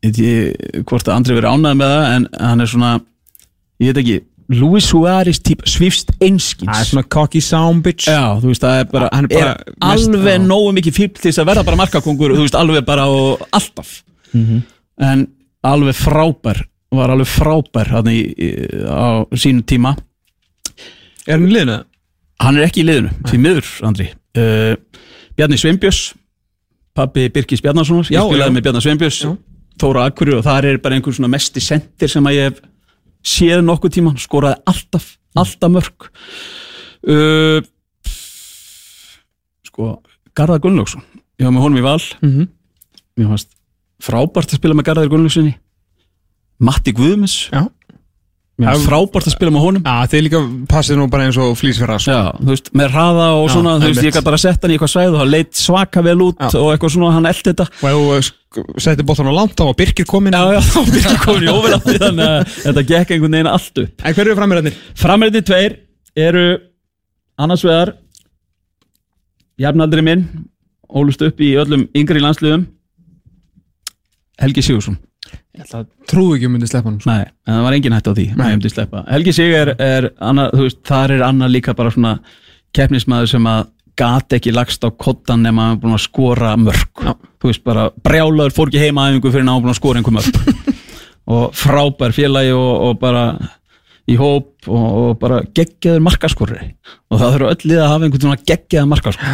ég 0.00 0.10
veit 0.10 0.20
ég 0.24 0.82
hvort 0.88 1.08
að 1.08 1.16
Andri 1.18 1.36
verið 1.36 1.54
ánægð 1.54 1.78
með 1.80 1.94
það 1.94 2.10
en 2.16 2.26
hann 2.40 2.64
er 2.64 2.70
svona 2.70 2.92
ég 3.80 3.90
veit 3.90 4.00
ekki, 4.02 4.18
Luis 4.50 4.88
Suárez 4.90 5.38
típ 5.46 5.60
svifst 5.68 6.10
einskins 6.18 6.70
Það 6.70 6.80
er 6.80 6.88
svona 6.88 7.08
cocky 7.14 7.42
sound 7.44 7.84
bitch. 7.86 8.08
Já, 8.10 8.38
þú 8.40 8.50
veist, 8.50 8.64
það 8.64 8.80
er 8.80 8.88
bara, 8.90 9.10
er 9.14 9.28
bara 9.30 9.52
er 9.52 9.76
alveg 9.92 10.40
já. 10.40 10.46
nógu 10.46 10.72
mikið 10.78 10.96
fíl 10.96 11.10
til 11.14 11.26
þess 11.28 11.42
að 11.42 11.50
verða 11.52 11.66
bara 11.68 11.80
markakongur, 11.84 12.34
þú 12.34 12.46
veist, 12.46 12.58
alveg 12.58 12.86
bara 12.88 13.06
og 13.12 13.44
alltaf. 13.54 13.92
En 14.34 15.22
alveg 15.66 15.98
frábær, 16.00 16.64
var 16.90 17.14
alveg 17.14 17.30
frábær 17.30 17.92
hann 17.94 18.10
í, 18.10 18.18
í, 18.34 18.50
á 18.90 19.22
sínu 19.38 19.62
tíma. 19.70 19.94
Er 21.28 21.36
hann 21.36 21.46
í 21.46 21.54
liðinu? 21.54 21.78
hann 22.40 22.56
er 22.56 22.66
ekki 22.66 22.82
í 22.82 22.88
liðinu, 22.88 23.12
því 23.28 23.40
miður, 23.44 23.70
Andri 23.86 24.08
uh, 24.38 24.74
Bjarni 25.36 25.58
Sveinbjörns 25.58 26.00
pabbi 26.94 27.28
Birkis 27.32 27.62
Bjarnasonar 27.64 28.06
ég 28.10 28.18
Já, 28.18 28.22
spilaði 28.26 28.50
já. 28.50 28.54
með 28.56 28.62
Bjarni 28.66 28.82
Sveinbjörns 28.84 29.20
Já. 29.24 29.32
Þóra 29.80 30.04
Akkurur 30.10 30.38
og 30.40 30.44
það 30.44 30.66
er 30.68 30.78
bara 30.84 30.94
einhver 30.98 31.14
svona 31.16 31.30
mesti 31.32 31.60
sendir 31.64 32.10
sem 32.12 32.26
að 32.28 32.36
ég 32.36 32.50
hef 32.50 32.58
séð 33.24 33.62
nokkuð 33.64 33.94
tíma, 33.96 34.14
skoraði 34.20 34.60
alltaf 34.68 35.06
alltaf 35.38 35.70
mörg 35.72 36.08
uh, 37.08 37.60
sko 39.66 39.90
Garðar 40.36 40.60
Gunnlaugsson, 40.62 41.02
ég 41.40 41.46
var 41.48 41.54
með 41.56 41.64
honum 41.66 41.80
í 41.80 41.84
val 41.84 42.00
Mhm. 42.22 42.46
mér 43.18 43.28
fannst 43.32 43.50
frábært 44.00 44.52
að 44.54 44.60
spila 44.60 44.74
með 44.78 44.86
Garðar 44.90 45.10
Gunnlaugssoni 45.12 45.54
Matti 46.60 46.92
Guðmus 46.92 47.48
Já 47.52 47.66
mér 48.60 48.82
frábært 48.84 49.28
að 49.30 49.34
spila 49.34 49.52
með 49.54 49.64
honum 49.66 49.86
Já, 49.86 49.94
þeir 50.12 50.24
líka 50.26 50.40
passið 50.70 50.98
nú 51.00 51.06
bara 51.12 51.26
eins 51.28 51.38
og 51.40 51.54
flýsfjara 51.60 51.96
sko. 52.02 52.16
Já, 52.16 52.34
þú 52.40 52.50
veist, 52.52 52.70
með 52.80 52.92
hraða 52.94 53.28
og 53.38 53.46
Já, 53.46 53.52
svona, 53.54 53.76
þú 53.80 53.88
veist, 53.90 54.04
ég 54.06 54.14
gæti 54.16 54.26
bara 54.28 54.38
að 54.38 54.44
setja 54.44 54.60
hann 54.64 54.74
í 54.74 54.76
eitthvað 54.76 54.92
svæð 54.94 55.16
og 55.16 55.22
það 55.22 55.32
leit 55.34 55.60
svaka 55.60 56.04
vel 56.06 56.16
út 56.26 56.44
Já. 56.44 56.50
og 56.60 56.68
eitthvað 56.74 56.94
svona, 56.96 57.14
hann 57.16 57.30
eldi 57.30 57.46
þetta 57.50 57.66
Og 57.80 58.12
ef 58.20 58.30
þú 58.50 58.78
setti 58.82 59.06
boltan 59.06 59.30
á 59.30 59.34
langt 59.34 59.60
á 59.62 59.64
og 59.64 59.76
Birkir 59.78 60.08
komin 60.10 60.34
Já, 60.34 60.42
já, 60.56 60.60
þá 60.66 60.80
byrja 60.90 61.16
komin 61.24 61.46
í 61.46 61.52
óverandi 61.54 61.96
þannig 62.02 62.30
að 62.30 62.54
þetta 62.64 62.86
gekk 62.92 63.12
einhvern 63.14 63.36
veginn 63.38 63.50
allt 63.52 63.82
upp 63.84 64.04
En 64.06 64.16
hverju 64.16 64.26
eru 64.32 64.38
frammeirarnir? 64.40 64.80
Framreitni 64.98 65.42
tveir 65.46 65.76
eru 66.18 66.46
annars 67.40 67.62
vegar 67.66 67.94
jafnaldri 69.60 70.02
minn 70.04 70.26
ólust 70.90 71.22
upp 71.22 71.38
í 71.44 71.52
öllum 71.62 71.86
yngri 71.94 72.22
landsliðum 72.22 72.66
Helgi 74.40 74.64
Sigursson 74.66 74.98
Ég 75.56 75.64
ætla 75.64 75.82
að 75.82 75.88
trúðu 76.10 76.36
ekki 76.36 76.48
um 76.48 76.54
myndi 76.56 76.68
sleppa 76.70 76.90
hann 76.90 77.00
sko. 77.00 77.10
Nei, 77.10 77.26
en 77.46 77.56
það 77.56 77.66
var 77.66 77.76
engin 77.76 77.96
hætt 77.96 78.10
á 78.10 78.12
því. 78.12 78.26
Nei. 78.38 78.46
Nei, 78.56 78.72
sleppa. 78.72 79.02
Helgi 79.10 79.34
Sig 79.36 79.56
er, 79.56 79.72
er 79.82 80.08
annar, 80.22 80.54
þú 80.54 80.66
veist, 80.68 80.80
þar 80.88 81.16
er 81.16 81.26
annar 81.26 81.52
líka 81.52 81.74
bara 81.78 81.92
svona 81.94 82.16
keppnismæður 82.76 83.32
sem 83.34 83.48
að 83.50 83.68
gat 84.00 84.36
ekki 84.36 84.52
lagst 84.54 84.84
á 84.86 84.88
kottan 84.90 85.44
nema 85.44 85.68
hann 85.68 85.76
er 85.76 85.80
búin 85.82 85.96
að 85.96 86.04
skora 86.06 86.54
mörg 86.60 87.04
Já. 87.04 87.12
þú 87.40 87.50
veist 87.50 87.64
bara, 87.66 87.88
brjálaður 88.04 88.54
fór 88.56 88.70
ekki 88.70 88.84
heima 88.84 89.06
aðeingu 89.06 89.32
fyrir 89.32 89.44
hann 89.44 89.56
var 89.58 89.64
búin 89.66 89.74
að 89.74 89.80
skora 89.80 90.00
einhver 90.00 90.16
mörg 90.16 90.78
og 91.34 91.56
frábær 91.58 92.14
félagi 92.16 92.54
og, 92.56 92.70
og 92.86 93.00
bara 93.02 93.24
í 94.10 94.16
hóp 94.18 94.70
og, 94.70 94.86
og 95.02 95.18
bara 95.20 95.42
geggjaður 95.56 96.04
markaskorri 96.06 96.72
og 97.10 97.20
það 97.20 97.36
þurfa 97.36 97.52
öll 97.54 97.70
lið 97.70 97.82
að 97.82 97.92
hafa 97.92 98.06
einhvern 98.08 98.24
svona 98.26 98.42
geggjaður 98.52 98.90
markaskor 98.94 99.30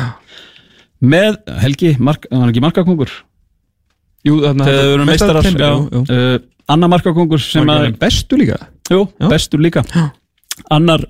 með 1.06 1.40
Helgi, 1.60 1.94
mark, 2.00 2.26
hann 2.32 2.42
var 2.42 2.52
ekki 2.52 2.64
markakongur 2.64 3.12
Jú, 4.26 4.36
þarna 4.42 4.66
þegar 4.66 4.80
þau 4.82 4.94
eru 4.94 5.08
meistarar 5.08 5.50
uh, 5.50 6.38
annar 6.72 6.92
markakongur 6.92 7.42
sem 7.42 7.70
að 7.70 7.90
bestu 8.00 8.38
líka 8.40 8.58
Jú, 8.90 9.04
Já. 9.20 9.28
bestur 9.30 9.62
líka 9.62 9.84
Já. 9.92 10.08
Annar 10.72 11.04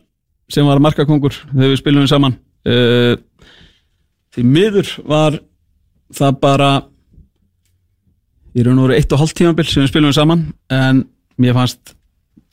sem 0.52 0.66
var 0.66 0.82
markakongur 0.84 1.34
þegar 1.52 1.72
við 1.72 1.80
spilum 1.80 2.04
við 2.04 2.12
saman 2.12 2.36
uh, 2.68 3.14
Því 4.36 4.44
miður 4.44 4.92
var 5.08 5.38
það 6.12 6.40
bara 6.42 6.70
í 8.56 8.64
raun 8.64 8.80
og 8.80 8.88
veru 8.88 8.96
eitt 8.98 9.12
og 9.12 9.22
hálft 9.22 9.36
tímabil 9.38 9.64
sem 9.68 9.84
við 9.84 9.92
spilum 9.92 10.12
við 10.12 10.18
saman 10.18 10.42
en 10.72 11.04
mér 11.40 11.56
fannst 11.56 11.96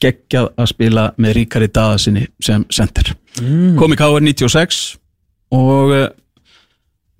geggjað 0.04 0.50
að 0.60 0.70
spila 0.72 1.06
með 1.22 1.38
Ríkari 1.38 1.70
Daðasinni 1.72 2.26
sem 2.44 2.64
center 2.74 3.14
mm. 3.40 3.76
kom 3.80 3.94
í 3.96 4.00
KR 4.00 4.24
96 4.24 4.82
og 5.56 5.94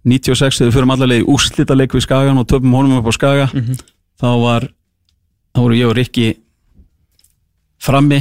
96 0.04 0.60
þegar 0.60 0.70
við 0.70 0.78
förum 0.78 0.94
allarlega 0.96 1.24
í 1.24 1.28
úrslita 1.34 1.78
leik 1.78 1.96
við 1.96 2.06
Skagan 2.06 2.42
og 2.42 2.48
töpum 2.50 2.76
honum 2.76 3.00
upp 3.00 3.08
á 3.08 3.14
Skaga 3.16 3.50
þá 4.20 4.30
var 4.42 4.68
þá 5.54 5.62
voru 5.62 5.78
ég 5.78 5.90
og 5.90 5.96
Rikki 5.98 6.28
frammi 7.84 8.20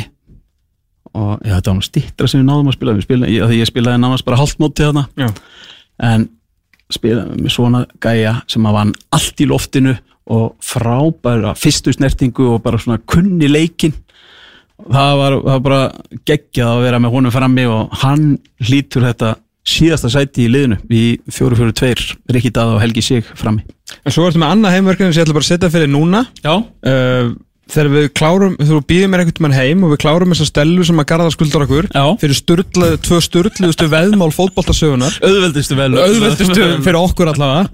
og 1.13 1.43
já, 1.45 1.57
þetta 1.59 1.73
var 1.73 1.79
nú 1.79 1.87
stittra 1.87 2.29
sem 2.31 2.41
við 2.41 2.49
náðum 2.49 2.71
að 2.71 2.79
spila, 2.79 2.95
spila 3.05 3.29
ég, 3.29 3.57
ég 3.59 3.69
spilaði 3.69 4.01
nánast 4.01 4.25
bara 4.25 4.39
hálft 4.41 4.63
móti 4.63 4.87
þarna. 4.87 5.05
Já. 5.19 5.29
en 6.09 6.29
spilaði 6.93 7.43
með 7.43 7.55
svona 7.57 7.83
gæja 8.03 8.39
sem 8.51 8.69
að 8.69 8.79
vann 8.79 8.95
allt 9.13 9.43
í 9.43 9.49
loftinu 9.49 9.97
og 10.33 10.55
frábæra 10.63 11.57
fyrstu 11.59 11.93
snertingu 11.93 12.47
og 12.55 12.63
bara 12.65 12.81
svona 12.81 13.03
kunni 13.11 13.51
leikin 13.51 13.95
það 14.83 15.17
var, 15.19 15.37
það 15.37 15.53
var 15.53 15.65
bara 15.67 15.83
geggjað 16.29 16.71
að 16.73 16.85
vera 16.87 17.01
með 17.03 17.17
honum 17.17 17.35
frammi 17.35 17.67
og 17.71 17.97
hann 18.03 18.29
hlýtur 18.63 19.09
þetta 19.11 19.35
síðasta 19.69 20.11
sæti 20.11 20.47
í 20.47 20.51
liðinu 20.51 20.81
í 20.91 21.05
4-4-2 21.31 22.19
Rikki 22.35 22.51
Dað 22.55 22.77
og 22.77 22.83
Helgi 22.83 23.05
Sig 23.05 23.31
frammi. 23.39 23.63
En 24.03 24.15
svo 24.15 24.27
ertu 24.27 24.41
með 24.43 24.57
annað 24.57 24.77
heimverkefni 24.77 25.15
sem 25.15 25.23
ég 25.23 25.27
ætla 25.29 25.37
bara 25.37 25.47
að 25.47 25.51
setja 25.53 25.73
fyrir 25.73 25.91
núna. 25.93 26.27
Já, 26.43 26.55
uh, 26.59 27.33
Þegar 27.73 27.89
við 27.93 28.07
klárum, 28.19 28.55
við 28.59 28.73
býðum 28.91 29.13
mér 29.15 29.23
einhvern 29.23 29.45
mann 29.47 29.55
heim 29.55 29.85
og 29.87 29.93
við 29.95 30.01
klárum 30.03 30.33
þessa 30.35 30.49
stelu 30.51 30.85
sem 30.85 30.99
að 30.99 31.07
garða 31.13 31.31
skuldar 31.33 31.63
okkur 31.65 31.87
Já. 31.89 32.03
fyrir 32.21 32.37
sturla, 32.37 32.89
tvö 33.01 33.21
sturluðustu 33.23 33.87
veðmál 33.89 34.29
fótboltasögunar 34.35 35.15
auðveldistu 35.23 35.79
vel 35.79 35.93
auðveldustu 35.95 36.67
fyrir 36.83 36.99
okkur 37.01 37.31
allavega. 37.33 37.71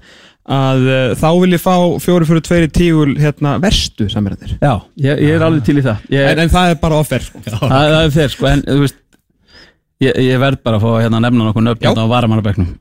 Að 0.49 0.85
uh, 0.87 1.01
þá 1.19 1.27
vil 1.41 1.51
ég 1.57 1.61
fá 1.61 1.73
fjóri 2.01 2.29
fyrir 2.29 2.45
tveiri 2.45 2.69
tígul 2.73 3.09
hérna 3.19 3.57
verstu 3.61 4.07
samverðir 4.09 4.55
Já, 4.55 4.71
ég, 4.97 5.19
ég 5.25 5.35
er 5.35 5.45
alveg 5.45 5.65
til 5.67 5.75
í 5.81 5.83
það. 5.85 6.07
Ég, 6.15 6.25
en, 6.31 6.41
en 6.45 6.53
það 6.53 6.71
er 6.71 6.79
bara 6.85 7.01
offer 7.03 7.25
sko. 7.25 7.43
það, 7.49 7.67
það 7.75 7.99
er 7.99 8.15
þeir 8.15 8.33
sko, 8.37 8.49
en 8.53 8.63
þú 8.69 8.79
veist 8.85 8.97
ég, 10.03 10.15
ég 10.29 10.39
verð 10.41 10.63
bara 10.63 10.79
að 10.79 10.85
fá 10.85 10.89
að 10.93 11.03
hérna, 11.05 11.21
nefna 11.25 11.49
nokkuð 11.49 11.67
nöfn 11.67 11.83
Já. 11.83 11.89
hérna 11.89 12.07
á 12.07 12.13
varamannabæknum 12.13 12.71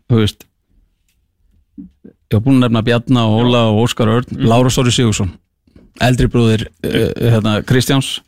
ég 2.29 2.37
var 2.37 2.45
búin 2.45 2.59
að 2.59 2.67
nefna 2.67 2.85
Bjarna 2.85 3.27
og 3.29 3.43
Óla 3.43 3.61
og 3.73 3.83
Óskar 3.87 4.11
Örn 4.13 4.33
mm. 4.37 4.49
Lára 4.51 4.73
Sori 4.73 4.93
Sigursson 4.93 5.33
eldri 6.05 6.29
brúðir 6.31 6.67
uh, 6.85 7.13
hérna, 7.17 7.59
Kristjáns 7.67 8.19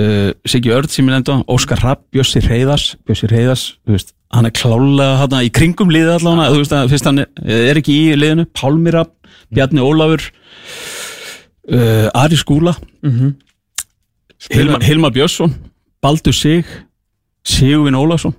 uh, 0.00 0.32
Siggi 0.48 0.72
Örn 0.74 0.90
sem 0.90 1.06
ég 1.06 1.14
nefndi 1.14 1.36
á 1.38 1.46
Óskar 1.52 1.80
Rapp, 1.84 2.02
Bjössi 2.14 2.42
Reyðars 2.44 2.96
Bjössi 3.06 3.30
Reyðars, 3.30 3.68
hann 4.34 4.48
er 4.48 4.54
klálega 4.56 5.20
hérna, 5.22 5.44
í 5.46 5.52
kringum 5.54 5.92
liðið 5.94 6.16
allavega, 6.18 6.50
þú 6.52 6.64
veist 6.64 6.76
að 6.76 6.90
fyrst 6.92 7.08
hann 7.10 7.22
er, 7.22 7.78
ekki 7.78 7.94
í 7.94 8.18
liðinu, 8.18 8.48
Pálmi 8.56 8.94
Rapp 8.96 9.14
Bjarni 9.54 9.84
Ólafur 9.86 10.26
uh, 11.70 12.10
Ari 12.10 12.40
Skúla 12.42 12.74
Hilmar, 14.50 14.82
Hilmar 14.84 15.14
Björnsson 15.14 15.54
Baldur 16.02 16.34
Sig 16.34 16.66
Sigurvin 17.46 17.98
Ólafsson. 17.98 18.34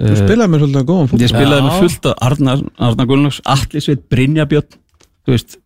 Þú 0.00 0.14
spilaði 0.16 0.52
með 0.52 0.62
svolítið 0.62 0.86
góðan 0.88 1.08
fótbolta. 1.10 1.24
Ég 1.24 1.32
spilaði 1.32 1.64
með 1.66 1.82
fullt 1.82 2.06
af 2.08 2.22
Arnar, 2.24 2.62
Arnar 2.86 3.08
Gunnlaugs, 3.10 3.40
Atli 3.52 3.82
Sveit, 3.84 4.06
Brynja 4.08 4.46
Björn 4.48 4.78
Þú 5.26 5.34
veist, 5.34 5.58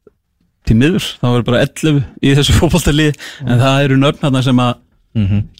til 0.66 0.77
miður 0.81 1.05
þá 1.21 1.27
er 1.31 1.45
bara 1.47 1.61
11 1.62 2.01
í 2.25 2.33
þessu 2.39 2.57
fótboltalið 2.59 3.21
en 3.45 3.61
það 3.62 3.85
eru 3.87 3.99
nöfn 4.01 4.23
þarna 4.25 4.43
sem 4.47 4.62
að 4.65 4.81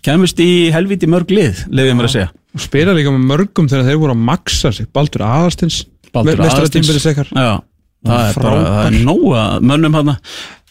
kemist 0.03 0.41
í 0.43 0.51
helviti 0.75 1.07
mörg 1.07 1.31
lið 1.31 1.61
lefið 1.71 1.95
mér 1.95 2.09
að 2.09 2.15
segja. 2.17 2.31
Og 2.55 2.63
spilaði 2.65 2.99
líka 3.01 3.13
með 3.15 3.29
mörgum 3.31 3.69
þegar 3.71 3.87
þeir 3.87 4.01
voru 4.03 4.17
að 4.17 4.25
maksa 4.27 4.73
sig. 4.75 4.89
Baldur 4.95 5.23
Aðarstins 5.27 5.85
Baldur. 6.15 6.43
Já, 7.39 7.53
það 8.07 8.27
er 8.27 8.41
bara, 8.43 8.65
það 8.75 8.89
er 8.91 8.99
nóga 9.07 9.45
mönnum 9.71 9.97
hann 10.01 10.13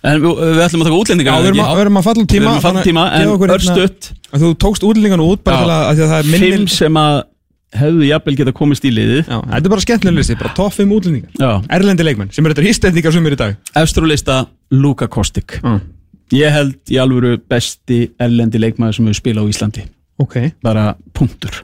En 0.03 0.19
við, 0.19 0.39
við 0.43 0.63
ætlum 0.65 0.81
að 0.83 0.89
taka 0.89 0.99
útlendingar 0.99 1.35
Já, 1.37 1.43
við 1.43 1.49
erum, 1.53 1.61
að, 1.63 1.75
við 1.77 1.83
erum 1.85 1.99
að 1.99 2.07
falla 2.07 2.23
Við 2.23 2.31
tíma 2.33 2.47
falla 2.47 2.63
þannig 2.65 2.87
tíma, 2.89 3.03
en 3.15 3.29
okkur 3.33 3.53
hérna- 3.53 4.41
Þú 4.43 4.49
tókst 4.59 4.87
útlendingan 4.87 5.23
út 5.23 5.43
bara 5.45 5.61
til 5.93 6.03
að, 6.03 6.17
er 6.17 6.41
Fimm 6.43 6.65
sem 6.71 6.99
að 6.99 7.21
hefðu 7.73 8.05
jafnvel 8.07 8.35
geta 8.37 8.53
komist 8.55 8.85
í 8.85 8.91
liðið. 8.93 9.23
Já, 9.25 9.37
þetta 9.39 9.61
er 9.63 9.73
bara 9.73 9.83
skemmtilega 9.83 10.19
listi, 10.19 10.37
bara 10.37 10.53
topp 10.57 10.75
5 10.77 10.93
útlendingar. 10.97 11.63
Erlendi 11.73 12.05
leikmenn, 12.05 12.31
sem 12.33 12.45
eru 12.45 12.55
þetta 12.55 12.67
hýstendingar 12.67 13.15
sem 13.15 13.29
eru 13.29 13.37
í 13.37 13.41
dag. 13.41 13.55
Lista 14.03 14.37
Luka 14.73 15.07
Kostik 15.07 15.57
mm. 15.63 15.79
Ég 16.33 16.53
held 16.53 16.93
í 16.93 16.97
alvöru 17.01 17.35
besti 17.49 18.07
erlendi 18.21 18.61
leikmaður 18.61 18.97
sem 18.97 19.07
hefur 19.09 19.19
spilað 19.19 19.45
á 19.45 19.51
Íslandi. 19.53 19.85
Ok, 20.21 20.37
bara 20.65 20.93
punktur. 21.13 21.61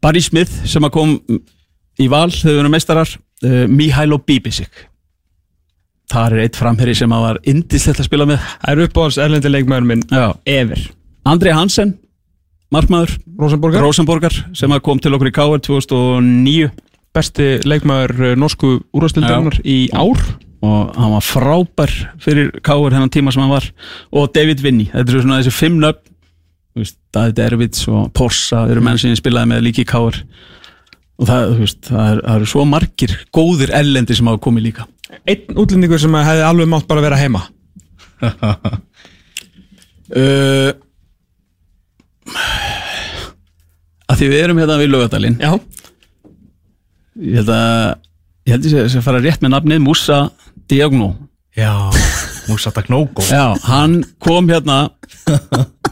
Barry 0.00 0.20
Smith 0.24 0.52
sem 0.68 0.84
að 0.84 0.94
kom 0.96 1.14
í 2.00 2.08
val 2.10 2.28
þegar 2.32 2.54
við 2.54 2.62
erum 2.62 2.74
meistarar. 2.76 3.14
Uh, 3.40 3.64
Mihailo 3.72 4.18
Bibisik 4.20 4.86
það 6.10 6.36
er 6.36 6.44
eitt 6.44 6.58
framherri 6.58 6.94
sem 6.98 7.12
að 7.14 7.24
var 7.26 7.40
indislegt 7.48 8.02
að 8.02 8.08
spila 8.08 8.26
með. 8.28 8.44
Það 8.62 8.72
er 8.72 8.84
uppáhalds 8.86 9.18
erlendi 9.22 9.52
leikmenn 9.52 9.88
minn 9.88 10.04
Já. 10.10 10.26
Ever. 10.48 10.84
Andri 11.30 11.54
Hansen, 11.54 11.96
markmaður. 12.74 13.16
Rosenborgar, 13.40 13.84
Rosenborgar 13.84 14.36
sem 14.56 14.74
kom 14.84 15.00
til 15.00 15.14
okkur 15.16 15.30
í 15.30 15.34
KR 15.36 15.62
2009 15.64 16.70
besti 17.16 17.48
leikmaður 17.66 18.14
uh, 18.20 18.36
norsku 18.38 18.76
úrvastildarinnar 18.96 19.60
í 19.64 19.80
ár. 19.96 20.20
Og 20.60 20.92
hann 20.92 21.14
var 21.14 21.24
frábær 21.24 21.92
fyrir 22.20 22.50
KR 22.60 22.92
hennan 22.92 23.12
tíma 23.12 23.32
sem 23.32 23.40
hann 23.40 23.54
var. 23.54 23.66
Og 24.12 24.28
David 24.34 24.60
Vinny, 24.64 24.90
þetta 24.92 25.14
eru 25.14 25.24
svona 25.24 25.40
þessi 25.40 25.56
fimm 25.56 25.80
nöfn. 25.80 26.06
Þú 26.70 26.84
veist, 26.84 26.98
David 27.10 27.40
Ervits 27.42 27.88
og 27.90 28.12
Porsa 28.14 28.66
eru 28.70 28.82
menn 28.84 29.00
sem 29.00 29.10
ég 29.10 29.18
spilaði 29.18 29.50
með 29.50 29.64
líka 29.66 29.82
í 29.82 29.88
KR 29.88 30.20
og 31.20 31.28
það, 31.28 31.50
þú 31.50 31.64
veist, 31.64 31.80
það, 31.88 32.04
er, 32.06 32.20
það 32.24 32.36
eru 32.38 32.48
svo 32.52 32.62
margir 32.68 33.14
góðir 33.36 33.72
ellendi 33.76 34.16
sem 34.16 34.30
hafa 34.30 34.40
komið 34.46 34.68
líka 34.68 34.86
Einn 35.30 35.58
útlendingur 35.58 36.00
sem 36.00 36.14
hefði 36.14 36.46
alveg 36.46 36.70
mátt 36.70 36.88
bara 36.90 37.04
vera 37.04 37.20
heima. 37.20 37.46
Uh, 40.10 40.72
að 44.10 44.18
því 44.18 44.28
við 44.32 44.40
erum 44.42 44.60
hérna 44.60 44.78
við 44.80 44.90
lögadalinn 44.90 45.36
Já, 45.38 45.52
ég 47.22 47.38
held 47.38 47.52
að 47.54 47.76
ég 48.48 48.56
held 48.56 48.66
að 48.66 48.74
ég 48.74 48.90
sé 48.90 48.98
að 48.98 49.06
fara 49.06 49.22
rétt 49.22 49.44
með 49.44 49.52
nafnið 49.54 49.82
Musa 49.84 50.18
Diagno 50.70 51.12
Já, 51.54 51.72
Musa 52.50 52.72
Dagnógo 52.74 53.22
Já, 53.30 53.54
hann 53.68 54.00
kom 54.22 54.50
hérna 54.50 54.80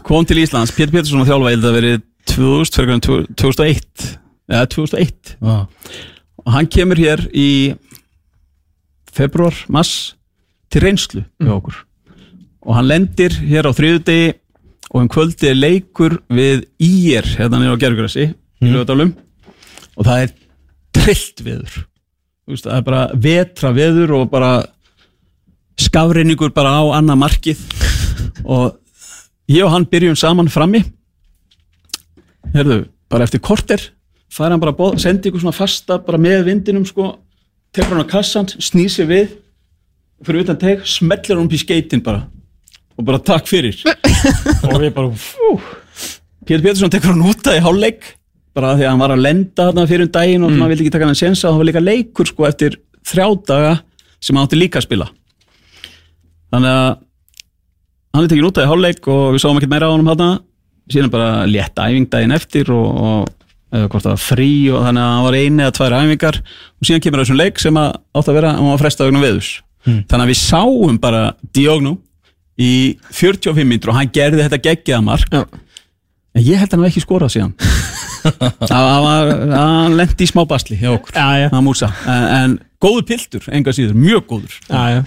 kom 0.03 0.27
til 0.27 0.41
Íslands, 0.43 0.75
Pétur 0.75 0.97
Pétursson 0.97 1.23
að 1.23 1.31
þjálfa 1.31 1.53
ég 1.53 1.57
held 1.57 1.69
að 1.69 1.77
verið 1.79 2.05
2000, 2.33 2.75
fyrir 2.75 2.91
hverjum 2.91 3.29
2001 3.39 4.07
eða 4.51 4.69
2001 4.75 5.33
Já, 5.39 5.57
og 6.43 6.51
hann 6.55 6.71
kemur 6.75 6.99
hér 6.99 7.23
í 7.31 7.49
februar, 9.15 9.55
mass 9.71 10.15
til 10.69 10.83
reynslu 10.85 11.23
okkur. 11.41 11.77
Og 12.65 12.75
hann 12.75 12.89
lendir 12.89 13.33
hér 13.39 13.69
á 13.69 13.71
þriðudegi 13.73 14.33
og 14.89 15.01
um 15.03 15.09
kvöldi 15.11 15.53
leikur 15.53 16.19
við 16.33 16.65
ír 16.81 17.27
hérna 17.37 17.61
nýra 17.61 17.77
á 17.77 18.09
í 18.19 18.27
Lögadalum 18.59 19.13
og 19.95 20.05
það 20.05 20.23
er 20.23 20.33
trillt 20.95 21.43
veður. 21.45 21.77
Veist, 22.49 22.65
það 22.65 22.77
er 22.79 22.85
bara 22.87 23.03
vetra 23.13 23.71
veður 23.75 24.15
og 24.17 24.29
bara 24.31 24.51
skafreiningur 25.79 26.51
bara 26.55 26.73
á 26.81 26.83
annað 26.97 27.21
markið. 27.23 27.61
Og 28.55 28.73
ég 29.51 29.63
og 29.63 29.71
hann 29.71 29.85
byrjum 29.87 30.17
saman 30.17 30.49
frammi. 30.51 30.81
Herðu, 32.55 32.81
bara 33.11 33.27
eftir 33.27 33.41
korter 33.43 33.83
fær 34.33 34.53
hann 34.53 34.61
bara, 34.61 34.75
boð, 34.75 34.99
sendi 35.01 35.29
ykkur 35.29 35.43
svona 35.43 35.55
fasta 35.55 35.99
bara 36.05 36.19
með 36.21 36.45
vindinum 36.49 36.85
sko 36.87 37.11
tekur 37.75 37.95
hann 37.95 38.05
á 38.05 38.13
kassan, 38.13 38.49
snýr 38.57 38.91
sér 38.93 39.09
við 39.09 39.35
fyrir 40.25 40.43
utan 40.43 40.59
teg, 40.59 40.83
smellir 40.87 41.37
hann 41.37 41.47
upp 41.47 41.55
í 41.55 41.61
skeitin 41.61 42.03
bara. 42.03 42.25
Og 42.99 43.05
bara 43.07 43.21
takk 43.23 43.47
fyrir. 43.47 43.77
Og 44.67 44.79
við 44.81 44.91
bara 44.95 45.11
fú 45.15 45.53
Pétur 46.49 46.63
Pétursson 46.65 46.91
tekur 46.91 47.13
hann 47.13 47.27
úta 47.29 47.53
í 47.53 47.61
hálfleik 47.61 48.15
bara 48.57 48.73
því 48.73 48.85
að 48.85 48.89
hann 48.89 49.01
var 49.03 49.13
að 49.13 49.21
lenda 49.21 49.67
þarna 49.67 49.85
fyrir 49.89 50.07
um 50.07 50.13
daginn 50.15 50.45
og 50.45 50.49
mm. 50.49 50.57
maður 50.57 50.71
vildi 50.73 50.85
ekki 50.85 50.93
taka 50.95 51.05
hann 51.05 51.13
að 51.13 51.19
sensa 51.21 51.45
og 51.45 51.53
það 51.53 51.59
var 51.61 51.67
líka 51.69 51.83
leikur 51.83 52.29
sko 52.29 52.47
eftir 52.47 52.77
þrjá 53.05 53.25
daga 53.51 53.73
sem 54.17 54.35
hann 54.35 54.47
átti 54.47 54.57
líka 54.57 54.81
að 54.81 54.87
spila. 54.87 55.07
Þannig 56.49 56.73
að 56.79 56.89
hann 58.17 58.25
er 58.25 58.31
tekin 58.31 58.47
út 58.49 58.59
í 58.59 58.67
hálfleik 58.71 59.11
og 59.13 59.25
við 59.35 59.43
sáum 59.43 59.59
ekkert 59.59 59.73
meira 59.75 59.91
á 59.91 59.93
honum 59.93 60.09
þarna. 60.09 60.29
Síðan 60.89 61.13
bara 61.13 61.29
létt 61.45 61.83
æfing 61.85 62.09
daginn 62.09 62.33
eftir 62.33 62.73
og, 62.73 62.87
og 62.97 63.38
eða 63.69 63.87
hvort 63.89 64.05
það 64.05 64.13
var 64.15 64.21
frí 64.23 64.51
og 64.73 64.83
þannig 64.87 65.03
að 65.05 65.13
hann 65.13 65.25
var 65.27 65.37
eini 65.39 65.63
eða 65.65 65.75
tvær 65.77 65.95
æfingar. 65.99 66.39
Og 66.79 66.89
síðan 66.89 67.03
kemur 67.05 67.23
þessum 67.23 67.39
leik 67.39 67.59
sem 67.61 67.79
átt 67.79 68.27
að 68.29 68.37
vera 68.39 68.53
hann 68.57 68.69
var 68.71 68.81
frestað 68.81 69.09
vegna 69.11 69.23
veðus 69.23 69.49
þannig 69.85 70.23
að 70.25 70.29
við 70.33 70.39
sáum 70.41 70.97
bara 71.01 71.21
Diogno 71.55 71.95
í 72.59 72.71
45 73.15 73.63
mínútur 73.63 73.93
og 73.93 73.99
hann 73.99 74.11
gerði 74.13 74.43
þetta 74.43 74.59
geggjaða 74.65 75.05
mark. 75.05 75.31
Já. 75.31 75.45
en 76.35 76.43
ég 76.43 76.59
held 76.59 76.67
að 76.67 76.75
hann 76.75 76.83
hafi 76.83 76.91
ekki 76.93 77.05
skorað 77.05 77.35
síðan. 77.37 77.53
var 77.55 78.07
hann 78.71 79.95
lendi 79.99 80.25
í 80.25 80.29
smá 80.29 80.43
basli 80.49 80.79
hjá 80.79 80.91
okkur. 80.95 81.15
En, 82.05 82.27
en 82.39 82.57
góður 82.81 83.07
piltur, 83.09 83.47
enga 83.53 83.73
síður, 83.75 83.97
mjög 83.99 84.27
góður. 84.29 84.59
Já, 84.69 84.99
já. 84.99 85.01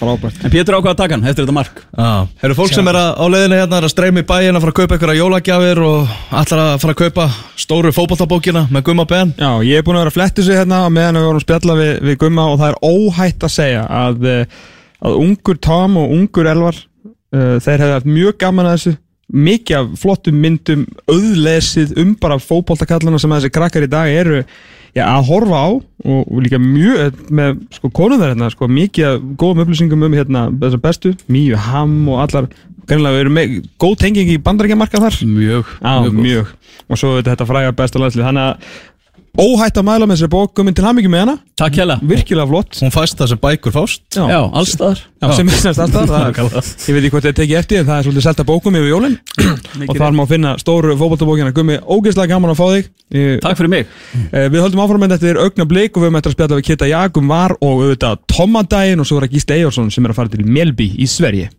Frábært. 0.00 0.38
En 0.44 0.52
Pétur 0.52 0.78
ákvað 0.78 0.94
að 0.94 1.00
taka 1.02 1.16
hann 1.16 1.28
eftir 1.28 1.44
þetta 1.44 1.54
mark. 1.54 1.80
Já, 1.92 2.10
eru 2.46 2.56
fólk 2.56 2.72
sem 2.72 2.88
er 2.88 2.96
að, 2.96 3.10
á 3.20 3.24
leiðinu 3.34 3.58
hérna 3.60 3.80
er 3.80 3.86
að 3.86 3.92
streyma 3.92 4.22
í 4.22 4.26
bæin 4.30 4.56
að 4.56 4.62
fara 4.64 4.72
að 4.72 4.78
kaupa 4.78 4.96
einhverja 4.96 5.18
jólagjafir 5.20 5.80
og 5.84 6.14
allar 6.40 6.62
að 6.62 6.76
fara 6.84 6.94
að 6.94 7.00
kaupa 7.02 7.26
stóru 7.60 7.92
fótballtabókina 7.92 8.62
með 8.72 8.86
Gumma 8.88 9.04
Ben? 9.10 9.34
Já, 9.36 9.50
ég 9.66 9.80
er 9.80 9.84
búin 9.84 9.98
að 9.98 10.06
vera 10.06 10.14
að 10.14 10.16
flettu 10.16 10.46
sig 10.46 10.56
hérna 10.56 10.82
á 10.84 10.88
meðan 10.88 11.20
við 11.20 11.28
vorum 11.28 11.42
að 11.42 11.44
spjalla 11.44 11.76
við, 11.82 11.92
við 12.08 12.18
Gumma 12.24 12.46
og 12.48 12.56
það 12.62 12.72
er 12.72 12.80
óhætt 12.88 13.44
að 13.44 13.54
segja 13.58 13.84
að, 14.00 14.26
eh, 14.32 14.56
að 15.04 15.20
ungur 15.20 15.60
Tom 15.68 16.00
og 16.00 16.16
ungur 16.16 16.50
Elvar 16.54 16.80
uh, 16.80 17.56
þeir 17.60 17.76
hefði 17.76 17.94
haft 17.98 18.10
mjög 18.16 18.40
gaman 18.40 18.70
að 18.70 18.78
þessu 18.78 18.96
mikið 19.30 19.78
af 19.78 19.94
flottum 20.02 20.40
myndum 20.42 20.84
auðlesið 21.10 21.96
um 22.02 22.14
bara 22.20 22.40
fótboltakallana 22.42 23.20
sem 23.22 23.34
þessi 23.36 23.52
krakkar 23.54 23.86
í 23.86 23.90
dag 23.90 24.10
eru 24.10 24.40
já, 24.96 25.04
að 25.06 25.28
horfa 25.30 25.60
á 25.62 25.68
og, 25.70 26.22
og 26.24 26.40
líka 26.42 26.58
mjög 26.62 27.20
með 27.30 27.60
sko 27.76 27.92
konunðar 27.94 28.34
hérna 28.34 28.50
sko, 28.52 28.68
mikið 28.70 29.06
af 29.12 29.28
góðum 29.40 29.64
upplýsingum 29.64 30.08
um 30.08 30.18
hérna 30.18 30.48
þessar 30.62 30.82
bestu, 30.82 31.14
Míu 31.30 31.58
Ham 31.68 32.02
og 32.10 32.24
allar 32.26 32.50
Greinlega 32.90 33.14
við 33.14 33.22
erum 33.22 33.36
með 33.36 33.52
góð 33.78 33.92
tenging 34.00 34.30
í 34.32 34.38
bandarækjamarka 34.42 34.98
þar. 34.98 35.18
Mjög, 35.22 35.68
Já, 35.78 35.92
mjög, 36.02 36.16
mjög, 36.24 36.48
Og 36.90 36.98
svo 36.98 37.10
þetta 37.22 37.46
fræga 37.46 37.74
besta 37.76 38.00
landslið 38.02 38.26
Þannig 38.26 38.48
að 38.48 38.78
óhætt 39.38 39.78
að 39.78 39.86
mæla 39.86 40.06
með 40.08 40.16
þessari 40.16 40.32
bók. 40.32 40.52
Guðmund 40.56 40.76
til 40.78 40.84
hamingi 40.86 41.10
með 41.12 41.22
hana. 41.24 41.34
Takk 41.60 41.76
hjá 41.76 41.84
Virkilega 42.10 42.48
flott. 42.50 42.78
Hún 42.80 42.92
fæst 42.94 43.18
það 43.20 43.30
sem 43.32 43.40
bækur 43.42 43.74
fást. 43.74 44.02
Já, 44.16 44.40
allstaðar 44.50 45.02
Já, 45.20 45.32
sem 45.36 45.50
er 45.52 45.60
semst 45.60 45.82
alltaf 45.84 46.08
Ég 46.88 46.96
veit 46.96 47.02
ekki 47.04 47.12
hvort 47.12 47.26
þið 47.28 47.34
tekið 47.36 47.58
eftir 47.60 47.80
En 47.82 47.88
það 47.90 47.98
er 47.98 48.06
svolítið 48.06 48.24
selta 48.24 48.46
bókum 48.48 48.78
yfir 48.80 48.88
jólin. 48.94 49.18
Og 49.90 50.00
þar 50.00 50.16
má 50.16 50.24
finna 50.30 50.54
stóru 50.62 50.96
fótboltabókina. 50.96 51.52
Gummi, 51.52 51.76
ógeðslega 51.84 52.32
gaman 52.32 52.54
að 52.54 52.60
fá 52.62 52.66
þig. 52.72 52.90
Ég- 53.12 53.40
takk 53.44 53.60
fyrir 53.60 53.74
mig. 53.76 53.94
Eh, 54.32 54.48
Við 54.48 54.64
höldum 54.64 54.82
áfram 54.86 55.04
með 55.04 55.16
þetta. 55.18 55.30
Er 55.34 55.42
augna 55.44 55.68
blik 55.68 55.94
og 55.94 56.02
við 56.02 56.08
höfum 56.08 56.20
eftir 56.22 56.32
að 56.32 56.38
spjalla 56.38 56.60
við 56.60 56.68
Kitta 56.70 56.90
Jakum 56.90 57.30
var 57.36 57.56
og 57.60 57.84
auðvitað 57.84 58.24
Tomadaginn 58.32 59.04
og 59.04 59.10
svo 59.10 59.20
er 59.20 59.28
það 59.28 59.36
Gísli 59.36 59.60
Eyjórsson 59.60 59.92
sem 59.92 60.08
er 60.08 60.14
að 60.14 60.22
fara 60.22 60.32
til 60.32 60.46
Melby 60.48 60.92
í 60.96 61.10
Sverige 61.10 61.52